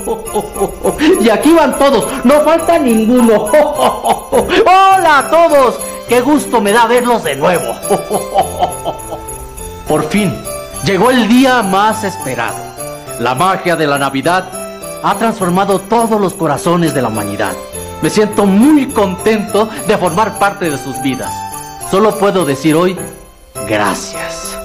Y 1.20 1.28
aquí 1.28 1.52
van 1.52 1.76
todos, 1.78 2.06
no 2.24 2.40
falta 2.42 2.78
ninguno. 2.78 3.44
Hola 3.44 5.18
a 5.18 5.30
todos, 5.30 5.78
qué 6.08 6.20
gusto 6.20 6.60
me 6.60 6.72
da 6.72 6.86
verlos 6.86 7.24
de 7.24 7.36
nuevo. 7.36 7.74
Por 9.88 10.04
fin, 10.04 10.32
llegó 10.84 11.10
el 11.10 11.28
día 11.28 11.62
más 11.62 12.04
esperado. 12.04 12.56
La 13.18 13.34
magia 13.34 13.76
de 13.76 13.86
la 13.86 13.98
Navidad 13.98 14.44
ha 15.02 15.14
transformado 15.16 15.80
todos 15.80 16.20
los 16.20 16.34
corazones 16.34 16.94
de 16.94 17.02
la 17.02 17.08
humanidad. 17.08 17.54
Me 18.02 18.10
siento 18.10 18.44
muy 18.44 18.86
contento 18.86 19.68
de 19.86 19.96
formar 19.96 20.38
parte 20.38 20.70
de 20.70 20.78
sus 20.78 21.00
vidas. 21.02 21.32
Solo 21.90 22.16
puedo 22.18 22.44
decir 22.44 22.74
hoy, 22.74 22.96
gracias. 23.68 24.58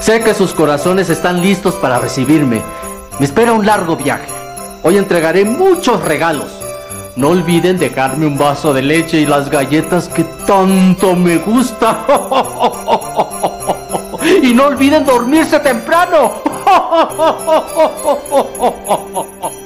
Sé 0.00 0.20
que 0.20 0.34
sus 0.34 0.52
corazones 0.52 1.10
están 1.10 1.40
listos 1.40 1.74
para 1.74 1.98
recibirme. 1.98 2.62
Me 3.18 3.26
espera 3.26 3.52
un 3.52 3.66
largo 3.66 3.96
viaje. 3.96 4.28
Hoy 4.82 4.98
entregaré 4.98 5.44
muchos 5.44 6.02
regalos. 6.02 6.52
No 7.16 7.30
olviden 7.30 7.78
dejarme 7.78 8.26
un 8.26 8.38
vaso 8.38 8.72
de 8.72 8.82
leche 8.82 9.18
y 9.18 9.26
las 9.26 9.50
galletas 9.50 10.08
que 10.08 10.24
tanto 10.46 11.16
me 11.16 11.38
gustan. 11.38 11.98
Y 14.42 14.54
no 14.54 14.66
olviden 14.66 15.04
dormirse 15.04 15.60
temprano. 15.60 16.42